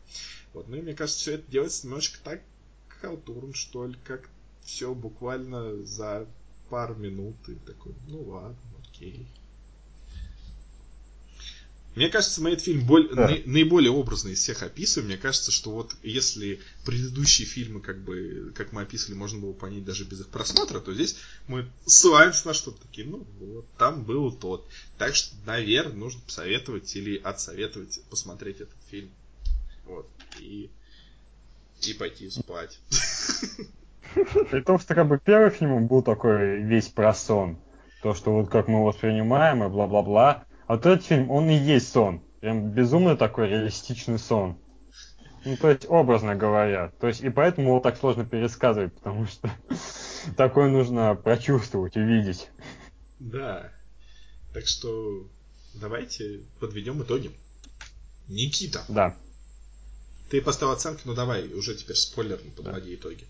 Вот, 0.52 0.68
ну 0.68 0.76
и 0.76 0.82
мне 0.82 0.94
кажется, 0.94 1.20
все 1.20 1.32
это 1.34 1.50
делается 1.50 1.86
немножко 1.86 2.18
так 2.22 2.42
халтурно, 2.88 3.54
что 3.54 3.86
ли, 3.86 3.96
как 4.04 4.28
все 4.62 4.94
буквально 4.94 5.84
за 5.84 6.26
пару 6.70 6.94
минут 6.94 7.36
и 7.48 7.54
такой, 7.54 7.94
ну 8.08 8.22
ладно, 8.22 8.56
окей. 8.88 9.26
Мне 11.94 12.08
кажется, 12.08 12.42
мы 12.42 12.50
этот 12.50 12.64
фильм 12.64 12.84
боль... 12.86 13.08
да. 13.14 13.30
наиболее 13.44 13.92
образный 13.92 14.32
из 14.32 14.40
всех 14.40 14.62
описываем. 14.62 15.08
Мне 15.08 15.16
кажется, 15.16 15.52
что 15.52 15.70
вот 15.70 15.94
если 16.02 16.60
предыдущие 16.84 17.46
фильмы, 17.46 17.80
как 17.80 18.02
бы, 18.02 18.52
как 18.54 18.72
мы 18.72 18.82
описывали, 18.82 19.16
можно 19.16 19.40
было 19.40 19.52
понять 19.52 19.84
даже 19.84 20.04
без 20.04 20.20
их 20.20 20.28
просмотра, 20.28 20.80
то 20.80 20.92
здесь 20.92 21.16
мы 21.46 21.66
ссылаемся 21.86 22.48
на 22.48 22.54
что-то 22.54 22.82
такие, 22.82 23.06
ну 23.06 23.24
вот, 23.38 23.66
там 23.78 24.02
был 24.02 24.32
тот. 24.32 24.68
Так 24.98 25.14
что, 25.14 25.36
наверное, 25.46 25.96
нужно 25.96 26.20
посоветовать 26.26 26.94
или 26.96 27.16
отсоветовать 27.16 28.00
посмотреть 28.10 28.60
этот 28.60 28.76
фильм. 28.90 29.10
Вот. 29.86 30.08
И, 30.40 30.70
и 31.82 31.92
пойти 31.94 32.28
спать. 32.30 32.78
При 34.50 34.60
том, 34.62 34.78
что 34.78 34.94
как 34.94 35.08
бы 35.08 35.20
первый 35.24 35.50
фильм 35.50 35.86
был 35.86 36.02
такой 36.02 36.60
весь 36.62 36.88
про 36.88 37.14
сон. 37.14 37.58
То, 38.02 38.14
что 38.14 38.32
вот 38.32 38.50
как 38.50 38.68
мы 38.68 38.74
его 38.74 38.86
воспринимаем 38.86 39.62
и 39.64 39.68
бла-бла-бла. 39.68 40.44
А 40.66 40.74
вот 40.74 40.86
этот 40.86 41.04
фильм, 41.04 41.30
он 41.30 41.48
и 41.50 41.56
есть 41.56 41.92
сон. 41.92 42.22
Прям 42.40 42.70
безумно 42.70 43.16
такой 43.16 43.48
реалистичный 43.48 44.18
сон. 44.18 44.58
Ну, 45.44 45.56
то 45.56 45.68
есть, 45.68 45.86
образно 45.88 46.34
говоря. 46.34 46.92
То 47.00 47.06
есть, 47.06 47.20
и 47.20 47.28
поэтому 47.28 47.68
его 47.68 47.80
так 47.80 47.98
сложно 47.98 48.24
пересказывать, 48.24 48.94
потому 48.94 49.26
что 49.26 49.50
такое 50.36 50.70
нужно 50.70 51.14
прочувствовать, 51.14 51.96
увидеть. 51.96 52.48
Да. 53.18 53.70
Так 54.52 54.66
что 54.66 55.26
давайте 55.74 56.40
подведем 56.60 57.02
итоги. 57.02 57.30
Никита. 58.28 58.82
Да. 58.88 59.16
Ты 60.30 60.40
поставил 60.40 60.72
оценку, 60.72 61.02
ну 61.04 61.14
давай, 61.14 61.52
уже 61.52 61.74
теперь 61.74 61.96
спойлерно 61.96 62.50
подводи 62.50 62.90
да. 62.90 62.94
итоги 62.94 63.26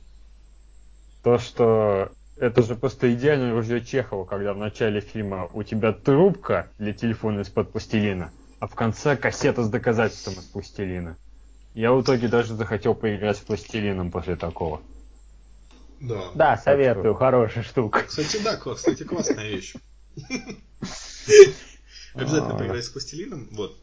то, 1.25 1.39
что 1.39 2.13
это 2.37 2.63
же 2.63 2.75
просто 2.75 3.13
идеальное 3.15 3.53
ружье 3.53 3.85
Чехова, 3.85 4.25
когда 4.25 4.55
в 4.55 4.59
начале 4.59 5.01
фильма 5.01 5.49
у 5.53 5.63
тебя 5.63 5.93
трубка 5.93 6.69
для 6.79 6.93
телефона 6.93 7.41
из-под 7.41 7.73
пластилина, 7.73 8.33
а 8.59 8.67
в 8.67 8.75
конце 8.75 9.17
кассета 9.17 9.63
с 9.63 9.69
доказательством 9.69 10.35
из 10.35 10.45
пластилина. 10.45 11.17
Я 11.75 11.93
в 11.93 12.03
итоге 12.03 12.29
даже 12.29 12.55
захотел 12.55 12.95
поиграть 12.95 13.37
с 13.37 13.41
пластилином 13.41 14.11
после 14.11 14.37
такого. 14.37 14.81
Да. 16.01 16.31
Да, 16.35 16.57
советую, 16.57 17.15
хорошая 17.15 17.65
штука. 17.65 18.03
Кстати, 18.07 18.43
да, 18.43 18.57
кстати, 18.57 19.05
классная 19.05 19.49
вещь. 19.49 19.75
Обязательно 22.15 22.57
поиграй 22.57 22.83
с 22.83 22.89
пластилином, 22.89 23.49
вот. 23.53 23.77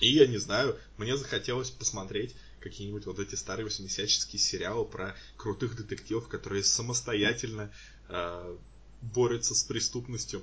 И 0.00 0.08
я 0.08 0.26
не 0.26 0.38
знаю, 0.38 0.76
мне 0.96 1.16
захотелось 1.16 1.70
посмотреть 1.70 2.36
какие-нибудь 2.60 3.06
вот 3.06 3.18
эти 3.18 3.34
старые 3.34 3.66
80-ческие 3.66 4.38
сериалы 4.38 4.84
про 4.84 5.16
крутых 5.36 5.76
детективов, 5.76 6.28
которые 6.28 6.64
самостоятельно 6.64 7.72
э, 8.08 8.56
борются 9.02 9.54
с 9.54 9.62
преступностью. 9.62 10.42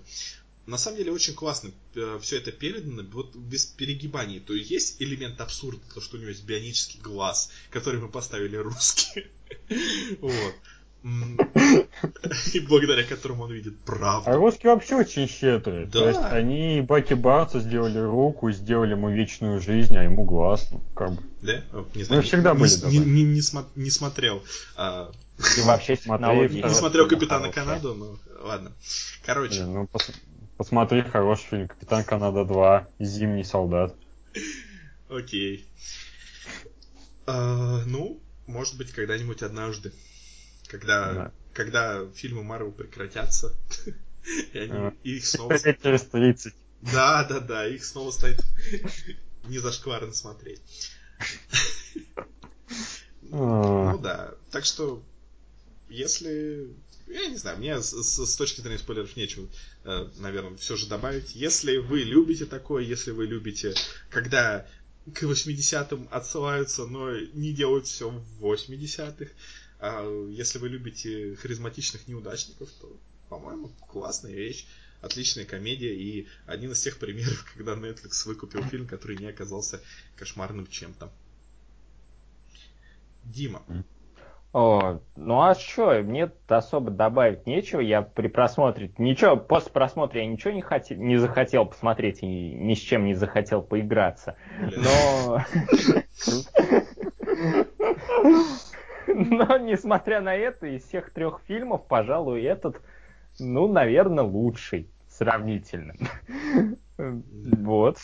На 0.66 0.78
самом 0.78 0.98
деле 0.98 1.12
очень 1.12 1.36
классно 1.36 1.72
э, 1.94 2.20
все 2.22 2.38
это 2.38 2.52
передано, 2.52 3.04
вот 3.12 3.36
без 3.36 3.66
перегибаний. 3.66 4.40
То 4.40 4.54
есть 4.54 5.02
элемент 5.02 5.40
абсурда, 5.40 5.82
то, 5.94 6.02
что 6.02 6.18
у 6.18 6.20
него 6.20 6.30
есть 6.30 6.44
бионический 6.44 7.00
глаз, 7.00 7.52
который 7.70 8.02
мы 8.02 8.10
поставили 8.10 8.58
русские. 8.58 9.30
Вот. 10.22 10.56
И 12.54 12.60
благодаря 12.62 13.04
которому 13.04 13.44
он 13.44 13.52
видит 13.52 13.80
правду. 13.82 14.28
А 14.30 14.36
русские 14.36 14.74
вообще 14.74 14.96
очень 14.96 15.28
щедрые. 15.28 15.86
Да. 15.86 16.00
То 16.00 16.08
есть 16.08 16.22
они 16.32 16.82
Баки 16.82 17.14
Барца 17.14 17.60
сделали 17.60 18.00
руку, 18.00 18.52
сделали 18.52 18.92
ему 18.92 19.12
вечную 19.12 19.62
жизнь, 19.62 19.96
а 19.96 20.04
ему 20.04 20.26
глаз. 20.26 20.68
Ну, 20.72 20.82
как 20.96 21.12
бы. 21.12 21.22
Да? 21.44 21.62
Не 21.94 22.04
знаю, 22.04 22.22
Мы 22.22 22.28
всегда 22.28 22.54
не, 22.54 22.60
были 22.60 22.92
не, 22.92 22.98
не, 22.98 23.24
не, 23.24 23.40
смо- 23.42 23.68
не 23.76 23.92
смотрел. 23.92 24.44
А... 24.76 25.12
И 25.58 25.62
вообще 25.62 25.96
смотрел. 26.02 26.50
Не 26.50 26.74
смотрел 26.74 27.08
Капитана 27.08 27.52
Канаду, 27.52 27.94
но 27.94 28.18
ладно. 28.42 28.72
Короче. 29.24 29.64
Ну, 29.64 29.84
пос- 29.84 30.16
посмотри 30.58 31.04
хороший 31.04 31.46
фильм 31.50 31.68
Капитан 31.68 32.04
Канада 32.04 32.46
2, 32.46 32.88
Зимний 33.00 33.44
солдат. 33.44 33.96
Окей. 35.08 35.68
А, 37.28 37.84
ну, 37.86 38.20
может 38.48 38.76
быть, 38.76 38.92
когда-нибудь 38.92 39.44
однажды. 39.44 39.94
Когда, 40.76 41.14
да. 41.14 41.32
когда 41.54 42.06
фильмы 42.12 42.44
Марвел 42.44 42.74
прекратятся, 42.74 43.56
и 44.54 44.58
они, 44.58 44.74
а. 44.74 44.94
их 45.04 45.26
снова... 45.26 45.58
Через 45.84 46.02
30. 46.04 46.54
Да, 46.82 47.24
да, 47.24 47.40
да, 47.40 47.66
их 47.66 47.86
снова 47.86 48.12
станет 48.12 48.44
не 49.46 49.60
зашкварно 49.60 50.12
смотреть. 50.12 50.62
Ну 53.22 53.98
да, 54.00 54.36
так 54.52 54.66
что, 54.66 55.02
если... 55.88 56.68
Я 57.08 57.28
не 57.28 57.38
знаю, 57.38 57.60
мне 57.60 57.82
с, 57.82 57.92
с, 57.92 58.26
с 58.26 58.36
точки 58.36 58.60
зрения 58.60 58.80
спойлеров 58.80 59.16
нечего, 59.16 59.48
э, 59.86 60.10
наверное, 60.18 60.58
все 60.58 60.76
же 60.76 60.88
добавить. 60.88 61.36
Если 61.36 61.78
вы 61.78 62.02
любите 62.02 62.46
такое, 62.46 62.84
если 62.84 63.12
вы 63.12 63.28
любите, 63.28 63.76
когда 64.10 64.68
к 65.14 65.24
80-м 65.24 66.10
отсылаются, 66.12 66.86
но 66.86 67.16
не 67.16 67.54
делают 67.54 67.88
все 67.88 68.10
в 68.10 68.46
80-х, 68.46 69.32
а 69.80 70.04
если 70.30 70.60
вы 70.60 70.70
любите 70.70 71.36
харизматичных 71.36 72.08
неудачников, 72.08 72.70
то, 72.82 72.92
по-моему, 73.30 73.72
классная 73.88 74.34
вещь, 74.34 74.66
отличная 75.02 75.46
комедия 75.46 75.96
и 75.96 76.28
один 76.46 76.72
из 76.72 76.82
тех 76.82 76.98
примеров, 76.98 77.46
когда 77.56 77.74
Netflix 77.74 78.26
выкупил 78.26 78.64
фильм, 78.64 78.88
который 78.88 79.18
не 79.18 79.28
оказался 79.28 79.82
кошмарным 80.16 80.68
чем-то. 80.68 81.12
Дима. 83.24 83.64
О, 84.54 85.02
ну 85.18 85.42
а 85.42 85.54
что, 85.54 86.02
мне 86.02 86.32
особо 86.48 86.90
добавить 86.90 87.46
нечего. 87.46 87.82
Я 87.82 88.02
при 88.02 88.30
просмотре 88.30 88.90
ничего, 88.98 89.36
после 89.36 89.70
просмотра 89.74 90.22
я 90.22 90.28
ничего 90.28 90.54
не 90.54 90.62
хотел, 90.62 90.98
не 90.98 91.18
захотел 91.18 91.66
посмотреть 91.66 92.24
и 92.24 92.26
ни 92.26 92.74
с 92.74 92.80
чем 92.80 93.04
не 93.04 93.16
захотел 93.16 93.62
поиграться. 93.62 94.38
Но 94.58 95.44
Но, 99.16 99.58
несмотря 99.58 100.22
на 100.22 100.36
это, 100.36 100.68
из 100.68 100.84
всех 100.86 101.12
трех 101.12 101.42
фильмов, 101.48 101.88
пожалуй, 101.88 102.42
этот, 102.44 102.82
ну, 103.40 103.72
наверное, 103.72 104.24
лучший 104.24 104.90
сравнительно. 105.10 105.96
Вот. 106.98 107.98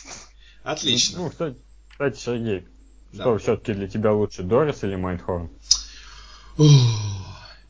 Отлично. 0.64 1.20
Ну, 1.20 1.30
кстати, 1.30 1.56
кстати 1.88 2.18
Сергей, 2.18 2.66
да. 3.12 3.22
что 3.22 3.38
все-таки 3.38 3.72
для 3.72 3.88
тебя 3.88 4.12
лучше, 4.12 4.42
Дорис 4.42 4.84
или 4.84 4.96
Майндхорн? 4.96 5.50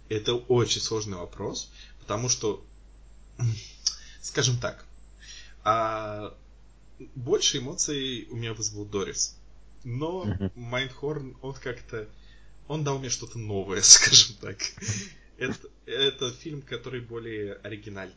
Это 0.09 0.35
очень 0.35 0.81
сложный 0.81 1.19
вопрос, 1.19 1.73
потому 2.01 2.29
что, 2.29 2.65
скажем 4.21 4.57
так, 4.57 4.85
а 5.63 6.35
больше 7.15 7.59
эмоций 7.59 8.27
у 8.31 8.37
меня 8.37 8.53
вызвал 8.53 8.85
Дорис. 8.85 9.39
Но 9.85 10.27
Майндхорн, 10.57 11.37
он 11.41 11.55
как-то 11.55 12.09
он 12.73 12.85
дал 12.85 12.99
мне 12.99 13.11
что-то 13.11 13.39
новое, 13.39 13.81
скажем 13.83 14.37
так. 14.41 14.59
Это, 15.85 16.31
фильм, 16.33 16.63
который 16.63 17.01
более 17.01 17.55
оригинальный. 17.55 18.17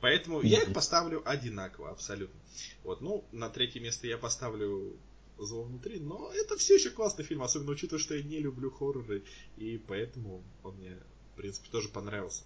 Поэтому 0.00 0.42
я 0.42 0.62
их 0.62 0.72
поставлю 0.72 1.22
одинаково, 1.28 1.90
абсолютно. 1.90 2.40
Вот, 2.82 3.00
ну, 3.00 3.24
на 3.32 3.48
третье 3.48 3.80
место 3.80 4.06
я 4.06 4.18
поставлю 4.18 4.96
Зло 5.38 5.62
внутри, 5.62 6.00
но 6.00 6.30
это 6.34 6.56
все 6.58 6.74
еще 6.74 6.90
классный 6.90 7.24
фильм, 7.24 7.42
особенно 7.42 7.70
учитывая, 7.70 8.00
что 8.00 8.14
я 8.14 8.22
не 8.22 8.40
люблю 8.40 8.70
хорроры, 8.70 9.22
и 9.56 9.78
поэтому 9.78 10.42
он 10.62 10.76
мне, 10.76 10.98
в 11.32 11.36
принципе, 11.36 11.68
тоже 11.70 11.88
понравился. 11.88 12.42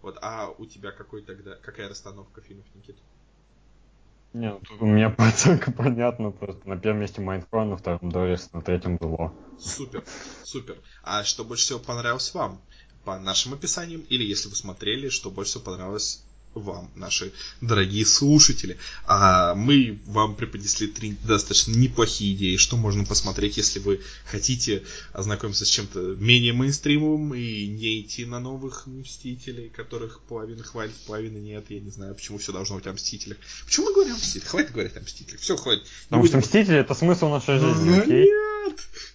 Вот, 0.00 0.16
а 0.22 0.50
у 0.50 0.64
тебя 0.64 0.92
какой 0.92 1.22
тогда, 1.22 1.56
какая 1.56 1.88
расстановка 1.88 2.40
фильмов, 2.40 2.66
Никита? 2.74 3.00
Не, 4.32 4.50
ну 4.50 4.60
тут 4.60 4.80
у 4.80 4.86
меня 4.86 5.08
оценка 5.18 5.72
понятна, 5.72 6.30
просто 6.30 6.68
на 6.68 6.76
первом 6.76 7.00
месте 7.00 7.20
Майнкрафт, 7.20 7.68
на 7.68 7.76
втором 7.76 8.10
Дорис, 8.10 8.50
на 8.52 8.62
третьем 8.62 8.98
Зло. 9.00 9.32
Супер, 9.58 10.04
супер. 10.42 10.76
А 11.02 11.22
что 11.24 11.44
больше 11.44 11.64
всего 11.64 11.78
понравилось 11.78 12.32
вам? 12.34 12.60
По 13.04 13.18
нашим 13.18 13.52
описаниям, 13.52 14.00
или 14.02 14.24
если 14.24 14.48
вы 14.48 14.54
смотрели, 14.54 15.08
что 15.08 15.30
больше 15.30 15.52
всего 15.52 15.64
понравилось 15.64 16.24
вам, 16.54 16.90
наши 16.94 17.32
дорогие 17.60 18.04
слушатели. 18.06 18.76
А 19.06 19.54
мы 19.54 19.98
вам 20.06 20.34
преподнесли 20.34 20.86
три 20.86 21.16
достаточно 21.24 21.72
неплохие 21.72 22.34
идеи, 22.34 22.56
что 22.56 22.76
можно 22.76 23.04
посмотреть, 23.04 23.56
если 23.56 23.78
вы 23.78 24.00
хотите 24.24 24.82
ознакомиться 25.12 25.64
с 25.64 25.68
чем-то 25.68 26.16
менее 26.18 26.52
мейнстримовым 26.52 27.34
и 27.34 27.66
не 27.66 28.00
идти 28.00 28.24
на 28.24 28.40
новых 28.40 28.86
Мстителей, 28.86 29.68
которых 29.70 30.20
половина 30.20 30.62
хвалит, 30.62 30.94
половины 31.06 31.38
нет. 31.38 31.66
Я 31.68 31.80
не 31.80 31.90
знаю, 31.90 32.14
почему 32.14 32.38
все 32.38 32.52
должно 32.52 32.76
быть 32.76 32.86
о 32.86 32.92
Мстителях. 32.92 33.38
Почему 33.64 33.86
мы 33.86 33.94
говорим 33.94 34.14
о 34.14 34.16
Мстителях? 34.16 34.48
Хватит 34.48 34.72
говорить 34.72 34.96
о 34.96 35.00
Мстителях. 35.00 35.40
Все, 35.40 35.56
хватит. 35.56 35.84
Потому 36.04 36.26
что 36.26 36.38
Мстители 36.38 36.76
это 36.76 36.94
смысл 36.94 37.28
нашей 37.28 37.58
жизни, 37.58 37.90
ну, 37.90 37.98
окей? 37.98 38.28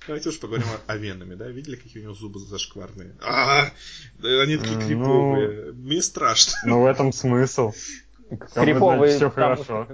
Давайте 0.08 0.30
уж 0.30 0.40
поговорим 0.40 0.68
о, 0.88 0.92
о 0.92 0.98
Веноме, 0.98 1.36
да? 1.36 1.48
Видели, 1.48 1.76
какие 1.76 2.00
у 2.00 2.06
него 2.06 2.14
зубы 2.14 2.40
зашкварные? 2.40 3.16
А, 3.22 3.72
да, 4.20 4.42
они 4.42 4.58
такие 4.58 4.78
ну, 4.78 4.88
криповые. 4.88 5.74
Мне 5.74 6.02
страшно. 6.02 6.54
Ну, 6.66 6.82
в 6.82 6.86
этом 6.86 7.12
смысл. 7.12 7.74
Криповые, 8.54 9.16
все 9.16 9.30
хорошо. 9.30 9.88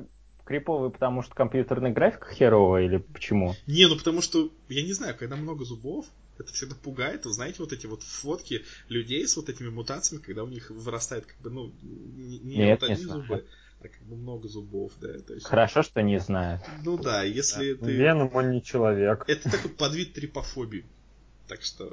Криповые, 0.45 0.91
потому 0.91 1.21
что 1.21 1.33
компьютерная 1.35 1.91
графика 1.91 2.33
херовая 2.33 2.83
или 2.83 2.97
почему? 2.97 3.55
Не, 3.65 3.87
ну 3.87 3.95
потому 3.95 4.21
что, 4.21 4.51
я 4.67 4.83
не 4.83 4.91
знаю, 4.91 5.15
когда 5.17 5.37
много 5.37 5.63
зубов, 5.63 6.05
это 6.37 6.51
всегда 6.51 6.75
пугает. 6.75 7.25
Вы 7.25 7.31
знаете, 7.31 7.57
вот 7.59 7.71
эти 7.71 7.85
вот 7.85 8.03
фотки 8.03 8.65
людей 8.89 9.25
с 9.27 9.37
вот 9.37 9.49
этими 9.49 9.69
мутациями, 9.69 10.21
когда 10.21 10.43
у 10.43 10.47
них 10.47 10.69
вырастает 10.69 11.25
как 11.25 11.39
бы, 11.39 11.49
ну, 11.49 11.73
не, 11.81 12.39
не 12.39 12.55
Нет, 12.57 12.81
вот 12.81 12.89
одни 12.89 13.05
не 13.05 13.11
зубы, 13.11 13.45
как 13.89 14.01
бы 14.03 14.15
много 14.15 14.47
зубов, 14.47 14.91
да. 14.99 15.19
То 15.19 15.33
есть... 15.33 15.45
Хорошо, 15.45 15.83
что 15.83 16.01
не 16.01 16.19
знаю. 16.19 16.61
Ну 16.83 16.97
да, 16.97 17.23
если 17.23 17.73
да. 17.73 17.85
ты... 17.85 17.91
Веном 17.91 18.31
он 18.33 18.51
не 18.51 18.63
человек. 18.63 19.23
Это 19.27 19.49
такой 19.49 19.71
подвид 19.71 20.13
трипофобии. 20.13 20.85
Так 21.47 21.61
что... 21.61 21.87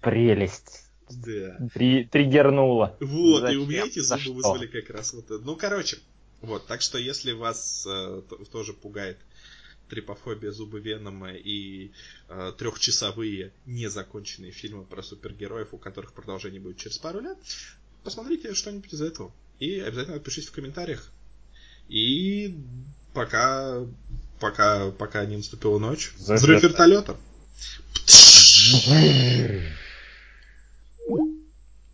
Прелесть. 0.00 0.84
Да. 1.10 1.68
Три, 1.72 2.04
триггернуло. 2.04 2.96
Вот, 3.00 3.40
Зачем? 3.40 3.60
и 3.60 3.62
у 3.62 3.66
меня 3.66 3.86
эти 3.86 4.00
зубы 4.00 4.22
За 4.22 4.30
вызвали 4.30 4.66
что? 4.66 4.80
как 4.80 4.90
раз 4.90 5.12
вот 5.14 5.24
это. 5.26 5.38
Ну, 5.38 5.56
короче, 5.56 5.98
вот, 6.42 6.66
так 6.66 6.82
что 6.82 6.98
если 6.98 7.32
вас 7.32 7.86
э, 7.88 8.22
тоже 8.52 8.72
пугает 8.72 9.18
трипофобия, 9.88 10.50
зубы 10.50 10.80
Венома 10.80 11.32
и 11.32 11.90
э, 12.28 12.52
трехчасовые 12.56 13.52
незаконченные 13.66 14.52
фильмы 14.52 14.84
про 14.84 15.02
супергероев, 15.02 15.72
у 15.72 15.78
которых 15.78 16.12
продолжение 16.12 16.60
будет 16.60 16.76
через 16.76 16.98
пару 16.98 17.20
лет, 17.20 17.38
посмотрите 18.04 18.54
что-нибудь 18.54 18.92
из 18.92 19.00
этого. 19.00 19.32
И 19.58 19.80
обязательно 19.80 20.16
отпишитесь 20.16 20.48
в 20.48 20.52
комментариях. 20.52 21.10
И 21.88 22.54
пока, 23.12 23.80
пока, 24.40 24.90
пока 24.90 25.24
не 25.24 25.36
наступила 25.36 25.78
ночь, 25.78 26.12
взрыв 26.16 26.62
вертолета. 26.62 27.16